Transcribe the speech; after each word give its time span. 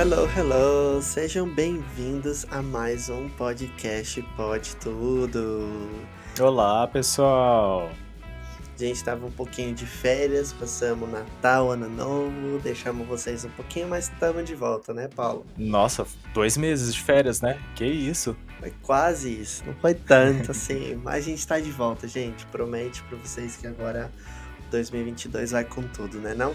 Hello, 0.00 0.28
hello! 0.36 1.02
Sejam 1.02 1.52
bem-vindos 1.52 2.46
a 2.52 2.62
mais 2.62 3.08
um 3.08 3.28
podcast 3.30 4.22
Pode 4.36 4.76
Tudo. 4.76 5.68
Olá, 6.40 6.86
pessoal! 6.86 7.90
A 8.22 8.78
gente 8.78 8.94
estava 8.94 9.26
um 9.26 9.30
pouquinho 9.32 9.74
de 9.74 9.84
férias, 9.84 10.52
passamos 10.52 11.10
Natal, 11.10 11.72
Ano 11.72 11.88
Novo, 11.88 12.60
deixamos 12.62 13.08
vocês 13.08 13.44
um 13.44 13.50
pouquinho, 13.50 13.88
mas 13.88 14.04
estamos 14.04 14.44
de 14.44 14.54
volta, 14.54 14.94
né, 14.94 15.08
Paulo? 15.08 15.44
Nossa, 15.56 16.06
dois 16.32 16.56
meses 16.56 16.94
de 16.94 17.02
férias, 17.02 17.40
né? 17.40 17.58
Que 17.74 17.84
isso? 17.84 18.36
Foi 18.60 18.72
quase 18.80 19.32
isso, 19.32 19.64
não 19.66 19.74
foi 19.74 19.94
tanto 19.94 20.52
assim, 20.54 20.94
mas 20.94 21.24
a 21.24 21.28
gente 21.28 21.40
está 21.40 21.58
de 21.58 21.72
volta, 21.72 22.06
gente. 22.06 22.46
Promete 22.46 23.02
para 23.02 23.18
vocês 23.18 23.56
que 23.56 23.66
agora 23.66 24.12
2022 24.70 25.50
vai 25.50 25.64
com 25.64 25.82
tudo, 25.82 26.20
né? 26.20 26.34
Não? 26.34 26.54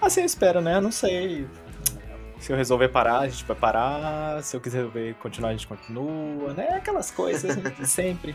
Assim 0.00 0.22
eu 0.22 0.26
espero, 0.26 0.60
né? 0.60 0.80
Não 0.80 0.90
sei. 0.90 1.46
Se 2.42 2.50
eu 2.50 2.56
resolver 2.56 2.88
parar, 2.88 3.20
a 3.20 3.28
gente 3.28 3.44
vai 3.44 3.56
parar. 3.56 4.42
Se 4.42 4.56
eu 4.56 4.60
quiser 4.60 4.84
continuar, 5.20 5.50
a 5.50 5.52
gente 5.52 5.68
continua, 5.68 6.52
né? 6.52 6.70
Aquelas 6.70 7.08
coisas 7.08 7.56
sempre. 7.88 8.34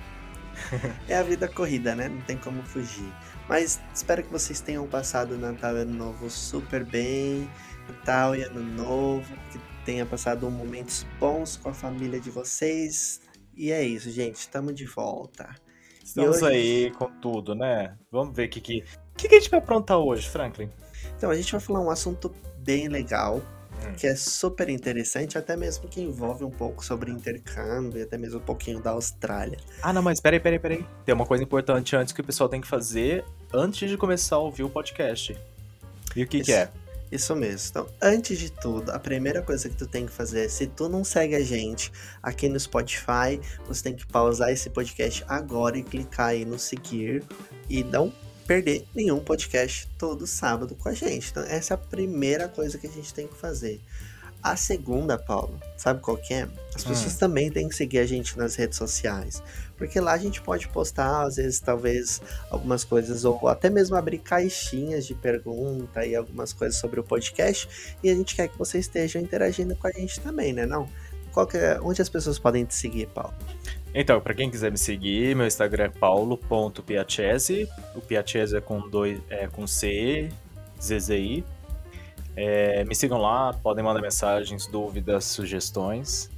É 1.09 1.17
a 1.17 1.23
vida 1.23 1.45
corrida, 1.45 1.93
né? 1.93 2.07
Não 2.07 2.21
tem 2.21 2.37
como 2.37 2.63
fugir. 2.63 3.13
Mas 3.49 3.81
espero 3.93 4.23
que 4.23 4.31
vocês 4.31 4.61
tenham 4.61 4.87
passado 4.87 5.37
Natal 5.37 5.75
e 5.75 5.81
Ano 5.81 5.93
Novo 5.93 6.29
super 6.29 6.85
bem. 6.85 7.49
Natal 7.89 8.33
e 8.33 8.43
Ano 8.43 8.63
Novo. 8.63 9.35
Que 9.51 9.59
tenha 9.83 10.05
passado 10.05 10.49
momentos 10.49 11.05
bons 11.19 11.57
com 11.57 11.67
a 11.67 11.73
família 11.73 12.17
de 12.17 12.29
vocês. 12.29 13.19
E 13.53 13.73
é 13.73 13.83
isso, 13.83 14.09
gente. 14.09 14.35
Estamos 14.35 14.73
de 14.73 14.85
volta. 14.85 15.53
Estamos 16.01 16.41
hoje... 16.41 16.45
aí 16.45 16.91
com 16.91 17.11
tudo, 17.19 17.53
né? 17.53 17.97
Vamos 18.09 18.33
ver 18.33 18.45
o 18.45 18.49
que, 18.49 18.61
que, 18.61 18.85
que, 19.17 19.27
que 19.27 19.35
a 19.35 19.37
gente 19.37 19.49
vai 19.49 19.59
aprontar 19.59 19.97
hoje, 19.97 20.29
Franklin. 20.29 20.69
Então, 21.17 21.29
a 21.29 21.35
gente 21.35 21.51
vai 21.51 21.59
falar 21.59 21.81
um 21.81 21.89
assunto 21.89 22.33
bem 22.59 22.87
legal 22.87 23.41
Hum. 23.85 23.93
que 23.95 24.07
é 24.07 24.15
super 24.15 24.69
interessante, 24.69 25.37
até 25.37 25.55
mesmo 25.55 25.87
que 25.87 26.01
envolve 26.01 26.43
um 26.43 26.49
pouco 26.49 26.83
sobre 26.83 27.11
intercâmbio, 27.11 28.03
até 28.03 28.17
mesmo 28.17 28.39
um 28.39 28.43
pouquinho 28.43 28.81
da 28.81 28.91
Austrália. 28.91 29.57
Ah, 29.81 29.93
não, 29.93 30.01
mas 30.01 30.19
peraí, 30.19 30.39
peraí, 30.39 30.59
peraí. 30.59 30.85
Tem 31.05 31.13
uma 31.13 31.25
coisa 31.25 31.43
importante 31.43 31.95
antes 31.95 32.13
que 32.13 32.21
o 32.21 32.23
pessoal 32.23 32.49
tem 32.49 32.59
que 32.59 32.67
fazer 32.67 33.23
antes 33.53 33.89
de 33.89 33.97
começar 33.97 34.37
a 34.37 34.39
ouvir 34.39 34.63
o 34.63 34.69
podcast. 34.69 35.37
E 36.15 36.23
o 36.23 36.27
que, 36.27 36.37
isso, 36.37 36.45
que 36.45 36.53
é? 36.53 36.69
Isso 37.11 37.35
mesmo. 37.35 37.69
Então, 37.69 37.87
antes 38.01 38.37
de 38.37 38.51
tudo, 38.51 38.91
a 38.91 38.99
primeira 38.99 39.41
coisa 39.41 39.69
que 39.69 39.75
tu 39.75 39.87
tem 39.87 40.05
que 40.05 40.11
fazer 40.11 40.45
é, 40.45 40.49
se 40.49 40.67
tu 40.67 40.89
não 40.89 41.03
segue 41.03 41.35
a 41.35 41.43
gente 41.43 41.91
aqui 42.21 42.49
no 42.49 42.59
Spotify, 42.59 43.39
você 43.65 43.83
tem 43.83 43.95
que 43.95 44.05
pausar 44.05 44.49
esse 44.49 44.69
podcast 44.69 45.23
agora 45.27 45.77
e 45.77 45.83
clicar 45.83 46.27
aí 46.29 46.43
no 46.43 46.59
seguir 46.59 47.23
e 47.69 47.83
não 47.83 48.11
perder 48.47 48.87
nenhum 48.95 49.19
podcast 49.19 49.87
todo 49.99 50.25
sábado 50.25 50.73
com 50.73 50.87
a 50.87 50.93
gente. 50.93 51.29
Então, 51.29 51.43
essa 51.43 51.73
é 51.73 51.75
a 51.75 51.77
primeira 51.77 52.47
coisa 52.47 52.77
que 52.77 52.87
a 52.87 52.89
gente 52.89 53.13
tem 53.13 53.27
que 53.27 53.35
fazer. 53.35 53.81
A 54.41 54.55
segunda, 54.55 55.17
Paulo, 55.17 55.59
sabe 55.75 55.99
qual 55.99 56.15
que 56.15 56.33
é? 56.33 56.47
As 56.73 56.83
pessoas 56.83 57.15
hum. 57.15 57.17
também 57.19 57.51
têm 57.51 57.67
que 57.67 57.75
seguir 57.75 57.99
a 57.99 58.05
gente 58.05 58.37
nas 58.37 58.55
redes 58.55 58.77
sociais. 58.77 59.43
Porque 59.75 59.99
lá 59.99 60.13
a 60.13 60.17
gente 60.17 60.41
pode 60.41 60.67
postar, 60.69 61.23
às 61.23 61.35
vezes, 61.35 61.59
talvez, 61.59 62.21
algumas 62.49 62.83
coisas, 62.83 63.25
ou 63.25 63.47
até 63.47 63.69
mesmo 63.69 63.95
abrir 63.95 64.19
caixinhas 64.19 65.05
de 65.05 65.13
pergunta 65.13 66.05
e 66.05 66.15
algumas 66.15 66.53
coisas 66.53 66.79
sobre 66.79 66.99
o 66.99 67.03
podcast. 67.03 67.97
E 68.01 68.09
a 68.09 68.15
gente 68.15 68.35
quer 68.35 68.47
que 68.47 68.57
vocês 68.57 68.85
estejam 68.85 69.21
interagindo 69.21 69.75
com 69.75 69.87
a 69.87 69.91
gente 69.91 70.19
também, 70.21 70.53
né? 70.53 70.65
Não? 70.65 70.87
Qual 71.33 71.47
é, 71.53 71.79
onde 71.81 72.01
as 72.01 72.09
pessoas 72.09 72.39
podem 72.39 72.63
te 72.63 72.73
seguir, 72.73 73.07
Paulo? 73.07 73.33
Então, 73.99 74.21
para 74.21 74.35
quem 74.35 74.47
quiser 74.47 74.71
me 74.71 74.77
seguir, 74.77 75.35
meu 75.35 75.47
Instagram 75.47 75.85
é 75.85 75.89
paulo.piachese. 75.89 77.67
O 77.95 77.99
Piachese 77.99 78.55
é 78.55 78.61
com, 78.61 78.87
dois, 78.87 79.19
é 79.27 79.47
com 79.47 79.65
C, 79.65 80.29
ZZI. 80.79 81.43
É, 82.35 82.83
me 82.83 82.93
sigam 82.93 83.17
lá, 83.17 83.53
podem 83.53 83.83
mandar 83.83 83.99
mensagens, 83.99 84.67
dúvidas, 84.67 85.25
sugestões. 85.25 86.29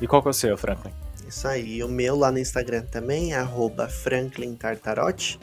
E 0.00 0.06
qual 0.06 0.22
que 0.22 0.28
é 0.28 0.30
o 0.30 0.32
seu, 0.32 0.56
Franklin? 0.56 0.92
Isso 1.26 1.48
aí, 1.48 1.82
o 1.82 1.88
meu 1.88 2.14
lá 2.14 2.30
no 2.30 2.38
Instagram 2.38 2.82
também 2.82 3.34
é 3.34 3.44
Franklin 3.88 4.54
Tartarotti, 4.54 5.40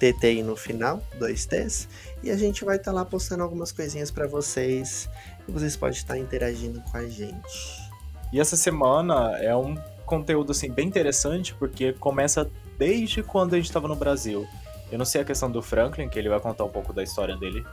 TTI 0.00 0.42
no 0.42 0.56
final, 0.56 1.00
dois 1.16 1.46
T's. 1.46 1.88
E 2.24 2.30
a 2.32 2.36
gente 2.36 2.64
vai 2.64 2.74
estar 2.74 2.90
tá 2.90 2.96
lá 2.96 3.04
postando 3.04 3.44
algumas 3.44 3.70
coisinhas 3.70 4.10
para 4.10 4.26
vocês. 4.26 5.08
E 5.46 5.52
vocês 5.52 5.76
podem 5.76 5.96
estar 5.96 6.18
interagindo 6.18 6.80
com 6.90 6.96
a 6.96 7.06
gente. 7.06 7.84
E 8.32 8.40
essa 8.40 8.56
semana 8.56 9.38
é 9.38 9.54
um 9.54 9.76
conteúdo 10.04 10.52
assim 10.52 10.70
bem 10.70 10.86
interessante 10.86 11.54
porque 11.54 11.92
começa 11.94 12.50
desde 12.78 13.22
quando 13.22 13.54
a 13.54 13.56
gente 13.56 13.66
estava 13.66 13.88
no 13.88 13.96
Brasil. 13.96 14.46
Eu 14.90 14.98
não 14.98 15.04
sei 15.04 15.22
a 15.22 15.24
questão 15.24 15.50
do 15.50 15.62
Franklin, 15.62 16.08
que 16.08 16.18
ele 16.18 16.28
vai 16.28 16.40
contar 16.40 16.64
um 16.64 16.68
pouco 16.68 16.92
da 16.92 17.02
história 17.02 17.36
dele, 17.36 17.64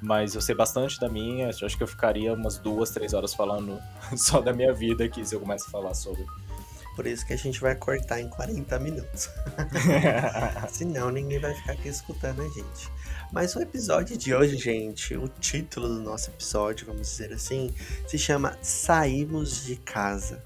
mas 0.00 0.34
eu 0.34 0.40
sei 0.40 0.54
bastante 0.54 0.98
da 0.98 1.08
minha. 1.08 1.48
Acho 1.48 1.76
que 1.76 1.82
eu 1.82 1.86
ficaria 1.86 2.32
umas 2.32 2.58
duas, 2.58 2.90
três 2.90 3.12
horas 3.14 3.34
falando 3.34 3.78
só 4.16 4.40
da 4.40 4.52
minha 4.52 4.72
vida 4.72 5.04
aqui 5.04 5.24
se 5.24 5.34
eu 5.34 5.40
começo 5.40 5.66
a 5.68 5.70
falar 5.70 5.94
sobre. 5.94 6.24
Por 6.94 7.06
isso 7.06 7.26
que 7.26 7.34
a 7.34 7.36
gente 7.36 7.60
vai 7.60 7.74
cortar 7.74 8.20
em 8.20 8.28
40 8.28 8.78
minutos. 8.78 9.28
Senão 10.70 11.10
ninguém 11.10 11.38
vai 11.38 11.54
ficar 11.54 11.72
aqui 11.72 11.88
escutando 11.88 12.40
a 12.40 12.48
gente. 12.48 12.90
Mas 13.30 13.54
o 13.54 13.60
episódio 13.60 14.16
de 14.16 14.34
hoje, 14.34 14.56
gente, 14.56 15.14
o 15.14 15.28
título 15.28 15.88
do 15.88 16.00
nosso 16.00 16.30
episódio, 16.30 16.86
vamos 16.86 17.02
dizer 17.02 17.32
assim, 17.34 17.74
se 18.06 18.18
chama 18.18 18.56
Saímos 18.62 19.66
de 19.66 19.76
Casa 19.76 20.42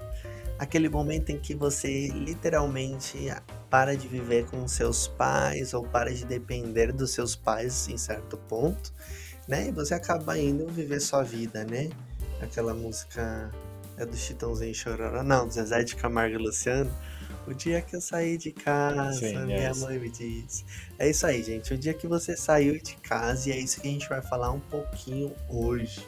aquele 0.61 0.87
momento 0.89 1.31
em 1.31 1.39
que 1.39 1.55
você 1.55 2.09
literalmente 2.09 3.17
para 3.67 3.97
de 3.97 4.07
viver 4.07 4.45
com 4.45 4.67
seus 4.67 5.07
pais 5.07 5.73
ou 5.73 5.83
para 5.83 6.13
de 6.13 6.23
depender 6.23 6.93
dos 6.93 7.09
seus 7.09 7.35
pais 7.35 7.89
em 7.89 7.97
certo 7.97 8.37
ponto, 8.37 8.93
né? 9.47 9.69
E 9.69 9.71
você 9.71 9.95
acaba 9.95 10.37
indo 10.37 10.67
viver 10.67 10.99
sua 10.99 11.23
vida, 11.23 11.63
né? 11.63 11.89
Aquela 12.39 12.75
música 12.75 13.49
é 13.97 14.05
do 14.05 14.15
Chitãozinho 14.15 14.75
Chororó, 14.75 15.23
não, 15.23 15.47
do 15.47 15.51
Zezé 15.51 15.83
de 15.83 15.95
Camargo 15.95 16.35
e 16.35 16.37
Luciano. 16.37 16.95
O 17.47 17.55
dia 17.55 17.81
que 17.81 17.95
eu 17.95 18.01
saí 18.01 18.37
de 18.37 18.51
casa, 18.51 19.13
Sim, 19.13 19.39
minha 19.45 19.69
é 19.69 19.73
mãe 19.73 19.97
me 19.97 20.11
disse. 20.11 20.63
É 20.99 21.09
isso 21.09 21.25
aí, 21.25 21.41
gente. 21.41 21.73
O 21.73 21.77
dia 21.77 21.95
que 21.95 22.05
você 22.05 22.37
saiu 22.37 22.79
de 22.79 22.95
casa, 22.97 23.49
e 23.49 23.51
é 23.51 23.57
isso 23.57 23.81
que 23.81 23.87
a 23.87 23.91
gente 23.91 24.07
vai 24.07 24.21
falar 24.21 24.51
um 24.51 24.59
pouquinho 24.59 25.33
hoje. 25.49 26.07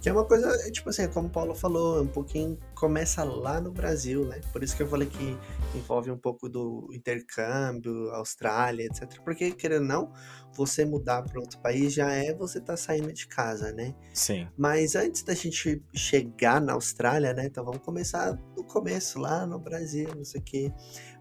Que 0.00 0.08
é 0.08 0.12
uma 0.12 0.24
coisa, 0.24 0.48
é, 0.66 0.70
tipo 0.70 0.88
assim, 0.88 1.06
como 1.08 1.28
o 1.28 1.30
Paulo 1.30 1.54
falou, 1.54 2.02
um 2.02 2.06
pouquinho 2.06 2.56
começa 2.78 3.24
lá 3.24 3.60
no 3.60 3.72
Brasil, 3.72 4.24
né? 4.24 4.40
Por 4.52 4.62
isso 4.62 4.76
que 4.76 4.82
eu 4.82 4.88
falei 4.88 5.08
que 5.08 5.36
envolve 5.74 6.10
um 6.12 6.16
pouco 6.16 6.48
do 6.48 6.88
intercâmbio, 6.92 8.10
Austrália, 8.10 8.84
etc. 8.84 9.20
Porque, 9.24 9.50
querendo 9.50 9.82
ou 9.82 9.88
não, 9.88 10.12
você 10.52 10.84
mudar 10.84 11.22
para 11.22 11.40
outro 11.40 11.58
país 11.58 11.92
já 11.92 12.12
é 12.12 12.32
você 12.32 12.60
tá 12.60 12.76
saindo 12.76 13.12
de 13.12 13.26
casa, 13.26 13.72
né? 13.72 13.94
Sim. 14.14 14.46
Mas 14.56 14.94
antes 14.94 15.24
da 15.24 15.34
gente 15.34 15.82
chegar 15.92 16.60
na 16.60 16.74
Austrália, 16.74 17.32
né? 17.34 17.46
Então 17.46 17.64
vamos 17.64 17.82
começar 17.82 18.32
do 18.54 18.62
começo, 18.62 19.18
lá 19.18 19.44
no 19.44 19.58
Brasil, 19.58 20.08
não 20.16 20.24
sei 20.24 20.40
o 20.40 20.44
quê. 20.44 20.72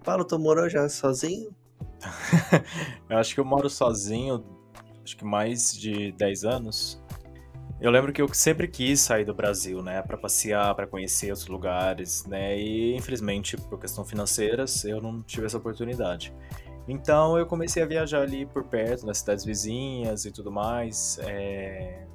Paulo, 0.03 0.23
tu 0.25 0.37
morou 0.37 0.69
já 0.69 0.87
sozinho? 0.87 1.55
eu 3.09 3.17
acho 3.17 3.33
que 3.33 3.39
eu 3.39 3.45
moro 3.45 3.67
sozinho, 3.67 4.45
acho 5.03 5.17
que 5.17 5.25
mais 5.25 5.73
de 5.73 6.11
10 6.11 6.43
anos. 6.43 7.01
Eu 7.79 7.91
lembro 7.91 8.11
que 8.11 8.19
eu 8.19 8.27
sempre 8.33 8.67
quis 8.67 9.01
sair 9.01 9.23
do 9.23 9.35
Brasil, 9.35 9.83
né, 9.83 10.01
para 10.01 10.17
passear, 10.17 10.73
para 10.73 10.87
conhecer 10.87 11.29
outros 11.29 11.47
lugares, 11.47 12.25
né, 12.25 12.57
e 12.57 12.95
infelizmente 12.95 13.55
por 13.55 13.79
questão 13.79 14.03
financeiras 14.03 14.83
eu 14.83 14.99
não 14.99 15.21
tive 15.21 15.45
essa 15.45 15.57
oportunidade. 15.57 16.33
Então 16.87 17.37
eu 17.37 17.45
comecei 17.45 17.83
a 17.83 17.85
viajar 17.85 18.21
ali 18.21 18.47
por 18.47 18.63
perto, 18.63 19.05
nas 19.05 19.19
cidades 19.19 19.45
vizinhas 19.45 20.25
e 20.25 20.31
tudo 20.31 20.51
mais, 20.51 21.19
é... 21.21 22.05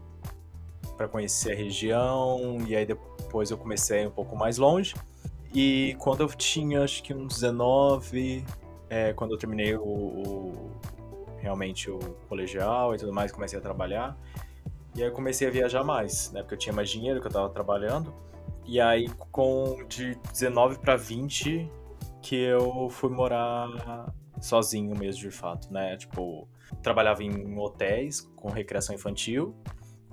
para 0.96 1.06
conhecer 1.06 1.52
a 1.52 1.54
região, 1.54 2.58
e 2.66 2.74
aí 2.74 2.84
depois 2.84 3.52
eu 3.52 3.56
comecei 3.56 4.04
um 4.04 4.10
pouco 4.10 4.34
mais 4.34 4.58
longe. 4.58 4.96
E 5.54 5.94
quando 6.00 6.22
eu 6.22 6.28
tinha 6.28 6.82
acho 6.82 7.04
que 7.04 7.14
uns 7.14 7.34
19, 7.34 8.44
é, 8.90 9.12
quando 9.12 9.32
eu 9.32 9.38
terminei 9.38 9.76
o, 9.76 9.82
o 9.82 10.70
realmente 11.38 11.90
o 11.90 11.98
colegial 12.28 12.94
e 12.94 12.98
tudo 12.98 13.12
mais, 13.12 13.30
comecei 13.30 13.58
a 13.58 13.62
trabalhar. 13.62 14.16
E 14.94 15.02
aí 15.02 15.08
eu 15.08 15.12
comecei 15.12 15.48
a 15.48 15.50
viajar 15.50 15.82
mais, 15.82 16.30
né? 16.32 16.42
Porque 16.42 16.54
eu 16.54 16.58
tinha 16.58 16.72
mais 16.72 16.90
dinheiro 16.90 17.20
que 17.20 17.26
eu 17.26 17.32
tava 17.32 17.48
trabalhando. 17.48 18.14
E 18.64 18.80
aí, 18.80 19.08
com 19.30 19.84
de 19.88 20.14
19 20.32 20.78
para 20.78 20.96
20, 20.96 21.70
que 22.20 22.36
eu 22.36 22.88
fui 22.90 23.10
morar 23.10 24.12
sozinho 24.40 24.96
mesmo, 24.96 25.20
de 25.22 25.30
fato, 25.30 25.72
né? 25.72 25.96
Tipo, 25.96 26.48
trabalhava 26.82 27.22
em 27.22 27.58
hotéis 27.58 28.20
com 28.36 28.50
recreação 28.50 28.94
infantil. 28.94 29.54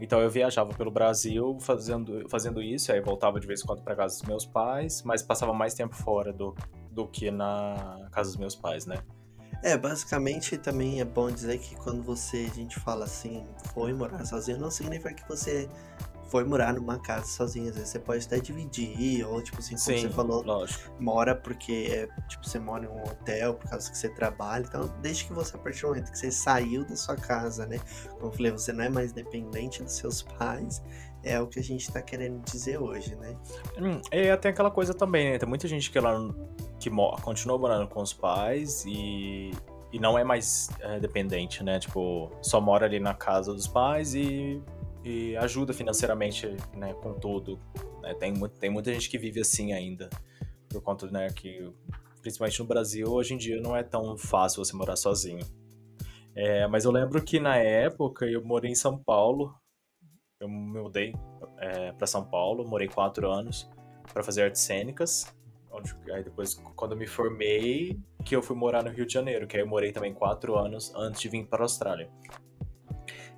Então 0.01 0.21
eu 0.21 0.29
viajava 0.29 0.73
pelo 0.73 0.89
Brasil 0.89 1.57
fazendo, 1.59 2.27
fazendo 2.29 2.61
isso, 2.61 2.91
aí 2.91 3.01
voltava 3.01 3.39
de 3.39 3.45
vez 3.45 3.61
em 3.61 3.65
quando 3.65 3.83
para 3.83 3.95
casa 3.95 4.17
dos 4.17 4.27
meus 4.27 4.45
pais, 4.45 5.03
mas 5.03 5.21
passava 5.21 5.53
mais 5.53 5.73
tempo 5.73 5.93
fora 5.93 6.31
do, 6.31 6.55
do 6.89 7.05
que 7.05 7.29
na 7.29 8.07
casa 8.11 8.29
dos 8.29 8.37
meus 8.37 8.55
pais, 8.55 8.85
né? 8.85 8.95
É, 9.61 9.77
basicamente 9.77 10.57
também 10.57 11.01
é 11.01 11.05
bom 11.05 11.29
dizer 11.29 11.57
que 11.59 11.75
quando 11.75 12.01
você, 12.01 12.47
a 12.51 12.55
gente 12.55 12.79
fala 12.79 13.05
assim, 13.05 13.45
foi 13.73 13.93
morar 13.93 14.25
sozinho, 14.25 14.57
não 14.57 14.71
significa 14.71 15.13
que 15.13 15.27
você 15.27 15.67
foi 16.29 16.43
morar 16.43 16.73
numa 16.73 16.99
casa 16.99 17.25
sozinho, 17.25 17.69
às 17.69 17.75
vezes 17.75 17.89
você 17.89 17.99
pode 17.99 18.25
até 18.25 18.39
dividir, 18.39 19.25
ou 19.27 19.41
tipo 19.41 19.57
assim, 19.57 19.75
como 19.75 19.79
Sim, 19.79 20.01
você 20.01 20.09
falou, 20.09 20.43
lógico. 20.43 20.93
mora 20.99 21.35
porque 21.35 21.87
é, 21.89 22.07
tipo, 22.27 22.47
você 22.47 22.59
mora 22.59 22.85
em 22.85 22.87
um 22.87 23.03
hotel 23.03 23.55
por 23.55 23.69
causa 23.69 23.89
que 23.89 23.97
você 23.97 24.09
trabalha. 24.09 24.63
Então, 24.65 24.87
desde 25.01 25.25
que 25.25 25.33
você, 25.33 25.55
a 25.55 25.59
partir 25.59 25.81
do 25.81 25.87
momento 25.87 26.11
que 26.11 26.17
você 26.17 26.31
saiu 26.31 26.85
da 26.85 26.95
sua 26.95 27.15
casa, 27.15 27.65
né? 27.65 27.79
Como 28.13 28.27
eu 28.27 28.31
falei, 28.31 28.51
você 28.51 28.71
não 28.71 28.83
é 28.83 28.89
mais 28.89 29.11
dependente 29.11 29.83
dos 29.83 29.93
seus 29.93 30.21
pais. 30.37 30.81
É 31.23 31.39
o 31.39 31.47
que 31.47 31.59
a 31.59 31.63
gente 31.63 31.91
tá 31.91 32.01
querendo 32.01 32.41
dizer 32.43 32.81
hoje, 32.81 33.15
né? 33.15 33.37
Hum, 33.77 34.01
e 34.11 34.35
tem 34.37 34.51
aquela 34.51 34.71
coisa 34.71 34.93
também, 34.93 35.31
né? 35.31 35.37
Tem 35.37 35.47
muita 35.47 35.67
gente 35.67 35.91
que 35.91 35.97
ela 35.97 36.33
que 36.79 36.89
continua 37.21 37.57
morando 37.57 37.87
com 37.89 38.01
os 38.01 38.13
pais 38.13 38.85
e, 38.85 39.51
e 39.91 39.99
não 39.99 40.17
é 40.17 40.23
mais 40.23 40.69
é, 40.79 40.99
dependente, 40.99 41.63
né? 41.63 41.77
Tipo, 41.79 42.31
só 42.41 42.61
mora 42.61 42.85
ali 42.85 42.99
na 42.99 43.13
casa 43.13 43.53
dos 43.53 43.67
pais 43.67 44.15
e, 44.15 44.61
e 45.03 45.35
ajuda 45.37 45.73
financeiramente, 45.73 46.55
né? 46.73 46.93
Com 46.93 47.13
tudo. 47.13 47.59
Né? 48.01 48.13
Tem, 48.13 48.33
tem 48.33 48.69
muita 48.69 48.93
gente 48.93 49.09
que 49.09 49.17
vive 49.17 49.41
assim 49.41 49.73
ainda. 49.73 50.09
Por 50.69 50.81
conta, 50.81 51.07
né? 51.07 51.27
Que 51.35 51.69
principalmente 52.21 52.59
no 52.59 52.65
Brasil, 52.65 53.07
hoje 53.07 53.33
em 53.33 53.37
dia 53.37 53.61
não 53.61 53.75
é 53.75 53.83
tão 53.83 54.17
fácil 54.17 54.63
você 54.63 54.75
morar 54.75 54.95
sozinho. 54.95 55.45
É, 56.35 56.67
mas 56.67 56.85
eu 56.85 56.91
lembro 56.91 57.21
que 57.21 57.39
na 57.39 57.57
época 57.57 58.25
eu 58.25 58.43
morei 58.43 58.71
em 58.71 58.75
São 58.75 58.97
Paulo. 58.97 59.53
Eu 60.39 60.47
me 60.47 60.79
mudei 60.79 61.13
é, 61.57 61.91
para 61.91 62.07
São 62.07 62.23
Paulo, 62.23 62.65
morei 62.65 62.87
quatro 62.87 63.29
anos 63.29 63.69
para 64.13 64.23
fazer 64.23 64.43
artes 64.43 64.61
cênicas. 64.61 65.35
Onde, 65.69 65.93
aí 66.13 66.23
depois, 66.23 66.53
quando 66.77 66.93
eu 66.93 66.97
me 66.97 67.05
formei, 67.05 67.99
que 68.23 68.37
eu 68.37 68.41
fui 68.41 68.55
morar 68.55 68.81
no 68.81 68.89
Rio 68.89 69.05
de 69.05 69.11
Janeiro, 69.11 69.45
que 69.45 69.57
aí 69.57 69.63
eu 69.63 69.67
morei 69.67 69.91
também 69.91 70.13
quatro 70.13 70.57
anos 70.57 70.93
antes 70.95 71.19
de 71.19 71.27
vir 71.27 71.45
para 71.45 71.59
a 71.59 71.65
Austrália. 71.65 72.09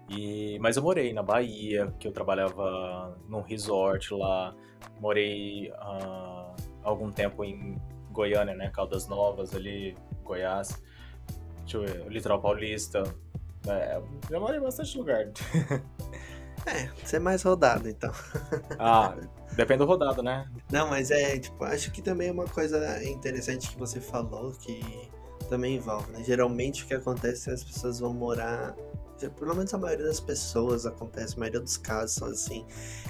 E, 0.09 0.59
mas 0.59 0.77
eu 0.77 0.83
morei 0.83 1.11
na 1.11 1.23
Bahia, 1.23 1.91
que 1.99 2.07
eu 2.07 2.11
trabalhava 2.11 3.17
num 3.27 3.41
resort 3.41 4.13
lá. 4.13 4.55
Morei 4.99 5.71
uh, 5.71 6.55
algum 6.83 7.11
tempo 7.11 7.43
em 7.43 7.81
Goiânia, 8.11 8.53
né? 8.53 8.69
Caldas 8.69 9.07
Novas, 9.07 9.55
ali, 9.55 9.97
Goiás. 10.23 10.79
Deixa 11.61 11.77
eu 11.77 11.81
ver, 11.81 12.07
Litoral 12.11 12.39
Paulista. 12.39 13.01
É, 13.67 13.99
já 14.29 14.39
morei 14.39 14.59
em 14.59 14.61
bastante 14.61 14.95
lugar. 14.95 15.25
É, 16.65 16.89
você 17.03 17.15
é 17.15 17.19
mais 17.19 17.43
rodado, 17.43 17.89
então. 17.89 18.11
Ah, 18.79 19.15
depende 19.53 19.79
do 19.79 19.85
rodado, 19.85 20.23
né? 20.23 20.49
Não, 20.71 20.89
mas 20.89 21.11
é, 21.11 21.37
tipo, 21.37 21.63
acho 21.63 21.91
que 21.91 22.01
também 22.01 22.29
é 22.29 22.31
uma 22.31 22.45
coisa 22.45 23.03
interessante 23.03 23.69
que 23.69 23.77
você 23.77 23.99
falou 23.99 24.51
que 24.51 25.09
também 25.49 25.75
envolve, 25.75 26.11
né? 26.11 26.23
Geralmente 26.23 26.83
o 26.83 26.87
que 26.87 26.93
acontece 26.93 27.49
é 27.49 27.53
as 27.53 27.63
pessoas 27.63 27.99
vão 27.99 28.13
morar. 28.13 28.75
Pelo 29.37 29.55
menos 29.55 29.71
a 29.73 29.77
maioria 29.77 30.05
das 30.05 30.19
pessoas 30.19 30.85
acontece, 30.85 31.35
a 31.35 31.39
maioria 31.39 31.59
dos 31.59 31.77
casos 31.77 32.15
são 32.15 32.27
assim, 32.27 32.65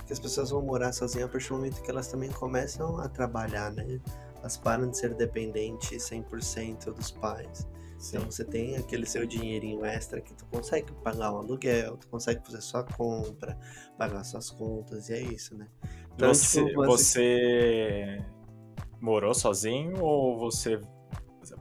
que 0.05 0.11
as 0.11 0.19
pessoas 0.19 0.49
vão 0.49 0.61
morar 0.61 0.91
sozinhas 0.91 1.29
a 1.29 1.31
partir 1.31 1.49
do 1.49 1.55
momento 1.55 1.81
que 1.81 1.89
elas 1.89 2.07
também 2.07 2.29
começam 2.31 2.99
a 2.99 3.07
trabalhar, 3.07 3.71
né? 3.71 4.01
Elas 4.39 4.57
param 4.57 4.89
de 4.89 4.97
ser 4.97 5.13
dependentes 5.13 6.09
100% 6.09 6.93
dos 6.93 7.11
pais. 7.11 7.65
Sim. 8.01 8.17
Então 8.17 8.31
você 8.31 8.43
tem 8.43 8.75
aquele 8.75 9.05
seu 9.05 9.25
dinheirinho 9.25 9.85
extra 9.85 10.19
que 10.19 10.33
tu 10.33 10.45
consegue 10.47 10.91
pagar 11.03 11.31
um 11.31 11.37
aluguel, 11.37 11.97
tu 11.97 12.07
consegue 12.07 12.43
fazer 12.43 12.61
sua 12.61 12.83
compra, 12.83 13.57
pagar 13.97 14.23
suas 14.23 14.49
contas, 14.49 15.09
e 15.09 15.13
é 15.13 15.21
isso, 15.21 15.55
né? 15.55 15.67
Então, 16.15 16.33
você, 16.33 16.65
tipo, 16.65 16.85
você 16.85 18.25
morou 18.99 19.33
sozinho 19.33 20.01
ou 20.01 20.37
você 20.37 20.81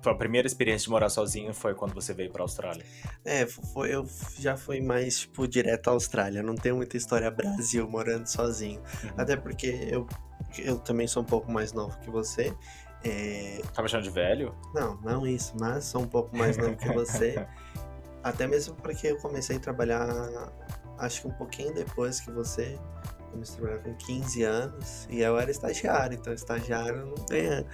a 0.04 0.14
primeira 0.14 0.46
experiência 0.46 0.84
de 0.84 0.90
morar 0.90 1.08
sozinho 1.08 1.54
foi 1.54 1.74
quando 1.74 1.94
você 1.94 2.12
veio 2.12 2.30
para 2.30 2.42
a 2.42 2.44
Austrália? 2.44 2.84
É, 3.24 3.46
foi, 3.46 3.94
eu 3.94 4.06
já 4.38 4.56
fui 4.56 4.80
mais, 4.80 5.20
tipo, 5.20 5.48
direto 5.48 5.88
à 5.88 5.92
Austrália. 5.92 6.42
Não 6.42 6.54
tenho 6.54 6.76
muita 6.76 6.96
história 6.96 7.30
Brasil 7.30 7.88
morando 7.88 8.26
sozinho. 8.26 8.80
Uhum. 8.80 9.10
Até 9.16 9.36
porque 9.36 9.88
eu, 9.90 10.06
eu 10.58 10.78
também 10.78 11.06
sou 11.06 11.22
um 11.22 11.26
pouco 11.26 11.50
mais 11.50 11.72
novo 11.72 11.98
que 12.00 12.10
você. 12.10 12.54
É... 13.04 13.60
Tá 13.74 13.82
me 13.82 13.88
chamando 13.88 14.04
de 14.04 14.10
velho? 14.10 14.54
Não, 14.74 14.96
não 15.00 15.26
isso, 15.26 15.54
mas 15.58 15.84
sou 15.84 16.02
um 16.02 16.06
pouco 16.06 16.36
mais 16.36 16.56
novo 16.56 16.76
que 16.76 16.92
você. 16.92 17.46
Até 18.22 18.46
mesmo 18.46 18.74
porque 18.74 19.06
eu 19.06 19.16
comecei 19.16 19.56
a 19.56 19.60
trabalhar, 19.60 20.06
acho 20.98 21.22
que 21.22 21.28
um 21.28 21.32
pouquinho 21.32 21.74
depois 21.74 22.20
que 22.20 22.30
você. 22.30 22.78
Comecei 23.30 23.56
a 23.56 23.58
trabalhar 23.58 23.82
com 23.84 23.94
15 23.94 24.42
anos 24.42 25.06
e 25.08 25.20
eu 25.20 25.38
era 25.38 25.50
estagiário, 25.50 26.18
então 26.18 26.32
estagiário 26.32 27.06
não 27.06 27.14
tem 27.14 27.64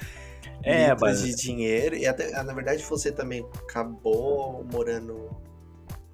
é, 0.62 0.94
mas... 1.00 1.22
de 1.22 1.34
dinheiro. 1.34 1.96
E 1.96 2.06
até, 2.06 2.30
na 2.42 2.52
verdade 2.52 2.82
você 2.82 3.10
também 3.10 3.46
acabou 3.62 4.64
morando 4.70 5.30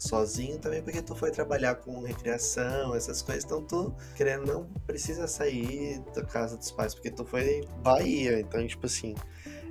sozinho 0.03 0.59
também 0.59 0.83
porque 0.83 1.01
tu 1.01 1.15
foi 1.15 1.31
trabalhar 1.31 1.77
com 1.77 2.03
recreação, 2.03 2.95
essas 2.95 3.23
coisas, 3.23 3.45
então 3.45 3.65
tu, 3.65 3.95
querendo 4.17 4.47
não, 4.47 4.65
precisa 4.87 5.27
sair 5.27 6.01
da 6.15 6.25
casa 6.25 6.57
dos 6.57 6.73
pais, 6.73 6.95
porque 6.95 7.11
tu 7.11 7.25
foi 7.25 7.67
Bahia, 7.83 8.41
então, 8.41 8.67
tipo 8.67 8.87
assim, 8.87 9.15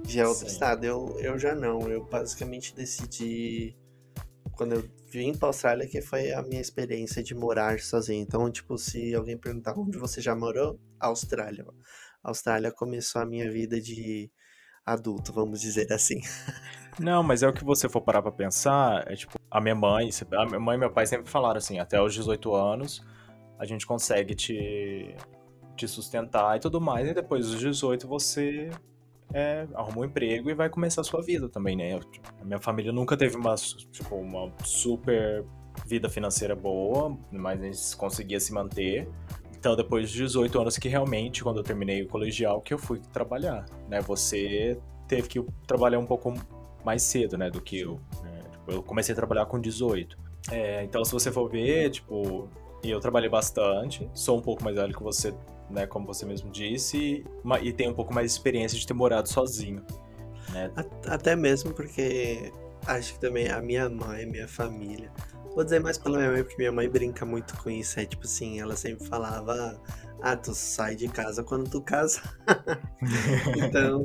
já 0.08 0.24
é 0.24 0.28
outro 0.28 0.48
Sim. 0.48 0.54
estado. 0.54 0.86
Eu, 0.86 1.18
eu 1.20 1.38
já 1.38 1.54
não, 1.54 1.82
eu 1.90 2.04
basicamente 2.06 2.74
decidi, 2.76 3.76
quando 4.54 4.74
eu 4.74 4.90
vim 5.12 5.34
pra 5.34 5.50
Austrália, 5.50 5.88
que 5.88 6.02
foi 6.02 6.32
a 6.32 6.42
minha 6.42 6.62
experiência 6.62 7.22
de 7.22 7.36
morar 7.36 7.80
sozinho. 7.80 8.22
Então, 8.22 8.50
tipo, 8.50 8.78
se 8.78 9.14
alguém 9.14 9.38
perguntar 9.38 9.78
onde 9.78 9.98
você 9.98 10.22
já 10.22 10.36
morou, 10.36 10.80
Austrália. 11.00 11.66
Austrália 12.24 12.72
começou 12.72 13.22
a 13.22 13.26
minha 13.26 13.52
vida 13.52 13.82
de 13.82 14.32
adulto, 14.86 15.32
vamos 15.34 15.62
dizer 15.62 15.92
assim. 15.92 16.22
Não, 17.00 17.24
mas 17.24 17.42
é 17.42 17.48
o 17.48 17.54
que 17.54 17.64
você 17.64 17.88
for 17.88 18.02
parar 18.02 18.22
pra 18.22 18.32
pensar, 18.32 19.10
é 19.10 19.16
tipo, 19.16 19.40
a 19.50 19.62
minha 19.62 19.76
mãe, 19.76 20.10
a 20.34 20.46
minha 20.46 20.60
mãe 20.60 20.76
e 20.76 20.80
meu 20.80 20.92
pai 20.92 21.06
sempre 21.06 21.30
falaram 21.30 21.58
assim, 21.58 21.80
até 21.80 22.02
os 22.02 22.14
18 22.14 22.54
anos 22.54 23.04
a 23.58 23.66
gente 23.66 23.86
consegue 23.86 24.34
te, 24.34 25.16
te 25.76 25.88
sustentar 25.88 26.58
e 26.58 26.60
tudo 26.60 26.82
mais, 26.82 27.08
e 27.08 27.14
depois 27.14 27.48
dos 27.48 27.60
18 27.60 28.08
você 28.08 28.72
é, 29.34 29.68
arruma 29.74 30.00
um 30.00 30.06
emprego 30.06 30.50
e 30.50 30.54
vai 30.54 30.70
começar 30.70 31.02
a 31.02 31.04
sua 31.04 31.22
vida 31.22 31.48
também, 31.48 31.76
né? 31.76 32.00
A 32.40 32.44
minha 32.44 32.60
família 32.60 32.92
nunca 32.92 33.16
teve 33.16 33.38
uma, 33.38 33.56
tipo, 33.56 34.16
uma 34.16 34.52
super 34.64 35.46
vida 35.86 36.10
financeira 36.10 36.56
boa, 36.56 37.18
mas 37.32 37.62
a 37.62 37.66
gente 37.66 37.96
conseguia 37.96 38.40
se 38.40 38.54
manter. 38.54 39.08
Então, 39.62 39.76
depois 39.76 40.10
de 40.10 40.18
18 40.18 40.60
anos 40.60 40.76
que 40.80 40.90
realmente, 40.90 41.44
quando 41.44 41.58
eu 41.58 41.64
terminei 41.64 42.02
o 42.02 42.08
colegial, 42.08 42.62
que 42.62 42.74
eu 42.74 42.80
fui 42.80 43.00
trabalhar, 43.14 43.64
né? 43.88 44.02
Você 44.02 44.76
teve 45.08 45.28
que 45.28 45.46
trabalhar 45.68 46.00
um 46.00 46.06
pouco 46.08 46.34
mais 46.84 47.04
cedo, 47.04 47.38
né, 47.38 47.48
do 47.52 47.62
que 47.62 47.82
eu. 47.82 48.00
Né? 48.24 48.42
Tipo, 48.52 48.72
eu 48.72 48.82
comecei 48.82 49.14
a 49.14 49.16
trabalhar 49.16 49.46
com 49.46 49.60
18. 49.62 50.18
É, 50.50 50.84
então, 50.84 51.06
se 51.06 51.12
você 51.12 51.32
for 51.32 51.48
ver, 51.48 51.92
tipo, 51.92 52.50
eu 52.84 53.00
trabalhei 53.00 53.30
bastante, 53.30 54.10
sou 54.16 54.40
um 54.40 54.42
pouco 54.42 54.64
mais 54.64 54.76
velho 54.76 54.96
que 54.98 55.04
você, 55.04 55.32
né, 55.70 55.86
como 55.86 56.08
você 56.08 56.26
mesmo 56.26 56.50
disse, 56.50 57.24
e, 57.62 57.72
tenho 57.72 57.92
um 57.92 57.94
pouco 57.94 58.12
mais 58.12 58.32
de 58.32 58.38
experiência 58.40 58.80
de 58.80 58.88
ter 58.88 58.96
morado 58.96 59.30
sozinho. 59.30 59.86
Né? 60.50 60.72
Até 61.06 61.36
mesmo 61.36 61.72
porque 61.72 62.52
acho 62.88 63.14
que 63.14 63.20
também 63.20 63.48
a 63.48 63.62
minha 63.62 63.88
mãe, 63.88 64.26
minha 64.26 64.48
família. 64.48 65.12
Vou 65.54 65.64
dizer 65.64 65.80
mais 65.80 65.98
pela 65.98 66.18
minha 66.18 66.32
mãe, 66.32 66.44
porque 66.44 66.58
minha 66.58 66.72
mãe 66.72 66.90
brinca 66.90 67.26
muito 67.26 67.58
com 67.62 67.70
isso. 67.70 68.00
É 68.00 68.06
tipo 68.06 68.24
assim, 68.26 68.60
ela 68.62 68.76
sempre 68.76 69.06
falava: 69.06 69.82
Ah, 70.22 70.36
tu 70.36 70.54
sai 70.54 70.96
de 70.96 71.08
casa 71.10 71.44
quando 71.44 71.70
tu 71.70 71.82
casa. 71.82 72.22
então, 73.58 74.02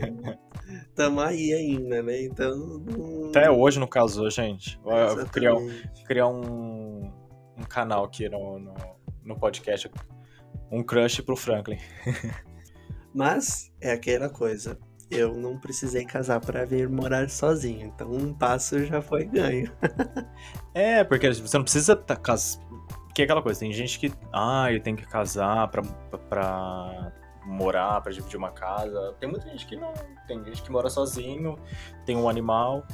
tamo 0.94 1.20
aí 1.20 1.52
ainda, 1.52 2.02
né? 2.02 2.24
Então. 2.24 2.84
Até 3.28 3.50
hoje, 3.50 3.78
no 3.78 3.86
caso, 3.86 4.28
gente. 4.28 4.78
Vou 4.82 5.26
criar, 5.26 5.54
um, 5.54 5.68
criar 6.06 6.26
um, 6.26 7.12
um 7.56 7.62
canal 7.68 8.04
aqui 8.04 8.28
no, 8.28 8.58
no, 8.58 8.74
no 9.24 9.38
podcast. 9.38 9.88
Um 10.70 10.82
crush 10.82 11.20
pro 11.20 11.36
Franklin. 11.36 11.78
Mas 13.14 13.72
é 13.80 13.92
aquela 13.92 14.28
coisa. 14.28 14.76
Eu 15.10 15.34
não 15.34 15.56
precisei 15.56 16.04
casar 16.04 16.40
para 16.40 16.64
vir 16.64 16.88
morar 16.88 17.28
sozinho. 17.28 17.86
Então 17.86 18.10
um 18.10 18.34
passo 18.34 18.84
já 18.84 19.00
foi 19.00 19.24
ganho. 19.24 19.70
é, 20.74 21.04
porque 21.04 21.32
você 21.32 21.56
não 21.56 21.64
precisa 21.64 21.94
tá, 21.94 22.16
casar. 22.16 22.64
Que 23.14 23.22
é 23.22 23.24
aquela 23.24 23.40
coisa, 23.40 23.60
tem 23.60 23.72
gente 23.72 23.98
que. 23.98 24.12
Ah, 24.32 24.70
eu 24.72 24.80
tenho 24.80 24.96
que 24.96 25.06
casar 25.06 25.68
pra, 25.68 25.82
pra 26.28 27.12
morar, 27.46 28.00
para 28.00 28.12
dividir 28.12 28.36
uma 28.36 28.50
casa. 28.50 29.14
Tem 29.18 29.30
muita 29.30 29.48
gente 29.48 29.64
que 29.66 29.76
não. 29.76 29.94
Tem 30.26 30.44
gente 30.44 30.62
que 30.62 30.70
mora 30.70 30.90
sozinho, 30.90 31.56
tem 32.04 32.16
um 32.16 32.28
animal, 32.28 32.84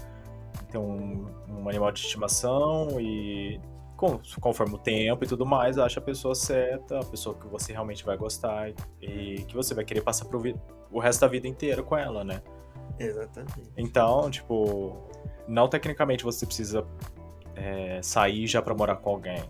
tem 0.71 0.81
um, 0.81 1.26
um 1.49 1.69
animal 1.69 1.90
de 1.90 2.00
estimação 2.00 3.00
e 3.00 3.59
conforme 4.40 4.75
o 4.75 4.78
tempo 4.78 5.25
e 5.25 5.26
tudo 5.26 5.47
mais, 5.47 5.78
acha 5.78 6.00
a 6.00 6.02
pessoa 6.02 6.35
certa, 6.35 7.00
a 7.00 7.04
pessoa 7.04 7.35
que 7.35 7.47
você 7.47 7.73
realmente 7.73 8.04
vai 8.04 8.16
gostar 8.16 8.73
e 9.00 9.44
que 9.49 9.54
você 9.54 9.75
vai 9.75 9.85
querer 9.85 10.00
passar 10.00 10.25
pro 10.26 10.42
o 10.90 10.99
resto 10.99 11.21
da 11.21 11.28
vida 11.28 11.49
inteira 11.49 11.82
com 11.82 11.97
ela, 11.97 12.25
né? 12.25 12.42
Exatamente. 12.99 13.73
Então, 13.76 14.30
tipo, 14.30 15.09
não 15.49 15.68
tecnicamente 15.68 16.25
você 16.25 16.44
precisa 16.44 16.87
é, 17.54 18.00
sair 18.02 18.47
já 18.47 18.61
para 18.61 18.75
morar 18.75 18.97
com 18.97 19.11
alguém, 19.11 19.42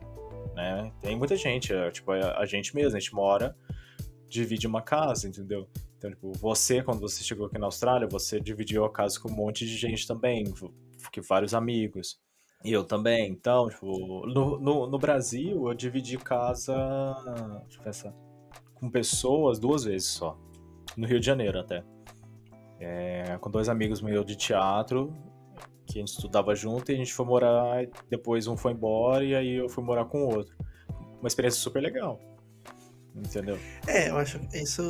né? 0.54 0.92
Tem 1.00 1.16
muita 1.16 1.36
gente, 1.36 1.72
é, 1.72 1.90
tipo, 1.90 2.12
a, 2.12 2.38
a 2.38 2.46
gente 2.46 2.74
mesmo, 2.74 2.96
a 2.96 3.00
gente 3.00 3.14
mora 3.14 3.56
divide 4.28 4.66
uma 4.66 4.80
casa, 4.80 5.28
entendeu? 5.28 5.68
Então, 5.98 6.10
tipo, 6.10 6.32
você, 6.32 6.82
quando 6.82 7.00
você 7.00 7.22
chegou 7.22 7.46
aqui 7.46 7.58
na 7.58 7.66
Austrália, 7.66 8.08
você 8.08 8.40
dividiu 8.40 8.84
a 8.84 8.90
casa 8.90 9.20
com 9.20 9.30
um 9.30 9.34
monte 9.34 9.66
de 9.66 9.76
gente 9.76 10.06
também, 10.06 10.44
que 11.12 11.20
vários 11.20 11.54
amigos. 11.54 12.18
E 12.64 12.72
eu 12.72 12.84
também. 12.84 13.30
Então, 13.30 13.68
tipo, 13.68 14.26
no, 14.26 14.58
no, 14.58 14.86
no 14.86 14.98
Brasil 14.98 15.68
eu 15.68 15.74
dividi 15.74 16.16
casa. 16.16 16.74
Deixa 17.64 17.78
eu 17.78 17.84
pensar. 17.84 18.14
Com 18.74 18.90
pessoas 18.90 19.58
duas 19.58 19.84
vezes 19.84 20.08
só. 20.08 20.38
No 20.96 21.06
Rio 21.06 21.20
de 21.20 21.26
Janeiro 21.26 21.58
até. 21.58 21.84
É, 22.78 23.36
com 23.40 23.50
dois 23.50 23.68
amigos 23.68 24.00
meus 24.00 24.26
de 24.26 24.34
teatro, 24.34 25.14
que 25.86 25.98
a 25.98 26.00
gente 26.00 26.08
estudava 26.08 26.54
junto 26.54 26.90
e 26.90 26.94
a 26.94 26.98
gente 26.98 27.12
foi 27.12 27.24
morar. 27.24 27.86
Depois 28.08 28.46
um 28.46 28.56
foi 28.56 28.72
embora 28.72 29.24
e 29.24 29.34
aí 29.34 29.54
eu 29.54 29.68
fui 29.68 29.82
morar 29.82 30.04
com 30.04 30.24
o 30.24 30.34
outro. 30.34 30.56
Uma 31.20 31.28
experiência 31.28 31.60
super 31.60 31.80
legal. 31.80 32.20
Entendeu? 33.14 33.58
É, 33.86 34.08
eu 34.08 34.16
acho 34.16 34.38
que 34.38 34.56
isso, 34.58 34.82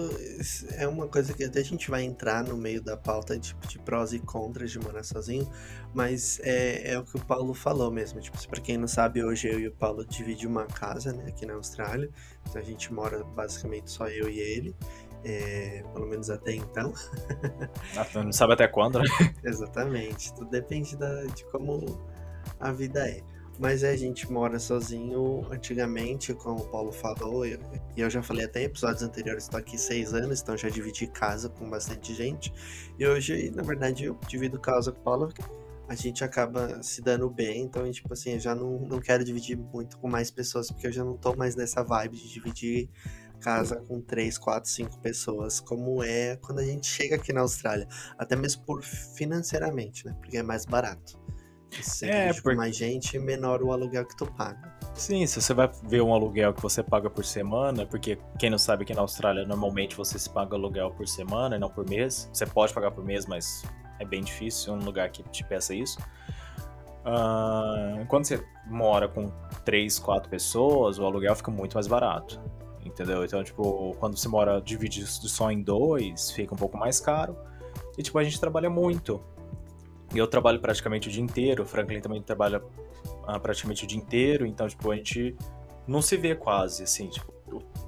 é 0.76 0.87
uma 0.87 1.09
coisa 1.09 1.35
que 1.35 1.43
até 1.43 1.59
a 1.59 1.64
gente 1.64 1.91
vai 1.91 2.05
entrar 2.05 2.45
no 2.45 2.57
meio 2.57 2.81
da 2.81 2.97
pauta 2.97 3.37
de, 3.37 3.52
de 3.67 3.79
prós 3.81 4.12
e 4.12 4.21
contras 4.21 4.71
de 4.71 4.79
morar 4.79 5.02
sozinho, 5.02 5.50
mas 5.93 6.38
é, 6.45 6.93
é 6.93 6.99
o 6.99 7.05
que 7.05 7.17
o 7.17 7.25
Paulo 7.25 7.52
falou 7.52 7.91
mesmo. 7.91 8.21
Tipo, 8.21 8.38
para 8.49 8.61
quem 8.61 8.79
não 8.79 8.87
sabe, 8.87 9.25
hoje 9.25 9.49
eu 9.49 9.59
e 9.59 9.67
o 9.67 9.73
Paulo 9.73 10.05
dividimos 10.07 10.52
uma 10.57 10.67
casa, 10.67 11.12
né, 11.12 11.25
aqui 11.29 11.45
na 11.45 11.55
Austrália. 11.55 12.09
Então 12.49 12.61
a 12.61 12.64
gente 12.64 12.93
mora 12.93 13.25
basicamente 13.25 13.91
só 13.91 14.07
eu 14.09 14.29
e 14.29 14.38
ele. 14.38 14.75
É, 15.25 15.85
pelo 15.93 16.07
menos 16.07 16.31
até 16.31 16.55
então. 16.55 16.93
Ah, 17.97 18.07
não 18.23 18.33
sabe 18.33 18.55
até 18.55 18.67
quando, 18.67 18.99
né? 18.99 19.05
Exatamente. 19.45 20.33
Tudo 20.35 20.50
depende 20.50 20.97
da, 20.97 21.25
de 21.25 21.45
como 21.47 22.00
a 22.59 22.73
vida 22.73 23.09
é. 23.09 23.23
Mas 23.59 23.85
a 23.85 23.95
gente 23.95 24.31
mora 24.31 24.59
sozinho 24.59 25.47
antigamente, 25.51 26.35
como 26.35 26.61
o 26.61 26.69
Paulo 26.69 26.91
falou, 26.91 27.47
e 27.47 27.59
eu 27.97 28.11
já 28.11 28.23
falei 28.23 28.47
até 28.47 28.63
em 28.63 28.65
episódios 28.65 29.03
anteriores, 29.03 29.45
estou 29.45 29.61
aqui 29.61 29.79
seis 29.79 30.15
anos, 30.15 30.41
então 30.41 30.57
já 30.57 30.69
dividi 30.69 31.07
casa 31.07 31.49
com 31.49 31.69
bastante 31.69 32.15
gente. 32.15 32.53
E 32.99 33.07
hoje, 33.07 33.51
na 33.55 33.63
verdade, 33.63 34.07
eu 34.07 34.19
divido 34.27 34.59
casa 34.59 34.91
com 34.91 35.01
o 35.01 35.03
Paulo, 35.03 35.33
a 35.89 35.95
gente 35.95 36.25
acaba 36.25 36.83
se 36.83 37.03
dando 37.03 37.29
bem, 37.29 37.63
então, 37.63 37.89
tipo 37.91 38.13
assim, 38.13 38.33
eu 38.33 38.41
já 38.41 38.55
não, 38.55 38.81
não 38.81 38.99
quero 38.99 39.23
dividir 39.23 39.57
muito 39.57 39.99
com 39.99 40.09
mais 40.09 40.31
pessoas, 40.31 40.69
porque 40.69 40.87
eu 40.87 40.93
já 40.93 41.05
não 41.05 41.17
tô 41.17 41.37
mais 41.37 41.55
nessa 41.55 41.83
vibe 41.83 42.17
de 42.17 42.33
dividir 42.33 42.89
casa 43.43 43.77
com 43.77 44.01
três, 44.01 44.39
quatro, 44.39 44.71
cinco 44.71 44.99
pessoas, 45.01 45.61
como 45.61 46.03
é 46.03 46.37
quando 46.37 46.61
a 46.61 46.65
gente 46.65 46.87
chega 46.87 47.17
aqui 47.17 47.33
na 47.33 47.41
Austrália. 47.41 47.87
Até 48.17 48.37
mesmo 48.37 48.65
por 48.65 48.83
financeiramente, 48.83 50.07
né? 50.07 50.15
Porque 50.19 50.39
é 50.39 50.43
mais 50.43 50.65
barato. 50.65 51.21
Se 51.81 52.09
é, 52.09 52.33
por 52.35 52.55
mais 52.55 52.76
gente, 52.76 53.19
menor 53.19 53.62
o 53.62 53.73
aluguel 53.73 54.05
que 54.05 54.17
tu 54.17 54.26
paga. 54.26 54.73
Sim, 54.95 55.26
se 55.26 55.41
você 55.41 55.55
vai 55.55 55.71
ver 55.85 56.02
um 56.02 56.12
aluguel 56.12 56.52
que 56.52 56.61
você 56.61 56.83
paga 56.83 57.09
por 57.09 57.25
semana, 57.25 57.87
porque 57.87 58.19
quem 58.38 58.50
não 58.50 58.59
sabe 58.59 58.85
que 58.85 58.93
na 58.93 59.00
Austrália 59.00 59.47
normalmente 59.47 59.97
você 59.97 60.19
se 60.19 60.29
paga 60.29 60.55
aluguel 60.55 60.91
por 60.91 61.09
semana 61.09 61.57
e 61.57 61.59
não 61.59 61.71
por 61.71 61.88
mês. 61.88 62.29
Você 62.33 62.45
pode 62.45 62.75
pagar 62.75 62.91
por 62.91 63.02
mês, 63.02 63.26
mas 63.26 63.64
é 63.99 64.05
bem 64.05 64.23
difícil 64.23 64.75
um 64.75 64.85
lugar 64.85 65.11
que 65.11 65.23
te 65.31 65.43
peça 65.45 65.75
isso. 65.75 65.99
Uh, 67.05 68.05
quando 68.07 68.26
você 68.26 68.45
mora 68.67 69.09
com 69.09 69.33
três, 69.64 69.99
quatro 69.99 70.29
pessoas, 70.29 70.99
o 70.99 71.07
aluguel 71.07 71.35
fica 71.35 71.50
muito 71.50 71.75
mais 71.75 71.87
barato. 71.87 72.41
Entendeu? 72.85 73.25
Então, 73.25 73.43
tipo, 73.43 73.97
quando 73.99 74.17
você 74.17 74.29
mora 74.29 74.61
dividido 74.61 75.07
só 75.07 75.50
em 75.50 75.62
dois, 75.62 76.33
fica 76.33 76.52
um 76.55 76.59
pouco 76.59 76.76
mais 76.76 77.00
caro. 77.00 77.37
E, 77.97 78.02
tipo, 78.02 78.19
a 78.19 78.25
gente 78.25 78.38
trabalha 78.38 78.69
muito. 78.69 79.23
Eu 80.14 80.26
trabalho 80.26 80.61
praticamente 80.61 81.09
o 81.09 81.11
dia 81.11 81.23
inteiro, 81.23 81.62
o 81.62 81.66
Franklin 81.66 82.00
também 82.00 82.23
trabalha 82.23 82.62
ah, 83.26 83.38
praticamente 83.38 83.85
o 83.85 83.87
dia 83.87 83.99
inteiro, 83.99 84.47
então, 84.47 84.69
tipo, 84.69 84.90
a 84.90 84.97
gente 84.97 85.37
não 85.87 86.02
se 86.02 86.16
vê 86.16 86.35
quase, 86.35 86.83
assim, 86.83 87.09
tipo, 87.09 87.33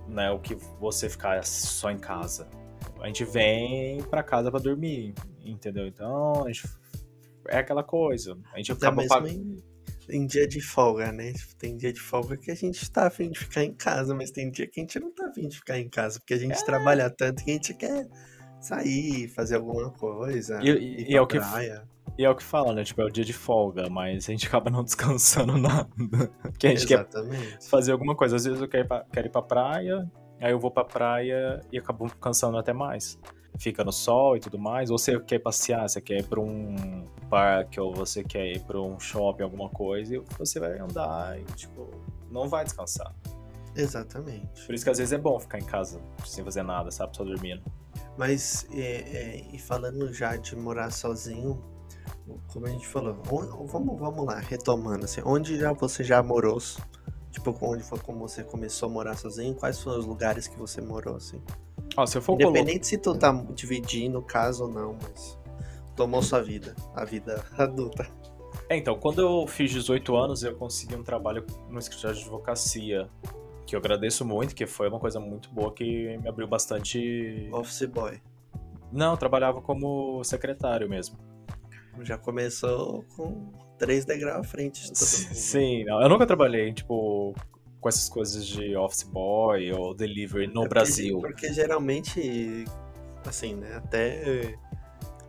né, 0.09 0.31
o 0.31 0.39
que 0.39 0.55
você 0.81 1.09
ficar 1.09 1.45
só 1.45 1.91
em 1.91 1.99
casa. 1.99 2.49
A 3.01 3.07
gente 3.07 3.25
vem 3.25 4.03
para 4.05 4.23
casa 4.23 4.51
para 4.51 4.61
dormir, 4.61 5.15
entendeu? 5.45 5.87
Então, 5.87 6.45
a 6.45 6.53
gente 6.53 6.69
é 7.49 7.59
aquela 7.59 7.83
coisa. 7.83 8.37
A 8.53 8.57
gente 8.59 8.73
Até 8.73 8.87
acaba 8.87 9.07
pag... 9.07 9.31
em, 9.31 9.63
em, 10.09 10.27
dia 10.27 10.47
de 10.49 10.61
folga, 10.61 11.13
né? 11.13 11.33
Tipo, 11.33 11.57
tem 11.57 11.77
dia 11.77 11.93
de 11.93 12.01
folga 12.01 12.37
que 12.37 12.51
a 12.51 12.55
gente 12.55 12.91
tá 12.91 13.07
afim 13.07 13.31
de 13.31 13.39
ficar 13.39 13.65
em 13.65 13.75
casa, 13.75 14.15
mas 14.15 14.31
tem 14.31 14.51
dia 14.51 14.67
que 14.67 14.81
a 14.81 14.83
gente 14.83 14.99
não 14.99 15.13
tá 15.13 15.27
afim 15.27 15.49
de 15.49 15.57
ficar 15.57 15.79
em 15.79 15.89
casa, 15.89 16.19
porque 16.19 16.35
a 16.35 16.39
gente 16.39 16.59
é. 16.59 16.65
trabalha 16.65 17.11
tanto 17.11 17.45
que 17.45 17.51
a 17.51 17.55
gente 17.55 17.75
quer 17.75 18.09
sair, 18.61 19.29
fazer 19.29 19.57
alguma 19.57 19.91
coisa. 19.91 20.61
E, 20.63 20.71
e, 20.71 21.13
e 21.13 21.17
é 21.17 21.21
o 21.21 21.27
que 21.27 21.39
praia. 21.39 21.87
E 22.17 22.25
é 22.25 22.31
o 22.31 22.35
que 22.35 22.45
fala, 22.45 22.73
né? 22.73 22.85
Tipo, 22.85 23.03
é 23.03 23.05
o 23.05 23.11
dia 23.11 23.25
de 23.25 23.33
folga, 23.33 23.89
mas 23.91 24.29
a 24.29 24.33
gente 24.33 24.47
acaba 24.47 24.71
não 24.71 24.83
descansando 24.85 25.59
nada. 25.59 25.89
Porque 26.43 26.69
a 26.69 26.71
gente 26.71 26.85
Exatamente. 26.93 27.59
quer 27.59 27.63
fazer 27.63 27.93
alguma 27.93 28.15
coisa. 28.15 28.37
Às 28.37 28.45
vezes 28.45 28.61
eu 28.61 28.69
quero 28.69 28.85
ir, 28.85 28.89
pra, 28.89 29.05
quero 29.13 29.27
ir 29.27 29.31
pra 29.31 29.43
praia, 29.43 30.11
aí 30.41 30.53
eu 30.53 30.59
vou 30.59 30.71
pra 30.71 30.85
praia 30.85 31.61
e 31.73 31.79
acabo 31.79 32.09
cansando 32.21 32.57
até 32.57 32.73
mais. 32.73 33.19
Fica 33.59 33.85
no 33.85 33.93
sol 33.93 34.37
e 34.37 34.41
tudo 34.41 34.59
mais. 34.59 34.91
Ou 34.91 34.99
você 34.99 35.19
quer 35.21 35.41
passear, 35.41 35.89
você 35.89 36.01
quer 36.01 36.19
ir 36.21 36.25
pra 36.25 36.41
um 36.41 37.05
parque, 37.29 37.81
ou 37.81 37.93
você 37.93 38.23
quer 38.23 38.47
ir 38.47 38.61
pra 38.61 38.81
um 38.81 38.99
shopping, 38.99 39.43
alguma 39.43 39.69
coisa, 39.69 40.15
e 40.15 40.23
você 40.39 40.61
vai 40.61 40.79
andar 40.79 41.39
e, 41.41 41.45
tipo, 41.55 41.91
não 42.31 42.49
vai 42.49 42.65
descansar. 42.65 43.13
Exatamente. 43.77 44.65
Por 44.67 44.75
isso 44.75 44.85
que 44.85 44.91
às 44.91 44.99
vezes 44.99 45.13
é 45.13 45.19
bom 45.19 45.39
ficar 45.41 45.59
em 45.59 45.65
casa 45.65 46.01
sem 46.25 46.45
fazer 46.45 46.63
nada, 46.63 46.93
sabe? 46.93 47.17
Só 47.17 47.25
dormindo. 47.25 47.63
Mas, 48.17 48.69
é, 48.73 48.81
é, 48.81 49.47
e 49.53 49.59
falando 49.59 50.13
já 50.13 50.37
de 50.37 50.55
morar 50.55 50.91
sozinho, 50.91 51.61
como 52.53 52.67
a 52.67 52.71
gente 52.71 52.87
falou, 52.87 53.17
onde, 53.31 53.71
vamos, 53.71 53.99
vamos 53.99 54.27
lá, 54.27 54.39
retomando 54.39 55.05
assim, 55.05 55.21
onde 55.25 55.59
já 55.59 55.73
você 55.73 56.03
já 56.03 56.23
morou? 56.23 56.59
Tipo, 57.31 57.57
onde 57.63 57.83
foi 57.83 57.99
como 57.99 58.21
você 58.21 58.45
começou 58.45 58.89
a 58.89 58.93
morar 58.93 59.17
sozinho? 59.17 59.55
Quais 59.55 59.81
foram 59.81 59.99
os 59.99 60.07
lugares 60.07 60.47
que 60.47 60.57
você 60.57 60.81
morou, 60.81 61.17
assim? 61.17 61.43
Ó, 61.97 62.07
se 62.07 62.17
eu 62.17 62.23
for 62.23 62.35
Independente 62.35 62.87
se 62.87 62.97
tu 62.97 63.15
tá 63.17 63.33
dividindo 63.55 64.23
caso 64.23 64.65
ou 64.65 64.71
não, 64.71 64.97
mas 65.03 65.37
tomou 65.97 66.23
sua 66.23 66.41
vida, 66.41 66.75
a 66.95 67.05
vida 67.05 67.45
adulta. 67.59 68.09
É, 68.69 68.77
então, 68.77 68.97
quando 68.97 69.21
eu 69.21 69.47
fiz 69.47 69.71
18 69.71 70.17
anos, 70.17 70.43
eu 70.43 70.55
consegui 70.55 70.95
um 70.95 71.03
trabalho 71.03 71.45
no 71.69 71.79
escritório 71.79 72.17
de 72.17 72.23
advocacia, 72.23 73.09
que 73.67 73.75
eu 73.75 73.81
agradeço 73.81 74.25
muito, 74.25 74.55
que 74.55 74.67
foi 74.67 74.89
uma 74.89 75.01
coisa 75.01 75.19
muito 75.19 75.51
boa 75.51 75.73
que 75.73 76.17
me 76.19 76.29
abriu 76.29 76.47
bastante... 76.47 77.49
Office 77.53 77.87
boy. 77.87 78.21
Não, 78.93 79.13
eu 79.13 79.17
trabalhava 79.17 79.61
como 79.61 80.23
secretário 80.23 80.89
mesmo. 80.89 81.19
Já 82.03 82.19
começou 82.19 83.05
com 83.17 83.53
três 83.79 84.05
degraus 84.05 84.41
à 84.41 84.43
frente. 84.43 84.91
Sim, 84.97 85.85
eu 85.89 86.09
nunca 86.09 86.27
trabalhei, 86.27 86.73
tipo, 86.73 87.35
com 87.81 87.89
essas 87.89 88.09
coisas 88.09 88.47
de 88.47 88.77
office 88.77 89.03
boy 89.03 89.73
ou 89.73 89.95
delivery 89.95 90.47
no 90.47 90.53
é 90.53 90.55
porque, 90.55 90.69
Brasil. 90.69 91.19
Porque 91.21 91.53
geralmente, 91.53 92.65
assim, 93.27 93.55
né, 93.55 93.75
até 93.77 94.57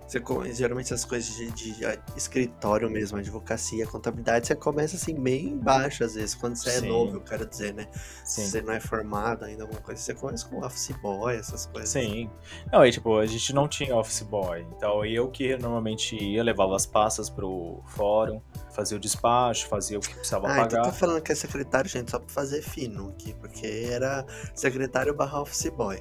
você, 0.08 0.22
geralmente 0.54 0.86
essas 0.86 1.04
coisas 1.04 1.36
de, 1.36 1.52
de, 1.52 1.76
escritório 2.16 2.90
mesmo, 2.90 3.18
advocacia, 3.18 3.88
contabilidade, 3.88 4.48
você 4.48 4.56
começa 4.56 4.96
assim 4.96 5.16
bem 5.16 5.48
embaixo 5.48 6.04
às 6.04 6.14
vezes, 6.14 6.36
quando 6.36 6.56
você 6.56 6.70
é 6.70 6.74
Sim. 6.74 6.86
é 6.86 6.90
novo, 6.90 7.18
eu 7.18 7.22
quero 7.22 7.46
dizer, 7.46 7.74
né? 7.74 7.88
Sim. 8.24 8.44
Se 8.44 8.52
você 8.52 8.62
não 8.62 8.74
é 8.74 8.80
formado 8.80 9.46
ainda, 9.46 9.64
alguma 9.64 9.82
coisa, 9.82 10.00
você 10.00 10.14
começa 10.14 10.48
com 10.48 10.64
office 10.64 10.96
boy, 11.02 11.36
essas 11.36 11.66
coisas. 11.66 11.90
Sim. 11.90 12.30
Não, 12.72 12.82
aí 12.82 12.92
tipo, 12.92 13.18
a 13.18 13.26
gente 13.26 13.54
não 13.54 13.68
tinha 13.68 13.96
office 13.96 14.22
boy, 14.22 14.66
então 14.78 15.04
eu 15.04 15.28
que 15.30 15.58
normalmente 15.58 16.16
ia, 16.16 16.44
levava 16.44 16.76
as 16.76 16.86
pastas 16.86 17.30
pro 17.30 17.82
fórum, 17.88 18.42
fazia 18.76 18.98
o 18.98 19.00
despacho, 19.00 19.68
fazia 19.68 19.98
o 19.98 20.02
que 20.02 20.14
precisava 20.14 20.46
ah, 20.48 20.56
pagar. 20.56 20.66
Então 20.66 20.84
tá 20.84 20.92
falando 20.92 21.22
que 21.22 21.32
é 21.32 21.36
secretário, 21.36 21.90
gente, 21.90 22.12
só 22.12 22.20
pra 22.20 22.30
fazer 22.30 22.62
fino 22.62 23.10
aqui, 23.10 23.34
porque 23.34 23.66
era 23.90 24.24
secretário 24.54 25.16
barra 25.16 25.42
office 25.42 25.70
boy. 25.70 26.00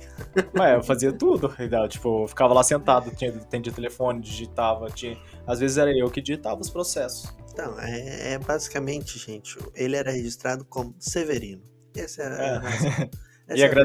Ué, 0.59 0.77
eu 0.77 0.83
fazia 0.83 1.13
tudo, 1.13 1.55
tipo, 1.89 2.25
eu 2.25 2.29
ficava 2.29 2.53
lá 2.53 2.63
sentado, 2.63 3.11
tinha, 3.13 3.31
atendia 3.31 3.73
telefone 3.73 3.94
telefone, 3.95 4.21
digitava, 4.21 4.91
tinha... 4.91 5.17
às 5.47 5.61
vezes 5.61 5.79
era 5.79 5.97
eu 5.97 6.11
que 6.11 6.21
digitava 6.21 6.61
os 6.61 6.71
processos. 6.71 7.35
Então, 7.53 7.79
é, 7.81 8.33
é 8.33 8.39
basicamente, 8.39 9.19
gente, 9.19 9.57
ele 9.75 9.97
era 9.97 10.11
registrado 10.11 10.65
como 10.65 10.95
Severino. 10.99 11.63
Essa 11.97 12.23
é, 12.23 12.27
é. 12.27 12.51
a 12.51 12.59
razão. 12.59 13.11
Essa 13.47 13.59
e 13.59 13.63
é 13.63 13.67
agra... 13.67 13.85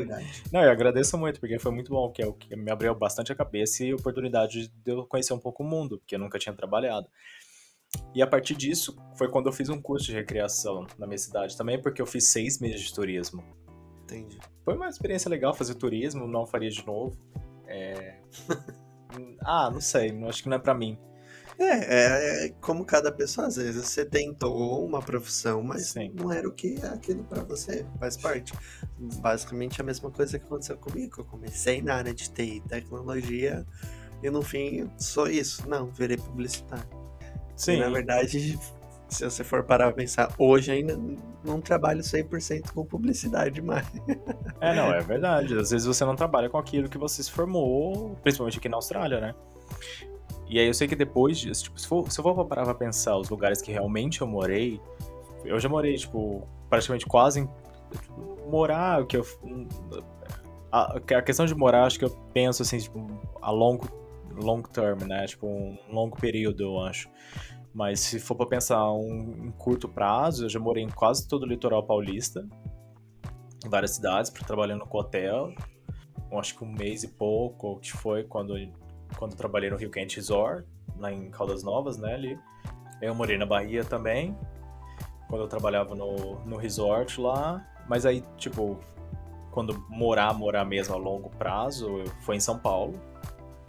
Não, 0.52 0.64
eu 0.64 0.72
agradeço 0.72 1.18
muito, 1.18 1.40
porque 1.40 1.60
foi 1.60 1.72
muito 1.72 1.92
bom, 1.92 2.12
que 2.12 2.22
é 2.22 2.26
o 2.26 2.34
que 2.34 2.56
me 2.56 2.72
abriu 2.72 2.96
bastante 2.96 3.32
a 3.32 3.36
cabeça 3.36 3.84
e 3.84 3.92
a 3.92 3.96
oportunidade 3.96 4.70
de 4.70 4.92
eu 4.92 5.06
conhecer 5.06 5.34
um 5.34 5.40
pouco 5.40 5.64
o 5.64 5.66
mundo, 5.66 6.00
porque 6.00 6.16
eu 6.16 6.20
nunca 6.20 6.40
tinha 6.40 6.56
trabalhado. 6.56 7.08
E 8.16 8.22
a 8.22 8.28
partir 8.28 8.56
disso, 8.56 8.96
foi 9.16 9.30
quando 9.30 9.48
eu 9.48 9.52
fiz 9.52 9.68
um 9.70 9.82
curso 9.82 10.06
de 10.06 10.14
recreação 10.14 10.88
na 10.98 11.06
minha 11.06 11.18
cidade 11.18 11.58
também, 11.58 11.80
porque 11.82 12.02
eu 12.02 12.06
fiz 12.06 12.26
seis 12.26 12.60
meses 12.60 12.82
de 12.82 12.94
turismo. 12.94 13.44
Entendi. 14.04 14.40
Foi 14.64 14.76
uma 14.76 14.88
experiência 14.88 15.30
legal 15.30 15.54
fazer 15.54 15.76
turismo, 15.76 16.28
não 16.28 16.48
faria 16.48 16.70
de 16.70 16.86
novo. 16.86 17.18
É... 17.68 18.20
ah, 19.42 19.70
não 19.72 19.82
sei, 19.82 20.12
acho 20.26 20.44
que 20.44 20.50
não 20.50 20.58
é 20.58 20.60
para 20.60 20.74
mim. 20.74 20.98
É, 21.60 21.66
é, 21.66 22.46
é, 22.46 22.50
como 22.62 22.86
cada 22.86 23.12
pessoa, 23.12 23.48
às 23.48 23.58
vezes 23.58 23.86
você 23.86 24.06
tentou 24.06 24.86
uma 24.86 25.02
profissão, 25.02 25.62
mas 25.62 25.88
Sim. 25.88 26.10
não 26.16 26.32
era 26.32 26.48
o 26.48 26.54
que 26.54 26.80
é 26.82 26.88
aquilo 26.88 27.22
para 27.26 27.44
você, 27.44 27.86
faz 28.00 28.16
parte. 28.16 28.54
Basicamente 28.98 29.82
a 29.82 29.84
mesma 29.84 30.10
coisa 30.10 30.40
que 30.40 30.46
aconteceu 30.46 30.78
comigo. 30.78 31.20
Eu 31.20 31.26
comecei 31.26 31.82
na 31.82 31.96
área 31.96 32.14
de 32.14 32.32
TI, 32.32 32.64
tecnologia, 32.66 33.66
e 34.24 34.30
no 34.30 34.42
fim 34.42 34.90
sou 34.98 35.28
isso. 35.28 35.68
Não, 35.68 35.88
virei 35.88 36.16
publicitário. 36.16 36.88
Sim. 37.58 37.74
E, 37.74 37.80
na 37.80 37.90
verdade, 37.90 38.58
se 39.10 39.26
você 39.26 39.44
for 39.44 39.64
parar 39.64 39.88
pra 39.88 39.96
pensar, 39.96 40.34
hoje 40.38 40.72
ainda 40.72 41.00
não 41.44 41.60
trabalho 41.60 42.02
100% 42.02 42.72
com 42.72 42.86
publicidade 42.86 43.62
mais. 43.62 43.86
É, 44.62 44.76
não, 44.76 44.94
é 44.94 45.02
verdade. 45.02 45.58
Às 45.58 45.72
vezes 45.72 45.88
você 45.88 46.06
não 46.06 46.16
trabalha 46.16 46.50
com 46.50 46.58
aquilo 46.58 46.90
que 46.90 46.98
você 46.98 47.24
se 47.24 47.32
formou, 47.32 48.16
principalmente 48.22 48.58
aqui 48.58 48.70
na 48.70 48.78
Austrália, 48.78 49.20
né? 49.20 49.36
E 50.50 50.60
aí 50.60 50.68
eu 50.68 50.74
sei 50.74 50.88
que 50.88 50.96
depois 50.96 51.38
disso, 51.38 51.66
tipo, 51.66 51.80
se, 51.80 51.88
for, 51.88 52.12
se 52.12 52.20
eu 52.20 52.24
for 52.24 52.46
parar 52.46 52.66
pra 52.66 52.74
pensar 52.74 53.18
os 53.18 53.30
lugares 53.30 53.62
que 53.62 53.72
realmente 53.72 54.22
eu 54.22 54.28
morei, 54.28 54.82
eu 55.46 55.60
já 55.60 55.70
morei, 55.70 55.96
tipo, 55.96 56.48
praticamente 56.70 57.06
quase 57.06 57.42
em. 57.42 57.50
Morar, 58.50 59.02
o 59.02 59.06
que 59.06 59.18
eu. 59.18 59.26
A, 60.72 60.98
a, 60.98 61.22
questão 61.22 61.46
de 61.46 61.56
morar, 61.56 61.86
acho 61.86 62.00
que 62.00 62.06
eu 62.06 62.10
penso 62.34 62.64
assim, 62.64 62.80
tipo, 62.80 63.08
a 63.42 63.52
longo, 63.52 63.88
long 64.36 64.62
term, 64.62 65.04
né? 65.08 65.26
Tipo, 65.26 65.48
um 65.48 65.78
longo 65.92 66.18
período, 66.20 66.64
eu 66.64 66.80
acho. 66.82 67.10
Mas 67.74 68.00
se 68.00 68.20
for 68.20 68.36
pra 68.36 68.46
pensar 68.46 68.92
um, 68.92 69.48
um 69.48 69.52
curto 69.52 69.88
prazo, 69.88 70.46
eu 70.46 70.50
já 70.50 70.60
morei 70.60 70.84
em 70.84 70.90
quase 70.90 71.28
todo 71.28 71.44
o 71.44 71.46
litoral 71.46 71.84
paulista, 71.84 72.48
em 73.64 73.70
várias 73.70 73.92
cidades, 73.92 74.32
trabalhando 74.32 74.86
com 74.86 74.98
hotel. 74.98 75.54
Acho 76.32 76.58
que 76.58 76.64
um 76.64 76.72
mês 76.72 77.04
e 77.04 77.08
pouco, 77.08 77.80
que 77.80 77.92
foi 77.92 78.24
quando, 78.24 78.56
quando 79.18 79.36
trabalhei 79.36 79.70
no 79.70 79.78
Rio 79.78 79.90
Quente 79.90 80.18
Resort, 80.18 80.66
lá 80.98 81.12
em 81.12 81.30
Caldas 81.30 81.64
Novas, 81.64 81.98
né? 81.98 82.14
Ali. 82.14 82.40
Eu 83.02 83.16
morei 83.16 83.38
na 83.38 83.46
Bahia 83.46 83.84
também, 83.84 84.38
quando 85.30 85.44
eu 85.44 85.48
trabalhava 85.48 85.96
no, 85.96 86.40
no 86.46 86.58
resort 86.58 87.20
lá. 87.20 87.66
Mas 87.88 88.06
aí, 88.06 88.24
tipo, 88.38 88.78
quando 89.52 89.86
morar, 89.90 90.34
morar 90.34 90.66
mesmo 90.66 90.94
a 90.94 90.98
longo 90.98 91.30
prazo, 91.30 92.04
foi 92.22 92.36
em 92.36 92.40
São 92.40 92.60
Paulo, 92.60 93.00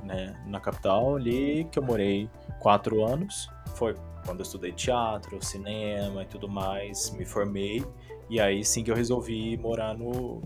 né? 0.02 0.42
Na 0.46 0.60
capital 0.60 1.16
ali, 1.16 1.64
que 1.70 1.78
eu 1.78 1.82
morei 1.82 2.28
quatro 2.60 3.04
anos. 3.04 3.50
Foi 3.74 3.96
quando 4.24 4.40
eu 4.40 4.44
estudei 4.44 4.72
teatro, 4.72 5.42
cinema 5.44 6.22
e 6.22 6.26
tudo 6.26 6.48
mais, 6.48 7.10
me 7.10 7.24
formei. 7.24 7.84
E 8.28 8.40
aí 8.40 8.64
sim 8.64 8.84
que 8.84 8.90
eu 8.90 8.94
resolvi 8.94 9.56
morar 9.56 9.96
no, 9.96 10.42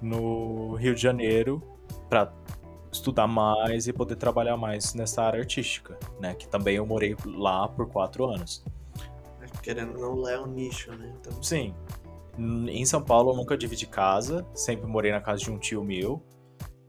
no 0.00 0.74
Rio 0.76 0.94
de 0.94 1.02
Janeiro 1.02 1.62
para 2.08 2.32
estudar 2.90 3.26
mais 3.26 3.86
e 3.86 3.92
poder 3.92 4.16
trabalhar 4.16 4.56
mais 4.56 4.94
nessa 4.94 5.22
área 5.22 5.40
artística, 5.40 5.98
né? 6.20 6.34
Que 6.34 6.48
também 6.48 6.76
eu 6.76 6.86
morei 6.86 7.16
lá 7.24 7.68
por 7.68 7.88
quatro 7.88 8.26
anos. 8.26 8.64
Querendo 9.62 9.98
não, 9.98 10.14
lá 10.16 10.32
é 10.32 10.40
um 10.40 10.46
nicho, 10.46 10.92
né? 10.92 11.12
Então... 11.20 11.42
Sim. 11.42 11.74
Em 12.38 12.84
São 12.86 13.02
Paulo 13.02 13.32
eu 13.32 13.36
nunca 13.36 13.56
dividi 13.56 13.86
casa, 13.86 14.46
sempre 14.54 14.86
morei 14.86 15.12
na 15.12 15.20
casa 15.20 15.42
de 15.42 15.50
um 15.50 15.58
tio 15.58 15.84
meu. 15.84 16.22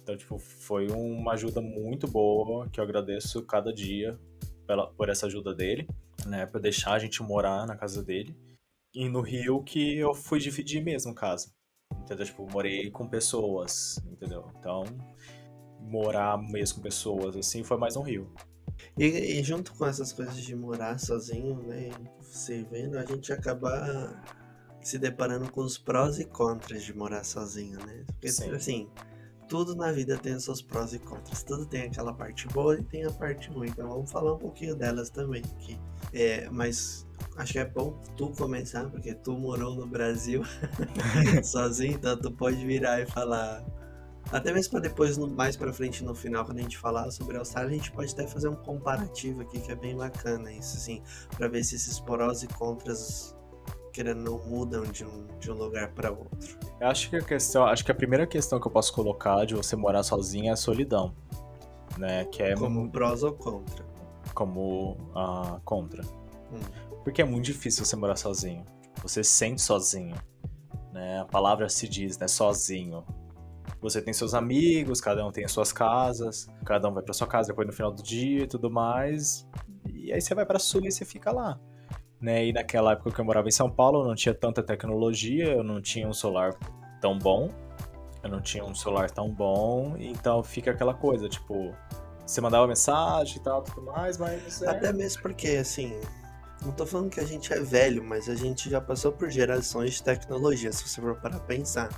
Então, 0.01 0.17
tipo, 0.17 0.37
foi 0.37 0.87
uma 0.89 1.33
ajuda 1.33 1.61
muito 1.61 2.07
boa, 2.07 2.67
que 2.69 2.79
eu 2.79 2.83
agradeço 2.83 3.41
cada 3.43 3.73
dia 3.73 4.17
pela, 4.65 4.87
por 4.87 5.09
essa 5.09 5.25
ajuda 5.27 5.53
dele, 5.53 5.87
né? 6.25 6.45
Pra 6.45 6.59
deixar 6.59 6.93
a 6.93 6.99
gente 6.99 7.21
morar 7.21 7.65
na 7.65 7.75
casa 7.75 8.03
dele. 8.03 8.35
E 8.93 9.09
no 9.09 9.21
Rio 9.21 9.63
que 9.63 9.97
eu 9.97 10.13
fui 10.13 10.39
dividir 10.39 10.83
mesmo 10.83 11.13
casa. 11.15 11.51
Entendeu? 12.01 12.25
Tipo, 12.25 12.49
morei 12.51 12.89
com 12.91 13.07
pessoas, 13.07 13.99
entendeu? 14.05 14.51
Então, 14.59 14.83
morar 15.79 16.37
mesmo 16.37 16.77
com 16.77 16.81
pessoas, 16.81 17.35
assim, 17.35 17.63
foi 17.63 17.77
mais 17.77 17.95
no 17.95 18.01
Rio. 18.01 18.31
E, 18.97 19.05
e, 19.05 19.43
junto 19.43 19.73
com 19.73 19.85
essas 19.85 20.11
coisas 20.11 20.37
de 20.37 20.55
morar 20.55 20.99
sozinho, 20.99 21.55
né? 21.63 21.89
Você 22.21 22.63
vendo, 22.63 22.97
a 22.97 23.05
gente 23.05 23.31
acaba 23.31 24.21
se 24.81 24.99
deparando 24.99 25.49
com 25.51 25.61
os 25.61 25.77
prós 25.77 26.19
e 26.19 26.25
contras 26.25 26.83
de 26.83 26.93
morar 26.93 27.23
sozinho, 27.23 27.79
né? 27.85 28.03
Porque, 28.07 28.29
Sim. 28.29 28.51
assim, 28.51 28.89
tudo 29.53 29.75
na 29.75 29.91
vida 29.91 30.17
tem 30.17 30.39
seus 30.39 30.63
prós 30.63 30.93
e 30.93 30.99
contras. 30.99 31.43
Tudo 31.43 31.63
tem 31.63 31.83
aquela 31.83 32.11
parte 32.11 32.47
boa 32.47 32.73
e 32.73 32.83
tem 32.83 33.05
a 33.05 33.11
parte 33.11 33.51
ruim. 33.51 33.67
Então 33.69 33.87
vamos 33.87 34.11
falar 34.11 34.33
um 34.33 34.39
pouquinho 34.39 34.75
delas 34.75 35.11
também 35.11 35.43
aqui. 35.43 35.79
É, 36.11 36.49
mas 36.49 37.05
acho 37.37 37.53
que 37.53 37.59
é 37.59 37.65
bom 37.65 38.01
tu 38.17 38.31
começar, 38.31 38.89
porque 38.89 39.13
tu 39.13 39.33
morou 39.33 39.75
no 39.75 39.85
Brasil 39.85 40.41
sozinho, 41.45 41.93
então 41.93 42.17
tu 42.17 42.31
pode 42.31 42.65
virar 42.65 42.99
e 43.01 43.05
falar. 43.05 43.63
Até 44.31 44.51
mesmo 44.51 44.71
para 44.71 44.79
depois, 44.79 45.19
mais 45.19 45.55
para 45.55 45.71
frente 45.71 46.03
no 46.03 46.15
final, 46.15 46.43
quando 46.43 46.57
a 46.57 46.61
gente 46.63 46.79
falar 46.79 47.11
sobre 47.11 47.35
a 47.35 47.39
Austrália, 47.41 47.69
a 47.69 47.73
gente 47.75 47.91
pode 47.91 48.11
até 48.11 48.25
fazer 48.25 48.47
um 48.47 48.55
comparativo 48.55 49.43
aqui 49.43 49.61
que 49.61 49.71
é 49.71 49.75
bem 49.75 49.95
bacana, 49.95 50.51
isso 50.51 50.77
assim, 50.77 51.03
para 51.37 51.47
ver 51.47 51.63
se 51.63 51.75
esses 51.75 51.99
prós 51.99 52.41
e 52.41 52.47
contras 52.47 53.35
querendo 53.93 54.23
não 54.23 54.39
mudam 54.39 54.83
de 54.83 55.05
um, 55.05 55.27
de 55.39 55.51
um 55.51 55.53
lugar 55.53 55.91
para 55.93 56.11
outro. 56.11 56.57
Eu 56.81 56.87
acho 56.87 57.09
que 57.09 57.15
a 57.15 57.21
questão, 57.21 57.65
acho 57.65 57.85
que 57.85 57.91
a 57.91 57.95
primeira 57.95 58.25
questão 58.25 58.59
que 58.59 58.67
eu 58.67 58.71
posso 58.71 58.91
colocar 58.91 59.45
de 59.45 59.53
você 59.53 59.75
morar 59.75 60.01
sozinho 60.01 60.49
é 60.49 60.49
a 60.49 60.55
solidão, 60.55 61.15
né? 61.97 62.25
Que 62.25 62.41
é 62.41 62.55
como 62.55 62.89
prós 62.89 63.21
ou 63.21 63.33
contra? 63.33 63.85
Como 64.33 64.97
uh, 65.15 65.61
contra. 65.63 66.03
Hum. 66.51 66.59
Porque 67.03 67.21
é 67.21 67.25
muito 67.25 67.45
difícil 67.45 67.85
você 67.85 67.95
morar 67.95 68.15
sozinho. 68.15 68.65
Você 69.03 69.23
se 69.23 69.29
sente 69.29 69.61
sozinho, 69.61 70.15
né? 70.91 71.21
A 71.21 71.25
palavra 71.25 71.69
se 71.69 71.87
diz, 71.87 72.17
né? 72.17 72.27
Sozinho. 72.27 73.05
Você 73.79 74.01
tem 74.01 74.13
seus 74.13 74.33
amigos, 74.33 74.99
cada 74.99 75.25
um 75.25 75.31
tem 75.31 75.43
as 75.43 75.51
suas 75.51 75.71
casas, 75.71 76.47
cada 76.65 76.89
um 76.89 76.93
vai 76.93 77.03
para 77.03 77.13
sua 77.13 77.27
casa 77.27 77.49
depois 77.49 77.67
no 77.67 77.73
final 77.73 77.91
do 77.91 78.01
dia 78.01 78.43
e 78.43 78.47
tudo 78.47 78.71
mais. 78.71 79.47
E 79.93 80.11
aí 80.11 80.19
você 80.19 80.33
vai 80.33 80.45
para 80.45 80.57
sua 80.57 80.87
e 80.87 80.91
você 80.91 81.05
fica 81.05 81.31
lá 81.31 81.59
né? 82.23 82.45
E 82.45 82.53
naquela 82.53 82.93
época 82.93 83.11
que 83.11 83.19
eu 83.19 83.25
morava 83.25 83.49
em 83.49 83.51
São 83.51 83.69
Paulo, 83.69 84.01
eu 84.01 84.07
não 84.07 84.15
tinha 84.15 84.33
tanta 84.33 84.63
tecnologia, 84.63 85.55
eu 85.55 85.63
não 85.63 85.81
tinha 85.81 86.07
um 86.07 86.13
celular 86.13 86.53
tão 87.01 87.19
bom, 87.19 87.49
eu 88.23 88.29
não 88.29 88.41
tinha 88.41 88.63
um 88.63 88.73
celular 88.73 89.11
tão 89.11 89.29
bom, 89.29 89.95
então 89.99 90.41
fica 90.41 90.71
aquela 90.71 90.93
coisa, 90.93 91.27
tipo, 91.27 91.75
você 92.25 92.39
mandava 92.39 92.65
mensagem 92.65 93.37
e 93.37 93.39
tal, 93.41 93.61
tudo 93.61 93.87
mais, 93.87 94.17
mas... 94.17 94.61
É... 94.61 94.69
Até 94.69 94.93
mesmo 94.93 95.21
porque, 95.21 95.49
assim, 95.49 95.99
não 96.63 96.71
tô 96.71 96.85
falando 96.85 97.09
que 97.09 97.19
a 97.19 97.25
gente 97.25 97.51
é 97.51 97.59
velho, 97.59 98.01
mas 98.01 98.29
a 98.29 98.35
gente 98.35 98.69
já 98.69 98.79
passou 98.79 99.11
por 99.11 99.29
gerações 99.29 99.95
de 99.95 100.03
tecnologia, 100.03 100.71
se 100.71 100.87
você 100.87 101.01
for 101.01 101.15
para 101.19 101.37
pensar. 101.41 101.89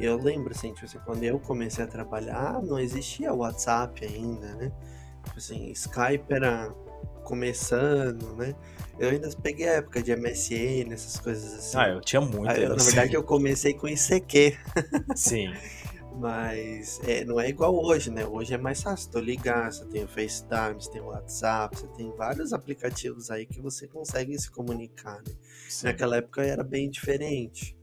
Eu 0.00 0.16
lembro, 0.16 0.52
assim, 0.52 0.72
tipo 0.74 0.86
assim, 0.86 0.98
quando 1.04 1.22
eu 1.22 1.38
comecei 1.38 1.84
a 1.84 1.86
trabalhar, 1.86 2.60
não 2.60 2.80
existia 2.80 3.32
WhatsApp 3.32 4.04
ainda, 4.04 4.56
né? 4.56 4.72
Tipo 5.24 5.38
assim, 5.38 5.70
Skype 5.70 6.24
era 6.30 6.74
começando, 7.30 8.34
né? 8.34 8.56
Eu 8.98 9.08
ainda 9.08 9.30
peguei 9.40 9.68
a 9.68 9.74
época 9.74 10.02
de 10.02 10.14
MSN, 10.14 10.92
essas 10.92 11.16
coisas 11.20 11.54
assim. 11.54 11.78
Ah, 11.78 11.88
eu 11.88 12.00
tinha 12.00 12.20
muito. 12.20 12.50
Eu, 12.50 12.70
na 12.70 12.82
verdade, 12.82 13.14
eu 13.14 13.22
comecei 13.22 13.72
com 13.72 13.86
ICQ. 13.86 14.58
Sim. 15.14 15.54
Mas 16.18 17.00
é, 17.06 17.24
não 17.24 17.38
é 17.40 17.48
igual 17.48 17.72
hoje, 17.72 18.10
né? 18.10 18.26
Hoje 18.26 18.52
é 18.52 18.58
mais 18.58 18.82
fácil 18.82 19.10
tu 19.12 19.20
ligar, 19.20 19.72
você 19.72 19.86
tem 19.86 20.02
o 20.04 20.08
FaceTime, 20.08 20.74
você 20.74 20.90
tem 20.90 21.00
o 21.00 21.06
WhatsApp, 21.06 21.78
você 21.78 21.86
tem 21.86 22.10
vários 22.16 22.52
aplicativos 22.52 23.30
aí 23.30 23.46
que 23.46 23.60
você 23.60 23.86
consegue 23.86 24.36
se 24.36 24.50
comunicar, 24.50 25.18
né? 25.18 25.32
Naquela 25.84 26.16
época 26.16 26.42
era 26.42 26.64
bem 26.64 26.90
diferente. 26.90 27.78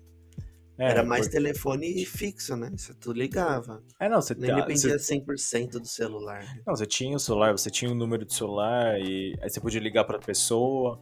É, 0.77 0.89
era 0.91 1.03
mais 1.03 1.27
telefone 1.27 2.05
fixo, 2.05 2.55
né? 2.55 2.71
Você 2.75 2.93
tu 2.93 3.11
ligava. 3.11 3.83
É, 3.99 4.07
não, 4.07 4.21
você 4.21 4.35
Nem 4.35 4.53
dependia 4.53 4.97
você... 4.97 5.15
100% 5.15 5.71
do 5.79 5.87
celular. 5.87 6.39
Né? 6.43 6.61
Não, 6.65 6.75
você 6.75 6.85
tinha 6.85 7.15
o 7.15 7.19
celular, 7.19 7.51
você 7.51 7.69
tinha 7.69 7.91
o 7.91 7.95
número 7.95 8.25
de 8.25 8.33
celular 8.33 8.99
e 8.99 9.35
aí 9.41 9.49
você 9.49 9.59
podia 9.59 9.81
ligar 9.81 10.03
para 10.03 10.19
pessoa. 10.19 10.99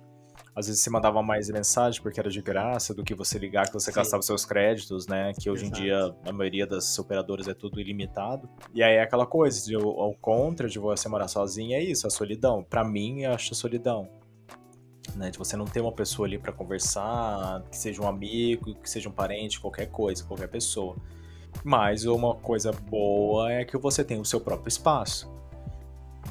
Às 0.55 0.67
vezes 0.67 0.81
você 0.81 0.89
mandava 0.89 1.21
mais 1.21 1.49
mensagem 1.49 2.01
porque 2.01 2.17
era 2.17 2.29
de 2.29 2.41
graça 2.41 2.93
do 2.93 3.03
que 3.03 3.13
você 3.13 3.37
ligar, 3.37 3.67
que 3.67 3.73
você 3.73 3.91
Sim. 3.91 3.97
gastava 3.97 4.23
seus 4.23 4.45
créditos, 4.45 5.05
né? 5.05 5.33
Que 5.37 5.49
hoje 5.49 5.65
Exato. 5.65 5.79
em 5.79 5.83
dia 5.83 6.15
a 6.25 6.31
maioria 6.31 6.65
das 6.65 6.97
operadoras 6.97 7.47
é 7.49 7.53
tudo 7.53 7.79
ilimitado. 7.81 8.49
E 8.73 8.81
aí 8.81 8.95
é 8.95 9.01
aquela 9.01 9.25
coisa, 9.25 9.65
de, 9.65 9.75
ao 9.75 10.15
contra 10.21 10.69
de 10.69 10.79
você 10.79 11.09
morar 11.09 11.27
sozinho, 11.27 11.75
é 11.75 11.83
isso, 11.83 12.07
a 12.07 12.09
solidão. 12.09 12.63
Para 12.63 12.85
mim, 12.85 13.23
eu 13.23 13.33
acho 13.33 13.53
solidão 13.53 14.09
né? 15.15 15.29
De 15.29 15.37
você 15.37 15.55
não 15.55 15.65
ter 15.65 15.81
uma 15.81 15.91
pessoa 15.91 16.27
ali 16.27 16.37
para 16.37 16.51
conversar, 16.51 17.63
que 17.69 17.77
seja 17.77 18.01
um 18.01 18.07
amigo, 18.07 18.75
que 18.75 18.89
seja 18.89 19.09
um 19.09 19.11
parente, 19.11 19.59
qualquer 19.59 19.87
coisa, 19.87 20.23
qualquer 20.23 20.47
pessoa. 20.47 20.95
Mas 21.63 22.05
uma 22.05 22.35
coisa 22.35 22.71
boa 22.71 23.51
é 23.51 23.65
que 23.65 23.77
você 23.77 24.03
tem 24.03 24.19
o 24.19 24.25
seu 24.25 24.41
próprio 24.41 24.67
espaço. 24.67 25.31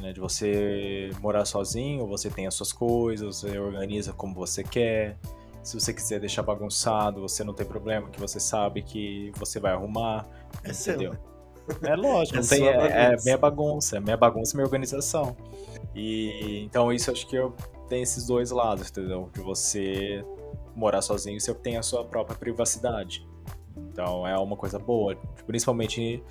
Né? 0.00 0.12
De 0.12 0.20
você 0.20 1.10
morar 1.20 1.44
sozinho, 1.44 2.06
você 2.06 2.30
tem 2.30 2.46
as 2.46 2.54
suas 2.54 2.72
coisas, 2.72 3.40
você 3.40 3.58
organiza 3.58 4.12
como 4.12 4.34
você 4.34 4.62
quer. 4.62 5.16
Se 5.62 5.80
você 5.80 5.94
quiser 5.94 6.20
deixar 6.20 6.42
bagunçado, 6.42 7.22
você 7.22 7.42
não 7.42 7.54
tem 7.54 7.64
problema, 7.64 8.10
que 8.10 8.20
você 8.20 8.38
sabe 8.38 8.82
que 8.82 9.32
você 9.36 9.58
vai 9.58 9.72
arrumar. 9.72 10.26
É 10.62 10.70
entendeu? 10.70 11.12
Seu. 11.12 11.34
É 11.88 11.96
lógico, 11.96 12.36
é, 12.36 12.40
não 12.40 12.48
tem, 12.48 12.68
é, 12.68 13.14
é 13.14 13.16
minha 13.24 13.38
bagunça, 13.38 13.96
é 13.96 14.00
minha 14.00 14.16
bagunça 14.16 14.54
minha 14.56 14.66
organização. 14.66 15.34
E 15.94 16.62
então 16.64 16.92
isso 16.92 17.10
acho 17.10 17.26
que 17.26 17.36
eu 17.36 17.54
tem 17.88 18.02
esses 18.02 18.26
dois 18.26 18.50
lados, 18.50 18.90
entendeu? 18.90 19.30
De 19.32 19.40
você 19.40 20.24
morar 20.74 21.02
sozinho, 21.02 21.40
você 21.40 21.54
tem 21.54 21.76
a 21.76 21.82
sua 21.82 22.04
própria 22.04 22.36
privacidade. 22.36 23.26
Então 23.76 24.26
é 24.26 24.36
uma 24.38 24.56
coisa 24.56 24.78
boa, 24.78 25.16
principalmente 25.46 26.22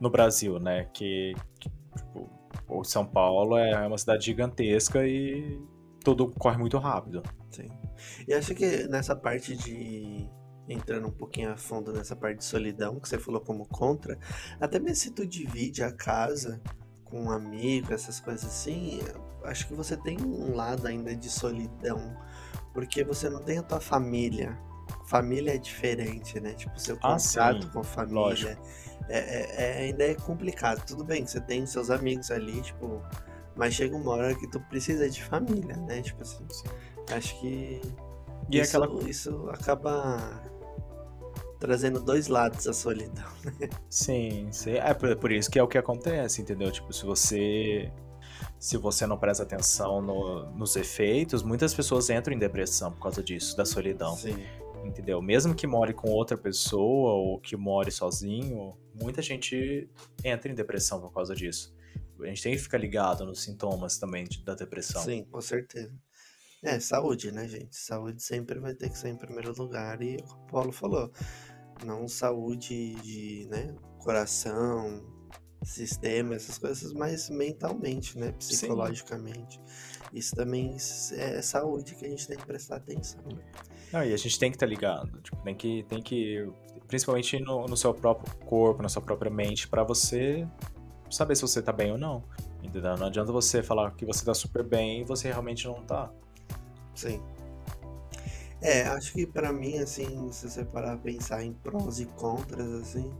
no 0.00 0.10
Brasil, 0.10 0.58
né? 0.58 0.88
Que, 0.92 1.34
que 1.58 1.70
tipo, 1.96 2.30
o 2.68 2.84
São 2.84 3.04
Paulo 3.04 3.56
é 3.56 3.86
uma 3.86 3.98
cidade 3.98 4.24
gigantesca 4.24 5.06
e 5.06 5.60
tudo 6.02 6.30
corre 6.38 6.58
muito 6.58 6.78
rápido. 6.78 7.22
Sim. 7.50 7.68
E 8.26 8.34
acho 8.34 8.54
que 8.54 8.88
nessa 8.88 9.14
parte 9.14 9.56
de 9.56 10.28
entrando 10.68 11.08
um 11.08 11.12
pouquinho 11.12 11.52
a 11.52 11.56
fundo 11.56 11.92
nessa 11.92 12.16
parte 12.16 12.38
de 12.38 12.44
solidão 12.44 12.98
que 12.98 13.08
você 13.08 13.18
falou 13.18 13.40
como 13.40 13.66
contra, 13.66 14.18
até 14.60 14.78
mesmo 14.78 14.96
se 14.96 15.10
tu 15.10 15.26
divide 15.26 15.82
a 15.82 15.92
casa 15.92 16.60
com 17.04 17.24
um 17.24 17.30
amigo, 17.30 17.92
essas 17.92 18.20
coisas 18.20 18.44
assim, 18.44 19.00
acho 19.44 19.66
que 19.68 19.74
você 19.74 19.96
tem 19.96 20.20
um 20.20 20.54
lado 20.54 20.86
ainda 20.86 21.14
de 21.14 21.28
solidão, 21.28 22.16
porque 22.72 23.04
você 23.04 23.28
não 23.28 23.42
tem 23.42 23.58
a 23.58 23.62
tua 23.62 23.80
família. 23.80 24.58
Família 25.06 25.54
é 25.54 25.58
diferente, 25.58 26.40
né? 26.40 26.52
Tipo, 26.54 26.78
seu 26.78 26.96
ah, 27.02 27.16
contato 27.16 27.66
ah, 27.66 27.70
com 27.72 27.80
a 27.80 27.84
família 27.84 28.58
é, 29.08 29.18
é, 29.18 29.54
é, 29.56 29.78
ainda 29.84 30.04
é 30.04 30.14
complicado. 30.14 30.84
Tudo 30.86 31.04
bem, 31.04 31.26
você 31.26 31.40
tem 31.40 31.66
seus 31.66 31.90
amigos 31.90 32.30
ali, 32.30 32.60
tipo, 32.62 33.02
Mas 33.56 33.74
chega 33.74 33.96
uma 33.96 34.12
hora 34.12 34.34
que 34.34 34.46
tu 34.46 34.60
precisa 34.60 35.08
de 35.08 35.22
família, 35.22 35.76
né? 35.76 36.02
Tipo 36.02 36.22
assim, 36.22 36.46
acho 37.10 37.38
que 37.40 37.80
E 38.50 38.58
isso, 38.58 38.76
aquela. 38.76 39.08
isso 39.08 39.48
acaba 39.50 40.42
trazendo 41.58 42.00
dois 42.00 42.26
lados 42.26 42.64
da 42.64 42.72
solidão. 42.72 43.30
Sim, 43.88 44.48
sim. 44.50 44.72
É 44.72 44.92
por, 44.94 45.14
por 45.16 45.30
isso 45.30 45.50
que 45.50 45.58
é 45.58 45.62
o 45.62 45.68
que 45.68 45.78
acontece, 45.78 46.42
entendeu? 46.42 46.72
Tipo, 46.72 46.92
se 46.92 47.04
você. 47.04 47.92
Se 48.62 48.76
você 48.76 49.08
não 49.08 49.18
presta 49.18 49.42
atenção 49.42 50.00
no- 50.00 50.52
nos 50.52 50.76
efeitos, 50.76 51.42
muitas 51.42 51.74
pessoas 51.74 52.08
entram 52.10 52.32
em 52.32 52.38
depressão 52.38 52.92
por 52.92 53.00
causa 53.02 53.20
disso, 53.20 53.56
da 53.56 53.64
solidão. 53.64 54.14
Sim. 54.14 54.36
Entendeu? 54.84 55.20
Mesmo 55.20 55.52
que 55.52 55.66
more 55.66 55.92
com 55.92 56.08
outra 56.08 56.38
pessoa 56.38 57.12
ou 57.14 57.40
que 57.40 57.56
more 57.56 57.90
sozinho, 57.90 58.78
muita 58.94 59.20
gente 59.20 59.90
entra 60.24 60.48
em 60.48 60.54
depressão 60.54 61.00
por 61.00 61.12
causa 61.12 61.34
disso. 61.34 61.74
A 62.20 62.26
gente 62.26 62.40
tem 62.40 62.52
que 62.52 62.62
ficar 62.62 62.78
ligado 62.78 63.26
nos 63.26 63.42
sintomas 63.42 63.98
também 63.98 64.22
de- 64.26 64.44
da 64.44 64.54
depressão. 64.54 65.02
Sim, 65.02 65.24
com 65.24 65.40
certeza. 65.40 65.92
É, 66.62 66.78
saúde, 66.78 67.32
né, 67.32 67.48
gente? 67.48 67.74
Saúde 67.74 68.22
sempre 68.22 68.60
vai 68.60 68.74
ter 68.76 68.90
que 68.90 68.96
ser 68.96 69.08
em 69.08 69.16
primeiro 69.16 69.52
lugar. 69.58 70.00
E 70.02 70.18
o 70.18 70.46
Paulo 70.46 70.70
falou, 70.70 71.10
não 71.84 72.06
saúde 72.06 72.94
de, 73.02 73.48
né, 73.50 73.74
coração, 73.98 75.02
sistema, 75.64 76.34
essas 76.34 76.58
coisas, 76.58 76.92
mas 76.92 77.30
mentalmente, 77.30 78.18
né, 78.18 78.32
psicologicamente. 78.32 79.60
Isso 80.12 80.34
também 80.34 80.76
é 81.12 81.40
saúde 81.40 81.94
que 81.94 82.04
a 82.04 82.08
gente 82.08 82.26
tem 82.26 82.36
que 82.36 82.46
prestar 82.46 82.76
atenção. 82.76 83.22
né? 83.24 83.42
Não, 83.92 84.04
e 84.04 84.12
a 84.12 84.16
gente 84.16 84.38
tem 84.38 84.50
que 84.50 84.56
estar 84.56 84.66
ligado. 84.66 85.20
Tipo, 85.20 85.36
tem 85.42 85.54
que, 85.54 85.82
tem 85.84 86.02
que, 86.02 86.50
principalmente 86.86 87.38
no, 87.40 87.66
no 87.66 87.76
seu 87.76 87.94
próprio 87.94 88.34
corpo, 88.46 88.82
na 88.82 88.88
sua 88.88 89.02
própria 89.02 89.30
mente, 89.30 89.68
pra 89.68 89.82
você 89.82 90.46
saber 91.10 91.36
se 91.36 91.42
você 91.42 91.62
tá 91.62 91.72
bem 91.72 91.92
ou 91.92 91.98
não. 91.98 92.22
Entendeu? 92.62 92.96
Não 92.96 93.06
adianta 93.06 93.32
você 93.32 93.62
falar 93.62 93.90
que 93.92 94.04
você 94.06 94.24
tá 94.24 94.34
super 94.34 94.62
bem 94.62 95.00
e 95.00 95.04
você 95.04 95.28
realmente 95.28 95.66
não 95.66 95.82
tá. 95.82 96.10
Sim. 96.94 97.20
É, 98.60 98.82
acho 98.84 99.12
que 99.12 99.26
pra 99.26 99.52
mim, 99.52 99.78
assim, 99.78 100.30
se 100.30 100.48
você 100.48 100.64
parar 100.64 100.92
a 100.92 100.96
pensar 100.96 101.42
em 101.44 101.52
prós 101.52 101.98
e 101.98 102.06
contras, 102.06 102.72
assim, 102.74 103.12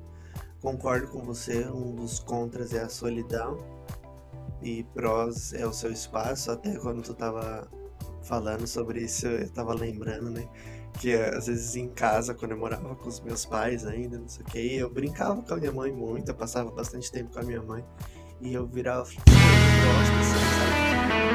concordo 0.62 1.09
com 1.09 1.20
você, 1.22 1.66
um 1.66 1.94
dos 1.96 2.20
contras 2.20 2.72
é 2.72 2.83
a 2.83 2.88
solidão 2.88 3.59
e 4.62 4.85
prós 4.94 5.53
é 5.53 5.66
o 5.66 5.72
seu 5.72 5.90
espaço, 5.90 6.53
até 6.53 6.77
quando 6.77 7.03
tu 7.03 7.12
tava 7.12 7.68
falando 8.22 8.64
sobre 8.66 9.01
isso, 9.01 9.27
eu 9.27 9.51
tava 9.51 9.75
lembrando, 9.75 10.31
né, 10.31 10.48
que 11.01 11.12
às 11.14 11.48
vezes 11.48 11.75
em 11.75 11.88
casa, 11.88 12.33
quando 12.33 12.53
eu 12.53 12.59
morava 12.59 12.94
com 12.94 13.09
os 13.09 13.18
meus 13.20 13.44
pais 13.44 13.85
ainda, 13.85 14.18
não 14.18 14.29
sei 14.29 14.42
o 14.42 14.46
que, 14.46 14.77
eu 14.77 14.88
brincava 14.88 15.42
com 15.42 15.55
a 15.55 15.57
minha 15.57 15.72
mãe 15.72 15.90
muito, 15.90 16.31
eu 16.31 16.35
passava 16.35 16.70
bastante 16.70 17.11
tempo 17.11 17.33
com 17.33 17.40
a 17.40 17.42
minha 17.42 17.61
mãe, 17.61 17.85
e 18.40 18.55
eu 18.55 18.64
virava, 18.64 19.03
assim, 19.03 19.16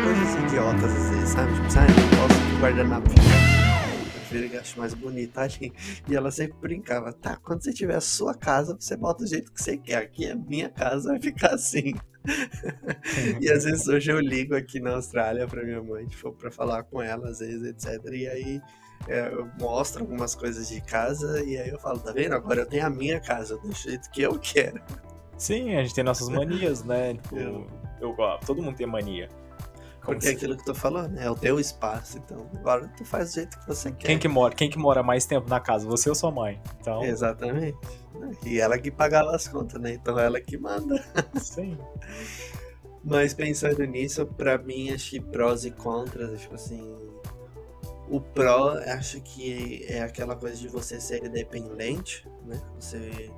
coisas 0.04 0.44
idiotas, 0.44 0.84
às 0.86 1.10
vezes, 1.10 1.30
sabe, 1.30 1.54
tipo, 1.54 1.70
sabe, 1.72 1.92
eu 1.92 2.18
gosto 2.18 2.56
de 2.56 2.62
guardanapo 2.62 3.10
prefiro 4.40 4.50
que 4.50 4.56
eu 4.56 4.62
acho 4.62 4.80
mais 4.80 4.94
bonito 4.94 5.38
ali. 5.40 5.74
E 6.10 6.16
ela 6.16 6.32
sempre 6.32 6.58
brincava, 6.60 7.12
tá, 7.14 7.38
quando 7.38 7.64
você 7.64 7.74
tiver 7.74 7.96
a 7.96 8.02
sua 8.02 8.34
casa, 8.34 8.78
você 8.80 8.96
bota 8.96 9.24
do 9.24 9.30
jeito 9.30 9.52
que 9.52 9.62
você 9.62 9.78
quer. 9.78 9.98
Aqui 9.98 10.26
é 10.26 10.36
minha 10.36 10.70
casa, 10.70 11.10
vai 11.10 11.22
ficar 11.22 11.54
assim. 11.54 11.94
e 13.42 13.50
às 13.50 13.64
vezes 13.64 13.88
hoje 13.88 14.12
eu 14.12 14.20
ligo 14.20 14.56
aqui 14.56 14.80
na 14.80 14.96
Austrália 14.96 15.48
pra 15.48 15.64
minha 15.64 15.82
mãe, 15.82 16.06
tipo, 16.06 16.32
pra 16.34 16.52
falar 16.52 16.84
com 16.84 17.02
ela, 17.02 17.30
às 17.30 17.40
vezes, 17.40 17.64
etc. 17.64 18.04
E 18.12 18.28
aí 18.28 18.62
é, 19.08 19.30
eu 19.32 19.50
mostro 19.60 20.02
algumas 20.02 20.36
coisas 20.36 20.68
de 20.68 20.82
casa 20.82 21.44
e 21.44 21.58
aí 21.58 21.70
eu 21.70 21.80
falo, 21.80 22.00
tá 22.00 22.12
vendo? 22.12 22.34
Agora 22.34 22.62
eu 22.62 22.66
tenho 22.66 22.86
a 22.86 22.90
minha 22.90 23.20
casa, 23.20 23.58
do 23.58 23.72
jeito 23.72 24.10
que 24.12 24.22
eu 24.22 24.38
quero. 24.40 24.82
Sim, 25.38 25.76
a 25.76 25.84
gente 25.84 25.94
tem 25.96 26.04
nossas 26.04 26.30
manias, 26.30 26.84
né? 26.84 27.14
Tipo, 27.24 27.38
Eu- 27.38 27.68
eu 28.02 28.14
gosto. 28.14 28.46
Todo 28.46 28.62
mundo 28.62 28.76
tem 28.76 28.88
mania. 28.88 29.30
Porque 30.08 30.30
é 30.30 30.32
aquilo 30.32 30.56
que 30.56 30.64
tu 30.64 30.74
falou, 30.74 31.08
né? 31.08 31.26
É 31.26 31.30
o 31.30 31.36
teu 31.36 31.60
espaço, 31.60 32.18
então 32.18 32.50
agora 32.56 32.90
tu 32.96 33.04
faz 33.04 33.32
do 33.32 33.36
jeito 33.36 33.60
que 33.60 33.68
você 33.68 33.92
quer. 33.92 34.08
Quem 34.08 34.18
que 34.18 34.28
mora, 34.28 34.56
quem 34.56 34.70
que 34.70 34.78
mora 34.78 35.04
mais 35.04 35.26
tempo 35.26 35.50
na 35.50 35.60
casa, 35.60 35.86
você 35.86 36.08
ou 36.08 36.16
sua 36.16 36.32
mãe? 36.32 36.62
Então, 36.80 37.04
Exatamente. 37.04 37.78
E 38.46 38.60
ela 38.60 38.78
que 38.78 38.90
pagava 38.90 39.36
as 39.36 39.48
contas, 39.48 39.82
né? 39.82 39.94
Então 39.94 40.18
ela 40.18 40.40
que 40.40 40.58
manda. 40.58 41.04
sim. 41.36 41.78
Mas 43.04 43.34
pensando 43.34 43.84
nisso, 43.86 44.26
pra 44.26 44.58
mim, 44.58 44.92
acho 44.92 45.12
que 45.12 45.20
prós 45.20 45.66
e 45.66 45.72
contras, 45.72 46.40
tipo 46.42 46.56
assim. 46.56 46.96
O 48.10 48.22
pró, 48.22 48.78
acho 48.88 49.20
que 49.20 49.86
é 49.90 50.02
aquela 50.02 50.38
coisa 50.38 50.56
de 50.56 50.70
você 50.70 51.02
ser 51.02 51.26
independente, 51.26 52.26
né? 52.46 52.62
Você 52.80 53.30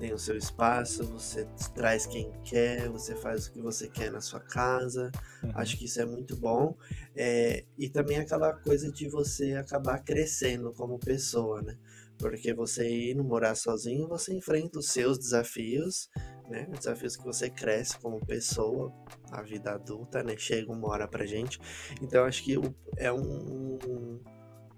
tem 0.00 0.14
o 0.14 0.18
seu 0.18 0.36
espaço, 0.36 1.04
você 1.04 1.46
traz 1.74 2.06
quem 2.06 2.32
quer, 2.42 2.88
você 2.88 3.14
faz 3.14 3.46
o 3.46 3.52
que 3.52 3.60
você 3.60 3.86
quer 3.86 4.10
na 4.10 4.22
sua 4.22 4.40
casa. 4.40 5.12
Uhum. 5.44 5.52
Acho 5.54 5.76
que 5.76 5.84
isso 5.84 6.00
é 6.00 6.06
muito 6.06 6.34
bom. 6.36 6.74
É, 7.14 7.64
e 7.78 7.88
também 7.88 8.16
aquela 8.16 8.54
coisa 8.54 8.90
de 8.90 9.08
você 9.08 9.52
acabar 9.52 10.02
crescendo 10.02 10.72
como 10.72 10.98
pessoa, 10.98 11.60
né? 11.60 11.76
Porque 12.18 12.52
você 12.54 13.12
indo 13.12 13.22
morar 13.22 13.54
sozinho, 13.54 14.08
você 14.08 14.34
enfrenta 14.34 14.78
os 14.78 14.88
seus 14.88 15.18
desafios, 15.18 16.08
né? 16.48 16.66
Os 16.72 16.80
desafios 16.80 17.16
que 17.16 17.24
você 17.24 17.50
cresce 17.50 17.98
como 17.98 18.24
pessoa, 18.24 18.90
a 19.30 19.42
vida 19.42 19.72
adulta, 19.72 20.22
né? 20.22 20.34
Chega 20.36 20.72
uma 20.72 20.88
hora 20.88 21.06
pra 21.06 21.26
gente. 21.26 21.60
Então 22.00 22.24
acho 22.24 22.42
que 22.42 22.58
é 22.96 23.12
um. 23.12 23.78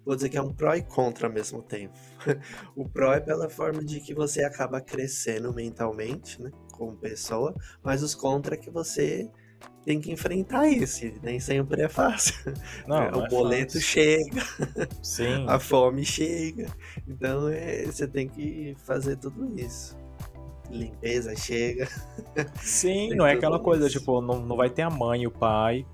Vou 0.04 0.14
dizer 0.16 0.28
que 0.28 0.36
é 0.36 0.42
um 0.42 0.52
pró 0.52 0.74
e 0.74 0.82
contra 0.82 1.26
ao 1.28 1.32
mesmo 1.32 1.62
tempo. 1.62 1.94
o 2.76 2.88
pró 2.88 3.12
é 3.12 3.20
pela 3.20 3.48
forma 3.48 3.84
de 3.84 4.00
que 4.00 4.14
você 4.14 4.44
acaba 4.44 4.80
crescendo 4.80 5.52
mentalmente, 5.54 6.42
né? 6.42 6.50
Como 6.72 6.96
pessoa, 6.96 7.54
mas 7.82 8.02
os 8.02 8.14
contra 8.14 8.54
é 8.54 8.58
que 8.58 8.70
você 8.70 9.30
tem 9.84 10.00
que 10.00 10.10
enfrentar 10.12 10.66
isso. 10.68 11.04
e 11.06 11.18
Nem 11.22 11.38
sempre 11.40 11.82
é 11.82 11.88
fácil. 11.88 12.34
Não, 12.86 13.02
É, 13.02 13.14
o 13.14 13.22
é 13.22 13.28
boleto 13.28 13.74
fácil. 13.74 13.80
chega, 13.80 14.42
Sim. 15.02 15.46
a 15.46 15.58
fome 15.58 16.04
chega. 16.04 16.66
Então 17.06 17.48
é, 17.48 17.84
você 17.86 18.06
tem 18.08 18.28
que 18.28 18.74
fazer 18.84 19.16
tudo 19.16 19.58
isso. 19.58 19.96
Limpeza 20.70 21.36
chega. 21.36 21.88
Sim, 22.60 23.12
não 23.14 23.26
é 23.26 23.32
aquela 23.32 23.60
coisa, 23.60 23.88
isso. 23.88 23.98
tipo, 23.98 24.20
não, 24.20 24.40
não 24.44 24.56
vai 24.56 24.70
ter 24.70 24.82
a 24.82 24.90
mãe, 24.90 25.26
o 25.26 25.30
pai, 25.30 25.86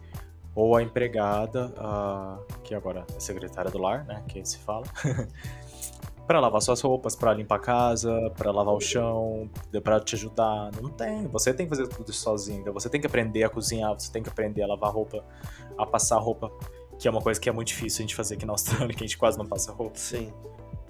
ou 0.58 0.74
a 0.74 0.82
empregada, 0.82 1.72
a, 1.78 2.36
que 2.64 2.74
agora 2.74 3.06
é 3.14 3.20
secretária 3.20 3.70
do 3.70 3.78
lar, 3.78 4.04
né, 4.04 4.24
que 4.26 4.44
se 4.44 4.58
fala, 4.58 4.84
pra 6.26 6.40
lavar 6.40 6.60
suas 6.60 6.80
roupas, 6.80 7.14
pra 7.14 7.32
limpar 7.32 7.54
a 7.54 7.58
casa, 7.60 8.32
pra 8.36 8.50
lavar 8.50 8.74
o 8.74 8.80
chão, 8.80 9.48
pra 9.84 10.00
te 10.00 10.16
ajudar. 10.16 10.72
Não 10.82 10.90
tem, 10.90 11.28
você 11.28 11.54
tem 11.54 11.64
que 11.64 11.70
fazer 11.70 11.86
tudo 11.86 12.10
isso 12.10 12.22
sozinho. 12.22 12.60
então 12.60 12.72
Você 12.72 12.90
tem 12.90 13.00
que 13.00 13.06
aprender 13.06 13.44
a 13.44 13.48
cozinhar, 13.48 13.94
você 13.94 14.10
tem 14.10 14.20
que 14.20 14.28
aprender 14.28 14.62
a 14.62 14.66
lavar 14.66 14.92
roupa, 14.92 15.24
a 15.78 15.86
passar 15.86 16.18
roupa, 16.18 16.50
que 16.98 17.06
é 17.06 17.10
uma 17.10 17.22
coisa 17.22 17.40
que 17.40 17.48
é 17.48 17.52
muito 17.52 17.68
difícil 17.68 18.00
a 18.00 18.02
gente 18.02 18.16
fazer 18.16 18.34
aqui 18.34 18.44
na 18.44 18.52
Austrália, 18.52 18.88
que 18.92 19.04
a 19.04 19.06
gente 19.06 19.16
quase 19.16 19.38
não 19.38 19.46
passa 19.46 19.70
roupa 19.70 19.96
Sim. 19.96 20.32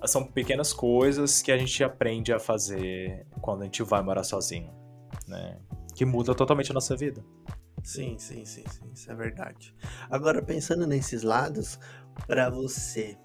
são 0.07 0.25
pequenas 0.25 0.73
coisas 0.73 1.43
que 1.43 1.53
a 1.53 1.59
gente 1.59 1.85
aprende 1.85 2.33
a 2.33 2.39
fazer 2.39 3.27
quando 3.43 3.61
a 3.61 3.65
gente 3.67 3.83
vai 3.83 4.03
morar 4.03 4.25
sozinho, 4.25 4.73
né? 5.27 5.59
Que 5.95 6.07
muda 6.07 6.35
totalmente 6.35 6.71
a 6.71 6.75
nossa 6.75 6.97
vida. 6.97 7.23
Sim, 7.83 8.19
sim, 8.19 8.45
sim, 8.45 8.65
sim, 8.69 8.91
isso 8.93 9.11
é 9.11 9.15
verdade. 9.15 9.75
Agora, 10.11 10.43
pensando 10.43 10.87
nesses 10.87 11.23
lados, 11.23 11.79
pra 12.27 12.51
você, 12.51 13.17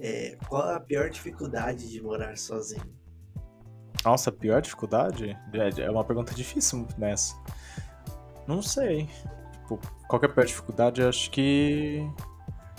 é, 0.00 0.36
qual 0.48 0.62
a 0.70 0.80
pior 0.80 1.10
dificuldade 1.10 1.90
de 1.90 2.00
morar 2.02 2.36
sozinho? 2.38 2.94
Nossa, 4.04 4.30
pior 4.30 4.62
dificuldade? 4.62 5.36
É- 5.52 5.82
É 5.82 5.90
uma 5.90 6.04
pergunta 6.04 6.32
difícil 6.34 6.86
nessa. 6.96 7.34
Não 8.46 8.62
sei. 8.62 9.08
Tipo, 9.52 9.80
qual 10.08 10.22
é 10.22 10.26
a 10.26 10.28
pior 10.28 10.46
dificuldade? 10.46 11.00
Eu 11.02 11.08
acho 11.08 11.30
que. 11.30 12.08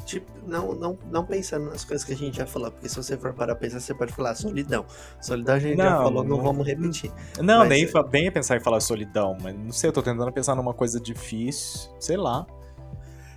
Tipo, 0.08 0.32
não, 0.48 0.74
não, 0.74 0.98
não 1.12 1.26
pensando 1.26 1.66
nas 1.70 1.84
coisas 1.84 2.06
que 2.06 2.14
a 2.14 2.16
gente 2.16 2.38
já 2.38 2.48
falou, 2.48 2.72
porque 2.72 2.88
se 2.88 2.96
você 2.96 3.18
for 3.18 3.34
parar 3.34 3.56
pra 3.56 3.68
pensar, 3.68 3.82
você 3.82 3.94
pode 3.94 4.14
falar 4.14 4.34
solidão. 4.36 4.86
Solidão 5.22 5.56
a 5.56 5.60
gente 5.60 5.76
já 5.76 5.90
Não, 5.92 5.98
falou, 6.04 6.24
não 6.24 6.38
não- 6.38 6.44
vamos 6.44 6.66
repetir. 6.66 7.12
Não, 7.44 7.60
Mas 7.60 7.70
nem, 7.70 7.84
é- 7.84 7.92
nem 8.14 8.32
pensar 8.32 8.56
em 8.56 8.62
falar 8.62 8.80
solidão, 8.80 9.38
mas 9.42 9.54
não 9.54 9.74
sei, 9.74 9.90
eu 9.90 9.94
tô 9.94 10.02
tentando 10.02 10.32
pensar 10.32 10.56
numa 10.56 10.74
coisa 10.74 10.98
difícil, 10.98 11.92
sei 12.00 12.16
lá. 12.16 12.48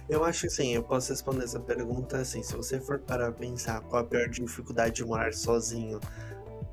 Eu 0.09 0.25
acho 0.25 0.43
que 0.43 0.47
assim, 0.47 0.73
eu 0.75 0.83
posso 0.85 1.11
responder 1.13 1.43
essa 1.45 1.59
pergunta 1.59 2.19
assim, 2.19 2.41
se 2.43 2.57
você 2.57 2.81
for 2.81 3.01
parar 3.01 3.33
pra 3.33 3.41
pensar 3.47 3.81
qual 3.83 4.03
a 4.03 4.05
pior 4.05 4.29
dificuldade 4.29 4.95
de 4.95 5.05
morar 5.05 5.33
sozinho 5.33 5.99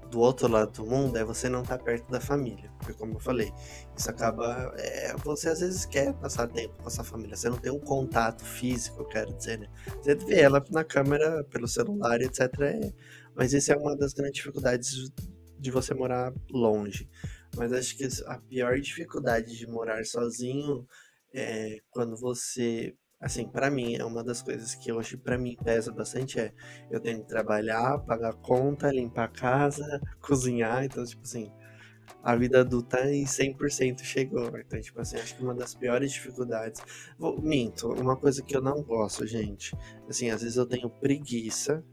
do 0.09 0.19
outro 0.19 0.47
lado 0.47 0.71
do 0.71 0.85
mundo, 0.85 1.17
é 1.17 1.23
você 1.23 1.49
não 1.49 1.61
estar 1.61 1.77
perto 1.77 2.09
da 2.11 2.19
família. 2.19 2.71
Porque 2.79 2.93
como 2.93 3.13
eu 3.15 3.19
falei, 3.19 3.51
isso 3.95 4.09
acaba. 4.09 4.73
é, 4.77 5.15
você 5.17 5.49
às 5.49 5.59
vezes 5.59 5.85
quer 5.85 6.13
passar 6.13 6.47
tempo 6.47 6.75
com 6.81 6.87
a 6.87 6.91
sua 6.91 7.03
família, 7.03 7.35
você 7.35 7.49
não 7.49 7.57
tem 7.57 7.71
um 7.71 7.79
contato 7.79 8.43
físico, 8.43 9.01
eu 9.01 9.05
quero 9.05 9.33
dizer, 9.33 9.59
né? 9.59 9.67
Você 10.01 10.15
vê 10.15 10.41
ela 10.41 10.63
na 10.71 10.83
câmera, 10.83 11.43
pelo 11.45 11.67
celular, 11.67 12.21
etc. 12.21 12.41
é- 12.61 12.93
mas 13.35 13.53
isso 13.53 13.71
é 13.71 13.77
uma 13.77 13.95
das 13.95 14.13
grandes 14.13 14.37
dificuldades 14.37 15.11
de 15.59 15.71
você 15.71 15.93
morar 15.93 16.33
longe. 16.51 17.09
Mas 17.55 17.71
acho 17.73 17.97
que 17.97 18.07
a 18.25 18.39
pior 18.39 18.79
dificuldade 18.79 19.57
de 19.57 19.67
morar 19.67 20.03
sozinho 20.05 20.85
é 21.33 21.79
quando 21.91 22.15
você 22.17 22.95
assim, 23.19 23.47
pra 23.47 23.69
mim, 23.69 23.95
é 23.95 24.05
uma 24.05 24.23
das 24.23 24.41
coisas 24.41 24.75
que 24.75 24.91
hoje 24.91 25.17
pra 25.17 25.37
mim 25.37 25.57
pesa 25.63 25.91
bastante 25.91 26.39
é 26.39 26.53
eu 26.89 26.99
tenho 26.99 27.21
que 27.21 27.27
trabalhar, 27.27 27.99
pagar 27.99 28.33
conta, 28.35 28.91
limpar 28.91 29.25
a 29.25 29.27
casa, 29.27 30.01
cozinhar, 30.21 30.83
então 30.85 31.03
tipo 31.05 31.23
assim, 31.23 31.51
a 32.23 32.35
vida 32.35 32.61
adulta 32.61 32.99
em 33.09 33.25
100% 33.25 34.01
chegou. 34.03 34.51
Então, 34.57 34.79
tipo 34.81 34.99
assim, 34.99 35.17
acho 35.17 35.35
que 35.35 35.43
uma 35.43 35.53
das 35.53 35.73
piores 35.73 36.11
dificuldades. 36.11 36.81
Vou, 37.17 37.41
minto, 37.41 37.89
uma 37.93 38.15
coisa 38.15 38.41
que 38.41 38.55
eu 38.55 38.61
não 38.61 38.81
gosto, 38.83 39.25
gente. 39.25 39.75
Assim, 40.09 40.29
às 40.29 40.41
vezes 40.41 40.57
eu 40.57 40.65
tenho 40.65 40.89
preguiça. 40.89 41.83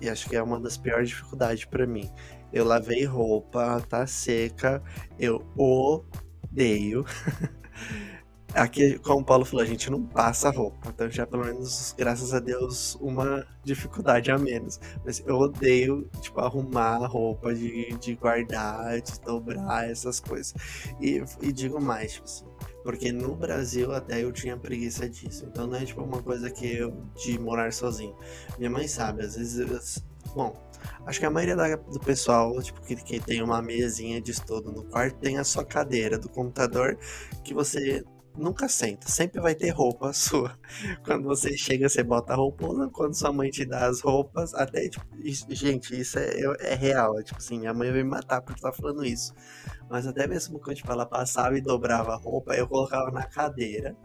E 0.00 0.08
acho 0.10 0.28
que 0.28 0.36
é 0.36 0.42
uma 0.42 0.60
das 0.60 0.76
piores 0.76 1.08
dificuldades 1.08 1.64
para 1.64 1.86
mim. 1.86 2.10
Eu 2.52 2.64
lavei 2.64 3.04
roupa, 3.04 3.80
tá 3.88 4.06
seca. 4.06 4.82
Eu 5.18 5.42
odeio. 5.56 7.04
Aqui, 8.56 8.98
como 9.00 9.20
o 9.20 9.24
Paulo 9.24 9.44
falou, 9.44 9.62
a 9.62 9.68
gente 9.68 9.90
não 9.90 10.02
passa 10.02 10.48
roupa. 10.48 10.88
Então 10.88 11.10
já 11.10 11.26
pelo 11.26 11.44
menos, 11.44 11.94
graças 11.96 12.32
a 12.32 12.40
Deus, 12.40 12.96
uma 13.02 13.46
dificuldade 13.62 14.30
a 14.30 14.38
menos. 14.38 14.80
Mas 15.04 15.22
eu 15.26 15.36
odeio, 15.36 16.08
tipo, 16.22 16.40
arrumar 16.40 17.06
roupa, 17.06 17.54
de, 17.54 17.94
de 17.98 18.14
guardar, 18.14 18.98
de 19.02 19.20
dobrar, 19.20 19.90
essas 19.90 20.20
coisas. 20.20 20.54
E, 21.00 21.22
e 21.42 21.52
digo 21.52 21.78
mais, 21.78 22.14
tipo 22.14 22.24
assim, 22.24 22.46
porque 22.82 23.12
no 23.12 23.36
Brasil 23.36 23.92
até 23.92 24.22
eu 24.22 24.32
tinha 24.32 24.56
preguiça 24.56 25.06
disso. 25.06 25.44
Então 25.46 25.66
não 25.66 25.76
é 25.76 25.84
tipo 25.84 26.02
uma 26.02 26.22
coisa 26.22 26.50
que 26.50 26.66
eu 26.66 26.96
de 27.14 27.38
morar 27.38 27.72
sozinho. 27.74 28.16
Minha 28.58 28.70
mãe 28.70 28.88
sabe, 28.88 29.22
às 29.22 29.36
vezes. 29.36 30.02
Bom, 30.34 30.54
acho 31.04 31.20
que 31.20 31.26
a 31.26 31.30
maioria 31.30 31.56
da, 31.56 31.76
do 31.76 32.00
pessoal, 32.00 32.60
tipo, 32.62 32.80
que, 32.80 32.96
que 32.96 33.20
tem 33.20 33.42
uma 33.42 33.60
mesinha 33.60 34.20
de 34.20 34.30
estudo 34.30 34.72
no 34.72 34.84
quarto, 34.84 35.18
tem 35.18 35.36
a 35.36 35.44
sua 35.44 35.64
cadeira 35.64 36.18
do 36.18 36.28
computador 36.28 36.98
que 37.44 37.52
você 37.52 38.04
nunca 38.36 38.68
senta, 38.68 39.08
sempre 39.08 39.40
vai 39.40 39.54
ter 39.54 39.70
roupa 39.70 40.12
sua. 40.14 40.58
Quando 41.04 41.24
você 41.24 41.56
chega, 41.56 41.88
você 41.88 42.02
bota 42.02 42.32
a 42.32 42.36
roupa, 42.36 42.66
quando 42.92 43.14
sua 43.14 43.32
mãe 43.32 43.50
te 43.50 43.64
dá 43.64 43.86
as 43.86 44.00
roupas, 44.00 44.54
até, 44.54 44.88
tipo, 44.88 45.06
gente, 45.48 45.98
isso 45.98 46.18
é, 46.18 46.40
é 46.60 46.74
real, 46.74 47.18
é, 47.18 47.22
tipo 47.22 47.38
assim, 47.38 47.58
minha 47.58 47.74
mãe 47.74 47.90
vai 47.90 48.02
me 48.02 48.08
matar 48.08 48.40
por 48.42 48.54
estar 48.54 48.72
falando 48.72 49.04
isso. 49.04 49.34
Mas 49.88 50.06
até 50.06 50.26
mesmo 50.26 50.58
quando, 50.58 50.76
tipo, 50.76 50.90
ela 50.90 51.06
passava 51.06 51.56
e 51.56 51.60
dobrava 51.60 52.12
a 52.12 52.16
roupa, 52.16 52.54
eu 52.54 52.68
colocava 52.68 53.10
na 53.10 53.24
cadeira, 53.24 53.96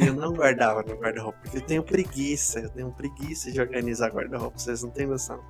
e 0.00 0.06
eu 0.06 0.14
não 0.14 0.32
guardava 0.32 0.82
no 0.82 0.94
guarda-roupa, 0.94 1.38
porque 1.42 1.58
eu 1.58 1.62
tenho 1.62 1.82
preguiça, 1.82 2.60
eu 2.60 2.70
tenho 2.70 2.90
preguiça 2.92 3.52
de 3.52 3.60
organizar 3.60 4.10
guarda-roupa, 4.10 4.58
vocês 4.58 4.82
não 4.82 4.90
têm 4.90 5.06
noção. 5.06 5.42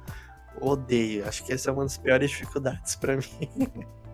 Odeio, 0.60 1.26
acho 1.26 1.44
que 1.44 1.52
essa 1.52 1.70
é 1.70 1.72
uma 1.72 1.84
das 1.84 1.96
piores 1.96 2.30
dificuldades 2.30 2.96
para 2.96 3.16
mim. 3.16 3.22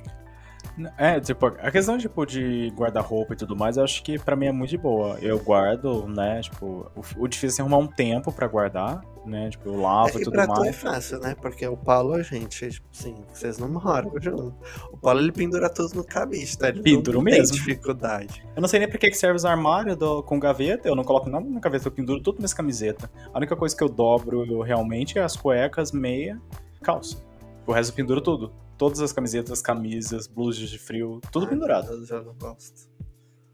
É, 0.99 1.21
tipo, 1.21 1.47
a 1.47 1.71
questão 1.71 1.97
tipo, 1.97 2.27
de 2.27 2.73
guarda-roupa 2.77 3.35
e 3.35 3.37
tudo 3.37 3.55
mais, 3.55 3.77
eu 3.77 3.85
acho 3.85 4.03
que 4.03 4.19
pra 4.19 4.35
mim 4.35 4.47
é 4.47 4.53
muito 4.53 4.71
de 4.71 4.79
boa. 4.79 5.17
Eu 5.21 5.39
guardo, 5.39 6.07
né? 6.09 6.41
Tipo, 6.41 6.91
o, 7.17 7.29
difícil 7.29 7.63
é 7.63 7.69
arrumar 7.69 7.79
um 7.79 7.87
tempo 7.87 8.33
pra 8.33 8.49
guardar, 8.49 9.03
né? 9.25 9.51
Tipo, 9.51 9.69
eu 9.69 9.81
lavo 9.81 10.19
é, 10.19 10.21
e 10.21 10.25
tudo 10.25 10.33
pra 10.33 10.47
mais. 10.47 10.61
Tu 10.61 10.67
é 10.67 10.73
fácil, 10.73 11.21
né? 11.21 11.37
Porque 11.41 11.67
o 11.67 11.77
Paulo, 11.77 12.21
gente, 12.23 12.69
tipo 12.69 12.87
assim, 12.93 13.15
vocês 13.33 13.59
não 13.59 13.69
moram 13.69 14.13
junto. 14.21 14.55
O 14.93 14.97
Paulo 14.97 15.21
ele 15.21 15.33
pendura 15.33 15.71
tudo 15.71 15.95
no 15.95 16.05
cabide, 16.05 16.59
tá? 16.59 16.69
Ele 16.69 16.83
Penduro 16.83 17.19
não 17.19 17.25
mesmo. 17.25 17.45
tem 17.45 17.53
dificuldade. 17.53 18.45
Eu 18.57 18.61
não 18.61 18.69
sei 18.69 18.81
nem 18.81 18.89
pra 18.89 18.99
que 18.99 19.13
serve 19.15 19.37
os 19.37 19.45
armários 19.45 19.97
do, 19.97 20.23
com 20.23 20.41
gaveta, 20.41 20.89
eu 20.89 20.97
não 20.97 21.05
coloco 21.05 21.31
nada 21.31 21.49
na 21.49 21.61
gaveta, 21.61 21.87
eu 21.87 21.93
penduro 21.93 22.21
tudo 22.21 22.43
nas 22.43 22.53
camisetas. 22.53 23.09
A 23.33 23.39
única 23.39 23.55
coisa 23.55 23.77
que 23.77 23.83
eu 23.83 23.89
dobro 23.89 24.45
eu, 24.45 24.61
realmente 24.61 25.19
é 25.19 25.23
as 25.23 25.37
cuecas, 25.37 25.93
meia, 25.93 26.41
calça. 26.83 27.23
O 27.67 27.73
resto 27.73 27.91
eu 27.91 27.97
penduro 27.97 28.21
tudo. 28.21 28.53
Todas 28.77 29.01
as 29.01 29.13
camisetas, 29.13 29.63
camisas, 29.63 30.27
blusas 30.27 30.69
de 30.69 30.79
frio, 30.79 31.21
tudo 31.33 31.47
Ah, 31.47 31.49
pendurado. 31.49 31.93
Eu 31.93 32.05
já 32.05 32.21
não 32.23 32.35
gosto. 32.35 32.89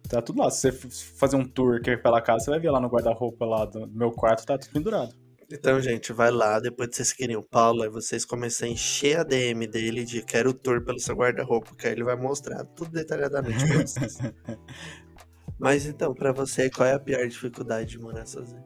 Tá 0.09 0.21
tudo 0.21 0.41
lá. 0.41 0.51
Se 0.51 0.71
você 0.73 0.89
fazer 1.17 1.37
um 1.37 1.45
tour 1.45 1.77
aqui 1.77 1.97
pela 1.97 2.21
casa, 2.21 2.45
você 2.45 2.51
vai 2.51 2.61
ver 2.61 2.71
lá 2.71 2.81
no 2.81 2.89
guarda-roupa 2.89 3.45
lá 3.45 3.65
do 3.65 3.87
meu 3.87 4.11
quarto, 4.11 4.45
tá 4.45 4.59
tudo 4.59 4.73
pendurado. 4.73 5.15
Então, 5.53 5.81
gente, 5.81 6.13
vai 6.13 6.31
lá, 6.31 6.61
depois 6.61 6.91
de 6.91 6.97
vocês 6.97 7.09
seguirem 7.09 7.37
o 7.37 7.43
Paulo, 7.43 7.83
aí 7.83 7.89
vocês 7.89 8.25
começam 8.25 8.69
a 8.69 8.71
encher 8.71 9.19
a 9.19 9.25
DM 9.25 9.67
dele 9.67 10.05
de 10.05 10.23
quero 10.23 10.51
o 10.51 10.55
tour 10.55 10.85
pelo 10.85 11.01
seu 11.01 11.17
guarda-roupa, 11.17 11.75
que 11.75 11.89
aí 11.89 11.93
ele 11.93 12.05
vai 12.05 12.15
mostrar 12.15 12.65
tudo 12.67 12.93
detalhadamente 12.93 13.67
pra 13.67 13.79
vocês. 13.79 14.19
Mas 15.59 15.87
então, 15.87 16.15
pra 16.15 16.33
você, 16.33 16.71
qual 16.71 16.89
é 16.89 16.95
a 16.95 17.01
pior 17.01 17.27
dificuldade 17.27 17.91
de 17.91 17.99
morar 17.99 18.27
sozinho? 18.27 18.65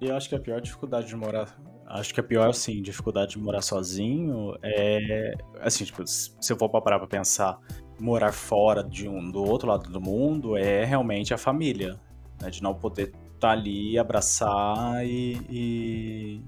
Eu 0.00 0.14
acho 0.16 0.28
que 0.28 0.36
a 0.36 0.40
pior 0.40 0.60
dificuldade 0.60 1.08
de 1.08 1.16
morar. 1.16 1.60
Acho 1.86 2.12
que 2.12 2.18
a 2.20 2.22
pior, 2.22 2.48
assim, 2.48 2.82
dificuldade 2.82 3.32
de 3.32 3.38
morar 3.38 3.62
sozinho 3.62 4.54
é. 4.62 5.34
Assim, 5.60 5.84
tipo, 5.84 6.04
se 6.06 6.32
eu 6.50 6.56
for 6.56 6.68
parar 6.68 6.98
pra 6.98 7.06
pensar, 7.06 7.58
morar 7.98 8.32
fora 8.32 8.82
de 8.82 9.08
um, 9.08 9.30
do 9.30 9.42
outro 9.44 9.68
lado 9.68 9.88
do 9.90 10.00
mundo 10.00 10.56
é 10.56 10.84
realmente 10.84 11.32
a 11.32 11.38
família. 11.38 11.98
Né? 12.40 12.50
De 12.50 12.62
não 12.62 12.74
poder 12.74 13.12
estar 13.34 13.50
ali, 13.52 13.98
abraçar 13.98 15.04
e, 15.06 15.36
e- 15.48 16.40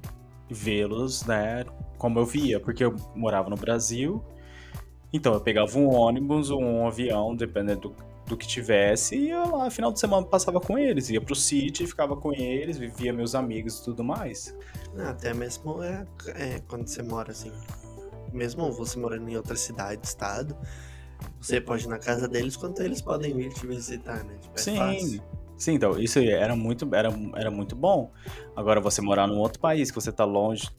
e 0.51 0.55
vê-los, 0.55 1.25
né? 1.25 1.65
Como 1.99 2.19
eu 2.19 2.25
via, 2.27 2.59
porque 2.61 2.85
eu 2.85 2.97
morava 3.15 3.49
no 3.51 3.57
Brasil. 3.57 4.23
Então 5.13 5.33
eu 5.35 5.41
pegava 5.41 5.79
um 5.79 5.89
ônibus 5.95 6.51
ou 6.51 6.61
um 6.63 6.87
avião, 6.87 7.35
dependendo 7.35 7.91
do, 7.91 7.97
do 8.29 8.37
que 8.37 8.47
tivesse, 8.47 9.17
e 9.17 9.29
ia 9.29 9.43
lá, 9.45 9.71
final 9.71 9.91
de 9.93 9.99
semana 9.99 10.27
passava 10.27 10.61
com 10.61 10.79
eles, 10.79 11.09
ia 11.11 11.21
pro 11.21 11.35
sítio, 11.35 11.87
ficava 11.87 12.15
com 12.15 12.33
eles, 12.33 12.77
vivia 12.77 13.13
meus 13.13 13.35
amigos 13.35 13.79
e 13.79 13.85
tudo 13.85 14.05
mais. 14.05 14.55
Até 14.99 15.33
mesmo 15.33 15.83
é, 15.83 16.07
é, 16.35 16.61
quando 16.69 16.87
você 16.87 17.03
mora 17.03 17.33
assim, 17.33 17.53
mesmo 18.33 18.71
você 18.73 18.99
morando 18.99 19.29
em 19.29 19.37
outra 19.37 19.57
cidade, 19.57 20.07
estado, 20.07 20.57
você 21.41 21.61
pode 21.61 21.85
ir 21.85 21.89
na 21.89 21.99
casa 21.99 22.29
deles 22.29 22.57
quanto 22.57 22.83
eles 22.83 23.01
podem 23.01 23.35
vir 23.35 23.53
te 23.53 23.67
visitar, 23.67 24.23
né? 24.25 24.37
Tipo, 24.41 24.55
é 24.57 24.61
Sim. 24.61 24.77
fácil. 24.77 25.23
Sim, 25.57 25.73
então, 25.73 25.99
isso 25.99 26.21
aí 26.21 26.31
era 26.31 26.55
muito, 26.55 26.89
era, 26.95 27.09
era 27.35 27.51
muito 27.51 27.75
bom. 27.75 28.13
Agora, 28.55 28.81
você 28.81 29.03
morar 29.03 29.27
num 29.27 29.39
outro 29.39 29.59
país, 29.59 29.91
que 29.91 29.95
você 29.97 30.13
tá 30.13 30.25
longe 30.25 30.71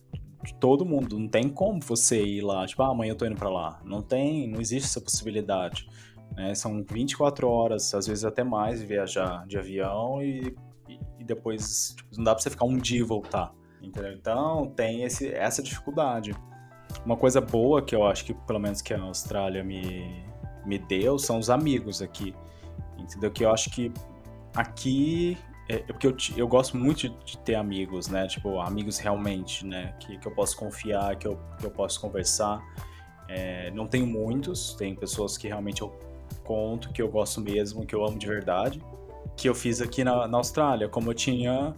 de 0.41 0.53
todo 0.53 0.85
mundo, 0.85 1.19
não 1.19 1.27
tem 1.27 1.49
como 1.49 1.81
você 1.81 2.23
ir 2.23 2.41
lá, 2.41 2.65
tipo, 2.65 2.81
ah, 2.81 2.91
amanhã 2.91 3.11
eu 3.11 3.15
tô 3.15 3.25
indo 3.25 3.35
pra 3.35 3.49
lá. 3.49 3.81
Não 3.83 4.01
tem, 4.01 4.47
não 4.47 4.61
existe 4.61 4.85
essa 4.85 5.01
possibilidade. 5.01 5.85
Né? 6.35 6.53
São 6.55 6.83
24 6.83 7.47
horas, 7.47 7.93
às 7.93 8.07
vezes 8.07 8.25
até 8.25 8.43
mais, 8.43 8.81
viajar 8.81 9.45
de 9.47 9.57
avião 9.57 10.21
e, 10.21 10.55
e, 11.19 11.23
depois, 11.23 11.93
tipo, 11.95 12.09
não 12.17 12.23
dá 12.23 12.33
pra 12.33 12.41
você 12.41 12.49
ficar 12.49 12.65
um 12.65 12.77
dia 12.77 12.99
e 12.99 13.03
voltar, 13.03 13.53
entendeu? 13.81 14.13
Então, 14.13 14.67
tem 14.75 15.03
esse, 15.03 15.31
essa 15.33 15.61
dificuldade. 15.61 16.33
Uma 17.05 17.15
coisa 17.15 17.39
boa 17.39 17.81
que 17.81 17.95
eu 17.95 18.03
acho 18.05 18.25
que, 18.25 18.33
pelo 18.33 18.59
menos, 18.59 18.81
que 18.81 18.93
a 18.93 19.01
Austrália 19.01 19.63
me, 19.63 20.25
me 20.65 20.79
deu, 20.79 21.19
são 21.19 21.37
os 21.37 21.49
amigos 21.49 22.01
aqui, 22.01 22.33
entendeu? 22.97 23.31
Que 23.31 23.45
eu 23.45 23.51
acho 23.51 23.69
que 23.69 23.91
aqui 24.55 25.37
é 25.69 25.75
é 25.75 25.93
porque 25.93 26.07
eu, 26.07 26.17
eu 26.35 26.47
gosto 26.47 26.75
muito 26.75 27.09
de 27.23 27.37
ter 27.37 27.53
amigos, 27.53 28.07
né? 28.07 28.27
Tipo, 28.27 28.59
amigos 28.59 28.97
realmente, 28.97 29.65
né? 29.65 29.93
Que, 29.99 30.17
que 30.17 30.27
eu 30.27 30.33
posso 30.33 30.57
confiar, 30.57 31.15
que 31.15 31.27
eu, 31.27 31.39
que 31.59 31.65
eu 31.65 31.71
posso 31.71 32.01
conversar. 32.01 32.59
É, 33.27 33.69
não 33.71 33.85
tenho 33.85 34.07
muitos, 34.07 34.73
tem 34.73 34.95
pessoas 34.95 35.37
que 35.37 35.47
realmente 35.47 35.83
eu 35.83 35.89
conto, 36.43 36.91
que 36.91 37.01
eu 37.01 37.09
gosto 37.09 37.41
mesmo, 37.41 37.85
que 37.85 37.95
eu 37.95 38.05
amo 38.05 38.17
de 38.17 38.27
verdade. 38.27 38.81
Que 39.35 39.47
eu 39.47 39.55
fiz 39.55 39.81
aqui 39.81 40.03
na, 40.03 40.27
na 40.27 40.37
Austrália, 40.37 40.89
como 40.89 41.09
eu 41.09 41.13
tinha, 41.13 41.75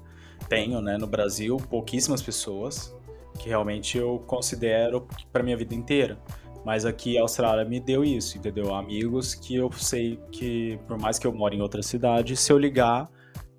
tenho, 0.49 0.81
né? 0.81 0.97
No 0.97 1.07
Brasil, 1.07 1.57
pouquíssimas 1.57 2.21
pessoas 2.21 2.95
que 3.39 3.49
realmente 3.49 3.97
eu 3.97 4.19
considero 4.27 5.07
para 5.31 5.43
minha 5.43 5.57
vida 5.57 5.73
inteira. 5.73 6.19
Mas 6.63 6.85
aqui 6.85 7.17
a 7.17 7.21
Austrália 7.21 7.65
me 7.65 7.79
deu 7.79 8.03
isso, 8.03 8.37
entendeu? 8.37 8.73
Amigos 8.73 9.33
que 9.33 9.55
eu 9.55 9.71
sei 9.71 10.19
que, 10.31 10.79
por 10.87 10.97
mais 10.99 11.17
que 11.17 11.25
eu 11.25 11.33
more 11.33 11.55
em 11.55 11.61
outra 11.61 11.81
cidade, 11.81 12.37
se 12.37 12.51
eu 12.51 12.57
ligar, 12.57 13.09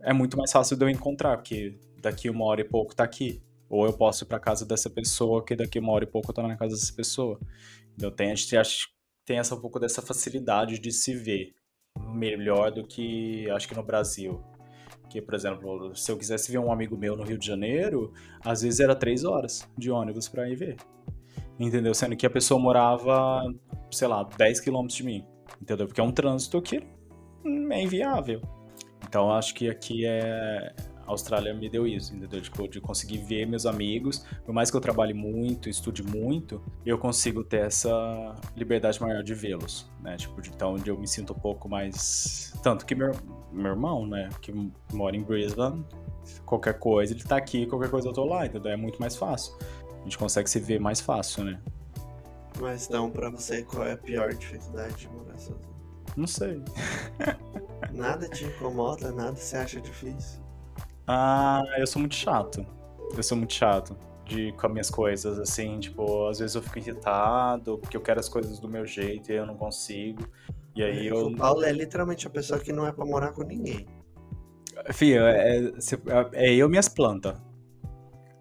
é 0.01 0.13
muito 0.13 0.37
mais 0.37 0.53
fácil 0.53 0.77
de 0.77 0.85
eu 0.85 0.89
encontrar, 0.89 1.37
porque 1.37 1.77
daqui 2.01 2.31
uma 2.31 2.45
hora 2.45 2.61
e 2.61 2.65
pouco 2.65 2.95
tá 2.95 3.03
aqui. 3.03 3.43
Ou 3.69 3.87
eu 3.87 3.93
posso 3.93 4.25
ir 4.25 4.27
pra 4.27 4.39
casa 4.39 4.65
dessa 4.65 4.89
pessoa, 4.89 5.45
que 5.45 5.57
daqui 5.57 5.79
uma 5.79 5.93
hora 5.93 6.05
e 6.05 6.07
pouco 6.07 6.31
eu 6.31 6.35
tô 6.35 6.43
na 6.43 6.57
casa 6.57 6.77
dessa 6.77 6.93
pessoa. 6.93 7.41
Então 7.97 8.11
tem, 8.11 8.31
acho, 8.31 8.89
tem 9.25 9.39
essa, 9.39 9.55
um 9.55 9.61
pouco 9.61 9.79
dessa 9.79 10.03
facilidade 10.03 10.79
de 10.79 10.93
se 10.93 11.15
ver 11.15 11.55
melhor 12.15 12.71
do 12.71 12.87
que 12.87 13.49
acho 13.51 13.69
que 13.69 13.75
no 13.75 13.83
Brasil. 13.83 14.43
Que, 15.09 15.21
por 15.21 15.35
exemplo, 15.35 15.95
se 15.95 16.11
eu 16.11 16.17
quisesse 16.17 16.51
ver 16.51 16.59
um 16.59 16.73
amigo 16.73 16.97
meu 16.97 17.15
no 17.17 17.23
Rio 17.23 17.37
de 17.37 17.47
Janeiro, 17.47 18.13
às 18.45 18.63
vezes 18.63 18.81
era 18.81 18.95
três 18.95 19.25
horas 19.25 19.69
de 19.77 19.91
ônibus 19.91 20.29
pra 20.29 20.49
ir 20.49 20.57
ver. 20.57 20.77
Entendeu? 21.59 21.93
Sendo 21.95 22.17
que 22.17 22.27
a 22.27 22.31
pessoa 22.31 22.59
morava, 22.59 23.43
sei 23.91 24.09
lá, 24.09 24.25
10 24.25 24.61
quilômetros 24.61 24.97
de 24.97 25.05
mim. 25.05 25.27
Entendeu? 25.61 25.87
Porque 25.87 26.01
é 26.01 26.05
um 26.05 26.13
trânsito 26.13 26.61
que 26.63 26.79
é 26.79 27.83
inviável. 27.83 28.41
Então 29.07 29.31
acho 29.31 29.55
que 29.55 29.69
aqui 29.69 30.07
é. 30.07 30.75
A 31.07 31.11
Austrália 31.11 31.53
me 31.53 31.69
deu 31.69 31.87
isso, 31.87 32.15
entendeu? 32.15 32.41
Tipo, 32.41 32.69
de 32.69 32.81
conseguir 32.81 33.19
ver 33.19 33.47
meus 33.47 33.67
amigos. 33.67 34.25
Por 34.45 34.55
mais 34.55 34.71
que 34.71 34.77
eu 34.77 34.81
trabalhe 34.81 35.13
muito, 35.13 35.69
estude 35.69 36.03
muito, 36.03 36.63
eu 36.87 36.99
consigo 36.99 37.43
ter 37.43 37.67
essa 37.67 38.35
liberdade 38.57 39.01
maior 39.01 39.23
de 39.23 39.35
vê-los, 39.35 39.91
né? 40.01 40.17
Tipo, 40.17 40.41
de, 40.41 40.51
então 40.51 40.75
onde 40.75 40.89
eu 40.89 40.99
me 40.99 41.09
sinto 41.09 41.33
um 41.33 41.39
pouco 41.39 41.69
mais. 41.69 42.53
Tanto 42.63 42.87
que 42.87 42.95
meu, 42.95 43.13
meu 43.51 43.73
irmão, 43.73 44.07
né? 44.07 44.29
Que 44.41 44.53
mora 44.93 45.17
em 45.17 45.23
Brisbane, 45.23 45.85
qualquer 46.47 46.79
coisa, 46.79 47.13
ele 47.13 47.23
tá 47.23 47.37
aqui, 47.37 47.67
qualquer 47.67 47.91
coisa 47.91 48.09
eu 48.09 48.13
tô 48.13 48.25
lá, 48.25 48.47
entendeu? 48.47 48.73
É 48.73 48.77
muito 48.77 49.01
mais 49.01 49.17
fácil. 49.17 49.57
A 50.01 50.05
gente 50.05 50.19
consegue 50.19 50.49
se 50.49 50.59
ver 50.59 50.81
mais 50.81 51.01
fácil, 51.01 51.45
né? 51.45 51.61
Mas 52.61 52.87
então, 52.87 53.11
pra 53.11 53.31
você, 53.31 53.63
qual 53.63 53.87
é 53.87 53.93
a 53.93 53.97
pior 53.97 54.33
dificuldade 54.35 54.95
de 54.97 55.09
morar 55.09 55.39
sozinho? 55.39 55.73
Não 56.17 56.27
sei. 56.27 56.63
Nada 57.93 58.29
te 58.29 58.45
incomoda, 58.45 59.11
nada 59.13 59.37
você 59.37 59.57
acha 59.57 59.81
difícil? 59.81 60.42
Ah, 61.15 61.63
eu 61.77 61.87
sou 61.87 62.01
muito 62.01 62.15
chato. 62.15 62.65
Eu 63.15 63.23
sou 63.23 63.37
muito 63.37 63.53
chato. 63.53 63.95
de 64.25 64.51
com 64.53 64.67
as 64.67 64.73
minhas 64.73 64.91
coisas, 64.91 65.39
assim, 65.39 65.79
tipo, 65.79 66.27
às 66.27 66.39
vezes 66.39 66.55
eu 66.55 66.63
fico 66.63 66.79
irritado, 66.79 67.77
porque 67.77 67.95
eu 67.95 68.01
quero 68.01 68.19
as 68.19 68.31
coisas 68.31 68.59
do 68.59 68.67
meu 68.69 68.87
jeito 68.87 69.31
e 69.31 69.35
eu 69.35 69.45
não 69.45 69.57
consigo. 69.57 70.27
E 70.75 70.83
aí 70.83 71.07
eu. 71.07 71.27
O 71.27 71.37
Paulo 71.37 71.65
é 71.65 71.73
literalmente 71.73 72.27
a 72.27 72.31
pessoa 72.31 72.59
que 72.59 72.73
não 72.73 72.87
é 72.87 72.93
pra 72.93 73.05
morar 73.05 73.33
com 73.33 73.43
ninguém. 73.43 73.87
Fih, 74.95 75.15
é, 75.19 75.67
é, 75.67 75.73
é 76.33 76.55
eu 76.55 76.67
e 76.67 76.71
minhas 76.71 76.89
plantas. 76.89 77.35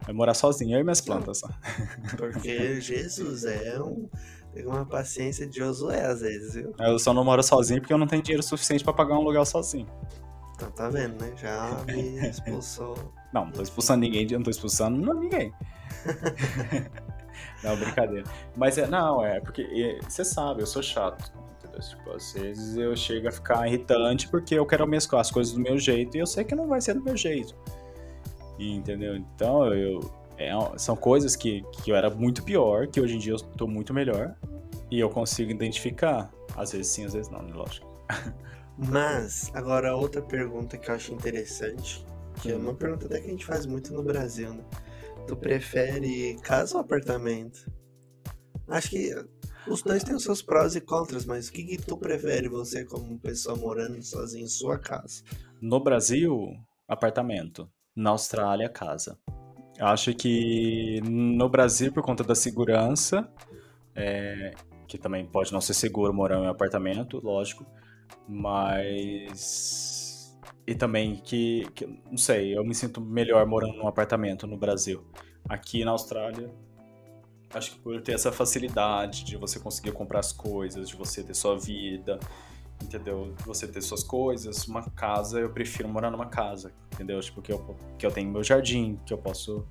Vai 0.04 0.14
morar 0.14 0.34
sozinho, 0.34 0.78
eu 0.78 0.80
e 0.80 0.84
minhas 0.84 1.02
plantas 1.02 1.40
só. 1.40 1.50
Porque 2.16 2.80
Jesus 2.80 3.44
é 3.44 3.82
um. 3.82 4.10
Tem 4.54 4.66
uma 4.66 4.86
paciência 4.86 5.46
de 5.48 5.58
Josué 5.58 6.06
às 6.06 6.22
vezes, 6.22 6.54
viu? 6.54 6.74
Eu 6.80 7.00
só 7.00 7.14
não 7.14 7.24
moro 7.24 7.42
sozinho 7.42 7.80
porque 7.80 7.94
eu 7.94 7.98
não 7.98 8.08
tenho 8.08 8.22
dinheiro 8.22 8.44
suficiente 8.44 8.84
pra 8.84 8.92
pagar 8.92 9.16
um 9.16 9.20
aluguel 9.20 9.46
sozinho. 9.46 9.88
Então 10.62 10.72
tá 10.72 10.90
vendo, 10.90 11.20
né? 11.20 11.34
Já 11.36 11.84
me 11.88 12.20
expulsou. 12.30 12.96
Não, 13.34 13.46
não 13.46 13.52
tô 13.52 13.64
expulsando 13.64 14.02
ninguém, 14.02 14.28
não 14.28 14.44
tô 14.44 14.52
expulsando 14.52 15.02
não, 15.02 15.20
ninguém. 15.20 15.52
não, 17.64 17.76
brincadeira. 17.76 18.30
Mas 18.56 18.78
é, 18.78 18.86
não, 18.86 19.26
é, 19.26 19.40
porque 19.40 20.00
você 20.08 20.24
sabe, 20.24 20.62
eu 20.62 20.68
sou 20.68 20.84
chato. 20.84 21.32
Tipo, 21.80 22.12
às 22.12 22.34
vezes 22.34 22.78
eu 22.78 22.96
chego 22.96 23.28
a 23.28 23.32
ficar 23.32 23.68
irritante 23.68 24.28
porque 24.28 24.54
eu 24.54 24.66
quero 24.68 24.86
mesclar 24.86 25.22
as 25.22 25.32
coisas 25.32 25.54
do 25.54 25.60
meu 25.60 25.80
jeito 25.80 26.16
e 26.16 26.20
eu 26.20 26.28
sei 26.28 26.44
que 26.44 26.54
não 26.54 26.68
vai 26.68 26.80
ser 26.80 26.94
do 26.94 27.02
meu 27.02 27.18
jeito. 27.18 27.56
Entendeu? 28.60 29.16
Então 29.16 29.74
eu. 29.74 30.00
É, 30.38 30.52
são 30.78 30.96
coisas 30.96 31.36
que, 31.36 31.64
que 31.84 31.92
eu 31.92 31.96
era 31.96 32.10
muito 32.10 32.44
pior, 32.44 32.88
que 32.88 33.00
hoje 33.00 33.16
em 33.16 33.20
dia 33.20 33.34
eu 33.34 33.40
tô 33.40 33.68
muito 33.68 33.94
melhor. 33.94 34.36
E 34.92 35.00
eu 35.00 35.10
consigo 35.10 35.50
identificar. 35.50 36.30
Às 36.56 36.74
vezes 36.74 36.88
sim, 36.88 37.06
às 37.06 37.14
vezes 37.14 37.32
não, 37.32 37.42
né? 37.42 37.54
Lógico. 37.54 37.88
Mas, 38.90 39.52
agora 39.54 39.96
outra 39.96 40.22
pergunta 40.24 40.76
que 40.76 40.90
eu 40.90 40.96
acho 40.96 41.14
interessante, 41.14 42.04
que 42.42 42.52
é 42.52 42.56
uma 42.56 42.74
pergunta 42.74 43.06
até 43.06 43.20
que 43.20 43.28
a 43.28 43.32
gente 43.32 43.46
faz 43.46 43.66
muito 43.68 43.94
no 43.94 44.02
Brasil, 44.02 44.54
né? 44.54 44.64
Tu 45.28 45.36
prefere 45.38 46.36
casa 46.42 46.76
ou 46.76 46.82
apartamento? 46.82 47.72
Acho 48.68 48.90
que 48.90 49.14
os 49.68 49.84
dois 49.84 50.04
têm 50.04 50.16
os 50.16 50.24
seus 50.24 50.42
prós 50.42 50.76
e 50.76 50.82
contras, 50.82 51.26
mas 51.26 51.48
o 51.48 51.52
que, 51.52 51.64
que 51.64 51.78
tu 51.78 51.96
prefere 51.96 52.50
você 52.50 52.84
como 52.84 53.20
pessoa 53.20 53.56
morando 53.56 54.02
sozinho 54.02 54.46
em 54.46 54.50
sua 54.50 54.80
casa? 54.80 55.22
No 55.62 55.80
Brasil, 55.80 56.48
apartamento. 56.88 57.70
Na 57.96 58.12
Austrália, 58.12 58.68
casa. 58.68 59.20
Acho 59.80 60.14
que 60.16 61.02
no 61.04 61.50
Brasil, 61.50 61.92
por 61.92 62.02
conta 62.02 62.24
da 62.24 62.34
segurança, 62.34 63.30
é, 63.94 64.54
que 64.88 64.98
também 64.98 65.26
pode 65.26 65.54
não 65.54 65.62
ser 65.62 65.74
seguro 65.74 66.14
morar 66.14 66.38
em 66.38 66.42
um 66.42 66.50
apartamento, 66.50 67.20
lógico, 67.24 67.66
mas. 68.28 70.38
E 70.66 70.76
também 70.76 71.16
que, 71.16 71.68
que, 71.74 71.86
não 72.10 72.18
sei, 72.18 72.56
eu 72.56 72.64
me 72.64 72.74
sinto 72.74 73.02
melhor 73.02 73.46
morando 73.46 73.74
num 73.74 73.88
apartamento 73.88 74.48
no 74.48 74.58
Brasil. 74.58 75.04
Aqui 75.50 75.84
na 75.84 75.92
Austrália, 75.92 76.52
acho 77.54 77.72
que 77.72 77.80
por 77.80 78.00
ter 78.02 78.14
essa 78.14 78.32
facilidade 78.32 79.24
de 79.24 79.38
você 79.38 79.60
conseguir 79.60 79.92
comprar 79.92 80.20
as 80.20 80.32
coisas, 80.32 80.88
de 80.88 80.96
você 80.96 81.24
ter 81.24 81.34
sua 81.34 81.58
vida, 81.58 82.20
entendeu? 82.82 83.34
De 83.38 83.44
você 83.44 83.68
ter 83.68 83.82
suas 83.82 84.04
coisas, 84.04 84.68
uma 84.68 84.84
casa, 84.92 85.40
eu 85.40 85.50
prefiro 85.50 85.90
morar 85.90 86.12
numa 86.12 86.28
casa, 86.28 86.72
entendeu? 86.94 87.20
Tipo, 87.20 87.42
que 87.42 87.52
eu, 87.52 87.76
que 87.98 88.06
eu 88.06 88.12
tenho 88.12 88.32
meu 88.32 88.44
jardim, 88.44 89.00
que 89.06 89.14
eu 89.14 89.18
posso 89.18 89.66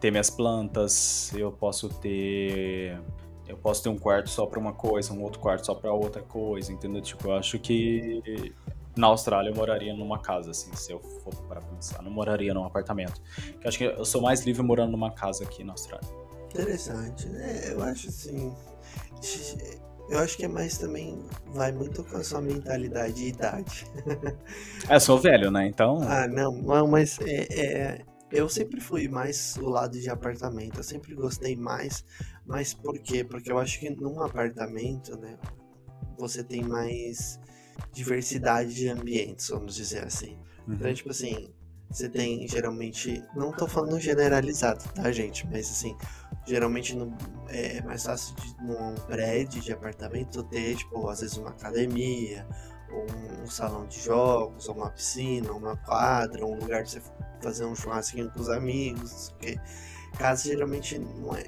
ter 0.00 0.10
minhas 0.10 0.30
plantas, 0.30 1.32
eu 1.34 1.52
posso 1.52 1.88
ter 1.88 2.98
eu 3.50 3.56
posso 3.56 3.82
ter 3.82 3.88
um 3.88 3.98
quarto 3.98 4.30
só 4.30 4.46
para 4.46 4.58
uma 4.58 4.72
coisa, 4.72 5.12
um 5.12 5.22
outro 5.22 5.40
quarto 5.40 5.66
só 5.66 5.74
para 5.74 5.92
outra 5.92 6.22
coisa, 6.22 6.72
entendeu? 6.72 7.02
Tipo, 7.02 7.28
eu 7.28 7.34
acho 7.34 7.58
que 7.58 8.54
na 8.96 9.08
Austrália 9.08 9.50
eu 9.50 9.54
moraria 9.54 9.94
numa 9.94 10.18
casa, 10.18 10.50
assim, 10.50 10.74
se 10.74 10.92
eu 10.92 11.00
for 11.00 11.34
para 11.48 11.60
pensar, 11.60 12.02
não 12.02 12.10
moraria 12.10 12.54
num 12.54 12.64
apartamento. 12.64 13.20
Eu 13.60 13.68
acho 13.68 13.78
que 13.78 13.84
eu 13.84 14.04
sou 14.04 14.22
mais 14.22 14.44
livre 14.44 14.62
morando 14.62 14.92
numa 14.92 15.10
casa 15.10 15.44
aqui 15.44 15.64
na 15.64 15.72
Austrália. 15.72 16.08
Interessante, 16.50 17.28
né? 17.28 17.72
Eu 17.72 17.82
acho 17.82 18.08
assim. 18.08 18.54
Eu 20.08 20.18
acho 20.18 20.36
que 20.36 20.44
é 20.44 20.48
mais 20.48 20.78
também. 20.78 21.24
Vai 21.52 21.70
muito 21.70 22.02
com 22.02 22.16
a 22.16 22.24
sua 22.24 22.40
mentalidade 22.40 23.22
e 23.22 23.28
idade. 23.28 23.86
é, 24.88 24.96
eu 24.96 25.00
sou 25.00 25.18
velho, 25.18 25.50
né? 25.50 25.66
Então. 25.66 26.00
Ah, 26.02 26.26
não, 26.26 26.52
não 26.52 26.88
mas 26.88 27.18
é, 27.20 27.46
é, 27.52 28.04
eu 28.30 28.48
sempre 28.48 28.80
fui 28.80 29.08
mais 29.08 29.56
o 29.56 29.68
lado 29.68 29.98
de 29.98 30.08
apartamento. 30.08 30.78
Eu 30.78 30.84
sempre 30.84 31.14
gostei 31.14 31.56
mais. 31.56 32.04
Mas 32.46 32.72
por 32.72 32.98
quê? 32.98 33.24
Porque 33.24 33.50
eu 33.50 33.58
acho 33.58 33.80
que 33.80 33.90
num 33.90 34.22
apartamento, 34.22 35.16
né? 35.16 35.38
Você 36.18 36.44
tem 36.44 36.62
mais 36.62 37.40
diversidade 37.92 38.74
de 38.74 38.88
ambientes, 38.88 39.48
vamos 39.48 39.74
dizer 39.74 40.04
assim. 40.04 40.38
Então, 40.62 40.68
uhum. 40.68 40.74
Então, 40.74 40.94
tipo 40.94 41.10
assim, 41.10 41.52
você 41.90 42.08
tem 42.08 42.46
geralmente. 42.46 43.22
Não 43.34 43.50
tô 43.50 43.66
falando 43.66 43.98
generalizado, 43.98 44.84
tá, 44.94 45.10
gente? 45.10 45.46
Mas 45.48 45.68
assim, 45.70 45.96
geralmente 46.46 46.94
no, 46.94 47.16
é 47.48 47.82
mais 47.82 48.04
fácil 48.04 48.34
de, 48.36 48.64
num 48.64 48.94
prédio 49.06 49.60
de 49.60 49.72
apartamento 49.72 50.42
ter, 50.44 50.76
tipo, 50.76 51.08
às 51.08 51.20
vezes 51.20 51.36
uma 51.36 51.50
academia, 51.50 52.46
ou 52.92 53.06
um, 53.42 53.46
salão 53.46 53.86
de 53.86 54.00
jogos, 54.00 54.68
ou 54.68 54.76
uma 54.76 54.90
piscina, 54.90 55.52
uma 55.52 55.76
quadra, 55.76 56.44
um 56.44 56.58
lugar 56.58 56.82
pra 56.82 56.90
você 56.90 57.02
fazer 57.42 57.64
um 57.64 57.74
churrasquinho 57.74 58.30
com 58.30 58.40
os 58.40 58.48
amigos, 58.48 59.30
porque 59.30 59.58
casa 60.16 60.48
geralmente 60.48 60.98
não 60.98 61.34
é. 61.34 61.44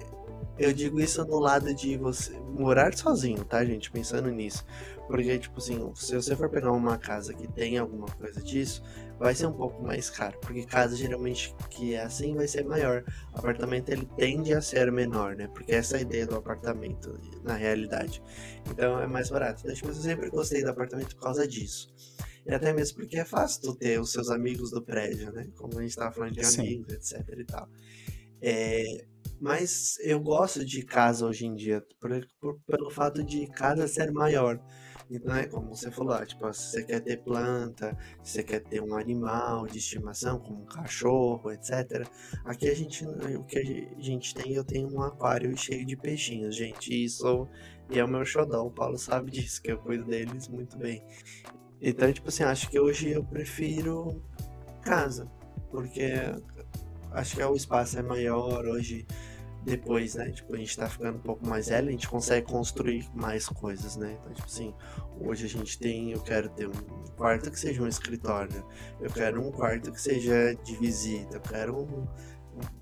Eu 0.59 0.73
digo 0.73 1.01
isso 1.01 1.25
no 1.25 1.39
lado 1.39 1.75
de 1.75 1.97
você 1.97 2.39
morar 2.41 2.95
sozinho, 2.97 3.45
tá, 3.45 3.65
gente? 3.65 3.91
Pensando 3.91 4.31
nisso. 4.31 4.65
Porque, 5.07 5.39
tipo 5.39 5.59
assim, 5.59 5.93
se 5.95 6.15
você 6.15 6.37
for 6.37 6.49
pegar 6.49 6.73
uma 6.73 6.99
casa 6.99 7.35
que 7.35 7.49
tem 7.49 7.79
alguma 7.79 8.07
coisa 8.07 8.41
disso, 8.43 8.83
vai 9.23 9.35
ser 9.35 9.47
um 9.47 9.53
pouco 9.53 9.83
mais 9.83 10.11
caro. 10.11 10.39
Porque 10.41 10.67
casa 10.67 10.97
geralmente 10.97 11.55
que 11.71 11.95
é 11.95 12.03
assim 12.03 12.35
vai 12.35 12.49
ser 12.49 12.65
maior. 12.65 13.05
O 13.33 13.39
apartamento 13.39 13.91
ele 13.91 14.07
tende 14.17 14.53
a 14.53 14.61
ser 14.61 14.91
menor, 14.91 15.37
né? 15.37 15.49
Porque 15.49 15.73
essa 15.73 15.97
é 15.97 15.99
a 16.01 16.03
ideia 16.03 16.27
do 16.27 16.35
apartamento, 16.35 17.19
na 17.45 17.55
realidade. 17.55 18.23
Então 18.69 19.01
é 19.01 19.07
mais 19.07 19.31
barato. 19.31 19.63
Então, 19.63 19.75
tipo, 19.75 19.89
eu 19.89 19.95
sempre 19.95 20.29
gostei 20.29 20.63
do 20.63 20.71
apartamento 20.71 21.15
por 21.15 21.23
causa 21.23 21.47
disso. 21.47 21.95
E 22.45 22.53
até 22.53 22.73
mesmo 22.73 22.99
porque 22.99 23.19
é 23.19 23.25
fácil 23.25 23.63
tu 23.63 23.77
ter 23.77 24.01
os 24.01 24.11
seus 24.11 24.29
amigos 24.29 24.73
do 24.73 24.83
prédio, 24.83 25.33
né? 25.33 25.47
Como 25.57 25.79
a 25.79 25.83
gente 25.83 25.95
tava 25.95 26.11
falando 26.11 26.33
de 26.33 26.45
Sim. 26.45 26.63
amigos, 26.63 26.93
etc 26.93 27.39
e 27.39 27.45
tal. 27.45 27.69
É, 28.41 29.07
mas 29.41 29.99
eu 30.01 30.19
gosto 30.19 30.65
de 30.65 30.83
casa 30.83 31.25
hoje 31.25 31.47
em 31.47 31.55
dia, 31.55 31.81
por, 32.01 32.11
por, 32.41 32.61
pelo 32.67 32.91
fato 32.91 33.23
de 33.23 33.47
casa 33.47 33.87
ser 33.87 34.11
maior. 34.11 34.61
Então 35.11 35.35
é 35.35 35.47
como 35.47 35.75
você 35.75 35.91
falou, 35.91 36.15
ah, 36.15 36.25
tipo, 36.25 36.53
se 36.53 36.71
você 36.71 36.85
quer 36.85 37.01
ter 37.01 37.19
planta, 37.19 37.97
se 38.23 38.33
você 38.33 38.43
quer 38.43 38.61
ter 38.61 38.83
um 38.83 38.97
animal 38.97 39.67
de 39.67 39.79
estimação, 39.79 40.39
como 40.39 40.63
um 40.63 40.67
cachorro, 40.67 41.51
etc. 41.53 42.07
Aqui 42.45 42.69
a 42.69 42.75
gente, 42.75 43.05
o 43.07 43.45
que 43.45 43.59
a 43.59 44.03
gente 44.03 44.35
tem, 44.35 44.55
eu 44.55 44.65
tenho 44.65 44.93
um 44.93 45.03
aquário 45.03 45.57
cheio 45.57 45.85
de 45.85 45.97
peixinhos, 45.97 46.57
gente. 46.57 47.05
Isso 47.05 47.49
e 47.91 47.99
é 47.99 48.05
o 48.05 48.09
meu 48.09 48.25
xodó, 48.25 48.65
o 48.65 48.71
Paulo 48.71 48.99
sabe 48.99 49.31
disso, 49.33 49.61
que 49.63 49.71
eu 49.71 49.79
cuido 49.79 50.05
deles 50.05 50.49
muito 50.49 50.79
bem. 50.79 51.05
Então, 51.81 52.11
tipo 52.13 52.29
assim, 52.29 52.45
acho 52.45 52.71
que 52.71 52.79
hoje 52.81 53.11
eu 53.11 53.25
prefiro 53.25 54.23
casa, 54.83 55.31
porque 55.71 56.13
acho 57.11 57.37
que 57.37 57.43
o 57.43 57.55
espaço 57.55 57.99
é 57.99 58.03
maior 58.03 58.65
hoje 58.65 59.07
depois, 59.65 60.15
né? 60.15 60.31
Tipo, 60.31 60.55
a 60.55 60.59
gente 60.59 60.77
tá 60.77 60.89
ficando 60.89 61.17
um 61.17 61.21
pouco 61.23 61.47
mais 61.47 61.69
velho, 61.69 61.89
a 61.89 61.91
gente 61.93 62.09
consegue 62.09 62.47
construir 62.47 63.09
mais 63.15 63.49
coisas, 63.49 63.97
né? 63.97 64.17
Então, 64.21 64.33
tipo 64.33 64.47
assim, 64.47 64.75
hoje 65.21 65.47
a 65.47 65.49
gente 65.49 65.79
tem, 65.79 66.13
eu 66.13 66.21
quero 66.21 66.49
ter 66.51 66.67
um 66.67 66.73
quarto 67.17 67.51
que 67.51 67.59
seja 67.59 67.83
um 67.83 67.87
escritório, 67.87 68.65
eu 69.01 69.11
quero 69.11 69.41
um 69.41 69.51
quarto 69.51 69.93
que 69.93 70.01
seja 70.01 70.55
de 70.65 70.77
visita, 70.77 71.37
eu 71.37 71.41
quero 71.41 71.77
um, 71.77 72.07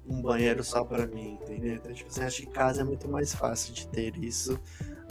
um 0.08 0.22
banheiro 0.22 0.64
só 0.64 0.84
para 0.84 1.06
mim, 1.06 1.38
entendeu? 1.42 1.74
Então, 1.74 1.92
tipo 1.92 2.08
assim, 2.08 2.22
acho 2.22 2.42
que 2.42 2.48
casa 2.48 2.80
é 2.80 2.84
muito 2.84 3.08
mais 3.08 3.34
fácil 3.34 3.74
de 3.74 3.86
ter 3.88 4.16
isso. 4.16 4.58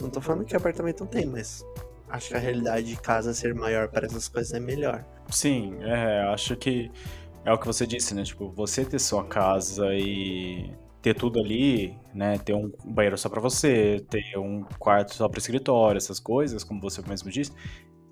Não 0.00 0.10
tô 0.10 0.20
falando 0.20 0.44
que 0.44 0.56
apartamento 0.56 1.00
não 1.00 1.06
tem, 1.06 1.26
mas 1.26 1.64
acho 2.08 2.28
que 2.28 2.34
a 2.34 2.38
realidade 2.38 2.86
de 2.86 2.96
casa 2.96 3.32
ser 3.32 3.54
maior 3.54 3.88
para 3.88 4.06
essas 4.06 4.28
coisas 4.28 4.52
é 4.52 4.60
melhor. 4.60 5.04
Sim, 5.30 5.76
é, 5.82 6.22
acho 6.32 6.56
que 6.56 6.90
é 7.44 7.52
o 7.52 7.58
que 7.58 7.66
você 7.66 7.86
disse, 7.86 8.14
né? 8.14 8.24
Tipo, 8.24 8.50
você 8.50 8.84
ter 8.84 8.98
sua 8.98 9.24
casa 9.24 9.86
e 9.94 10.74
ter 11.02 11.14
tudo 11.14 11.40
ali, 11.40 11.96
né? 12.14 12.38
Ter 12.38 12.54
um 12.54 12.70
banheiro 12.84 13.16
só 13.16 13.28
para 13.28 13.40
você, 13.40 14.04
ter 14.08 14.38
um 14.38 14.64
quarto 14.78 15.14
só 15.14 15.28
para 15.28 15.38
escritório, 15.38 15.98
essas 15.98 16.20
coisas, 16.20 16.62
como 16.62 16.80
você 16.80 17.02
mesmo 17.08 17.30
disse, 17.30 17.52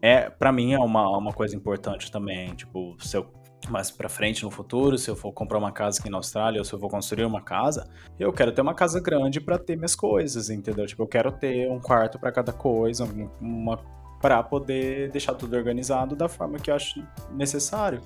é 0.00 0.30
para 0.30 0.52
mim 0.52 0.72
é 0.72 0.78
uma, 0.78 1.16
uma 1.16 1.32
coisa 1.32 1.56
importante 1.56 2.10
também. 2.10 2.54
Tipo, 2.54 2.96
se 3.00 3.16
eu 3.16 3.30
mais 3.68 3.90
para 3.90 4.08
frente 4.08 4.44
no 4.44 4.50
futuro, 4.50 4.96
se 4.96 5.10
eu 5.10 5.16
for 5.16 5.32
comprar 5.32 5.58
uma 5.58 5.72
casa 5.72 6.00
aqui 6.00 6.08
na 6.08 6.16
Austrália 6.18 6.60
ou 6.60 6.64
se 6.64 6.72
eu 6.72 6.78
for 6.78 6.88
construir 6.88 7.24
uma 7.24 7.42
casa, 7.42 7.88
eu 8.18 8.32
quero 8.32 8.52
ter 8.52 8.60
uma 8.60 8.74
casa 8.74 9.00
grande 9.00 9.40
para 9.40 9.58
ter 9.58 9.76
minhas 9.76 9.94
coisas, 9.94 10.48
entendeu? 10.48 10.86
Tipo, 10.86 11.02
eu 11.02 11.06
quero 11.06 11.32
ter 11.32 11.68
um 11.70 11.80
quarto 11.80 12.18
para 12.18 12.30
cada 12.30 12.52
coisa, 12.52 13.04
uma 13.40 13.78
para 14.20 14.42
poder 14.42 15.10
deixar 15.10 15.34
tudo 15.34 15.56
organizado 15.56 16.16
da 16.16 16.28
forma 16.28 16.58
que 16.58 16.70
eu 16.70 16.74
acho 16.74 17.02
necessário. 17.30 18.00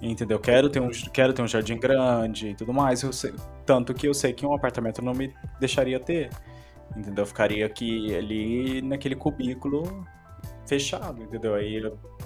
Entendeu? 0.00 0.38
Quero 0.38 0.68
ter 0.68 0.80
um, 0.80 0.90
quero 1.12 1.32
ter 1.32 1.42
um 1.42 1.48
jardim 1.48 1.78
grande 1.78 2.48
e 2.48 2.54
tudo 2.54 2.72
mais. 2.72 3.00
Sei, 3.00 3.34
tanto 3.66 3.92
que 3.92 4.08
eu 4.08 4.14
sei 4.14 4.32
que 4.32 4.46
um 4.46 4.54
apartamento 4.54 5.02
não 5.02 5.12
me 5.12 5.34
deixaria 5.60 6.00
ter. 6.00 6.30
Entendeu? 6.96 7.22
Eu 7.22 7.26
ficaria 7.26 7.66
aqui 7.66 8.14
ali 8.14 8.80
naquele 8.82 9.14
cubículo 9.14 10.06
fechado, 10.66 11.22
entendeu? 11.22 11.54
Aí 11.54 11.78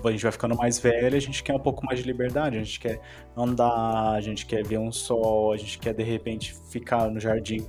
a 0.04 0.10
gente 0.10 0.22
vai 0.22 0.32
ficando 0.32 0.56
mais 0.56 0.78
velho, 0.78 1.16
a 1.16 1.20
gente 1.20 1.42
quer 1.42 1.54
um 1.54 1.60
pouco 1.60 1.86
mais 1.86 2.00
de 2.00 2.04
liberdade, 2.04 2.58
a 2.58 2.62
gente 2.62 2.80
quer 2.80 3.00
andar, 3.36 4.14
a 4.14 4.20
gente 4.20 4.44
quer 4.44 4.64
ver 4.64 4.78
um 4.78 4.90
sol, 4.90 5.52
a 5.52 5.56
gente 5.56 5.78
quer 5.78 5.94
de 5.94 6.02
repente 6.02 6.52
ficar 6.68 7.08
no 7.08 7.20
jardim, 7.20 7.64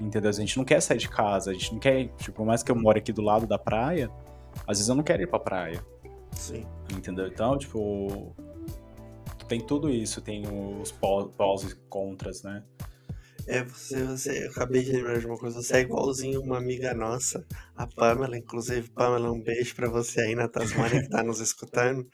entendeu? 0.00 0.30
A 0.30 0.32
gente 0.32 0.56
não 0.58 0.64
quer 0.64 0.80
sair 0.80 0.98
de 0.98 1.08
casa, 1.08 1.52
a 1.52 1.54
gente 1.54 1.72
não 1.72 1.78
quer, 1.78 2.08
tipo, 2.18 2.32
por 2.32 2.44
mais 2.44 2.62
que 2.62 2.72
eu 2.72 2.76
moro 2.76 2.98
aqui 2.98 3.12
do 3.12 3.22
lado 3.22 3.46
da 3.46 3.58
praia, 3.58 4.10
às 4.66 4.78
vezes 4.78 4.88
eu 4.88 4.94
não 4.94 5.02
quero 5.02 5.22
ir 5.22 5.26
pra 5.26 5.38
praia. 5.38 5.84
Sim. 6.32 6.66
Entendeu? 6.92 7.26
Então, 7.26 7.58
tipo, 7.58 8.34
tem 9.48 9.60
tudo 9.60 9.90
isso, 9.90 10.20
tem 10.20 10.44
os 10.80 10.92
pós 10.92 11.64
e 11.64 11.74
contras, 11.88 12.42
né? 12.42 12.62
É, 13.46 13.64
você, 13.64 14.04
você, 14.04 14.46
eu 14.46 14.50
acabei 14.50 14.82
de 14.82 14.92
lembrar 14.92 15.18
de 15.18 15.26
uma 15.26 15.36
coisa, 15.36 15.60
você 15.60 15.78
é 15.78 15.80
igualzinho 15.80 16.40
uma 16.40 16.58
amiga 16.58 16.94
nossa, 16.94 17.44
a 17.74 17.86
Pamela, 17.86 18.38
inclusive, 18.38 18.90
Pamela, 18.90 19.32
um 19.32 19.42
beijo 19.42 19.74
pra 19.74 19.88
você 19.88 20.20
aí 20.20 20.34
na 20.34 20.46
Tasmania 20.46 21.02
que 21.02 21.08
tá 21.08 21.22
nos 21.22 21.40
escutando. 21.40 22.06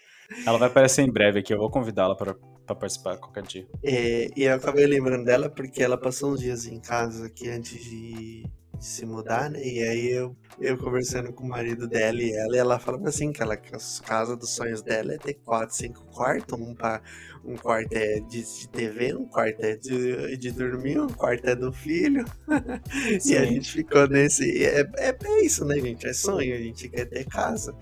Ela 0.46 0.56
vai 0.56 0.68
aparecer 0.68 1.02
em 1.02 1.12
breve 1.12 1.40
aqui, 1.40 1.52
eu 1.52 1.58
vou 1.58 1.70
convidá-la 1.70 2.16
para 2.16 2.34
participar 2.74 3.18
qualquer 3.18 3.42
dia. 3.42 3.66
É, 3.82 4.28
e 4.36 4.44
eu 4.44 4.54
acabei 4.54 4.86
lembrando 4.86 5.24
dela 5.24 5.50
porque 5.50 5.82
ela 5.82 5.98
passou 5.98 6.32
uns 6.32 6.40
dias 6.40 6.64
em 6.66 6.80
casa 6.80 7.26
aqui 7.26 7.50
antes 7.50 7.84
de 7.84 8.44
se 8.80 9.04
mudar, 9.06 9.50
né? 9.50 9.60
E 9.62 9.82
aí 9.82 10.10
eu, 10.10 10.36
eu 10.60 10.76
conversando 10.76 11.32
com 11.32 11.44
o 11.44 11.48
marido 11.48 11.86
dela 11.86 12.20
e 12.22 12.32
ela, 12.32 12.56
e 12.56 12.58
ela 12.58 12.78
falando 12.78 13.06
assim, 13.06 13.32
que, 13.32 13.42
ela, 13.42 13.56
que 13.56 13.74
a 13.74 13.78
casa 14.04 14.36
dos 14.36 14.50
sonhos 14.50 14.82
dela 14.82 15.14
é 15.14 15.18
ter 15.18 15.34
quatro, 15.34 15.74
cinco 15.74 16.04
quartos, 16.06 16.58
um 16.58 16.74
para 16.74 17.02
um 17.46 17.56
quarto 17.56 17.92
é 17.92 18.18
de, 18.20 18.42
de, 18.42 18.68
TV, 18.68 19.14
um 19.14 19.24
quarto 19.24 19.62
é 19.62 19.76
de, 19.76 20.36
de 20.36 20.50
dormir, 20.50 21.00
um 21.00 21.08
quarto 21.08 21.46
é 21.48 21.54
do 21.54 21.72
filho. 21.72 22.24
e 23.24 23.36
a 23.36 23.44
gente 23.44 23.70
ficou 23.70 24.08
nesse. 24.08 24.64
É, 24.64 24.80
é, 24.96 25.16
é, 25.22 25.44
isso, 25.44 25.64
né, 25.64 25.78
gente? 25.78 26.06
É 26.06 26.12
sonho, 26.12 26.54
a 26.54 26.58
gente 26.58 26.88
quer 26.88 27.04
ter 27.04 27.24
casa. 27.24 27.74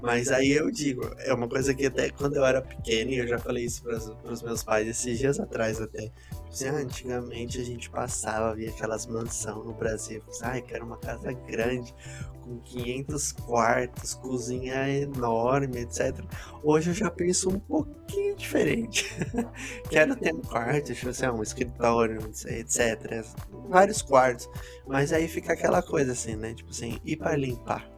Mas 0.00 0.28
aí 0.28 0.52
eu 0.52 0.70
digo, 0.70 1.10
é 1.20 1.32
uma 1.32 1.48
coisa 1.48 1.74
que 1.74 1.86
até 1.86 2.10
quando 2.10 2.36
eu 2.36 2.44
era 2.44 2.60
pequeno, 2.60 3.10
e 3.10 3.18
eu 3.18 3.26
já 3.26 3.38
falei 3.38 3.64
isso 3.64 3.82
para 3.82 4.32
os 4.32 4.42
meus 4.42 4.62
pais 4.62 4.86
esses 4.86 5.18
dias 5.18 5.40
atrás 5.40 5.80
até. 5.80 6.12
Assim, 6.48 6.68
antigamente 6.68 7.60
a 7.60 7.64
gente 7.64 7.90
passava, 7.90 8.54
via 8.54 8.70
aquelas 8.70 9.06
mansões 9.06 9.64
no 9.64 9.72
Brasil. 9.72 10.22
Ai, 10.42 10.60
quero 10.62 10.84
uma 10.84 10.98
casa 10.98 11.32
grande, 11.32 11.94
com 12.42 12.58
500 12.60 13.32
quartos, 13.32 14.14
cozinha 14.14 14.88
enorme, 14.88 15.80
etc. 15.80 16.14
Hoje 16.62 16.90
eu 16.90 16.94
já 16.94 17.10
penso 17.10 17.50
um 17.50 17.58
pouquinho 17.58 18.36
diferente. 18.36 19.10
quero 19.90 20.14
ter 20.14 20.34
um 20.34 20.42
quarto, 20.42 20.94
tipo 20.94 21.08
assim, 21.08 21.26
um 21.26 21.42
escritório, 21.42 22.18
etc. 22.46 23.24
Vários 23.68 24.02
quartos. 24.02 24.48
Mas 24.86 25.12
aí 25.12 25.26
fica 25.26 25.54
aquela 25.54 25.82
coisa 25.82 26.12
assim, 26.12 26.36
né? 26.36 26.54
Tipo 26.54 26.70
assim, 26.70 27.00
e 27.04 27.16
para 27.16 27.36
limpar? 27.36 27.95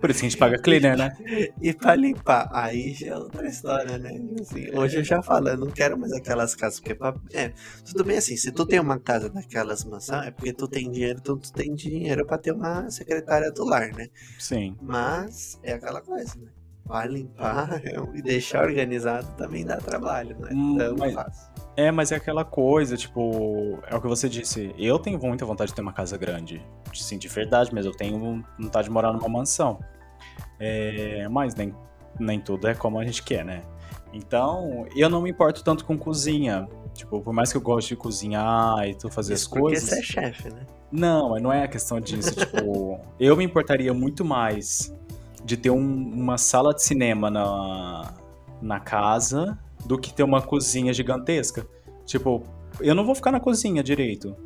Por 0.00 0.10
isso 0.10 0.20
que 0.20 0.26
a 0.26 0.28
gente 0.28 0.38
paga 0.38 0.58
cleaner, 0.58 0.96
né? 0.96 1.16
E 1.60 1.72
pra 1.72 1.94
limpar, 1.94 2.48
aí 2.52 2.94
já 2.94 3.08
é 3.08 3.16
outra 3.16 3.46
história, 3.46 3.98
né? 3.98 4.20
Assim, 4.40 4.70
hoje 4.74 4.98
eu 4.98 5.04
já 5.04 5.22
falo, 5.22 5.48
eu 5.48 5.56
não 5.56 5.68
quero 5.68 5.98
mais 5.98 6.12
aquelas 6.12 6.54
casas, 6.54 6.80
porque 6.80 6.94
pra... 6.94 7.14
é, 7.32 7.52
tudo 7.84 8.04
bem 8.04 8.16
assim, 8.16 8.36
se 8.36 8.50
tu 8.50 8.66
tem 8.66 8.80
uma 8.80 8.98
casa 8.98 9.28
daquelas 9.28 9.84
mansões, 9.84 10.26
é 10.26 10.30
porque 10.30 10.52
tu 10.52 10.66
tem 10.66 10.90
dinheiro, 10.90 11.20
tu, 11.20 11.36
tu 11.36 11.52
tem 11.52 11.74
dinheiro 11.74 12.26
pra 12.26 12.38
ter 12.38 12.52
uma 12.52 12.90
secretária 12.90 13.50
do 13.52 13.64
lar, 13.64 13.92
né? 13.92 14.08
Sim. 14.38 14.76
Mas 14.80 15.58
é 15.62 15.74
aquela 15.74 16.00
coisa, 16.00 16.34
né? 16.38 16.50
Vai 16.84 17.06
limpar 17.06 17.80
e 18.14 18.22
deixar 18.22 18.64
organizado 18.64 19.36
também 19.36 19.64
dá 19.64 19.76
trabalho, 19.76 20.36
né? 20.38 20.50
Então 20.52 20.96
mas, 20.98 21.14
fácil. 21.14 21.49
É, 21.76 21.90
mas 21.90 22.12
é 22.12 22.16
aquela 22.16 22.44
coisa, 22.44 22.96
tipo, 22.96 23.78
é 23.86 23.94
o 23.94 24.00
que 24.00 24.08
você 24.08 24.28
disse. 24.28 24.74
Eu 24.76 24.98
tenho 24.98 25.18
muita 25.18 25.44
vontade 25.44 25.70
de 25.70 25.74
ter 25.74 25.82
uma 25.82 25.92
casa 25.92 26.16
grande. 26.16 26.60
Sim, 26.92 27.18
de 27.18 27.28
verdade, 27.28 27.70
mas 27.72 27.86
eu 27.86 27.92
tenho 27.92 28.44
vontade 28.58 28.88
de 28.88 28.90
morar 28.90 29.12
numa 29.12 29.28
mansão. 29.28 29.78
É, 30.58 31.26
mas 31.28 31.54
nem, 31.54 31.74
nem 32.18 32.40
tudo 32.40 32.68
é 32.68 32.74
como 32.74 32.98
a 32.98 33.04
gente 33.04 33.22
quer, 33.22 33.44
né? 33.44 33.62
Então, 34.12 34.86
eu 34.94 35.08
não 35.08 35.22
me 35.22 35.30
importo 35.30 35.62
tanto 35.62 35.84
com 35.84 35.96
cozinha. 35.96 36.68
Tipo, 36.92 37.20
por 37.20 37.32
mais 37.32 37.50
que 37.52 37.56
eu 37.56 37.60
goste 37.60 37.90
de 37.90 37.96
cozinhar 37.96 38.86
e 38.86 38.94
tu 38.94 39.08
fazer 39.08 39.34
Isso 39.34 39.46
as 39.46 39.60
coisas. 39.60 39.88
Porque 39.88 40.04
você 40.04 40.18
é 40.20 40.22
chefe, 40.22 40.50
né? 40.50 40.66
Não, 40.90 41.38
não 41.38 41.52
é 41.52 41.62
a 41.62 41.68
questão 41.68 42.00
disso. 42.00 42.34
tipo, 42.34 43.00
eu 43.18 43.36
me 43.36 43.44
importaria 43.44 43.94
muito 43.94 44.24
mais 44.24 44.92
de 45.44 45.56
ter 45.56 45.70
um, 45.70 45.78
uma 45.78 46.36
sala 46.36 46.74
de 46.74 46.82
cinema 46.82 47.30
na, 47.30 48.12
na 48.60 48.80
casa 48.80 49.58
do 49.86 49.98
que 49.98 50.12
ter 50.12 50.22
uma 50.22 50.42
cozinha 50.42 50.92
gigantesca. 50.92 51.66
Tipo, 52.04 52.42
eu 52.80 52.94
não 52.94 53.04
vou 53.04 53.14
ficar 53.14 53.32
na 53.32 53.40
cozinha 53.40 53.82
direito. 53.82 54.36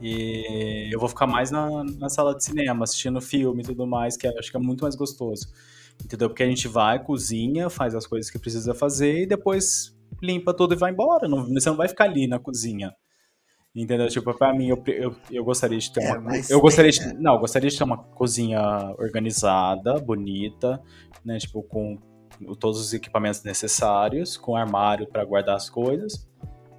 E 0.00 0.88
eu 0.90 0.98
vou 0.98 1.08
ficar 1.08 1.26
mais 1.26 1.50
na, 1.50 1.84
na 1.84 2.08
sala 2.08 2.34
de 2.34 2.44
cinema, 2.44 2.84
assistindo 2.84 3.20
filme 3.20 3.62
e 3.62 3.66
tudo 3.66 3.86
mais, 3.86 4.16
que 4.16 4.26
acho 4.26 4.50
que 4.50 4.56
é 4.56 4.60
muito 4.60 4.82
mais 4.82 4.96
gostoso. 4.96 5.46
Entendeu? 6.04 6.28
Porque 6.28 6.42
a 6.42 6.46
gente 6.46 6.66
vai, 6.66 7.02
cozinha, 7.02 7.70
faz 7.70 7.94
as 7.94 8.06
coisas 8.06 8.30
que 8.30 8.38
precisa 8.38 8.74
fazer 8.74 9.22
e 9.22 9.26
depois 9.26 9.96
limpa 10.20 10.52
tudo 10.52 10.74
e 10.74 10.76
vai 10.76 10.90
embora. 10.90 11.28
Não, 11.28 11.44
você 11.44 11.68
não 11.68 11.76
vai 11.76 11.88
ficar 11.88 12.04
ali 12.04 12.26
na 12.26 12.38
cozinha. 12.38 12.92
Entendeu? 13.74 14.08
Tipo, 14.08 14.34
pra 14.34 14.52
mim, 14.52 14.68
eu, 14.68 14.82
eu, 14.86 15.14
eu 15.30 15.44
gostaria 15.44 15.78
de 15.78 15.90
ter 15.90 16.02
é, 16.02 16.18
uma. 16.18 16.32
Eu 16.50 16.60
gostaria 16.60 16.90
de. 16.90 17.00
Né? 17.00 17.14
Não, 17.18 17.34
eu 17.34 17.40
gostaria 17.40 17.70
de 17.70 17.78
ter 17.78 17.84
uma 17.84 17.96
cozinha 17.96 18.60
organizada, 18.98 19.98
bonita, 19.98 20.82
né? 21.24 21.38
Tipo, 21.38 21.62
com 21.62 21.96
todos 22.58 22.80
os 22.80 22.92
equipamentos 22.92 23.42
necessários, 23.42 24.36
com 24.36 24.56
armário 24.56 25.06
para 25.06 25.24
guardar 25.24 25.56
as 25.56 25.68
coisas, 25.68 26.28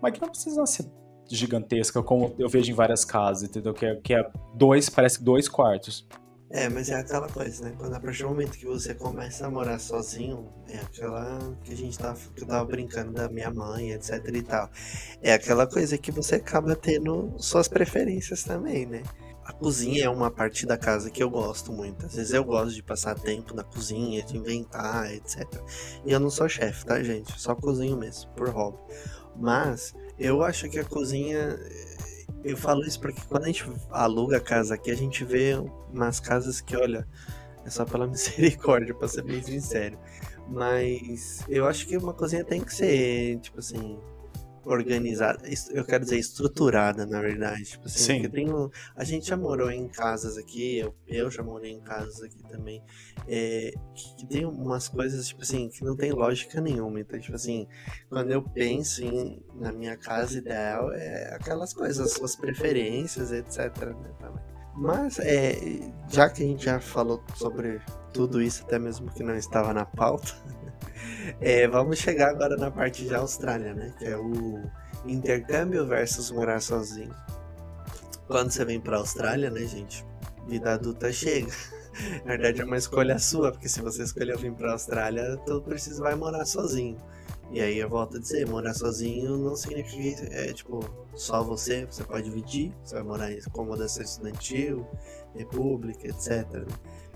mas 0.01 0.14
que 0.14 0.22
não 0.22 0.30
precisa 0.30 0.66
ser 0.66 0.86
gigantesca, 1.30 2.03
como 2.03 2.36
eu 2.38 2.49
vejo 2.49 2.72
em 2.72 2.76
várias 2.76 3.05
casas, 3.05 3.43
entendeu? 3.49 3.74
Que 3.74 3.86
é, 3.86 3.95
que 3.95 4.14
é 4.14 4.30
dois, 4.53 4.89
parece 4.89 5.24
dois 5.24 5.47
quartos. 5.47 6.07
É, 6.49 6.70
mas 6.70 6.88
é 6.89 6.95
aquela 6.95 7.28
coisa, 7.28 7.66
né? 7.66 7.74
Quando 7.76 7.95
a 7.95 7.99
partir 7.99 8.22
do 8.22 8.30
momento 8.30 8.51
que 8.51 8.66
você 8.66 8.93
começa 8.93 9.47
a 9.47 9.49
morar 9.49 9.80
sozinho, 9.80 10.47
é 10.70 10.78
aquela 10.78 11.57
que 11.64 11.74
a 11.74 11.76
gente 11.76 11.97
tava, 11.97 12.20
que 12.36 12.45
tava 12.45 12.64
brincando 12.66 13.11
da 13.11 13.28
minha 13.28 13.49
mãe, 13.49 13.91
etc 13.91 14.24
e 14.32 14.41
tal. 14.43 14.70
É 15.20 15.34
aquela 15.34 15.66
coisa 15.66 15.97
que 15.97 16.11
você 16.11 16.36
acaba 16.36 16.76
tendo 16.76 17.34
suas 17.39 17.68
preferências 17.68 18.43
também, 18.43 18.86
né? 18.86 19.01
A 19.45 19.51
cozinha 19.51 20.05
é 20.05 20.09
uma 20.09 20.31
parte 20.31 20.65
da 20.65 20.77
casa 20.77 21.09
que 21.09 21.21
eu 21.21 21.29
gosto 21.29 21.71
muito. 21.71 22.05
Às 22.05 22.15
vezes 22.15 22.33
eu 22.33 22.43
gosto 22.43 22.73
de 22.73 22.81
passar 22.81 23.15
tempo 23.15 23.53
na 23.53 23.63
cozinha, 23.63 24.23
de 24.23 24.37
inventar, 24.37 25.13
etc. 25.13 25.45
E 26.05 26.11
eu 26.11 26.19
não 26.19 26.29
sou 26.29 26.47
chefe, 26.47 26.85
tá, 26.85 27.01
gente? 27.03 27.39
Só 27.39 27.53
cozinho 27.53 27.97
mesmo, 27.97 28.31
por 28.31 28.49
hobby. 28.49 28.77
Mas 29.35 29.93
eu 30.17 30.43
acho 30.43 30.69
que 30.69 30.79
a 30.79 30.85
cozinha 30.85 31.59
eu 32.43 32.57
falo 32.57 32.83
isso 32.83 32.99
porque 32.99 33.21
quando 33.27 33.43
a 33.43 33.47
gente 33.47 33.65
aluga 33.89 34.37
a 34.37 34.41
casa 34.41 34.75
aqui, 34.75 34.91
a 34.91 34.95
gente 34.95 35.23
vê 35.23 35.55
umas 35.91 36.19
casas 36.19 36.59
que, 36.59 36.75
olha, 36.75 37.07
é 37.65 37.69
só 37.69 37.85
pela 37.85 38.05
misericórdia, 38.07 38.93
pra 38.93 39.07
ser 39.07 39.23
bem 39.23 39.41
sincero. 39.41 39.97
Mas 40.49 41.43
eu 41.47 41.65
acho 41.65 41.87
que 41.87 41.95
uma 41.97 42.13
cozinha 42.13 42.43
tem 42.43 42.61
que 42.61 42.73
ser, 42.73 43.39
tipo 43.39 43.59
assim, 43.59 43.97
organizada, 44.66 45.43
eu 45.72 45.86
quero 45.86 46.03
dizer 46.03 46.18
estruturada, 46.18 47.05
na 47.05 47.22
verdade. 47.22 47.64
Tipo 47.64 47.86
assim, 47.86 48.24
Sim. 48.24 48.30
Tenho, 48.30 48.72
a 48.95 49.03
gente 49.03 49.28
já 49.28 49.38
morou 49.38 49.72
em 49.72 49.88
casas 49.88 50.38
aqui, 50.38 50.78
eu, 50.78 50.95
eu 51.07 51.30
já 51.30 51.43
morei 51.43 51.72
em 51.72 51.82
casas 51.82 52.22
aqui 52.22 52.41
também, 52.47 52.84
é, 53.28 53.74
que, 54.18 54.26
tem 54.28 54.45
umas 54.45 54.88
coisas, 54.88 55.28
tipo 55.28 55.41
assim, 55.41 55.70
que 55.70 55.84
não 55.84 55.95
tem 55.95 56.11
lógica 56.11 56.61
nenhuma. 56.61 56.99
Então, 56.99 57.20
tipo 57.20 57.36
assim, 57.36 57.68
quando 58.09 58.32
eu 58.32 58.41
penso 58.41 59.03
em, 59.03 59.43
na 59.55 59.72
minha 59.72 59.97
casa 59.97 60.38
ideal, 60.38 60.91
é 60.93 61.36
aquelas 61.36 61.74
coisas, 61.74 61.99
as 61.99 62.14
suas 62.14 62.36
preferências, 62.36 63.32
etc. 63.32 63.76
Né. 63.86 64.14
Mas, 64.76 65.20
é, 65.20 65.55
já 66.09 66.30
que 66.30 66.43
a 66.43 66.45
gente 66.45 66.66
já 66.66 66.80
falou 66.80 67.24
sobre 67.36 67.80
tudo 68.14 68.41
isso, 68.41 68.64
até 68.64 68.78
mesmo 68.78 69.11
que 69.11 69.24
não 69.24 69.36
estava 69.36 69.74
na 69.74 69.86
pauta, 69.86 70.34
é, 71.41 71.68
vamos 71.68 71.97
chegar 71.97 72.30
agora 72.30 72.55
na 72.55 72.70
parte 72.70 73.03
de 73.05 73.14
Austrália, 73.14 73.74
né? 73.74 73.93
Que 73.97 74.05
é 74.05 74.18
o 74.18 74.61
intercâmbio 75.05 75.86
versus 75.86 76.32
morar 76.32 76.61
sozinho. 76.61 77.14
Quando 78.28 78.51
você 78.51 78.64
vem 78.64 78.80
pra 78.80 78.97
Austrália, 78.97 79.49
né, 79.49 79.66
gente? 79.66 80.05
Vida 80.47 80.74
adulta 80.74 81.11
chega. 81.11 81.51
Na 82.26 82.32
verdade 82.32 82.61
é 82.61 82.66
uma 82.66 82.78
escolha 82.78 83.20
sua, 83.20 83.51
porque 83.51 83.70
se 83.70 83.82
você 83.82 84.03
escolher 84.03 84.38
vir 84.38 84.53
pra 84.53 84.72
Austrália, 84.72 85.38
tu 85.45 85.61
precisa 85.61 86.01
vai 86.01 86.16
morar 86.16 86.45
sozinho. 86.45 86.97
E 87.51 87.61
aí 87.61 87.78
eu 87.78 87.88
volto 87.88 88.18
a 88.18 88.20
dizer, 88.20 88.47
morar 88.47 88.74
sozinho 88.74 89.38
não 89.38 89.55
significa 89.55 90.24
é 90.32 90.51
tipo 90.53 90.80
só 91.14 91.43
você, 91.43 91.86
você 91.86 92.03
pode 92.03 92.24
dividir, 92.24 92.74
você 92.84 92.95
vai 92.95 93.03
morar 93.03 93.32
em 93.32 93.39
acomodação 93.45 94.01
estudantil, 94.01 94.88
república, 95.36 96.07
etc. 96.07 96.66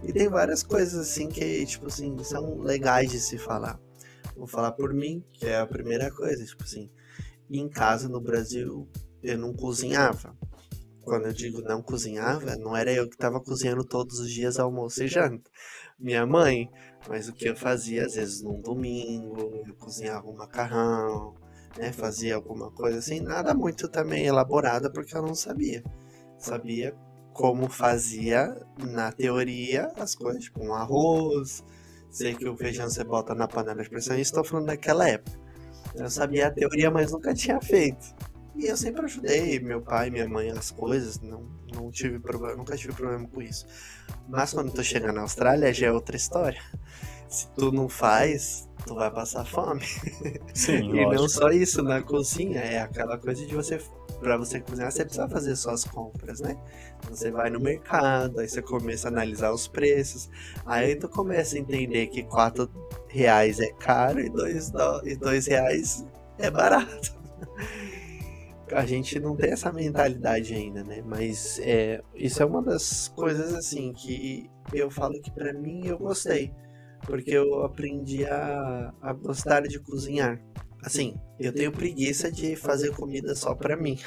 E 0.04 0.14
tem 0.14 0.30
várias 0.30 0.64
coisas 0.64 1.08
assim 1.08 1.28
que, 1.28 1.66
tipo 1.66 1.88
assim, 1.88 2.16
são 2.24 2.60
legais 2.60 3.12
de 3.12 3.20
se 3.20 3.38
falar. 3.38 3.80
Vou 4.36 4.48
falar 4.48 4.72
por 4.74 4.94
mim, 4.94 5.24
que 5.34 5.48
é 5.48 5.58
a 5.58 5.66
primeira 5.66 6.12
coisa, 6.12 6.46
tipo 6.46 6.64
assim, 6.64 6.90
em 7.50 7.68
casa 7.68 8.08
no 8.08 8.22
Brasil 8.22 8.88
eu 9.24 9.38
não 9.38 9.54
cozinhava. 9.54 10.36
Quando 11.02 11.26
eu 11.26 11.34
digo 11.34 11.62
não 11.62 11.82
cozinhava, 11.82 12.56
não 12.58 12.76
era 12.76 12.92
eu 12.92 13.08
que 13.08 13.16
estava 13.16 13.40
cozinhando 13.40 13.84
todos 13.84 14.20
os 14.20 14.30
dias 14.30 14.60
almoço 14.60 15.04
e 15.04 15.08
janta. 15.08 15.50
Minha 15.98 16.26
mãe, 16.26 16.70
mas 17.08 17.28
o 17.28 17.34
que 17.34 17.48
eu 17.48 17.56
fazia 17.56 18.06
às 18.06 18.16
vezes 18.16 18.42
num 18.42 18.62
domingo, 18.62 19.64
eu 19.66 19.74
cozinhava 19.76 20.28
um 20.28 20.36
macarrão, 20.36 21.34
né, 21.78 21.92
fazia 21.92 22.36
alguma 22.36 22.70
coisa 22.72 23.00
assim, 23.00 23.22
nada 23.22 23.54
muito 23.54 23.88
também 23.88 24.26
elaborada 24.26 24.92
porque 24.92 25.16
eu 25.16 25.22
não 25.22 25.34
sabia. 25.34 25.84
Sabia 26.38 26.96
como 27.38 27.70
fazia 27.70 28.60
na 28.80 29.12
teoria 29.12 29.92
as 29.96 30.16
coisas, 30.16 30.46
tipo 30.46 30.66
um 30.66 30.74
arroz, 30.74 31.64
sei 32.10 32.34
que 32.34 32.50
o 32.50 32.58
feijão 32.58 32.90
você 32.90 33.04
bota 33.04 33.36
na 33.36 33.48
panela 33.48 33.84
de 33.84 33.90
pressão, 33.90 34.18
estou 34.18 34.44
falando 34.44 34.66
daquela 34.66 35.08
época. 35.08 35.40
Eu 35.94 36.10
sabia 36.10 36.48
a 36.48 36.52
teoria, 36.52 36.90
mas 36.90 37.12
nunca 37.12 37.36
tinha 37.36 37.62
feito. 37.62 38.16
E 38.56 38.66
eu 38.66 38.76
sempre 38.76 39.06
ajudei 39.06 39.60
meu 39.60 39.80
pai, 39.82 40.10
minha 40.10 40.28
mãe 40.28 40.50
as 40.50 40.72
coisas, 40.72 41.22
não, 41.22 41.48
não 41.72 41.92
tive 41.92 42.20
problema, 42.20 42.56
nunca 42.56 42.76
tive 42.76 42.94
problema 42.94 43.28
com 43.28 43.40
isso. 43.40 43.68
Mas 44.28 44.52
quando 44.52 44.72
tu 44.72 44.84
chega 44.84 45.12
na 45.14 45.22
Austrália 45.22 45.72
já 45.72 45.88
é 45.88 45.92
outra 45.92 46.16
história. 46.16 46.62
Se 47.30 47.48
tu 47.52 47.72
não 47.72 47.88
faz, 47.88 48.67
tu 48.86 48.96
vai 48.96 49.12
passar 49.12 49.46
fome. 49.46 49.82
Sim, 50.54 50.90
e 50.90 51.04
lógico. 51.04 51.14
não 51.14 51.30
só 51.30 51.50
isso, 51.50 51.84
na 51.84 52.02
cozinha 52.02 52.60
é 52.60 52.80
aquela 52.80 53.18
coisa 53.18 53.46
de 53.46 53.56
você 53.56 53.80
para 54.20 54.38
você 54.38 54.60
cozinhar, 54.60 54.92
você 54.92 55.06
precisa 55.06 55.30
fazer 55.30 55.56
suas 55.56 55.84
compras, 55.84 56.40
né? 56.40 56.58
Você 57.10 57.30
vai 57.30 57.50
no 57.50 57.60
mercado, 57.60 58.40
aí 58.40 58.48
você 58.48 58.62
começa 58.62 59.08
a 59.08 59.12
analisar 59.12 59.52
os 59.52 59.68
preços, 59.68 60.30
aí 60.66 60.96
tu 60.96 61.08
começa 61.08 61.56
a 61.56 61.60
entender 61.60 62.08
que 62.08 62.24
4 62.24 62.70
reais 63.08 63.60
é 63.60 63.72
caro 63.74 64.20
e 64.20 64.30
2, 64.30 64.72
e 65.06 65.16
dois 65.16 65.46
reais 65.48 66.06
é 66.38 66.50
barato. 66.50 67.16
A 68.72 68.86
gente 68.86 69.18
não 69.20 69.36
tem 69.36 69.52
essa 69.52 69.72
mentalidade 69.72 70.54
ainda, 70.54 70.84
né? 70.84 71.02
Mas 71.06 71.58
é, 71.60 72.02
isso 72.14 72.42
é 72.44 72.46
uma 72.46 72.62
das 72.62 73.08
coisas 73.10 73.54
assim 73.54 73.94
que 73.94 74.50
eu 74.74 74.92
falo 74.92 75.22
que 75.22 75.32
para 75.32 75.54
mim 75.54 75.88
eu 75.88 75.98
gostei, 75.98 76.54
porque 77.06 77.32
eu 77.32 77.64
aprendi 77.64 78.26
a, 78.26 78.94
a 79.02 79.14
gostar 79.14 79.62
de 79.62 79.80
cozinhar. 79.80 80.42
Assim, 80.84 81.16
eu 81.40 81.52
tenho 81.52 81.72
preguiça 81.72 82.32
de 82.32 82.56
fazer 82.56 82.96
comida 82.96 83.36
só 83.36 83.56
para 83.56 83.76
mim. 83.76 84.00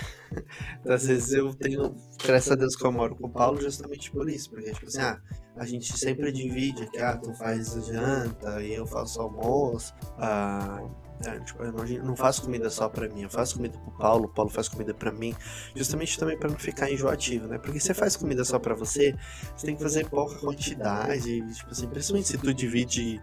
Então, 0.80 0.92
às 0.94 1.06
vezes 1.06 1.32
eu 1.32 1.52
tenho, 1.52 1.94
graças 2.24 2.52
a 2.52 2.54
Deus 2.54 2.76
que 2.76 2.86
eu 2.86 2.92
moro 2.92 3.16
com 3.16 3.26
o 3.26 3.30
Paulo 3.30 3.60
justamente 3.60 4.10
por 4.10 4.28
isso, 4.28 4.50
porque 4.50 4.72
tipo 4.72 4.86
assim, 4.86 5.00
ah, 5.00 5.20
a 5.56 5.66
gente 5.66 5.96
sempre 5.98 6.32
divide 6.32 6.84
aqui, 6.84 6.98
ah, 6.98 7.16
tu 7.16 7.34
faz 7.34 7.72
janta 7.86 8.62
e 8.62 8.74
eu 8.74 8.86
faço 8.86 9.20
almoço, 9.20 9.92
ah, 10.18 10.80
é, 11.26 11.38
tipo, 11.40 11.62
eu 11.62 11.72
não, 11.72 11.84
não 12.04 12.16
faço 12.16 12.42
comida 12.42 12.70
só 12.70 12.88
pra 12.88 13.08
mim, 13.08 13.22
eu 13.22 13.30
faço 13.30 13.56
comida 13.56 13.76
pro 13.78 13.90
Paulo, 13.92 14.24
o 14.24 14.28
Paulo 14.28 14.50
faz 14.50 14.68
comida 14.68 14.94
pra 14.94 15.12
mim, 15.12 15.34
justamente 15.74 16.18
também 16.18 16.38
pra 16.38 16.48
não 16.48 16.58
ficar 16.58 16.90
enjoativo, 16.90 17.46
né? 17.46 17.58
Porque 17.58 17.78
você 17.78 17.92
faz 17.92 18.16
comida 18.16 18.44
só 18.44 18.58
pra 18.58 18.74
você, 18.74 19.14
você 19.54 19.66
tem 19.66 19.76
que 19.76 19.82
fazer 19.82 20.08
pouca 20.08 20.36
quantidade, 20.36 21.42
tipo 21.54 21.70
assim, 21.70 21.86
principalmente 21.88 22.28
se 22.28 22.38
tu 22.38 22.54
divide 22.54 23.20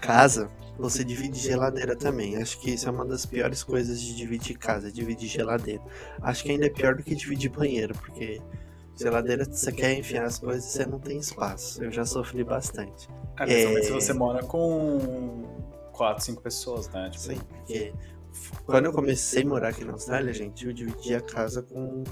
casa, 0.00 0.50
você 0.78 1.04
divide 1.04 1.38
geladeira 1.38 1.94
também. 1.94 2.36
Acho 2.36 2.58
que 2.58 2.70
isso 2.70 2.88
é 2.88 2.92
uma 2.92 3.04
das 3.04 3.26
piores 3.26 3.62
coisas 3.62 4.00
de 4.00 4.14
dividir 4.16 4.56
casa, 4.56 4.90
dividir 4.90 5.28
geladeira. 5.28 5.82
Acho 6.22 6.42
que 6.42 6.50
ainda 6.50 6.66
é 6.66 6.70
pior 6.70 6.94
do 6.94 7.02
que 7.02 7.14
dividir 7.14 7.50
banheiro, 7.50 7.94
porque 7.94 8.40
geladeira 8.98 9.44
você 9.44 9.70
quer 9.72 9.92
enfiar 9.98 10.24
as 10.24 10.38
coisas 10.38 10.64
e 10.64 10.72
você 10.72 10.86
não 10.86 10.98
tem 10.98 11.18
espaço. 11.18 11.84
Eu 11.84 11.90
já 11.90 12.06
sofri 12.06 12.42
bastante. 12.42 13.08
É, 13.38 13.44
principalmente 13.44 13.86
se 13.86 13.92
você 13.92 14.12
mora 14.14 14.42
com 14.42 15.44
quatro, 15.96 16.24
cinco 16.24 16.42
pessoas, 16.42 16.88
né? 16.88 17.10
Tipo, 17.10 17.24
Sim, 17.24 17.40
porque 17.48 17.92
quando 18.64 18.86
eu 18.86 18.92
comecei 18.92 19.42
a 19.42 19.46
morar 19.46 19.68
aqui 19.68 19.84
na 19.84 19.92
Austrália, 19.92 20.32
gente, 20.32 20.66
eu 20.66 20.72
dividia 20.72 21.18
a 21.18 21.22
casa 21.22 21.62
com 21.62 22.04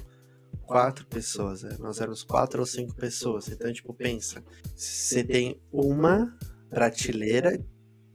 quatro 0.66 1.06
pessoas. 1.06 1.62
Né? 1.62 1.76
Nós 1.78 2.00
éramos 2.00 2.22
quatro 2.22 2.60
ou 2.60 2.66
cinco 2.66 2.94
pessoas. 2.94 3.48
Então, 3.48 3.72
tipo, 3.72 3.92
pensa, 3.92 4.42
você 4.74 5.22
tem 5.22 5.60
uma 5.70 6.36
prateleira, 6.70 7.62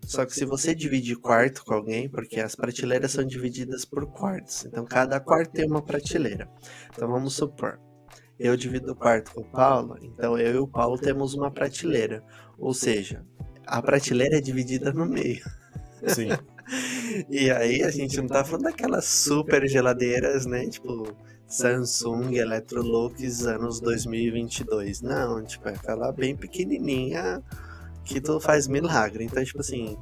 só 0.04 0.26
que 0.26 0.34
se 0.34 0.44
você 0.44 0.74
dividir 0.74 1.18
quarto 1.18 1.64
com 1.64 1.74
alguém, 1.74 2.10
porque 2.10 2.40
as 2.40 2.56
prateleiras 2.56 3.12
são 3.12 3.24
divididas 3.24 3.86
por 3.86 4.08
quartos, 4.08 4.66
então 4.66 4.84
cada 4.84 5.20
quarto 5.20 5.52
tem 5.52 5.66
uma 5.66 5.82
prateleira. 5.82 6.50
Então 6.92 7.08
vamos 7.08 7.36
supor, 7.36 7.80
eu 8.38 8.58
divido 8.58 8.92
o 8.92 8.96
quarto 8.96 9.32
com 9.34 9.42
o 9.42 9.52
Paulo, 9.52 9.98
então 10.02 10.38
eu 10.38 10.56
e 10.56 10.58
o 10.58 10.68
Paulo 10.68 10.98
temos 10.98 11.36
uma 11.36 11.52
prateleira. 11.52 12.24
Ou 12.58 12.74
seja, 12.74 13.26
a 13.66 13.82
prateleira 13.82 14.38
é 14.38 14.42
dividida 14.42 14.92
no 14.92 15.06
meio. 15.06 15.44
Sim. 16.08 16.30
e 17.30 17.50
aí 17.52 17.84
a 17.84 17.90
gente 17.90 18.18
não 18.18 18.28
tá 18.28 18.44
falando 18.44 18.64
daquelas 18.64 19.06
super 19.06 19.68
geladeiras, 19.68 20.46
né? 20.46 20.68
Tipo, 20.68 21.16
Samsung 21.48 22.36
Electrolux 22.36 23.46
anos 23.48 23.80
2022. 23.80 25.02
Não, 25.02 25.44
tipo, 25.44 25.68
é 25.68 25.74
aquela 25.74 26.12
bem 26.12 26.36
pequenininha 26.36 27.44
que 28.04 28.22
tu 28.22 28.40
faz 28.40 28.68
milagre. 28.68 29.24
Então, 29.24 29.44
tipo 29.44 29.62
assim, 29.62 29.98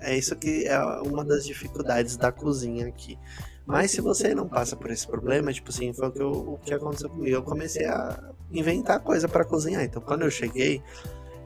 é 0.00 0.16
isso 0.16 0.34
que 0.36 0.66
é 0.66 0.78
uma 1.02 1.24
das 1.24 1.46
dificuldades 1.46 2.16
da 2.16 2.32
cozinha 2.32 2.88
aqui. 2.88 3.18
Mas 3.66 3.92
se 3.92 4.00
você 4.00 4.34
não 4.34 4.48
passa 4.48 4.74
por 4.74 4.90
esse 4.90 5.06
problema, 5.06 5.52
tipo 5.52 5.70
assim, 5.70 5.92
foi 5.92 6.08
o 6.08 6.10
que, 6.10 6.20
eu, 6.20 6.30
o 6.30 6.58
que 6.58 6.74
aconteceu 6.74 7.08
comigo. 7.08 7.36
Eu 7.36 7.42
comecei 7.42 7.86
a 7.86 8.32
inventar 8.50 8.98
coisa 9.00 9.28
para 9.28 9.44
cozinhar. 9.44 9.84
Então, 9.84 10.02
quando 10.02 10.22
eu 10.22 10.30
cheguei, 10.30 10.82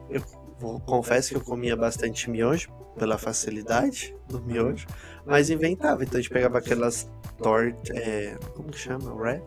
eu 0.09 0.21
confesso 0.85 1.29
que 1.29 1.35
eu 1.35 1.41
comia 1.41 1.75
bastante 1.75 2.29
miojo, 2.29 2.69
pela 2.97 3.17
facilidade 3.17 4.15
do 4.27 4.41
miojo, 4.41 4.87
mas 5.25 5.49
inventava. 5.49 6.03
Então 6.03 6.17
a 6.17 6.21
gente 6.21 6.31
pegava 6.31 6.59
aquelas 6.59 7.09
tortas, 7.37 7.89
é, 7.95 8.37
como 8.55 8.69
que 8.69 8.77
chama? 8.79 9.13
Wrap? 9.13 9.41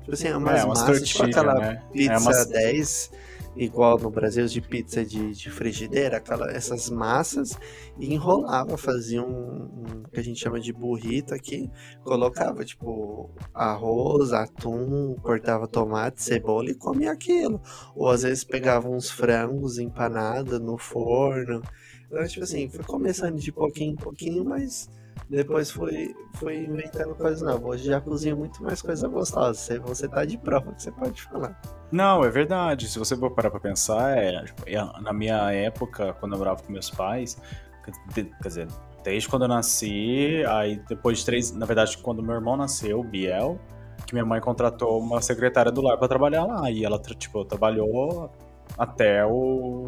Tipo 0.00 0.12
assim, 0.12 0.32
umas, 0.32 0.60
é, 0.60 0.64
umas 0.64 0.80
massas, 0.80 1.02
tipo 1.08 1.22
aquela 1.24 1.54
né? 1.54 1.82
pizza 1.92 2.12
É 2.12 2.18
umas- 2.18 2.46
10, 2.46 3.10
igual 3.56 3.98
no 3.98 4.10
Brasil 4.10 4.46
de 4.46 4.60
pizza 4.60 5.04
de, 5.04 5.32
de 5.32 5.50
frigideira, 5.50 6.16
aquela, 6.16 6.50
essas 6.50 6.90
massas, 6.90 7.56
e 7.98 8.12
enrolava, 8.12 8.76
fazia 8.76 9.22
um, 9.22 9.62
um 9.64 10.02
que 10.12 10.20
a 10.20 10.22
gente 10.22 10.40
chama 10.40 10.60
de 10.60 10.72
burrito 10.72 11.34
aqui, 11.34 11.70
colocava 12.02 12.64
tipo 12.64 13.30
arroz, 13.52 14.32
atum, 14.32 15.14
cortava 15.22 15.66
tomate, 15.68 16.22
cebola 16.22 16.70
e 16.70 16.74
comia 16.74 17.12
aquilo. 17.12 17.60
Ou 17.94 18.08
às 18.08 18.22
vezes 18.22 18.44
pegava 18.44 18.88
uns 18.88 19.10
frangos 19.10 19.78
empanados 19.78 20.60
no 20.60 20.76
forno. 20.76 21.62
Então, 22.06 22.26
tipo 22.26 22.44
assim, 22.44 22.68
foi 22.68 22.84
começando 22.84 23.38
de 23.38 23.52
pouquinho 23.52 23.92
em 23.92 23.96
pouquinho, 23.96 24.44
mas 24.44 24.88
depois 25.28 25.70
foi, 25.70 26.14
foi 26.34 26.64
inventando 26.64 27.14
coisas 27.14 27.40
novas. 27.40 27.64
Hoje 27.64 27.84
já 27.84 28.00
cozinho 28.00 28.36
muito 28.36 28.62
mais 28.62 28.82
coisa 28.82 29.08
gostosa. 29.08 29.54
Você, 29.58 29.78
você 29.78 30.08
tá 30.08 30.24
de 30.24 30.36
prova 30.36 30.72
que 30.72 30.82
você 30.82 30.92
pode 30.92 31.22
falar. 31.22 31.60
Não, 31.90 32.24
é 32.24 32.30
verdade. 32.30 32.88
Se 32.88 32.98
você 32.98 33.16
for 33.16 33.30
parar 33.30 33.50
pra 33.50 33.60
pensar, 33.60 34.16
é, 34.16 34.44
tipo, 34.44 34.62
é, 34.66 35.00
na 35.00 35.12
minha 35.12 35.50
época, 35.52 36.12
quando 36.20 36.32
eu 36.32 36.38
morava 36.38 36.62
com 36.62 36.72
meus 36.72 36.90
pais, 36.90 37.40
quer 37.84 38.48
dizer, 38.48 38.68
desde 39.02 39.28
quando 39.28 39.42
eu 39.42 39.48
nasci, 39.48 40.44
aí 40.46 40.80
depois 40.88 41.18
de 41.18 41.26
três. 41.26 41.52
Na 41.52 41.66
verdade, 41.66 41.96
quando 41.98 42.22
meu 42.22 42.34
irmão 42.34 42.56
nasceu, 42.56 43.00
o 43.00 43.04
Biel, 43.04 43.58
que 44.06 44.14
minha 44.14 44.26
mãe 44.26 44.40
contratou 44.40 45.00
uma 45.00 45.22
secretária 45.22 45.72
do 45.72 45.80
lar 45.80 45.96
pra 45.96 46.06
trabalhar 46.06 46.44
lá. 46.44 46.70
E 46.70 46.84
ela, 46.84 46.98
tipo, 46.98 47.44
trabalhou 47.44 48.30
até 48.76 49.24
o 49.24 49.84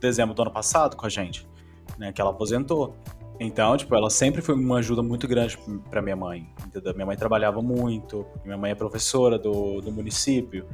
dezembro 0.00 0.34
do 0.34 0.42
ano 0.42 0.50
passado 0.50 0.96
com 0.96 1.06
a 1.06 1.08
gente, 1.08 1.48
né? 1.96 2.12
Que 2.12 2.20
ela 2.20 2.30
aposentou. 2.30 2.96
Então, 3.42 3.74
tipo, 3.74 3.94
ela 3.94 4.10
sempre 4.10 4.42
foi 4.42 4.54
uma 4.54 4.80
ajuda 4.80 5.02
muito 5.02 5.26
grande 5.26 5.58
pra 5.88 6.02
minha 6.02 6.14
mãe. 6.14 6.46
Entendeu? 6.66 6.92
Minha 6.94 7.06
mãe 7.06 7.16
trabalhava 7.16 7.62
muito, 7.62 8.26
minha 8.44 8.58
mãe 8.58 8.72
é 8.72 8.74
professora 8.74 9.38
do, 9.38 9.80
do 9.80 9.90
município. 9.90 10.68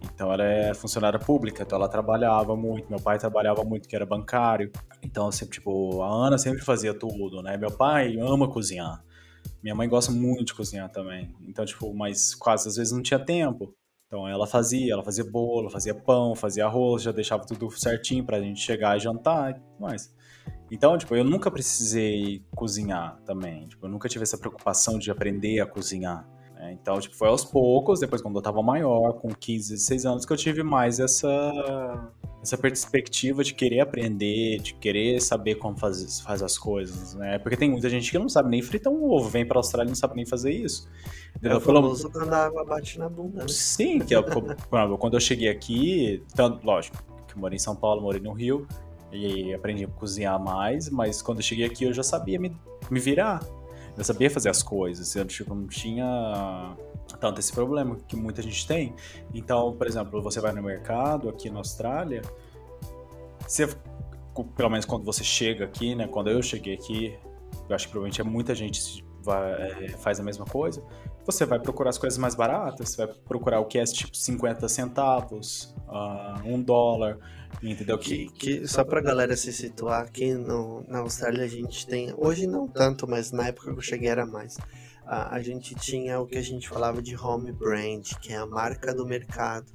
Então 0.00 0.32
ela 0.32 0.44
é 0.44 0.72
funcionária 0.74 1.18
pública, 1.18 1.64
então 1.64 1.76
ela 1.76 1.88
trabalhava 1.88 2.54
muito, 2.54 2.88
meu 2.88 3.00
pai 3.00 3.18
trabalhava 3.18 3.64
muito, 3.64 3.88
que 3.88 3.96
era 3.96 4.06
bancário. 4.06 4.70
Então, 5.02 5.32
sempre, 5.32 5.54
tipo, 5.54 6.02
a 6.02 6.08
Ana 6.08 6.38
sempre 6.38 6.62
fazia 6.62 6.96
tudo, 6.96 7.42
né? 7.42 7.56
Meu 7.56 7.70
pai 7.72 8.16
ama 8.20 8.48
cozinhar. 8.48 9.02
Minha 9.60 9.74
mãe 9.74 9.88
gosta 9.88 10.12
muito 10.12 10.44
de 10.44 10.54
cozinhar 10.54 10.88
também. 10.92 11.34
Então, 11.48 11.64
tipo, 11.64 11.92
mas 11.94 12.32
quase 12.34 12.68
às 12.68 12.76
vezes 12.76 12.92
não 12.92 13.02
tinha 13.02 13.18
tempo. 13.18 13.74
Então 14.06 14.28
ela 14.28 14.46
fazia, 14.46 14.92
ela 14.92 15.02
fazia 15.02 15.24
bolo, 15.24 15.68
fazia 15.68 15.94
pão, 15.94 16.36
fazia 16.36 16.66
arroz, 16.66 17.02
já 17.02 17.10
deixava 17.10 17.44
tudo 17.44 17.68
certinho 17.72 18.24
pra 18.24 18.40
gente 18.40 18.60
chegar 18.60 18.96
e 18.96 19.00
jantar 19.00 19.50
e 19.50 19.54
tudo 19.54 19.80
mais. 19.80 20.14
Então, 20.74 20.98
tipo, 20.98 21.14
eu 21.14 21.22
nunca 21.22 21.52
precisei 21.52 22.42
cozinhar 22.52 23.16
também. 23.24 23.68
Tipo, 23.68 23.86
eu 23.86 23.90
nunca 23.90 24.08
tive 24.08 24.24
essa 24.24 24.36
preocupação 24.36 24.98
de 24.98 25.08
aprender 25.08 25.60
a 25.60 25.66
cozinhar. 25.66 26.28
né? 26.54 26.72
Então, 26.72 26.98
tipo, 26.98 27.14
foi 27.14 27.28
aos 27.28 27.44
poucos, 27.44 28.00
depois 28.00 28.20
quando 28.20 28.34
eu 28.34 28.42
tava 28.42 28.60
maior, 28.60 29.12
com 29.12 29.28
15, 29.28 29.72
16 29.72 30.04
anos, 30.04 30.26
que 30.26 30.32
eu 30.32 30.36
tive 30.36 30.64
mais 30.64 30.98
essa, 30.98 32.10
essa 32.42 32.58
perspectiva 32.58 33.44
de 33.44 33.54
querer 33.54 33.80
aprender, 33.82 34.58
de 34.58 34.74
querer 34.74 35.20
saber 35.20 35.54
como 35.54 35.78
faz, 35.78 36.20
faz 36.20 36.42
as 36.42 36.58
coisas, 36.58 37.14
né? 37.14 37.38
Porque 37.38 37.56
tem 37.56 37.70
muita 37.70 37.88
gente 37.88 38.10
que 38.10 38.18
não 38.18 38.28
sabe 38.28 38.50
nem 38.50 38.60
fritar 38.60 38.92
um 38.92 39.04
ovo, 39.08 39.28
vem 39.28 39.46
pra 39.46 39.60
Austrália 39.60 39.88
e 39.88 39.92
não 39.92 39.96
sabe 39.96 40.16
nem 40.16 40.26
fazer 40.26 40.50
isso. 40.50 40.88
É 41.40 41.54
o 41.54 41.60
famoso 41.60 42.10
quando 42.10 42.32
a 42.32 42.46
água 42.46 42.64
bate 42.64 42.98
na 42.98 43.08
bunda, 43.08 43.42
né? 43.42 43.48
Sim, 43.48 44.00
que 44.00 44.12
é, 44.12 44.20
quando 44.98 45.14
eu 45.14 45.20
cheguei 45.20 45.48
aqui, 45.48 46.20
tanto, 46.34 46.66
lógico, 46.66 46.96
que 47.28 47.36
eu 47.36 47.40
morei 47.40 47.54
em 47.54 47.60
São 47.60 47.76
Paulo, 47.76 48.02
morei 48.02 48.20
no 48.20 48.32
Rio, 48.32 48.66
e 49.14 49.54
aprendi 49.54 49.84
a 49.84 49.88
cozinhar 49.88 50.38
mais, 50.42 50.90
mas 50.90 51.22
quando 51.22 51.38
eu 51.38 51.44
cheguei 51.44 51.66
aqui 51.66 51.84
eu 51.84 51.92
já 51.92 52.02
sabia 52.02 52.38
me, 52.38 52.56
me 52.90 53.00
virar. 53.00 53.40
Eu 53.96 54.02
sabia 54.02 54.28
fazer 54.28 54.48
as 54.48 54.62
coisas, 54.62 55.14
eu 55.14 55.24
tipo, 55.24 55.54
não 55.54 55.68
tinha 55.68 56.76
tanto 57.20 57.38
esse 57.38 57.52
problema 57.52 57.96
que 58.08 58.16
muita 58.16 58.42
gente 58.42 58.66
tem. 58.66 58.92
Então, 59.32 59.72
por 59.76 59.86
exemplo, 59.86 60.20
você 60.20 60.40
vai 60.40 60.52
no 60.52 60.62
mercado 60.62 61.28
aqui 61.28 61.48
na 61.48 61.58
Austrália, 61.58 62.22
você, 63.46 63.68
pelo 64.56 64.70
menos 64.70 64.84
quando 64.84 65.04
você 65.04 65.22
chega 65.22 65.64
aqui, 65.64 65.94
né? 65.94 66.08
Quando 66.08 66.28
eu 66.28 66.42
cheguei 66.42 66.74
aqui, 66.74 67.16
eu 67.68 67.74
acho 67.74 67.86
que 67.86 67.92
provavelmente 67.92 68.20
é 68.20 68.24
muita 68.24 68.54
gente 68.54 69.04
vai- 69.22 69.84
é, 69.84 69.88
faz 69.90 70.20
a 70.20 70.22
mesma 70.22 70.44
coisa. 70.44 70.82
você 71.26 71.46
vai 71.46 71.58
procurar 71.58 71.88
as 71.88 71.96
coisas 71.96 72.18
mais 72.18 72.34
baratas, 72.34 72.90
você 72.90 73.06
vai 73.06 73.14
procurar 73.14 73.58
o 73.58 73.64
que 73.64 73.78
é 73.78 73.84
tipo 73.84 74.14
50 74.14 74.68
centavos, 74.68 75.74
uh, 75.88 76.46
um 76.46 76.60
dólar, 76.60 77.18
entendeu? 77.70 77.98
Que, 77.98 78.28
que 78.30 78.66
só 78.68 78.84
pra 78.84 79.00
galera 79.00 79.36
se 79.36 79.52
situar, 79.52 80.02
aqui 80.02 80.34
no, 80.34 80.84
na 80.88 80.98
Austrália 80.98 81.44
a 81.44 81.48
gente 81.48 81.86
tem, 81.86 82.12
hoje 82.16 82.46
não 82.46 82.68
tanto, 82.68 83.08
mas 83.08 83.32
na 83.32 83.48
época 83.48 83.72
que 83.72 83.78
eu 83.78 83.82
cheguei 83.82 84.08
era 84.08 84.26
mais. 84.26 84.56
Uh, 84.56 85.28
a 85.30 85.42
gente 85.42 85.74
tinha 85.74 86.18
o 86.20 86.26
que 86.26 86.38
a 86.38 86.42
gente 86.42 86.68
falava 86.68 87.02
de 87.02 87.14
home 87.16 87.52
brand, 87.52 88.08
que 88.20 88.32
é 88.32 88.36
a 88.36 88.46
marca 88.46 88.94
do 88.94 89.06
mercado. 89.06 89.66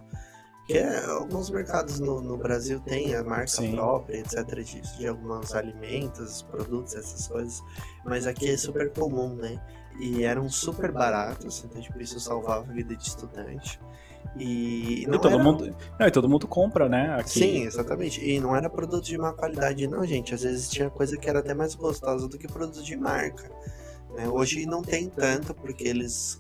Que 0.70 0.78
é, 0.78 1.04
alguns 1.06 1.50
mercados 1.50 2.00
no, 2.00 2.22
no 2.22 2.38
Brasil 2.38 2.80
têm 2.82 3.16
a 3.16 3.24
marca 3.24 3.48
Sim. 3.48 3.72
própria, 3.72 4.20
etc. 4.20 4.46
Disso, 4.64 5.00
de 5.00 5.08
alguns 5.08 5.56
alimentos, 5.56 6.44
produtos, 6.44 6.94
essas 6.94 7.28
coisas. 7.28 7.60
Mas 8.06 8.28
aqui 8.28 8.52
é 8.52 8.56
super 8.56 8.92
comum, 8.92 9.34
né? 9.34 9.60
E 10.00 10.24
eram 10.24 10.48
super 10.48 10.92
baratos, 10.92 11.66
então 11.66 11.82
tipo, 11.82 12.00
isso 12.00 12.20
salvava 12.20 12.70
a 12.70 12.72
vida 12.72 12.96
de 12.96 13.02
estudante. 13.02 13.80
E, 14.38 15.06
e 15.06 15.06
todo 15.08 15.30
era... 15.30 15.44
mundo, 15.44 15.76
não, 16.00 16.06
e 16.06 16.12
todo 16.12 16.30
mundo 16.30 16.48
compra, 16.48 16.88
né? 16.88 17.16
Aqui. 17.20 17.40
Sim, 17.40 17.64
exatamente. 17.64 18.24
E 18.24 18.40
não 18.40 18.56
era 18.56 18.70
produto 18.70 19.04
de 19.04 19.18
má 19.18 19.34
qualidade, 19.34 19.88
não, 19.88 20.06
gente. 20.06 20.36
Às 20.36 20.44
vezes 20.44 20.70
tinha 20.70 20.88
coisa 20.92 21.18
que 21.18 21.28
era 21.28 21.40
até 21.40 21.56
mais 21.56 21.74
gostosa 21.74 22.28
do 22.28 22.38
que 22.38 22.48
produto 22.48 22.84
de 22.84 22.96
marca. 22.96 23.50
Né? 24.16 24.30
Hoje 24.30 24.68
não 24.68 24.84
tem 24.84 25.10
tanto, 25.10 25.52
porque 25.56 25.88
eles 25.88 26.40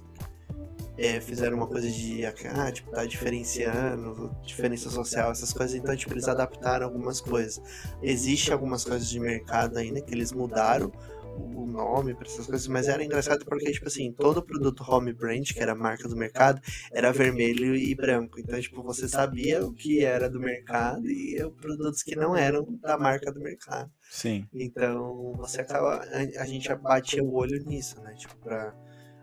é, 0.99 1.21
fizeram 1.21 1.55
uma 1.55 1.67
coisa 1.67 1.89
de, 1.89 2.25
ah, 2.25 2.71
tipo, 2.71 2.91
tá 2.91 3.05
diferenciando, 3.05 4.35
diferença 4.43 4.89
social, 4.89 5.31
essas 5.31 5.53
coisas, 5.53 5.73
então, 5.73 5.95
tipo, 5.95 6.13
eles 6.13 6.27
adaptaram 6.27 6.85
algumas 6.85 7.21
coisas. 7.21 7.61
Existe 8.03 8.51
algumas 8.51 8.83
coisas 8.83 9.09
de 9.09 9.17
mercado 9.17 9.77
ainda 9.77 10.01
que 10.01 10.13
eles 10.13 10.33
mudaram 10.33 10.91
o 11.37 11.65
nome 11.65 12.13
para 12.13 12.27
essas 12.27 12.45
coisas, 12.45 12.67
mas 12.67 12.89
era 12.89 13.01
engraçado 13.01 13.45
porque, 13.45 13.71
tipo 13.71 13.87
assim, 13.87 14.11
todo 14.11 14.43
produto 14.43 14.83
home 14.85 15.13
brand, 15.13 15.47
que 15.53 15.59
era 15.61 15.71
a 15.71 15.75
marca 15.75 16.09
do 16.09 16.17
mercado, 16.17 16.59
era 16.91 17.13
vermelho 17.13 17.77
e 17.77 17.95
branco. 17.95 18.37
Então, 18.37 18.59
tipo, 18.59 18.83
você 18.83 19.07
sabia 19.07 19.65
o 19.65 19.73
que 19.73 20.03
era 20.03 20.29
do 20.29 20.39
mercado 20.39 21.09
e 21.09 21.37
produtos 21.61 22.03
que 22.03 22.13
não 22.13 22.35
eram 22.35 22.67
da 22.81 22.97
marca 22.97 23.31
do 23.31 23.39
mercado. 23.39 23.89
Sim. 24.09 24.45
Então, 24.53 25.33
você 25.37 25.61
acaba, 25.61 26.03
a, 26.03 26.41
a 26.41 26.45
gente 26.45 26.73
batia 26.75 27.23
o 27.23 27.33
olho 27.33 27.63
nisso, 27.63 28.01
né? 28.01 28.13
Tipo, 28.15 28.35
pra 28.39 28.75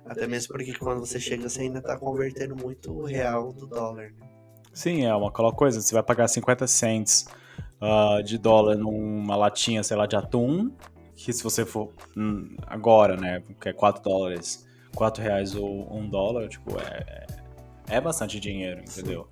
até 0.06 0.26
mesmo 0.26 0.52
porque 0.52 0.72
quando 0.74 1.00
você 1.00 1.18
chega, 1.18 1.48
você 1.48 1.62
ainda 1.62 1.80
tá 1.80 1.96
convertendo 1.98 2.56
muito 2.56 2.92
o 2.92 3.04
real 3.04 3.52
do 3.52 3.66
dólar, 3.66 4.12
né? 4.12 4.28
Sim, 4.72 5.04
é 5.04 5.14
uma 5.14 5.28
aquela 5.28 5.52
coisa, 5.52 5.80
você 5.80 5.94
vai 5.94 6.02
pagar 6.02 6.28
50 6.28 6.66
cents 6.66 7.26
uh, 7.80 8.22
de 8.22 8.38
dólar 8.38 8.76
numa 8.76 9.34
latinha, 9.34 9.82
sei 9.82 9.96
lá, 9.96 10.06
de 10.06 10.16
atum, 10.16 10.70
que 11.14 11.32
se 11.32 11.42
você 11.42 11.64
for 11.64 11.90
hum, 12.16 12.56
agora, 12.66 13.16
né, 13.16 13.42
que 13.60 13.70
é 13.70 13.72
4 13.72 14.02
dólares, 14.02 14.66
4 14.94 15.22
reais 15.22 15.54
ou 15.54 15.92
1 15.96 16.08
dólar, 16.10 16.48
tipo, 16.48 16.78
é, 16.78 17.26
é 17.88 18.00
bastante 18.00 18.38
dinheiro, 18.38 18.80
entendeu? 18.80 19.26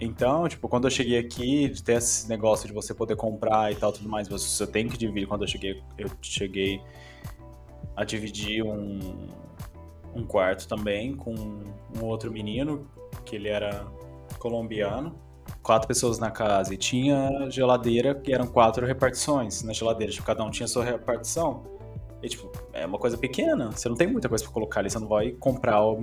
Então, 0.00 0.48
tipo, 0.48 0.68
quando 0.68 0.86
eu 0.86 0.90
cheguei 0.90 1.18
aqui, 1.18 1.68
de 1.68 1.82
ter 1.82 1.98
esse 1.98 2.28
negócio 2.28 2.66
de 2.66 2.74
você 2.74 2.92
poder 2.92 3.14
comprar 3.14 3.70
e 3.70 3.76
tal, 3.76 3.92
tudo 3.92 4.08
mais, 4.08 4.26
você 4.26 4.66
tem 4.66 4.88
que 4.88 4.98
dividir. 4.98 5.28
Quando 5.28 5.42
eu 5.42 5.48
cheguei, 5.48 5.80
eu 5.96 6.10
cheguei 6.20 6.80
a 7.94 8.04
dividir 8.04 8.64
um, 8.64 9.28
um 10.14 10.24
quarto 10.24 10.68
também 10.68 11.14
com 11.14 11.34
um 11.34 12.04
outro 12.04 12.30
menino, 12.30 12.86
que 13.24 13.36
ele 13.36 13.48
era 13.48 13.86
colombiano. 14.38 15.14
Quatro 15.62 15.88
pessoas 15.88 16.18
na 16.18 16.30
casa 16.30 16.74
e 16.74 16.76
tinha 16.76 17.48
geladeira, 17.50 18.14
que 18.14 18.32
eram 18.32 18.46
quatro 18.46 18.86
repartições 18.86 19.62
na 19.62 19.72
geladeira. 19.72 20.12
Tipo, 20.12 20.26
cada 20.26 20.44
um 20.44 20.50
tinha 20.50 20.66
sua 20.66 20.84
repartição. 20.84 21.64
E, 22.22 22.28
tipo, 22.28 22.50
é 22.72 22.86
uma 22.86 22.98
coisa 22.98 23.18
pequena. 23.18 23.70
Você 23.72 23.88
não 23.88 23.96
tem 23.96 24.06
muita 24.06 24.28
coisa 24.28 24.44
para 24.44 24.52
colocar 24.52 24.80
ali. 24.80 24.90
Você 24.90 24.98
não 24.98 25.08
vai 25.08 25.32
comprar 25.32 25.84
o, 25.84 26.00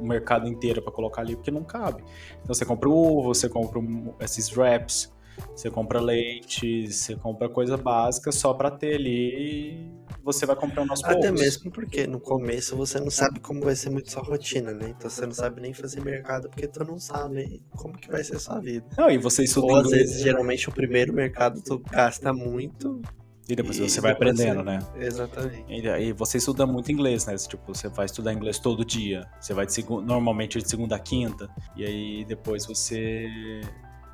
mercado 0.00 0.46
inteiro 0.46 0.82
para 0.82 0.92
colocar 0.92 1.22
ali, 1.22 1.34
porque 1.34 1.50
não 1.50 1.64
cabe. 1.64 2.04
Então, 2.42 2.54
você 2.54 2.64
compra 2.64 2.88
ovo, 2.88 3.34
você 3.34 3.48
compra 3.48 3.80
esses 4.20 4.54
wraps, 4.54 5.10
você 5.54 5.70
compra 5.70 6.00
leite, 6.00 6.92
você 6.92 7.16
compra 7.16 7.48
coisa 7.48 7.76
básica 7.76 8.30
só 8.30 8.52
para 8.52 8.70
ter 8.70 8.96
ali 8.96 9.90
você 10.26 10.44
vai 10.44 10.56
comprando 10.56 10.90
aos 10.90 11.04
Até 11.04 11.30
mesmo 11.30 11.70
porque 11.70 12.04
no 12.04 12.18
começo 12.18 12.76
você 12.76 12.98
não 12.98 13.10
sabe 13.10 13.38
como 13.38 13.60
vai 13.60 13.76
ser 13.76 13.90
muito 13.90 14.10
sua 14.10 14.24
rotina, 14.24 14.72
né? 14.72 14.88
Então 14.88 15.08
você 15.08 15.24
não 15.24 15.32
sabe 15.32 15.60
nem 15.60 15.72
fazer 15.72 16.02
mercado 16.02 16.50
porque 16.50 16.66
tu 16.66 16.84
não 16.84 16.98
sabe 16.98 17.62
como 17.70 17.96
que 17.96 18.10
vai 18.10 18.24
ser 18.24 18.40
sua 18.40 18.58
vida. 18.58 18.84
Não, 18.98 19.08
e 19.08 19.18
você 19.18 19.44
estuda 19.44 19.68
Ou 19.68 19.76
às 19.76 19.90
vezes, 19.90 20.20
geralmente, 20.20 20.68
o 20.68 20.72
primeiro 20.72 21.12
mercado 21.12 21.62
tu 21.62 21.78
gasta 21.78 22.32
muito 22.32 23.00
e 23.48 23.54
depois 23.54 23.78
e 23.78 23.88
você 23.88 24.00
vai 24.00 24.10
aprendendo, 24.10 24.64
né? 24.64 24.80
Exatamente. 24.96 25.72
E 25.72 25.88
aí 25.88 26.12
você 26.12 26.38
estuda 26.38 26.66
muito 26.66 26.90
inglês, 26.90 27.24
né? 27.26 27.36
Tipo, 27.36 27.72
você 27.72 27.88
vai 27.88 28.06
estudar 28.06 28.32
inglês 28.32 28.58
todo 28.58 28.84
dia. 28.84 29.28
Você 29.40 29.54
vai 29.54 29.64
de 29.64 29.72
seg... 29.72 29.88
normalmente 29.88 30.60
de 30.60 30.68
segunda 30.68 30.96
a 30.96 30.98
quinta. 30.98 31.48
E 31.76 31.84
aí 31.84 32.24
depois 32.24 32.66
você 32.66 33.30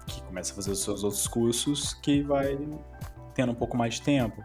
que 0.07 0.21
começa 0.25 0.53
a 0.53 0.57
fazer 0.57 0.73
os 0.73 0.83
seus 0.83 1.05
outros 1.05 1.27
cursos 1.27 1.95
que 1.95 2.23
vai 2.23 2.59
tendo 3.35 3.53
um 3.53 3.55
pouco 3.55 3.79
mais 3.79 3.95
de 3.95 4.03
tempo 4.03 4.45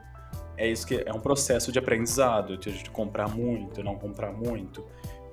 é 0.57 0.67
isso 0.67 0.85
que 0.85 1.03
é 1.05 1.13
um 1.13 1.19
processo 1.19 1.71
de 1.71 1.79
aprendizado, 1.79 2.57
de 2.57 2.89
comprar 2.89 3.29
muito, 3.29 3.83
não 3.83 3.95
comprar 3.95 4.33
muito. 4.33 4.83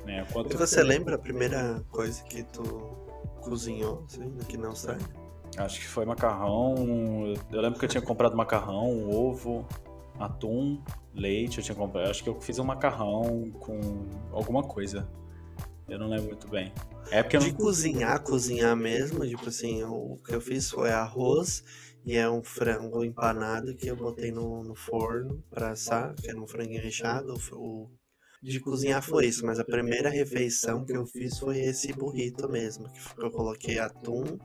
Né? 0.04 0.26
Quanto... 0.32 0.52
E 0.52 0.56
você 0.56 0.82
lembra 0.82 1.16
a 1.16 1.18
primeira 1.18 1.82
coisa 1.90 2.22
que 2.24 2.42
tu 2.42 2.62
cozinhou 3.40 4.04
assim, 4.06 4.32
aqui 4.40 4.58
na 4.58 4.68
Austrália? 4.68 5.06
Acho 5.56 5.80
que 5.80 5.86
foi 5.86 6.04
macarrão. 6.04 7.34
Eu 7.50 7.60
lembro 7.60 7.78
que 7.78 7.84
eu 7.84 7.88
tinha 7.88 8.02
comprado 8.02 8.36
macarrão, 8.36 9.08
ovo, 9.08 9.66
atum, 10.18 10.82
leite. 11.14 11.58
Eu 11.58 11.64
tinha 11.64 11.74
comprado. 11.74 12.10
Acho 12.10 12.22
que 12.22 12.28
eu 12.28 12.40
fiz 12.40 12.58
um 12.58 12.64
macarrão 12.64 13.50
com 13.60 13.80
alguma 14.32 14.62
coisa. 14.62 15.08
Eu 15.88 15.98
não 15.98 16.08
lembro 16.08 16.26
muito 16.26 16.48
bem. 16.48 16.72
É 17.10 17.22
porque 17.22 17.38
de 17.38 17.52
não... 17.52 17.58
cozinhar, 17.58 18.20
cozinhar 18.22 18.74
mesmo, 18.74 19.26
tipo 19.26 19.48
assim, 19.48 19.84
o 19.84 20.18
que 20.26 20.34
eu 20.34 20.40
fiz 20.40 20.70
foi 20.70 20.90
arroz 20.90 21.62
e 22.04 22.16
é 22.16 22.28
um 22.28 22.42
frango 22.42 23.04
empanado 23.04 23.74
que 23.74 23.88
eu 23.88 23.96
botei 23.96 24.30
no, 24.30 24.62
no 24.62 24.74
forno 24.74 25.42
para 25.50 25.70
assar, 25.70 26.14
que 26.14 26.28
era 26.28 26.40
um 26.40 26.46
franguinho 26.46 26.82
recheado. 26.82 27.34
O, 27.52 27.88
de 28.42 28.60
cozinhar 28.60 29.02
foi 29.02 29.26
isso, 29.26 29.46
mas 29.46 29.58
a 29.58 29.64
primeira 29.64 30.10
refeição 30.10 30.84
que 30.84 30.94
eu 30.94 31.06
fiz 31.06 31.38
foi 31.38 31.60
esse 31.60 31.92
burrito 31.94 32.46
mesmo, 32.46 32.86
que 32.92 33.24
eu 33.24 33.30
coloquei 33.30 33.78
atum, 33.78 34.38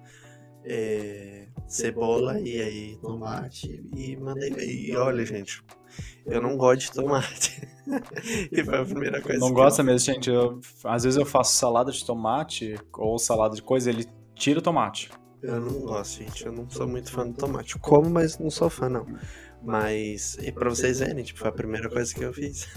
é, 0.63 1.47
cebola 1.67 2.39
e 2.39 2.61
aí 2.61 2.97
tomate 3.01 3.83
e 3.93 4.15
mandei. 4.15 4.87
E 4.87 4.95
olha, 4.95 5.25
gente, 5.25 5.61
eu 6.25 6.41
não 6.41 6.55
gosto 6.55 6.81
de 6.81 6.91
tomate. 6.93 7.67
e 8.51 8.63
foi 8.63 8.77
a 8.77 8.85
primeira 8.85 9.21
coisa. 9.21 9.39
Não 9.39 9.51
gosta 9.51 9.81
eu... 9.81 9.85
mesmo, 9.85 10.13
gente. 10.13 10.29
Eu, 10.29 10.61
às 10.85 11.03
vezes 11.03 11.17
eu 11.17 11.25
faço 11.25 11.57
salada 11.57 11.91
de 11.91 12.05
tomate 12.05 12.75
ou 12.93 13.19
salada 13.19 13.53
de 13.53 13.61
coisa, 13.61 13.89
ele 13.89 14.05
tira 14.33 14.59
o 14.59 14.61
tomate. 14.61 15.09
Eu 15.41 15.61
não 15.61 15.81
gosto, 15.81 16.23
gente. 16.23 16.45
Eu 16.45 16.51
não 16.51 16.69
sou 16.69 16.87
muito 16.87 17.11
fã 17.11 17.27
do 17.27 17.33
tomate. 17.33 17.77
como, 17.79 18.09
mas 18.09 18.37
não 18.37 18.49
sou 18.49 18.69
fã, 18.69 18.89
não. 18.89 19.05
Mas, 19.61 20.37
e 20.41 20.51
pra 20.51 20.69
vocês 20.69 20.99
verem, 20.99 21.23
tipo, 21.23 21.39
foi 21.39 21.49
a 21.49 21.51
primeira 21.51 21.89
coisa 21.89 22.13
que 22.13 22.23
eu 22.23 22.33
fiz. 22.33 22.67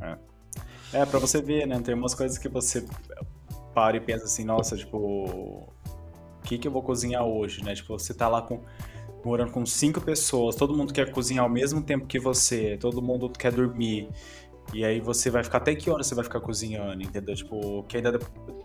é. 0.00 0.18
é, 1.00 1.06
pra 1.06 1.18
você 1.18 1.40
ver, 1.40 1.66
né? 1.66 1.80
Tem 1.80 1.94
umas 1.94 2.14
coisas 2.14 2.38
que 2.38 2.48
você 2.48 2.84
para 3.74 3.96
e 3.96 4.00
pensa 4.00 4.24
assim, 4.24 4.44
nossa, 4.44 4.76
tipo, 4.76 4.96
o 4.98 5.68
que 6.44 6.58
que 6.58 6.68
eu 6.68 6.72
vou 6.72 6.82
cozinhar 6.82 7.24
hoje, 7.24 7.62
né? 7.64 7.74
Tipo, 7.74 7.98
você 7.98 8.14
tá 8.14 8.28
lá 8.28 8.40
com 8.42 8.62
morando 9.24 9.52
com 9.52 9.64
cinco 9.64 10.02
pessoas, 10.02 10.54
todo 10.54 10.76
mundo 10.76 10.92
quer 10.92 11.10
cozinhar 11.10 11.44
ao 11.44 11.50
mesmo 11.50 11.82
tempo 11.82 12.06
que 12.06 12.18
você, 12.18 12.76
todo 12.78 13.00
mundo 13.00 13.30
quer 13.30 13.50
dormir. 13.50 14.08
E 14.72 14.84
aí 14.84 15.00
você 15.00 15.30
vai 15.30 15.42
ficar 15.42 15.58
até 15.58 15.74
que 15.74 15.90
hora 15.90 16.02
você 16.02 16.14
vai 16.14 16.24
ficar 16.24 16.40
cozinhando, 16.40 17.02
entendeu? 17.02 17.34
Tipo, 17.34 17.82
que 17.84 17.96
ainda 17.96 18.18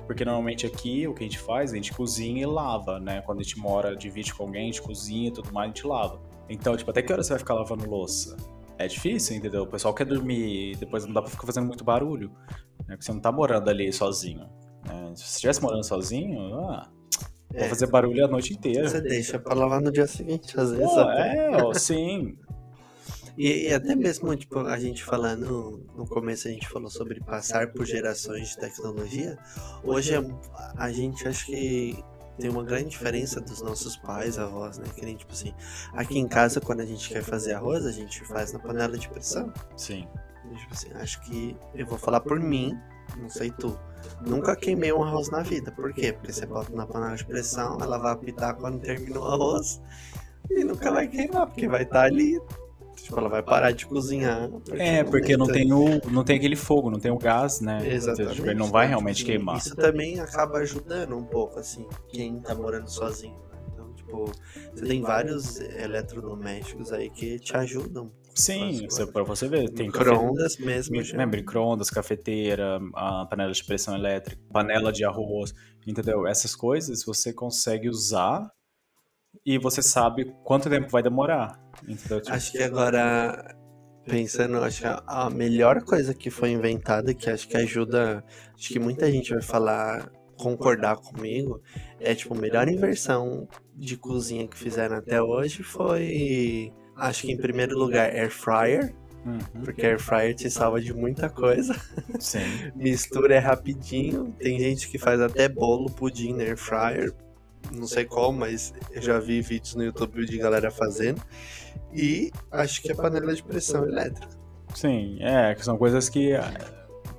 porque 0.09 0.25
normalmente 0.25 0.65
aqui 0.65 1.07
o 1.07 1.13
que 1.13 1.23
a 1.23 1.27
gente 1.27 1.37
faz, 1.37 1.71
a 1.71 1.75
gente 1.75 1.93
cozinha 1.93 2.41
e 2.41 2.45
lava, 2.47 2.99
né? 2.99 3.21
Quando 3.21 3.41
a 3.41 3.43
gente 3.43 3.59
mora, 3.59 3.95
divide 3.95 4.33
com 4.33 4.41
alguém, 4.41 4.63
a 4.63 4.65
gente 4.65 4.81
cozinha 4.81 5.27
e 5.27 5.31
tudo 5.31 5.53
mais, 5.53 5.65
a 5.65 5.67
gente 5.67 5.85
lava. 5.85 6.19
Então, 6.49 6.75
tipo, 6.75 6.89
até 6.89 7.03
que 7.03 7.13
hora 7.13 7.21
você 7.21 7.29
vai 7.29 7.37
ficar 7.37 7.53
lavando 7.53 7.87
louça? 7.87 8.35
É 8.79 8.87
difícil, 8.87 9.37
entendeu? 9.37 9.61
O 9.61 9.67
pessoal 9.67 9.93
quer 9.93 10.05
dormir, 10.05 10.75
depois 10.77 11.05
não 11.05 11.13
dá 11.13 11.21
pra 11.21 11.29
ficar 11.29 11.45
fazendo 11.45 11.67
muito 11.67 11.83
barulho, 11.83 12.31
né? 12.87 12.95
Porque 12.95 13.03
você 13.03 13.13
não 13.13 13.19
tá 13.19 13.31
morando 13.31 13.69
ali 13.69 13.93
sozinho. 13.93 14.49
Né? 14.83 15.11
Se 15.13 15.25
você 15.25 15.35
estivesse 15.35 15.61
morando 15.61 15.83
sozinho, 15.83 16.59
ah, 16.59 16.89
é. 17.53 17.59
Vou 17.59 17.69
fazer 17.69 17.85
barulho 17.85 18.25
a 18.25 18.27
noite 18.27 18.53
inteira. 18.53 18.89
Você 18.89 19.01
deixa 19.01 19.37
pra 19.37 19.53
lavar 19.53 19.79
no 19.79 19.91
dia 19.91 20.07
seguinte, 20.07 20.59
às 20.59 20.71
vezes. 20.71 20.91
Pô, 20.91 21.01
é, 21.01 21.63
ó, 21.63 21.71
sim. 21.71 22.35
E, 23.39 23.69
e, 23.69 23.73
até 23.73 23.95
mesmo, 23.95 24.35
tipo, 24.35 24.59
a 24.59 24.77
gente 24.77 25.01
falando, 25.01 25.81
no 25.95 26.05
começo 26.05 26.49
a 26.49 26.51
gente 26.51 26.67
falou 26.67 26.89
sobre 26.89 27.21
passar 27.21 27.71
por 27.71 27.85
gerações 27.85 28.49
de 28.49 28.57
tecnologia. 28.57 29.37
Hoje 29.81 30.13
a 30.75 30.91
gente 30.91 31.25
acho 31.25 31.45
que 31.45 32.03
tem 32.37 32.49
uma 32.49 32.65
grande 32.65 32.89
diferença 32.89 33.39
dos 33.39 33.61
nossos 33.61 33.95
pais, 33.95 34.37
avós, 34.37 34.77
né? 34.77 34.83
Que 34.93 35.05
nem, 35.05 35.15
tipo 35.15 35.31
assim, 35.31 35.53
aqui 35.93 36.19
em 36.19 36.27
casa, 36.27 36.59
quando 36.59 36.81
a 36.81 36.85
gente 36.85 37.07
quer 37.07 37.23
fazer 37.23 37.53
arroz, 37.53 37.85
a 37.85 37.93
gente 37.93 38.25
faz 38.25 38.51
na 38.51 38.59
panela 38.59 38.97
de 38.97 39.07
pressão. 39.07 39.53
Sim. 39.77 40.05
Tipo 40.57 40.73
assim, 40.73 40.89
acho 40.95 41.21
que 41.21 41.55
eu 41.75 41.85
vou 41.85 41.97
falar 41.97 42.19
por 42.19 42.41
mim, 42.41 42.77
não 43.17 43.29
sei 43.29 43.51
tu. 43.51 43.79
Nunca 44.19 44.53
queimei 44.53 44.91
um 44.91 45.01
arroz 45.01 45.29
na 45.29 45.43
vida. 45.43 45.71
Por 45.71 45.93
quê? 45.93 46.11
Porque 46.11 46.33
você 46.33 46.45
bota 46.45 46.75
na 46.75 46.85
panela 46.85 47.15
de 47.15 47.25
pressão, 47.25 47.77
ela 47.79 47.97
vai 47.99 48.11
apitar 48.11 48.57
quando 48.57 48.81
termina 48.81 49.17
o 49.17 49.23
arroz 49.23 49.81
e 50.51 50.61
nunca 50.65 50.91
vai 50.91 51.07
queimar, 51.07 51.47
porque 51.47 51.69
vai 51.69 51.83
estar 51.83 51.99
tá 51.99 52.05
ali 52.05 52.37
Tipo, 53.03 53.19
ela 53.19 53.29
vai 53.29 53.41
parar 53.43 53.71
de 53.71 53.85
cozinhar. 53.85 54.49
É, 54.73 55.03
porque 55.03 55.35
não 55.37 55.47
tem, 55.47 55.71
o, 55.73 55.99
não 56.11 56.23
tem 56.23 56.37
aquele 56.37 56.55
fogo, 56.55 56.89
não 56.91 56.99
tem 56.99 57.11
o 57.11 57.17
gás, 57.17 57.59
né? 57.61 57.79
Exatamente. 57.87 58.35
Tipo, 58.35 58.47
ele 58.49 58.59
não 58.59 58.67
vai 58.67 58.87
realmente 58.87 59.25
queimar. 59.25 59.57
Isso 59.57 59.75
também 59.75 60.19
acaba 60.19 60.59
ajudando 60.59 61.15
um 61.17 61.23
pouco, 61.23 61.59
assim, 61.59 61.87
quem 62.09 62.39
tá 62.39 62.53
morando 62.55 62.89
sozinho. 62.89 63.35
né? 63.51 63.59
Então, 63.73 63.93
tipo, 63.93 64.25
você 64.73 64.85
tem 64.85 65.01
vários 65.01 65.59
eletrodomésticos 65.59 66.91
aí 66.91 67.09
que 67.09 67.39
te 67.39 67.55
ajudam. 67.55 68.11
Sim, 68.35 68.87
você, 68.89 69.05
pra 69.05 69.23
você 69.23 69.47
ver, 69.49 69.69
tem 69.71 69.91
cafe- 69.91 70.09
Micro-ondas 70.11 70.57
mesmo. 70.57 70.95
Mi- 70.95 71.03
já. 71.03 71.17
Né, 71.17 71.25
micro-ondas, 71.25 71.89
cafeteira, 71.89 72.79
a 72.93 73.25
panela 73.25 73.51
de 73.51 73.63
pressão 73.63 73.95
elétrica, 73.95 74.41
panela 74.51 74.91
de 74.93 75.03
arroz, 75.03 75.53
entendeu? 75.85 76.25
Essas 76.25 76.55
coisas 76.55 77.03
você 77.03 77.33
consegue 77.33 77.89
usar 77.89 78.49
e 79.45 79.57
você 79.57 79.81
sabe 79.81 80.33
quanto 80.43 80.69
tempo 80.69 80.89
vai 80.89 81.01
demorar, 81.03 81.59
entendeu? 81.87 82.21
Tipo, 82.21 82.35
Acho 82.35 82.51
que 82.51 82.61
agora, 82.63 83.55
pensando, 84.05 84.57
acho 84.63 84.81
que 84.81 84.87
a- 84.87 85.03
a 85.07 85.29
melhor 85.29 85.81
coisa 85.83 86.13
que 86.13 86.29
foi 86.29 86.51
inventada, 86.51 87.13
que 87.13 87.29
acho 87.29 87.47
que 87.47 87.57
ajuda, 87.57 88.23
acho 88.55 88.69
que 88.69 88.79
muita 88.79 89.11
gente 89.11 89.31
vai 89.33 89.41
falar, 89.41 90.11
concordar 90.37 90.95
comigo, 90.97 91.61
é 91.99 92.15
tipo, 92.15 92.33
a 92.33 92.37
melhor 92.37 92.67
inversão 92.69 93.47
de 93.75 93.97
cozinha 93.97 94.47
que 94.47 94.57
fizeram 94.57 94.97
até 94.97 95.21
hoje 95.21 95.63
foi, 95.63 96.71
acho 96.95 97.23
que 97.23 97.31
em 97.31 97.37
primeiro 97.37 97.77
lugar, 97.77 98.09
air 98.09 98.29
fryer, 98.31 98.93
uhum, 99.25 99.39
porque 99.63 99.85
air 99.85 99.99
fryer 99.99 100.33
te 100.35 100.49
salva 100.49 100.79
de 100.81 100.93
muita 100.93 101.29
coisa. 101.29 101.75
sim. 102.19 102.39
Mistura 102.75 103.35
é 103.35 103.39
rapidinho, 103.39 104.33
tem 104.39 104.59
gente 104.59 104.89
que 104.89 104.97
faz 104.97 105.19
até 105.21 105.47
bolo, 105.49 105.89
pudim 105.91 106.33
na 106.33 106.43
air 106.43 106.57
fryer. 106.57 107.13
Não 107.71 107.87
sei 107.87 108.05
como, 108.05 108.39
mas 108.39 108.73
eu 108.91 109.01
já 109.01 109.19
vi 109.19 109.41
vídeos 109.41 109.75
no 109.75 109.83
YouTube 109.83 110.25
de 110.25 110.37
galera 110.37 110.71
fazendo. 110.71 111.21
E 111.93 112.31
acho 112.51 112.81
que 112.81 112.91
é 112.91 112.95
panela 112.95 113.33
de 113.33 113.43
pressão 113.43 113.83
elétrica. 113.85 114.29
Sim, 114.75 115.17
é, 115.21 115.55
que 115.55 115.63
são 115.63 115.77
coisas 115.77 116.09
que, 116.09 116.33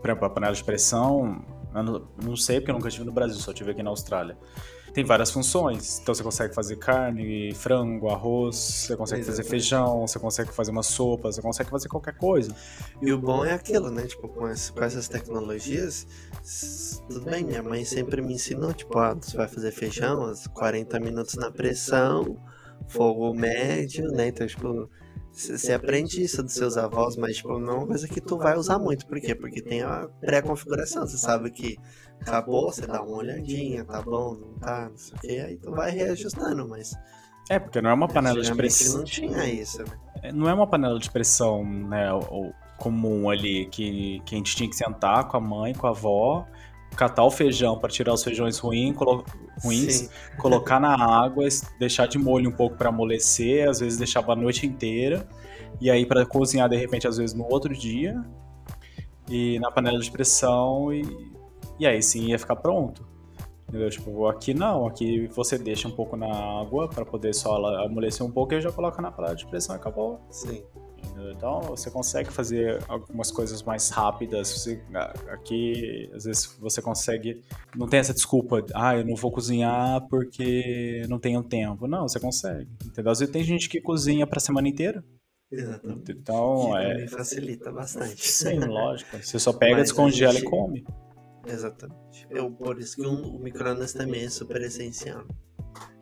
por 0.01 0.11
exemplo, 0.11 0.27
a 0.27 0.31
panela 0.31 0.55
de 0.55 0.63
pressão, 0.63 1.45
eu 1.75 1.83
não, 1.83 2.09
não 2.23 2.37
sei 2.37 2.61
porque 2.61 2.71
eu 2.71 2.75
nunca 2.75 2.91
tive 2.91 3.05
no 3.05 3.13
Brasil, 3.13 3.37
só 3.39 3.53
tive 3.53 3.73
aqui 3.73 3.83
na 3.83 3.91
Austrália. 3.91 4.37
Tem 4.93 5.05
várias 5.05 5.31
funções, 5.31 6.01
então 6.01 6.15
você 6.15 6.23
consegue 6.23 6.55
fazer 6.55 6.77
carne, 6.77 7.55
frango, 7.55 8.09
arroz, 8.09 8.57
você 8.57 8.97
consegue 8.97 9.23
fazer 9.25 9.45
feijão, 9.45 10.07
você 10.07 10.19
consegue 10.19 10.53
fazer 10.53 10.71
uma 10.73 10.83
sopa, 10.83 11.31
você 11.31 11.41
consegue 11.41 11.71
fazer 11.71 11.89
qualquer 11.89 12.17
coisa. 12.17 12.55
E 13.01 13.13
o 13.13 13.19
bom 13.19 13.45
é 13.45 13.53
aquilo, 13.53 13.91
né? 13.91 14.07
Tipo, 14.07 14.29
com, 14.29 14.49
esse- 14.49 14.73
com 14.73 14.83
essas 14.83 15.09
tecnologias, 15.09 16.07
tudo 17.09 17.21
bem, 17.25 17.45
minha 17.45 17.63
mãe 17.63 17.85
sempre 17.85 18.21
me 18.21 18.35
ensinou, 18.35 18.73
tipo, 18.73 18.99
ah, 18.99 19.15
você 19.15 19.37
vai 19.37 19.49
fazer 19.49 19.71
feijão, 19.71 20.31
uns 20.31 20.47
40 20.49 20.99
minutos 20.99 21.35
na 21.37 21.51
pressão, 21.51 22.37
fogo 22.89 23.33
médio, 23.35 24.11
né? 24.13 24.29
Então, 24.29 24.47
tipo, 24.47 24.89
você 25.33 25.73
aprende 25.73 26.23
isso 26.23 26.43
dos 26.43 26.53
seus 26.55 26.77
avós, 26.77 27.17
mas, 27.17 27.37
tipo, 27.37 27.59
não 27.59 27.73
é 27.73 27.77
uma 27.79 27.87
coisa 27.87 28.09
que 28.09 28.21
tu 28.21 28.37
vai 28.37 28.57
usar 28.57 28.79
muito. 28.79 29.07
Por 29.07 29.21
quê? 29.21 29.35
Porque 29.35 29.63
tem 29.63 29.83
a 29.83 30.09
pré-configuração. 30.21 31.07
Você 31.07 31.17
sabe 31.17 31.51
que 31.51 31.77
acabou, 32.21 32.73
você 32.73 32.87
dá 32.87 33.03
uma 33.03 33.17
olhadinha, 33.17 33.85
tá 33.85 34.03
bom, 34.03 34.35
não 34.35 34.55
tá, 34.59 34.89
não 34.91 34.97
sei 34.99 35.17
o 35.17 35.21
quê, 35.21 35.45
aí 35.47 35.57
tu 35.57 35.71
vai 35.73 35.91
reajustando, 35.91 36.69
mas 36.69 36.95
É, 37.49 37.59
porque 37.59 37.81
não 37.81 37.91
é 37.91 37.95
uma 37.95 38.09
panela 38.09 38.41
de 38.41 38.55
pressão. 38.55 38.99
não 38.99 39.05
tinha 39.05 39.47
isso, 39.49 39.83
né? 39.83 39.99
É, 40.23 40.33
Não 40.33 40.49
é 40.49 40.55
uma 40.55 40.67
panela 40.67 40.99
de 40.99 41.11
pressão, 41.11 41.65
né, 41.65 42.09
comum 42.79 43.29
ali, 43.31 43.67
que, 43.67 44.21
que 44.27 44.35
a 44.35 44.39
gente 44.39 44.55
tinha 44.57 44.69
que 44.69 44.77
sentar 44.77 45.27
com 45.29 45.37
a 45.37 45.41
mãe, 45.41 45.75
com 45.75 45.87
a 45.87 45.91
avó, 45.91 46.47
catar 46.97 47.25
o 47.25 47.31
feijão 47.31 47.79
para 47.79 47.89
tirar 47.91 48.13
os 48.13 48.23
feijões 48.25 48.59
ruim, 48.59 48.93
colo- 48.93 49.25
ruins, 49.63 49.95
Sim. 49.95 50.09
colocar 50.39 50.81
na 50.81 50.95
água, 50.95 51.47
deixar 51.79 52.07
de 52.07 52.19
molho 52.19 52.51
um 52.51 52.53
pouco 52.53 52.77
para 52.77 52.89
amolecer, 52.89 53.69
às 53.69 53.81
vezes 53.81 53.99
deixava 53.99 54.33
a 54.33 54.37
noite 54.37 54.67
inteira, 54.67 55.27
e 55.81 55.91
aí 55.91 56.05
para 56.05 56.27
cozinhar 56.27 56.69
de 56.69 56.77
repente 56.77 57.07
às 57.07 57.17
vezes 57.17 57.35
no 57.35 57.45
outro 57.51 57.73
dia, 57.75 58.23
e 59.29 59.59
na 59.61 59.71
panela 59.71 59.99
de 59.99 60.11
pressão, 60.11 60.93
e, 60.93 61.03
e 61.81 61.87
aí 61.87 62.03
sim 62.03 62.27
ia 62.29 62.39
ficar 62.39 62.57
pronto. 62.57 63.09
Entendeu? 63.69 63.89
Tipo, 63.89 64.27
aqui 64.27 64.53
não, 64.53 64.87
aqui 64.87 65.27
você 65.29 65.57
deixa 65.57 65.87
um 65.89 65.93
pouco 65.93 66.17
na 66.17 66.27
água 66.61 66.89
para 66.89 67.05
poder 67.05 67.33
só 67.35 67.55
amolecer 67.85 68.25
um 68.27 68.31
pouco 68.31 68.53
e 68.55 68.61
já 68.61 68.71
coloca 68.73 69.01
na 69.01 69.11
panela 69.13 69.35
de 69.35 69.47
pressão 69.47 69.75
e 69.75 69.79
acabou. 69.79 70.21
Sim. 70.31 70.63
Entendeu? 70.99 71.31
Então 71.33 71.61
você 71.61 71.89
consegue 71.91 72.31
fazer 72.33 72.83
algumas 72.89 73.31
coisas 73.31 73.63
mais 73.63 73.89
rápidas. 73.91 74.49
Você- 74.51 74.83
a- 74.93 75.15
aqui, 75.35 76.11
às 76.13 76.25
vezes, 76.25 76.47
você 76.61 76.83
consegue. 76.83 77.43
Não 77.77 77.87
tem 77.89 78.01
essa 78.01 78.13
desculpa, 78.13 78.65
ah, 78.75 78.97
eu 78.97 79.05
não 79.07 79.15
vou 79.15 79.31
cozinhar 79.31 80.05
porque 80.09 81.03
não 81.09 81.19
tenho 81.21 81.43
tempo. 81.43 81.87
Não, 81.87 82.09
você 82.09 82.19
consegue. 82.19 82.69
Entendeu? 82.85 83.13
Às 83.13 83.21
vezes 83.21 83.33
tem 83.33 83.45
gente 83.45 83.69
que 83.69 83.81
cozinha 83.81 84.27
pra 84.27 84.41
semana 84.41 84.69
inteira. 84.69 85.03
Exatamente. 85.53 86.13
Então, 86.13 86.71
que 86.73 86.77
é. 86.77 87.09
facilita 87.09 87.71
bastante. 87.73 88.27
Sim, 88.27 88.59
lógico. 88.61 89.17
Você 89.17 89.39
só 89.39 89.53
pega, 89.59 89.73
Mas 89.73 89.81
a 89.81 89.85
descongela 89.85 90.33
gente- 90.33 90.45
e 90.47 90.51
come. 90.51 90.85
Exatamente. 91.47 92.27
Eu, 92.31 92.51
por 92.51 92.79
isso 92.79 92.97
que 92.97 93.07
um- 93.07 93.37
o 93.37 93.39
micro-ondas 93.39 93.93
também 93.93 94.25
é 94.25 94.31
super 94.31 94.61
essencial. 94.63 95.25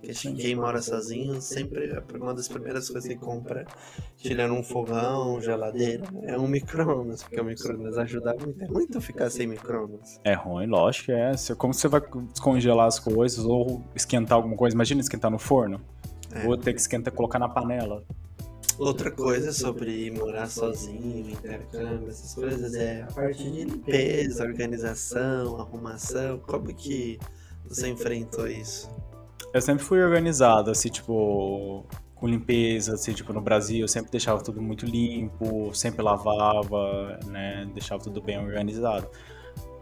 Porque 0.01 0.13
quem 0.35 0.55
mora 0.55 0.81
sozinho, 0.81 1.41
sempre 1.43 1.91
é 1.91 2.03
uma 2.17 2.33
das 2.33 2.49
primeiras 2.49 2.89
coisas 2.89 3.07
que 3.09 3.17
compra, 3.17 3.67
tirando 4.17 4.55
um 4.55 4.63
fogão, 4.63 5.41
geladeira, 5.41 6.05
é 6.23 6.39
um 6.39 6.49
micro-ondas, 6.49 7.23
porque 7.23 7.41
o 7.41 7.45
micro-ondas 7.45 7.99
ajuda 7.99 8.35
muito. 8.35 8.63
É 8.65 8.69
muito 8.69 9.01
ficar 9.01 9.29
sem 9.29 9.47
micro-ondas. 9.47 10.21
É 10.25 10.33
ruim, 10.33 10.67
lógico, 10.67 11.13
é. 11.13 11.33
Como 11.57 11.75
você 11.75 11.87
vai 11.89 12.01
descongelar 12.33 12.87
as 12.87 12.99
coisas 12.99 13.45
ou 13.45 13.83
esquentar 13.95 14.37
alguma 14.37 14.57
coisa? 14.57 14.75
Imagina 14.75 15.01
esquentar 15.01 15.31
no 15.31 15.39
forno. 15.39 15.81
É. 16.33 16.47
Ou 16.47 16.57
ter 16.57 16.73
que 16.73 16.81
esquentar 16.81 17.13
e 17.13 17.17
colocar 17.17 17.39
na 17.39 17.49
panela. 17.49 18.03
Outra 18.79 19.11
coisa 19.11 19.53
sobre 19.53 20.09
morar 20.13 20.49
sozinho, 20.49 21.31
intercâmbio, 21.31 22.09
essas 22.09 22.33
coisas, 22.33 22.75
é 22.75 23.03
a 23.03 23.13
parte 23.13 23.43
de 23.43 23.65
limpeza, 23.65 24.45
organização, 24.45 25.61
arrumação. 25.61 26.39
Como 26.39 26.73
que 26.73 27.19
você 27.67 27.89
enfrentou 27.89 28.47
isso? 28.47 28.89
Eu 29.53 29.61
sempre 29.61 29.83
fui 29.83 30.01
organizado, 30.01 30.71
assim, 30.71 30.89
tipo, 30.89 31.85
com 32.15 32.29
limpeza, 32.29 32.95
assim, 32.95 33.13
tipo, 33.13 33.33
no 33.33 33.41
Brasil 33.41 33.81
eu 33.81 33.89
sempre 33.89 34.13
deixava 34.13 34.41
tudo 34.43 34.63
muito 34.63 34.87
limpo, 34.87 35.75
sempre 35.75 36.03
lavava, 36.03 37.19
né, 37.27 37.69
deixava 37.75 38.03
tudo 38.03 38.21
bem 38.21 38.39
organizado. 38.39 39.09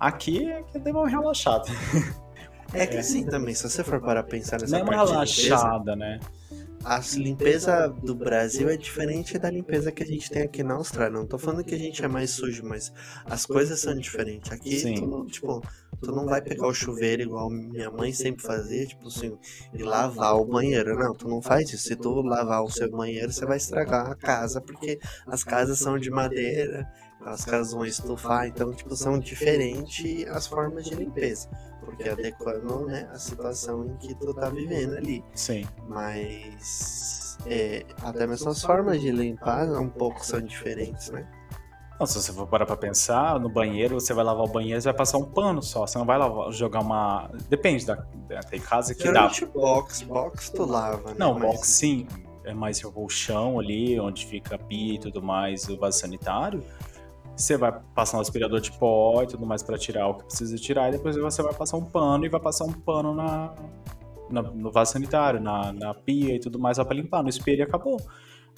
Aqui 0.01 0.51
é 0.51 0.63
que 0.63 0.79
deu 0.79 0.95
uma 0.95 1.09
relaxada. 1.09 1.67
É 2.73 2.87
que 2.87 2.97
assim 2.97 3.25
também, 3.25 3.55
se 3.55 3.69
você 3.69 3.85
for 3.85 4.01
para 4.01 4.23
pensar 4.23 4.61
nessa 4.61 4.79
Não 4.79 4.81
é 4.81 4.83
uma 4.83 5.05
relaxada, 5.05 5.95
né? 5.95 6.19
A 6.89 7.01
limpeza 7.17 7.89
do 7.89 8.15
Brasil 8.15 8.69
é 8.69 8.77
diferente 8.77 9.37
da 9.41 9.51
limpeza 9.51 9.91
que 9.91 10.05
a 10.05 10.07
gente 10.07 10.31
tem 10.31 10.43
aqui 10.43 10.63
na 10.63 10.75
Austrália. 10.75 11.19
Não 11.19 11.27
tô 11.27 11.37
falando 11.37 11.65
que 11.65 11.75
a 11.75 11.79
gente 11.79 12.05
é 12.05 12.07
mais 12.07 12.31
sujo, 12.31 12.63
mas 12.65 12.93
as 13.25 13.45
coisas 13.45 13.81
são 13.81 13.93
diferentes. 13.99 14.53
Aqui, 14.53 14.79
Sim. 14.79 14.95
tu, 14.95 15.05
não- 15.09 15.27
tipo, 15.27 15.61
tu 16.01 16.13
não 16.13 16.27
vai 16.27 16.41
pegar 16.41 16.69
o 16.69 16.73
chuveiro 16.73 17.23
igual 17.23 17.51
minha 17.51 17.91
mãe 17.91 18.13
sempre 18.13 18.47
fazia, 18.47 18.87
tipo 18.87 19.09
assim, 19.09 19.37
e 19.75 19.83
lavar 19.83 20.37
o 20.37 20.45
banheiro. 20.45 20.97
Não, 20.97 21.13
tu 21.13 21.27
não 21.29 21.43
faz 21.43 21.69
isso. 21.73 21.89
Se 21.89 21.97
tu 21.97 22.23
lavar 22.23 22.63
o 22.63 22.71
seu 22.71 22.89
banheiro, 22.89 23.33
você 23.33 23.45
vai 23.45 23.57
estragar 23.57 24.09
a 24.09 24.15
casa, 24.15 24.61
porque 24.61 25.01
as 25.27 25.43
casas 25.43 25.81
são 25.81 25.99
de 25.99 26.09
madeira, 26.09 26.89
as 27.21 27.45
casas 27.45 27.73
vão 27.73 27.85
estufar, 27.85 28.47
então, 28.47 28.73
tipo, 28.73 28.95
são 28.95 29.19
diferentes 29.19 30.25
as 30.29 30.47
formas 30.47 30.85
de 30.85 30.95
limpeza. 30.95 31.49
Porque 31.87 32.09
adequando, 32.09 32.85
né, 32.85 33.09
a 33.13 33.19
situação 33.19 33.87
em 33.87 33.97
que 33.97 34.15
tu 34.17 34.35
tá 34.35 34.51
vivendo 34.51 34.97
ali 34.97 35.25
Sim. 35.35 35.65
mas 35.89 37.39
é, 37.47 37.87
até 38.03 38.27
mesmo 38.27 38.51
as 38.51 38.61
formas 38.61 39.01
de 39.01 39.11
limpar 39.11 39.67
um 39.69 39.89
pouco 39.89 40.25
são 40.27 40.41
diferentes, 40.41 41.11
né? 41.11 41.27
Não, 41.99 42.05
se 42.07 42.21
você 42.21 42.31
for 42.31 42.47
parar 42.47 42.67
pra 42.67 42.77
pensar, 42.77 43.41
no 43.41 43.49
banheiro, 43.49 43.99
você 43.99 44.13
vai 44.13 44.23
lavar 44.23 44.45
o 44.45 44.49
banheiro, 44.49 44.79
você 44.81 44.89
vai 44.89 44.97
passar 44.99 45.17
um 45.17 45.25
pano 45.25 45.63
só. 45.63 45.87
Você 45.87 45.97
não 45.97 46.05
vai 46.05 46.19
lavar, 46.19 46.53
jogar 46.53 46.81
uma. 46.81 47.31
Depende 47.49 47.87
da. 47.87 47.97
Tem 48.51 48.61
casa 48.61 48.95
que 48.95 49.03
dá. 49.05 49.13
Geralmente 49.13 49.47
box, 49.47 50.03
box 50.03 50.51
tu 50.51 50.67
lava, 50.67 51.11
né? 51.11 51.17
Não, 51.19 51.33
Mas- 51.39 51.43
box 51.43 51.69
sim. 51.69 52.07
É 52.45 52.55
mais 52.55 52.81
o 52.85 53.09
chão 53.09 53.59
ali, 53.59 53.99
onde 53.99 54.25
fica 54.25 54.55
a 54.55 54.59
pia 54.59 54.95
e 54.95 54.99
tudo 55.01 55.21
mais, 55.21 55.69
o 55.69 55.77
vaso 55.77 55.99
sanitário. 55.99 56.63
Você 57.37 57.57
vai 57.57 57.71
passar 57.95 58.17
um 58.17 58.21
aspirador 58.21 58.61
de 58.61 58.73
pó 58.73 59.23
e 59.23 59.27
tudo 59.27 59.45
mais 59.45 59.63
pra 59.63 59.77
tirar 59.77 60.09
o 60.09 60.15
que 60.15 60.25
precisa 60.25 60.57
tirar, 60.57 60.89
e 60.89 60.93
depois 60.93 61.17
você 61.17 61.43
vai 61.43 61.53
passar 61.53 61.77
um 61.77 61.85
pano 61.85 62.25
e 62.25 62.29
vai 62.29 62.41
passar 62.41 62.65
um 62.65 62.73
pano 62.73 63.15
na, 63.15 63.55
na- 64.31 64.43
no 64.43 64.71
vaso 64.73 64.93
sanitário, 64.93 65.39
na, 65.41 65.73
na 65.73 65.93
pia 65.95 66.35
e 66.35 66.41
tudo 66.41 66.59
mais, 66.59 66.77
só 66.79 66.85
pra 66.85 66.97
limpar. 66.97 67.23
No 67.23 67.29
espelho 67.29 67.59
e 67.59 67.63
acabou. 67.63 68.01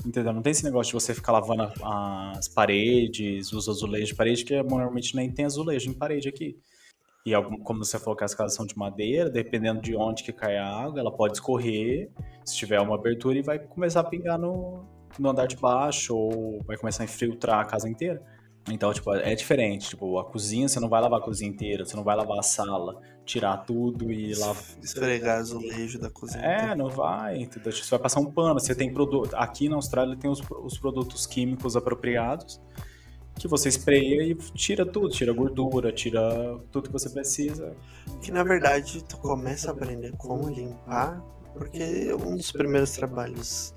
Entendeu? 0.07 0.33
Não 0.33 0.41
tem 0.43 0.53
esse 0.53 0.63
negócio 0.63 0.97
de 0.97 1.05
você 1.05 1.13
ficar 1.13 1.33
lavando 1.33 1.65
as 1.83 2.47
paredes, 2.47 3.53
os 3.53 3.69
azulejos 3.69 4.11
de 4.11 4.15
parede, 4.15 4.45
que 4.45 4.63
normalmente 4.63 5.17
nem 5.17 5.29
tem 5.29 5.45
azulejo 5.45 5.91
em 5.91 5.95
parede 5.95 6.29
aqui. 6.29 6.57
E 7.27 7.33
como 7.65 7.85
você 7.85 7.99
falou 7.99 8.17
que 8.17 8.23
as 8.23 8.33
casas 8.33 8.55
são 8.55 8.65
de 8.65 8.79
madeira, 8.79 9.29
dependendo 9.29 9.83
de 9.83 9.97
onde 9.97 10.23
que 10.23 10.33
cai 10.33 10.57
a 10.57 10.65
água, 10.67 11.01
ela 11.01 11.11
pode 11.11 11.35
escorrer, 11.35 12.11
se 12.45 12.57
tiver 12.57 12.81
uma 12.81 12.95
abertura, 12.95 13.37
e 13.39 13.43
vai 13.43 13.59
começar 13.59 14.01
a 14.01 14.05
pingar 14.05 14.39
no, 14.39 14.85
no 15.19 15.29
andar 15.31 15.47
de 15.47 15.57
baixo, 15.57 16.17
ou 16.17 16.63
vai 16.65 16.77
começar 16.77 17.03
a 17.03 17.05
infiltrar 17.05 17.59
a 17.59 17.65
casa 17.65 17.89
inteira. 17.89 18.23
Então, 18.71 18.93
tipo, 18.93 19.15
é 19.15 19.35
diferente. 19.35 19.91
Tipo, 19.91 20.19
a 20.19 20.25
cozinha, 20.25 20.69
você 20.69 20.81
não 20.81 20.89
vai 20.89 21.01
lavar 21.01 21.21
a 21.21 21.23
cozinha 21.23 21.51
inteira, 21.51 21.85
você 21.85 21.97
não 21.97 22.05
vai 22.05 22.17
lavar 22.17 22.39
a 22.39 22.43
sala, 22.43 23.01
tirar 23.25 23.59
tudo 23.59 24.13
e 24.13 24.35
lavar. 24.35 24.63
Esfregar 24.83 25.39
azulejo 25.39 25.99
da 25.99 26.11
cozinha. 26.11 26.45
É, 26.45 26.75
não 26.75 26.89
vai. 26.89 27.39
Entendeu? 27.43 27.73
Você 27.73 27.91
vai 27.91 27.99
passar 27.99 28.21
um 28.21 28.31
pano. 28.31 28.59
Você 28.59 28.75
tem 28.75 28.93
produto. 28.93 29.35
Aqui 29.35 29.69
na 29.69 29.77
Austrália 29.77 30.17
tem 30.17 30.31
os, 30.31 30.43
os 30.63 30.79
produtos 30.79 31.27
químicos 31.27 31.77
apropriados 31.77 32.61
que 33.39 33.47
você 33.47 33.69
espreia 33.69 34.23
e 34.23 34.35
tira 34.35 34.85
tudo, 34.85 35.09
tira 35.09 35.33
gordura, 35.33 35.93
tira 35.93 36.21
tudo 36.73 36.89
que 36.89 36.93
você 36.93 37.09
precisa. 37.09 37.73
Que 38.21 38.33
na 38.33 38.43
verdade 38.43 39.03
tu 39.05 39.17
começa 39.17 39.71
a 39.71 39.73
aprender 39.73 40.13
como 40.19 40.51
limpar, 40.51 41.23
porque 41.55 42.13
um 42.15 42.37
dos 42.37 42.51
primeiros 42.51 42.91
trabalhos 42.91 43.75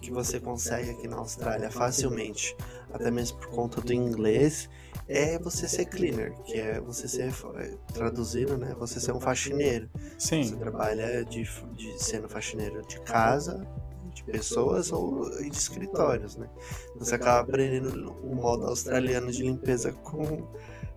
que 0.00 0.10
você 0.10 0.38
consegue 0.38 0.90
aqui 0.90 1.08
na 1.08 1.16
Austrália 1.16 1.70
facilmente, 1.70 2.54
até 2.92 3.10
mesmo 3.10 3.38
por 3.38 3.48
conta 3.48 3.80
do 3.80 3.92
inglês, 3.92 4.68
é 5.06 5.38
você 5.38 5.68
ser 5.68 5.86
cleaner, 5.86 6.34
que 6.42 6.58
é 6.58 6.80
você 6.80 7.08
ser 7.08 7.32
é, 7.56 7.74
traduzido, 7.92 8.56
né? 8.56 8.74
Você 8.78 9.00
ser 9.00 9.12
um 9.12 9.20
faxineiro. 9.20 9.88
Sim. 10.18 10.42
Você 10.42 10.56
trabalha 10.56 11.24
de, 11.24 11.48
de 11.74 12.02
sendo 12.02 12.28
faxineiro 12.28 12.86
de 12.86 13.00
casa, 13.00 13.66
de 14.12 14.24
pessoas 14.24 14.92
ou 14.92 15.30
de 15.30 15.48
escritórios, 15.48 16.36
né? 16.36 16.48
Você 16.96 17.14
acaba 17.14 17.40
aprendendo 17.40 18.12
o 18.22 18.34
modo 18.34 18.66
australiano 18.66 19.30
de 19.30 19.42
limpeza 19.42 19.92
com 19.92 20.46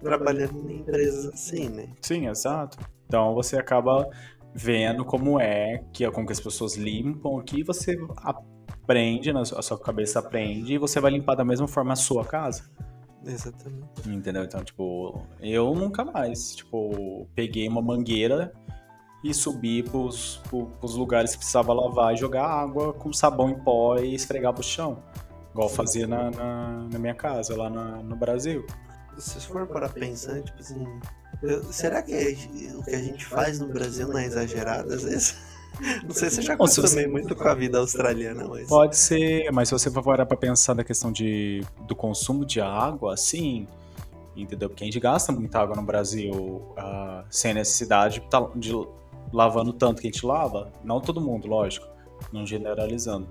trabalhando 0.01 0.69
em 0.69 0.79
empresas 0.79 1.25
assim, 1.27 1.69
né? 1.69 1.89
Sim, 2.01 2.27
exato. 2.27 2.77
Então 3.05 3.33
você 3.33 3.57
acaba 3.57 4.09
vendo 4.53 5.05
como 5.05 5.39
é 5.39 5.83
que 5.93 6.09
como 6.11 6.25
que 6.25 6.33
as 6.33 6.39
pessoas 6.39 6.75
limpam 6.75 7.39
aqui, 7.39 7.63
você 7.63 7.97
aprende, 8.91 9.31
a 9.31 9.61
sua 9.61 9.79
cabeça 9.79 10.19
aprende 10.19 10.73
e 10.73 10.77
você 10.77 10.99
vai 10.99 11.11
limpar 11.11 11.35
da 11.35 11.45
mesma 11.45 11.67
forma 11.67 11.93
a 11.93 11.95
sua 11.95 12.25
casa. 12.25 12.63
Exatamente. 13.25 13.87
Entendeu? 14.07 14.43
Então, 14.43 14.63
tipo, 14.63 15.25
eu 15.39 15.73
nunca 15.73 16.03
mais, 16.03 16.55
tipo, 16.55 17.27
peguei 17.33 17.67
uma 17.67 17.81
mangueira 17.81 18.51
e 19.23 19.33
subi 19.33 19.83
pros, 19.83 20.41
pros 20.79 20.95
lugares 20.95 21.31
que 21.31 21.37
precisava 21.37 21.71
lavar 21.71 22.13
e 22.13 22.17
jogar 22.17 22.45
água 22.45 22.91
com 22.93 23.13
sabão 23.13 23.49
em 23.49 23.59
pó 23.59 23.97
e 23.97 24.13
esfregar 24.13 24.53
pro 24.53 24.63
chão. 24.63 25.01
Igual 25.51 25.69
Sim. 25.69 25.75
fazia 25.75 26.07
na, 26.07 26.31
na, 26.31 26.87
na, 26.91 26.99
minha 26.99 27.13
casa, 27.13 27.55
lá 27.55 27.69
na, 27.69 27.97
no 27.97 28.15
Brasil. 28.15 28.65
Se 29.17 29.39
for 29.41 29.67
para 29.67 29.87
pensar, 29.87 30.41
tipo 30.41 30.59
assim, 30.59 30.83
eu, 31.43 31.63
será 31.71 32.01
que 32.01 32.13
o 32.75 32.83
que 32.83 32.95
a 32.95 33.01
gente 33.01 33.25
faz 33.25 33.59
no 33.59 33.67
Brasil 33.67 34.07
não 34.07 34.17
é 34.17 34.25
exagerado 34.25 34.93
às 34.93 35.03
vezes? 35.03 35.50
Não 36.03 36.13
sei 36.13 36.29
se 36.29 36.39
eu 36.39 36.43
já 36.43 36.53
acostumei 36.53 37.07
muito 37.07 37.35
com 37.35 37.47
a 37.47 37.53
vida 37.53 37.79
australiana, 37.79 38.47
mas... 38.47 38.67
Pode 38.67 38.95
ser, 38.97 39.51
mas 39.51 39.69
se 39.69 39.73
você 39.73 39.89
for 39.89 40.03
parar 40.03 40.25
pra 40.25 40.37
pensar 40.37 40.75
na 40.75 40.83
questão 40.83 41.11
de, 41.11 41.63
do 41.87 41.95
consumo 41.95 42.45
de 42.45 42.61
água, 42.61 43.17
sim, 43.17 43.67
entendeu? 44.35 44.69
Porque 44.69 44.83
a 44.83 44.85
gente 44.85 44.99
gasta 44.99 45.31
muita 45.31 45.59
água 45.59 45.75
no 45.75 45.83
Brasil 45.83 46.33
uh, 46.33 47.23
sem 47.29 47.53
necessidade 47.53 48.21
de 48.55 48.73
lavando 49.33 49.73
tanto 49.73 50.01
que 50.01 50.07
a 50.07 50.11
gente 50.11 50.25
lava. 50.25 50.71
Não 50.83 50.99
todo 50.99 51.21
mundo, 51.21 51.47
lógico, 51.47 51.87
não 52.31 52.45
generalizando. 52.45 53.27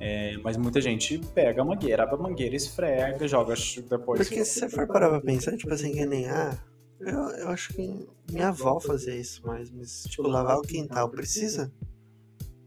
É, 0.00 0.36
mas 0.44 0.56
muita 0.56 0.80
gente 0.80 1.18
pega 1.34 1.62
a 1.62 1.64
mangueira, 1.64 2.04
abre 2.04 2.14
a 2.14 2.18
mangueira, 2.18 2.54
esfrega, 2.54 3.26
joga 3.26 3.54
depois. 3.88 4.20
Porque 4.20 4.44
se 4.44 4.60
você 4.60 4.68
for 4.68 4.86
parar 4.86 5.08
pra 5.08 5.20
pensar, 5.20 5.56
tipo 5.56 5.72
assim, 5.72 5.92
que 5.92 6.06
nem, 6.06 6.28
ah, 6.28 6.56
eu, 7.00 7.18
eu 7.30 7.48
acho 7.48 7.72
que 7.74 8.08
minha 8.30 8.48
avó 8.48 8.80
fazia 8.80 9.14
isso 9.14 9.46
mais, 9.46 9.70
mas, 9.70 10.04
tipo, 10.04 10.26
lavar 10.26 10.58
o 10.58 10.62
quintal, 10.62 11.08
precisa? 11.08 11.72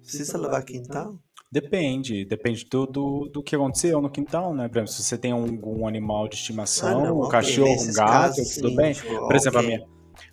Precisa 0.01 0.37
lavar 0.37 0.63
quintal? 0.63 1.19
Depende, 1.51 2.23
depende 2.23 2.65
do, 2.65 2.85
do, 2.85 3.29
do, 3.29 3.43
que 3.43 3.53
aconteceu 3.55 4.01
no 4.01 4.09
quintal, 4.09 4.53
né? 4.53 4.69
Por 4.69 4.77
exemplo, 4.77 4.93
se 4.93 5.03
você 5.03 5.17
tem 5.17 5.33
algum 5.33 5.85
animal 5.85 6.29
de 6.29 6.35
estimação, 6.35 7.01
ah, 7.01 7.07
não, 7.07 7.17
um 7.17 7.19
okay, 7.23 7.31
cachorro, 7.31 7.73
um 7.73 7.93
gato, 7.93 8.11
casos, 8.11 8.55
tudo 8.55 8.69
sim, 8.69 8.75
bem. 8.77 8.93
Tipo, 8.93 9.27
Por 9.27 9.35
exemplo, 9.35 9.59
okay. 9.59 9.73
a, 9.73 9.77
minha, 9.77 9.89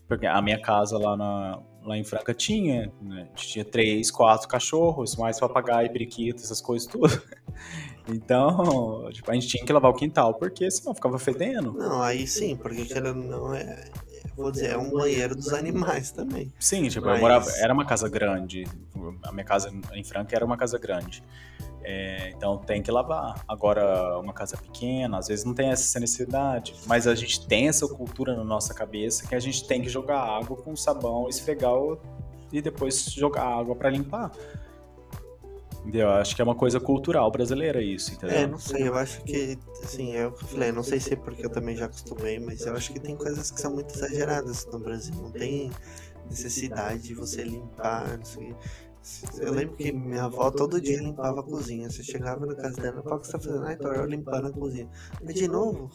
porque 0.06 0.26
a 0.26 0.40
minha 0.40 0.62
casa 0.62 0.96
lá, 0.96 1.16
na, 1.16 1.60
lá 1.82 1.98
em 1.98 2.04
Franca 2.04 2.32
tinha, 2.32 2.92
né? 3.02 3.28
tinha 3.34 3.64
três, 3.64 4.12
quatro 4.12 4.46
cachorros, 4.46 5.16
mais 5.16 5.40
papagaio, 5.40 5.90
periquito, 5.92 6.40
essas 6.40 6.60
coisas 6.60 6.86
tudo. 6.86 7.08
Então, 8.10 9.08
tipo, 9.12 9.30
a 9.30 9.34
gente 9.34 9.48
tinha 9.48 9.64
que 9.64 9.72
lavar 9.72 9.90
o 9.90 9.94
quintal, 9.94 10.34
porque 10.34 10.70
senão 10.70 10.94
ficava 10.94 11.18
fedendo. 11.18 11.72
Não, 11.72 12.02
aí 12.02 12.26
sim, 12.26 12.56
porque 12.56 12.82
aquilo 12.82 13.14
não 13.14 13.54
é. 13.54 13.84
Vou 14.36 14.50
dizer, 14.50 14.70
é 14.70 14.78
um 14.78 14.90
banheiro 14.90 15.34
dos 15.34 15.52
animais 15.52 16.10
também. 16.10 16.52
Sim, 16.58 16.88
tipo, 16.88 17.06
Mas... 17.06 17.16
eu 17.16 17.20
morava. 17.20 17.50
Era 17.58 17.74
uma 17.74 17.84
casa 17.84 18.08
grande. 18.08 18.64
A 19.24 19.32
minha 19.32 19.44
casa 19.44 19.72
em 19.92 20.04
Franca 20.04 20.34
era 20.34 20.44
uma 20.44 20.56
casa 20.56 20.78
grande. 20.78 21.22
É, 21.82 22.30
então 22.36 22.58
tem 22.58 22.82
que 22.82 22.90
lavar. 22.90 23.42
Agora, 23.48 24.18
uma 24.18 24.32
casa 24.32 24.56
pequena, 24.56 25.18
às 25.18 25.28
vezes 25.28 25.44
não 25.44 25.54
tem 25.54 25.70
essa 25.70 25.98
necessidade, 25.98 26.74
mas 26.86 27.06
a 27.06 27.14
gente 27.14 27.46
tem 27.46 27.68
essa 27.68 27.88
cultura 27.88 28.36
na 28.36 28.44
nossa 28.44 28.74
cabeça 28.74 29.26
que 29.26 29.34
a 29.34 29.40
gente 29.40 29.66
tem 29.66 29.80
que 29.80 29.88
jogar 29.88 30.20
água 30.20 30.56
com 30.56 30.76
sabão, 30.76 31.28
esfregar 31.28 31.72
e 32.52 32.60
depois 32.60 33.10
jogar 33.10 33.44
água 33.44 33.74
para 33.74 33.90
limpar. 33.90 34.30
Entendeu? 35.88 36.10
Acho 36.10 36.36
que 36.36 36.42
é 36.42 36.44
uma 36.44 36.54
coisa 36.54 36.78
cultural 36.78 37.30
brasileira 37.30 37.82
isso, 37.82 38.12
entendeu? 38.12 38.36
É, 38.36 38.46
não 38.46 38.58
sei, 38.58 38.86
eu 38.86 38.94
acho 38.94 39.24
que, 39.24 39.58
assim, 39.82 40.14
é 40.14 40.26
o 40.26 40.28
eu 40.28 40.36
falei, 40.36 40.70
não 40.70 40.82
sei 40.82 41.00
se 41.00 41.14
é 41.14 41.16
porque 41.16 41.46
eu 41.46 41.48
também 41.48 41.74
já 41.74 41.86
acostumei, 41.86 42.38
mas 42.38 42.60
eu 42.66 42.74
acho 42.74 42.92
que 42.92 43.00
tem 43.00 43.16
coisas 43.16 43.50
que 43.50 43.58
são 43.58 43.72
muito 43.72 43.94
exageradas 43.94 44.66
no 44.66 44.78
Brasil. 44.78 45.14
Não 45.14 45.30
tem 45.30 45.70
necessidade 46.28 47.04
de 47.04 47.14
você 47.14 47.42
limpar, 47.42 48.18
não 48.18 48.24
sei. 48.26 48.54
Eu 49.40 49.54
lembro 49.54 49.76
que 49.76 49.90
minha 49.90 50.24
avó 50.24 50.50
todo 50.50 50.78
dia 50.78 50.98
limpava 50.98 51.40
a 51.40 51.42
cozinha. 51.42 51.88
Você 51.88 52.02
chegava 52.02 52.44
na 52.44 52.54
casa 52.54 52.76
dela, 52.76 53.02
qual 53.02 53.18
que 53.18 53.26
você 53.26 53.32
tá 53.32 53.38
fazendo? 53.38 53.64
Ah, 53.64 53.72
então 53.72 53.90
eu 53.90 54.04
limpando 54.04 54.48
a 54.48 54.52
cozinha. 54.52 54.90
Mas 55.24 55.34
de 55.36 55.48
novo? 55.48 55.90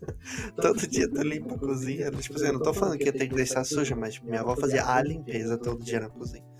todo 0.56 0.86
dia 0.86 1.06
tu 1.10 1.20
limpa 1.20 1.56
a 1.56 1.58
cozinha. 1.58 2.10
Tipo 2.10 2.36
assim, 2.36 2.46
eu 2.46 2.54
não 2.54 2.62
tô 2.62 2.72
falando 2.72 2.96
que 2.96 3.06
eu 3.06 3.12
tenho 3.12 3.28
que 3.28 3.36
deixar 3.36 3.64
suja, 3.64 3.94
mas 3.94 4.18
minha 4.20 4.40
avó 4.40 4.56
fazia 4.56 4.86
a 4.86 5.02
limpeza 5.02 5.58
todo 5.58 5.84
dia 5.84 6.00
na 6.00 6.08
cozinha. 6.08 6.55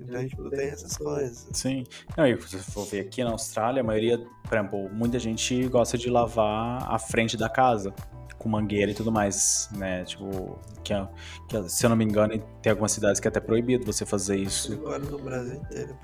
Então, 0.00 0.28
tipo, 0.28 0.50
tem 0.50 0.68
essas 0.68 0.96
coisas. 0.96 1.48
Sim. 1.52 1.84
Não, 2.16 2.26
e 2.26 2.40
se 2.42 2.58
for 2.58 2.84
ver 2.84 3.00
aqui 3.00 3.24
na 3.24 3.30
Austrália, 3.30 3.80
a 3.80 3.84
maioria, 3.84 4.18
por 4.18 4.58
exemplo, 4.58 4.88
muita 4.92 5.18
gente 5.18 5.66
gosta 5.68 5.96
de 5.96 6.10
lavar 6.10 6.86
a 6.90 6.98
frente 6.98 7.36
da 7.36 7.48
casa 7.48 7.94
com 8.38 8.48
mangueira 8.48 8.90
e 8.90 8.94
tudo 8.94 9.10
mais, 9.10 9.68
né? 9.72 10.04
Tipo, 10.04 10.58
que, 10.84 10.92
é, 10.92 11.08
que, 11.48 11.56
é, 11.56 11.68
se 11.68 11.84
eu 11.84 11.90
não 11.90 11.96
me 11.96 12.04
engano, 12.04 12.38
tem 12.62 12.70
algumas 12.70 12.92
cidades 12.92 13.20
que 13.20 13.26
é 13.26 13.30
até 13.30 13.40
proibido 13.40 13.84
você 13.84 14.04
fazer 14.04 14.36
isso. 14.36 14.72
Agora 14.74 14.98
no 14.98 15.18
Brasil 15.18 15.54
inteiro 15.56 15.96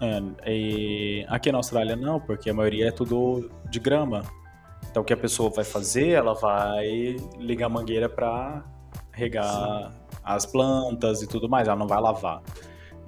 é 0.00 0.18
É, 0.46 0.50
e 0.50 1.26
aqui 1.28 1.52
na 1.52 1.58
Austrália 1.58 1.94
não, 1.94 2.18
porque 2.20 2.50
a 2.50 2.54
maioria 2.54 2.88
é 2.88 2.90
tudo 2.90 3.50
de 3.70 3.78
grama. 3.78 4.22
Então 4.90 5.02
o 5.02 5.04
que 5.04 5.12
a 5.12 5.16
pessoa 5.16 5.50
vai 5.50 5.64
fazer, 5.64 6.08
ela 6.08 6.34
vai 6.34 7.16
ligar 7.38 7.66
a 7.66 7.68
mangueira 7.68 8.08
para 8.08 8.64
regar 9.12 9.92
Sim. 9.92 9.98
as 10.24 10.46
plantas 10.46 11.22
e 11.22 11.26
tudo 11.26 11.48
mais, 11.48 11.68
ela 11.68 11.76
não 11.76 11.86
vai 11.86 12.00
lavar. 12.00 12.42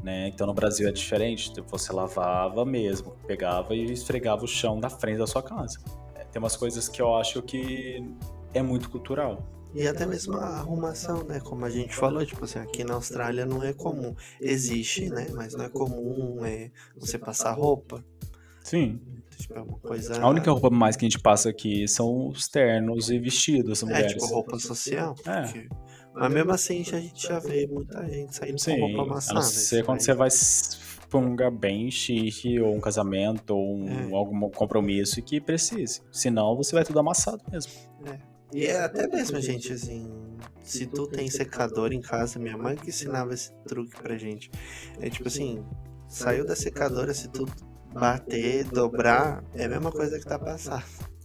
Né? 0.03 0.28
Então 0.28 0.46
no 0.46 0.55
Brasil 0.55 0.88
é 0.88 0.92
diferente, 0.92 1.53
tipo, 1.53 1.68
você 1.68 1.92
lavava 1.92 2.64
mesmo, 2.64 3.16
pegava 3.26 3.74
e 3.74 3.84
esfregava 3.92 4.44
o 4.44 4.48
chão 4.48 4.80
da 4.80 4.88
frente 4.88 5.18
da 5.18 5.26
sua 5.26 5.42
casa. 5.42 5.78
Tem 6.32 6.40
umas 6.40 6.57
coisas 6.57 6.88
que 6.88 7.03
eu 7.03 7.14
acho 7.16 7.42
que 7.42 8.03
é 8.55 8.62
muito 8.62 8.88
cultural. 8.88 9.44
E 9.74 9.86
até 9.86 10.05
mesmo 10.07 10.36
a 10.36 10.59
arrumação, 10.59 11.22
né? 11.24 11.38
Como 11.40 11.64
a 11.64 11.70
gente 11.70 11.94
falou, 11.94 12.24
tipo 12.24 12.44
assim, 12.44 12.59
aqui 12.59 12.82
na 12.82 12.94
Austrália 12.94 13.46
não 13.46 13.62
é 13.62 13.72
comum. 13.72 14.14
Existe, 14.40 15.09
né? 15.11 15.28
Mas 15.32 15.55
não 15.55 15.64
é 15.64 15.68
comum 15.68 16.44
é, 16.44 16.70
você 16.96 17.18
passar 17.18 17.53
roupa. 17.53 18.05
Sim. 18.62 19.01
Tipo, 19.36 19.55
é 19.55 19.61
uma 19.61 19.78
coisa... 19.78 20.20
A 20.20 20.28
única 20.28 20.51
roupa 20.51 20.70
mais 20.70 20.96
que 20.96 21.05
a 21.05 21.09
gente 21.09 21.20
passa 21.20 21.48
aqui 21.48 21.86
são 21.86 22.28
os 22.28 22.48
ternos 22.48 23.11
e 23.11 23.18
vestidos, 23.18 23.82
mulheres. 23.82 24.12
É, 24.12 24.14
tipo 24.14 24.26
roupa 24.26 24.59
social. 24.59 25.14
É. 25.26 25.42
Porque... 25.42 25.68
Mas 26.15 26.33
mesmo 26.33 26.53
assim 26.53 26.81
a 26.81 27.01
gente 27.01 27.27
já 27.27 27.39
vê 27.39 27.67
muita 27.67 28.07
gente 28.09 28.35
saindo 28.35 28.59
Sim, 28.59 28.81
com 28.81 28.87
roupa 28.87 29.03
amassada. 29.03 29.39
A 29.39 29.43
não 29.43 29.49
ser 29.49 29.85
quando 29.85 30.01
você 30.01 30.13
vai 30.13 30.29
pra 31.09 31.19
um 31.19 31.31
lugar 31.31 31.51
bem 31.51 31.91
chique, 31.91 32.61
ou 32.61 32.75
um 32.75 32.81
casamento, 32.81 33.51
ou 33.51 33.77
um, 33.77 33.89
é. 33.89 34.15
algum 34.15 34.49
compromisso 34.51 35.21
que 35.23 35.41
precise. 35.41 36.01
Senão 36.13 36.57
você 36.57 36.75
vai 36.75 36.85
tudo 36.85 37.01
amassado 37.01 37.43
mesmo. 37.51 37.73
É. 38.07 38.19
E 38.53 38.67
é 38.67 38.81
até 38.81 39.07
mesmo, 39.07 39.41
gente, 39.41 39.73
assim, 39.73 40.11
se 40.63 40.87
tu 40.87 41.07
tem 41.07 41.29
secador 41.31 41.93
em 41.93 42.01
casa, 42.01 42.39
minha 42.39 42.57
mãe 42.57 42.77
que 42.77 42.89
ensinava 42.89 43.33
esse 43.33 43.53
truque 43.67 44.01
pra 44.01 44.17
gente. 44.17 44.51
É 45.01 45.09
tipo 45.09 45.29
assim, 45.29 45.65
saiu 46.09 46.45
da 46.45 46.57
secadora, 46.57 47.15
se 47.15 47.29
tu 47.29 47.47
bater, 47.93 48.65
dobrar, 48.65 49.45
é 49.55 49.65
a 49.65 49.69
mesma 49.69 49.93
coisa 49.93 50.19
que 50.19 50.25
tá 50.25 50.39
passando. 50.39 50.83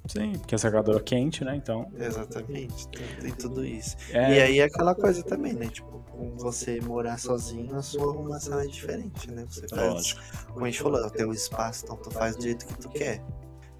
Sim, 0.07 0.33
porque 0.33 0.55
a 0.55 0.57
secadora 0.57 0.99
é 0.99 1.01
quente, 1.01 1.43
né? 1.43 1.55
Então. 1.55 1.91
Exatamente, 1.97 2.87
tem 2.87 3.31
tudo 3.33 3.65
isso. 3.65 3.95
É... 4.11 4.35
E 4.35 4.39
aí 4.41 4.59
é 4.59 4.63
aquela 4.63 4.93
coisa 4.93 5.23
também, 5.23 5.53
né? 5.53 5.67
Tipo, 5.67 5.99
com 6.11 6.37
você 6.37 6.79
morar 6.81 7.17
sozinho, 7.17 7.75
a 7.75 7.81
sua 7.81 8.11
arrumação 8.13 8.59
é 8.59 8.67
diferente, 8.67 9.29
né? 9.31 9.45
Você 9.49 9.67
faz, 9.67 9.81
Lógico. 9.81 10.21
como 10.53 10.65
a 10.65 10.69
gente 10.69 10.81
falou, 10.81 11.09
tem 11.09 11.25
o 11.25 11.33
espaço, 11.33 11.85
então 11.85 11.97
tu 11.97 12.11
faz 12.11 12.35
do 12.35 12.43
jeito 12.43 12.65
que 12.65 12.77
tu 12.77 12.89
quer. 12.89 13.21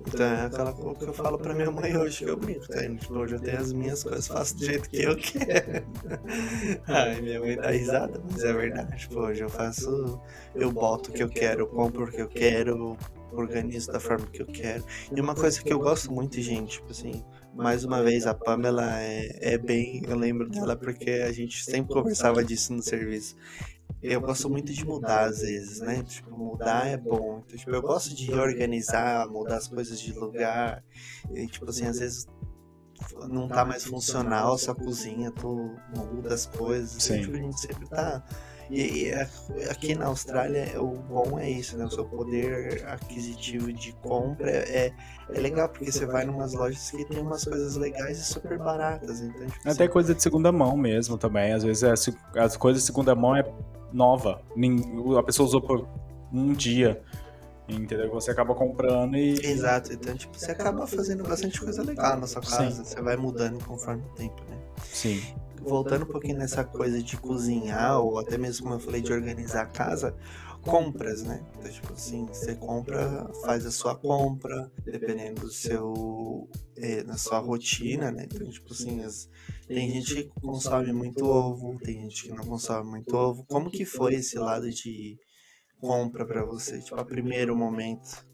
Então 0.08 0.26
é 0.26 0.45
aquela 0.45 0.72
coisa 0.74 0.99
que 0.99 1.06
eu 1.06 1.14
falo 1.14 1.38
pra 1.38 1.53
minha 1.53 1.72
mãe 1.72 1.97
hoje 1.97 2.24
que 2.24 2.30
eu 2.30 2.38
brinco, 2.38 2.68
tá? 2.68 2.82
Tipo, 2.82 3.16
hoje 3.16 3.36
eu 3.36 3.39
tenho 3.39 3.60
as 3.60 3.74
minhas 3.74 4.03
coisas, 4.03 4.28
faço 4.28 4.58
do 4.58 4.66
jeito 4.66 4.89
que 4.89 5.01
eu 5.01 5.16
quero. 5.16 5.86
Ai, 6.88 7.22
minha 7.22 7.39
mãe 7.39 7.56
dá 7.56 7.72
risada, 7.72 8.22
mas 8.30 8.43
é 8.43 8.53
verdade. 8.53 8.97
Tipo, 8.97 9.20
hoje 9.20 9.41
eu 9.43 9.49
faço, 9.49 10.22
eu 10.53 10.72
boto 10.72 11.10
o 11.10 11.14
que 11.14 11.24
eu 11.24 11.30
quero, 11.30 11.68
compro 11.68 12.06
o 12.06 12.12
que 12.12 12.22
eu 12.22 12.28
quero, 12.28 12.97
organizo 13.32 13.91
da 13.91 13.99
forma 13.99 14.28
que 14.28 14.41
eu 14.41 14.47
quero. 14.47 14.84
E 15.16 15.20
uma 15.20 15.36
coisa 15.36 15.62
que 15.62 15.74
eu 15.74 15.80
gosto 15.80 16.12
muito, 16.12 16.39
gente, 16.39 16.74
tipo 16.74 16.91
assim, 16.91 17.24
mais 17.53 17.84
uma 17.84 18.03
vez, 18.03 18.28
a 18.28 18.34
Pamela 18.34 18.99
é, 19.01 19.53
é 19.53 19.58
bem. 19.58 20.03
Eu 20.08 20.18
lembro 20.18 20.49
dela 20.49 20.76
porque 20.76 21.10
a 21.10 21.32
gente 21.32 21.64
sempre 21.64 21.93
conversava 21.93 22.43
disso 22.43 22.74
no 22.74 22.82
serviço. 22.82 23.36
Eu 24.08 24.22
gosto 24.22 24.49
muito 24.49 24.72
de 24.72 24.86
mudar 24.86 25.26
às 25.26 25.39
vezes, 25.39 25.80
né? 25.80 26.03
Tipo, 26.03 26.38
mudar 26.38 26.88
é 26.88 26.97
bom. 26.97 27.41
Então, 27.45 27.58
tipo, 27.58 27.72
eu 27.72 27.82
gosto 27.82 28.16
de 28.16 28.26
reorganizar, 28.32 29.28
mudar 29.30 29.58
as 29.58 29.68
coisas 29.68 29.99
de 29.99 30.14
lugar. 30.14 30.84
E, 31.32 31.47
tipo 31.47 31.70
assim, 31.70 31.86
às 31.86 31.99
vezes 31.99 32.28
não 33.28 33.47
tá 33.47 33.66
mais 33.66 33.84
funcional 33.84 34.58
sua 34.58 34.74
cozinha, 34.74 35.32
tu 35.32 35.76
muda 35.95 36.34
as 36.34 36.45
coisas. 36.45 37.01
Sim. 37.01 37.22
Tipo, 37.22 37.36
a 37.36 37.39
gente 37.39 37.60
sempre 37.60 37.88
tá 37.89 38.24
e, 38.70 39.12
aqui 39.70 39.93
na 39.93 40.08
Austrália, 40.08 40.82
o 40.82 40.97
bom 40.97 41.38
é 41.39 41.49
isso, 41.49 41.78
né? 41.78 41.86
O 41.86 41.89
seu 41.89 42.06
poder 42.06 42.84
aquisitivo 42.88 43.72
de 43.72 43.93
compra 43.93 44.49
é, 44.49 44.91
é 45.30 45.39
legal, 45.39 45.70
porque 45.70 45.91
você 45.91 46.06
vai 46.06 46.26
em 46.26 46.30
umas 46.30 46.53
lojas 46.53 46.89
que 46.89 47.06
tem 47.06 47.20
umas 47.20 47.43
coisas 47.43 47.76
legais 47.76 48.18
e 48.18 48.24
super 48.24 48.58
baratas. 48.58 49.22
Então, 49.22 49.45
tipo, 49.45 49.70
Até 49.70 49.88
coisa 49.88 50.16
de 50.16 50.22
segunda 50.22 50.51
mão 50.51 50.76
mesmo 50.76 51.18
também. 51.18 51.53
Às 51.53 51.64
vezes 51.64 51.84
é, 51.84 51.93
as 52.39 52.58
coisas 52.58 52.82
de 52.82 52.88
segunda 52.88 53.14
mão 53.14 53.36
é 53.36 53.43
nova. 53.91 54.41
A 55.17 55.23
pessoa 55.23 55.47
usou 55.47 55.61
por 55.61 55.88
um 56.31 56.53
dia. 56.53 57.01
Entendeu? 57.67 58.11
Você 58.11 58.29
acaba 58.29 58.53
comprando 58.53 59.15
e. 59.15 59.33
Exato, 59.43 59.91
então 59.91 60.15
tipo, 60.15 60.38
você 60.38 60.51
acaba 60.51 60.86
fazendo 60.86 61.23
bastante 61.23 61.59
coisa 61.59 61.81
legal 61.81 62.19
na 62.19 62.27
sua 62.27 62.41
casa. 62.41 62.83
Sim. 62.83 62.83
Você 62.83 63.01
vai 63.01 63.17
mudando 63.17 63.63
conforme 63.65 64.03
o 64.03 64.13
tempo, 64.13 64.39
né? 64.49 64.57
Sim 64.83 65.19
voltando 65.65 66.03
um 66.03 66.07
pouquinho 66.07 66.38
nessa 66.38 66.63
coisa 66.63 67.01
de 67.01 67.17
cozinhar, 67.17 67.99
ou 67.99 68.19
até 68.19 68.38
mesmo 68.38 68.63
como 68.63 68.75
eu 68.75 68.79
falei 68.79 69.01
de 69.01 69.11
organizar 69.11 69.63
a 69.63 69.65
casa, 69.65 70.15
compras, 70.61 71.23
né? 71.23 71.43
Então, 71.57 71.71
tipo 71.71 71.93
assim, 71.93 72.25
você 72.25 72.55
compra, 72.55 73.29
faz 73.43 73.65
a 73.65 73.71
sua 73.71 73.95
compra, 73.95 74.71
dependendo 74.83 75.41
do 75.41 75.51
seu. 75.51 76.47
É, 76.75 77.03
na 77.03 77.17
sua 77.17 77.39
rotina, 77.39 78.11
né? 78.11 78.27
Então, 78.31 78.47
tipo 78.49 78.73
assim, 78.73 79.03
as, 79.03 79.29
tem 79.68 79.89
gente 79.89 80.16
que 80.16 80.41
consome 80.41 80.93
muito 80.93 81.26
ovo, 81.26 81.78
tem 81.80 82.01
gente 82.01 82.24
que 82.24 82.30
não 82.30 82.43
consome 82.45 82.89
muito 82.89 83.16
ovo. 83.16 83.45
Como 83.47 83.70
que 83.70 83.86
foi 83.86 84.16
esse 84.16 84.38
lado 84.38 84.70
de 84.70 85.18
compra 85.80 86.26
para 86.26 86.45
você? 86.45 86.80
Tipo, 86.80 86.99
a 86.99 87.05
primeiro 87.05 87.55
momento 87.55 88.26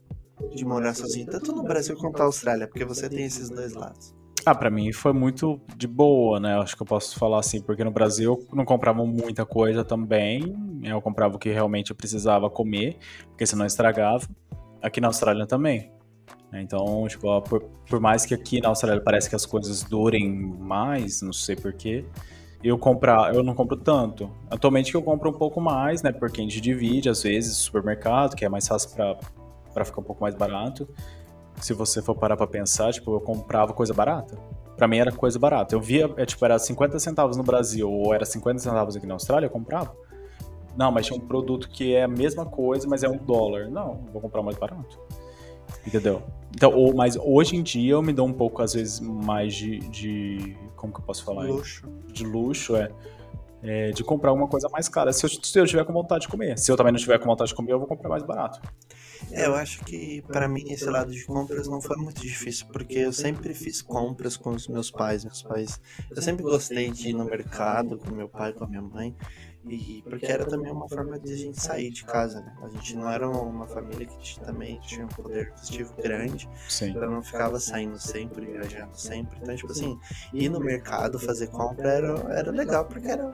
de 0.54 0.66
morar 0.66 0.94
sozinho, 0.94 1.28
tanto 1.28 1.54
no 1.54 1.64
Brasil 1.64 1.96
quanto 1.96 2.18
na 2.18 2.26
Austrália, 2.26 2.68
porque 2.68 2.84
você 2.84 3.10
tem 3.10 3.26
esses 3.26 3.50
dois 3.50 3.74
lados. 3.74 4.14
Ah, 4.44 4.56
para 4.56 4.72
mim 4.72 4.92
foi 4.92 5.14
muito 5.14 5.62
de 5.78 5.88
boa, 5.88 6.40
né? 6.40 6.58
Acho 6.58 6.76
que 6.76 6.82
eu 6.82 6.88
posso 6.88 7.18
falar 7.18 7.40
assim, 7.40 7.62
porque 7.62 7.84
no 7.84 7.92
Brasil 7.92 8.44
eu 8.50 8.56
não 8.56 8.66
comprava 8.66 9.06
muita 9.06 9.46
coisa 9.46 9.84
também. 9.86 10.56
Eu 10.84 11.00
comprava 11.00 11.36
o 11.36 11.40
que 11.40 11.50
realmente 11.50 11.92
eu 11.92 11.96
precisava 11.96 12.50
comer, 12.50 12.98
porque 13.28 13.46
senão 13.46 13.66
estragava. 13.66 14.28
Aqui 14.82 15.00
na 15.00 15.08
Austrália 15.08 15.46
também. 15.46 15.92
Então, 16.54 17.08
tipo, 17.08 17.42
por, 17.42 17.62
por 17.90 18.00
mais 18.00 18.26
que 18.26 18.34
aqui 18.34 18.62
na 18.62 18.70
Austrália 18.70 19.02
parece 19.02 19.30
que 19.30 19.36
as 19.36 19.46
coisas 19.46 19.84
durem 19.84 20.30
mais, 20.30 21.22
não 21.22 21.32
sei 21.32 21.56
porquê, 21.56 22.06
eu 22.64 22.78
comprar, 22.78 23.34
eu 23.34 23.44
não 23.44 23.56
compro 23.56 23.78
tanto. 23.78 24.30
Atualmente 24.50 24.94
eu 24.94 25.02
compro 25.02 25.30
um 25.30 25.34
pouco 25.34 25.62
mais, 25.62 26.02
né? 26.04 26.12
Porque 26.12 26.42
a 26.42 26.44
gente 26.44 26.60
divide, 26.60 27.10
às 27.10 27.24
vezes, 27.24 27.58
supermercado, 27.58 28.36
que 28.36 28.46
é 28.46 28.50
mais 28.50 28.68
fácil 28.68 28.92
para 29.74 29.86
ficar 29.86 30.02
um 30.02 30.04
pouco 30.04 30.22
mais 30.22 30.36
barato 30.36 30.88
se 31.62 31.74
você 31.74 32.02
for 32.02 32.16
parar 32.16 32.36
pra 32.36 32.48
pensar, 32.48 32.92
tipo, 32.92 33.14
eu 33.14 33.22
comprava 33.22 33.74
coisa 33.74 33.94
barata. 33.94 34.38
Pra 34.76 34.88
mim 34.88 34.98
era 34.98 35.12
coisa 35.12 35.38
barata. 35.38 35.76
Eu 35.76 35.82
via, 35.82 36.12
é, 36.18 36.26
tipo, 36.26 36.44
era 36.44 36.58
50 36.58 36.98
centavos 37.00 37.38
no 37.38 37.44
Brasil 37.44 37.90
ou 37.90 38.14
era 38.14 38.26
50 38.26 38.60
centavos 38.60 38.96
aqui 38.96 39.06
na 39.06 39.14
Austrália, 39.14 39.46
eu 39.46 39.50
comprava. 39.50 39.96
Não, 40.76 40.92
mas 40.92 41.06
tinha 41.06 41.18
um 41.18 41.28
produto 41.28 41.70
que 41.70 41.94
é 41.94 42.04
a 42.04 42.08
mesma 42.08 42.46
coisa, 42.46 42.88
mas 42.88 43.04
é 43.04 43.10
um 43.10 43.18
dólar. 43.18 43.70
Não, 43.70 44.00
vou 44.12 44.22
comprar 44.22 44.42
mais 44.42 44.58
barato. 44.58 45.00
Entendeu? 45.86 46.22
Então, 46.56 46.74
ou, 46.74 46.94
mas 46.94 47.16
hoje 47.16 47.56
em 47.56 47.64
dia 47.64 47.94
eu 47.94 48.02
me 48.02 48.14
dou 48.14 48.28
um 48.28 48.34
pouco, 48.34 48.62
às 48.62 48.74
vezes, 48.74 49.00
mais 49.00 49.54
de. 49.54 49.80
de 49.90 50.58
como 50.76 50.94
que 50.94 51.00
eu 51.00 51.04
posso 51.04 51.24
falar? 51.24 51.46
Luxo. 51.46 51.88
De 52.12 52.24
luxo, 52.24 52.76
é. 52.76 52.92
é 53.64 53.92
de 53.92 54.04
comprar 54.04 54.30
alguma 54.30 54.48
coisa 54.48 54.68
mais 54.70 54.88
cara. 54.88 55.12
Se 55.14 55.26
eu, 55.26 55.30
se 55.30 55.60
eu 55.60 55.66
tiver 55.66 55.86
com 55.86 55.94
vontade 55.94 56.22
de 56.22 56.28
comer. 56.28 56.58
Se 56.58 56.72
eu 56.72 56.78
também 56.78 56.92
não 56.92 57.00
tiver 57.00 57.18
com 57.20 57.26
vontade 57.26 57.50
de 57.50 57.56
comer, 57.56 57.72
eu 57.72 57.80
vou 57.80 57.88
comprar 57.88 58.10
mais 58.10 58.24
barato. 58.24 58.62
É, 59.32 59.46
eu 59.46 59.56
acho 59.56 59.84
que 59.86 60.22
para 60.24 60.48
mim 60.48 60.64
esse 60.72 60.86
lado 60.86 61.12
de 61.12 61.24
compras 61.26 61.68
não 61.68 61.80
foi 61.80 61.96
muito 61.98 62.22
difícil, 62.22 62.66
porque 62.72 62.98
eu 63.00 63.14
sempre 63.14 63.54
fiz 63.54 63.82
compras 63.82 64.36
com 64.36 64.50
os 64.50 64.68
meus 64.68 64.90
pais. 64.90 65.24
Meus 65.24 65.44
pais, 65.44 65.80
eu 66.10 66.22
sempre 66.22 66.44
gostei 66.44 66.90
de 66.90 67.10
ir 67.10 67.14
no 67.14 67.26
mercado 67.26 67.98
com 67.98 68.14
meu 68.14 68.28
pai, 68.28 68.52
com 68.54 68.64
a 68.64 68.68
minha 68.68 68.82
mãe, 68.82 69.16
e 69.68 70.04
porque 70.10 70.26
era 70.26 70.46
também 70.46 70.72
uma 70.72 70.90
forma 70.90 71.20
de 71.20 71.34
a 71.34 71.38
gente 71.38 71.62
sair 71.62 71.92
de 71.92 72.04
casa, 72.04 72.42
né? 72.42 72.54
A 72.64 72.68
gente 72.70 72.96
não 72.96 73.10
era 73.10 73.30
uma 73.30 73.68
família 73.68 74.08
que 74.08 74.40
também 74.40 74.80
tinha 74.82 75.06
um 75.06 75.10
poder 75.10 75.48
aquisitivo 75.48 75.94
grande, 76.02 76.50
Sim. 76.68 76.90
então 76.90 77.10
não 77.10 77.24
ficava 77.24 77.60
saindo 77.60 78.00
sempre, 78.00 78.46
viajando 78.46 78.98
sempre. 78.98 79.38
Então, 79.42 79.56
tipo 79.56 79.72
assim, 79.72 80.00
ir 80.34 80.50
no 80.50 80.60
mercado 80.60 81.20
fazer 81.20 81.48
compra 81.48 81.90
era, 81.90 82.20
era 82.34 82.52
legal, 82.52 82.86
porque 82.86 83.08
era 83.08 83.32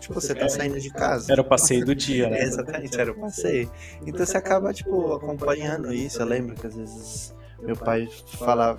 Tipo, 0.00 0.14
você 0.14 0.32
tá 0.34 0.48
saindo 0.48 0.78
de 0.78 0.90
casa. 0.90 1.32
Era 1.32 1.42
o 1.42 1.44
passeio 1.44 1.84
do 1.84 1.94
dia, 1.94 2.30
né? 2.30 2.42
exatamente, 2.42 2.98
era 3.00 3.10
o 3.10 3.14
passeio. 3.16 3.70
Então 4.06 4.24
você 4.24 4.36
acaba, 4.36 4.72
tipo, 4.72 5.12
acompanhando 5.12 5.92
isso. 5.92 6.22
Eu 6.22 6.26
lembro 6.26 6.54
que 6.54 6.66
às 6.66 6.76
vezes 6.76 7.34
meu 7.60 7.76
pai 7.76 8.08
falava, 8.38 8.78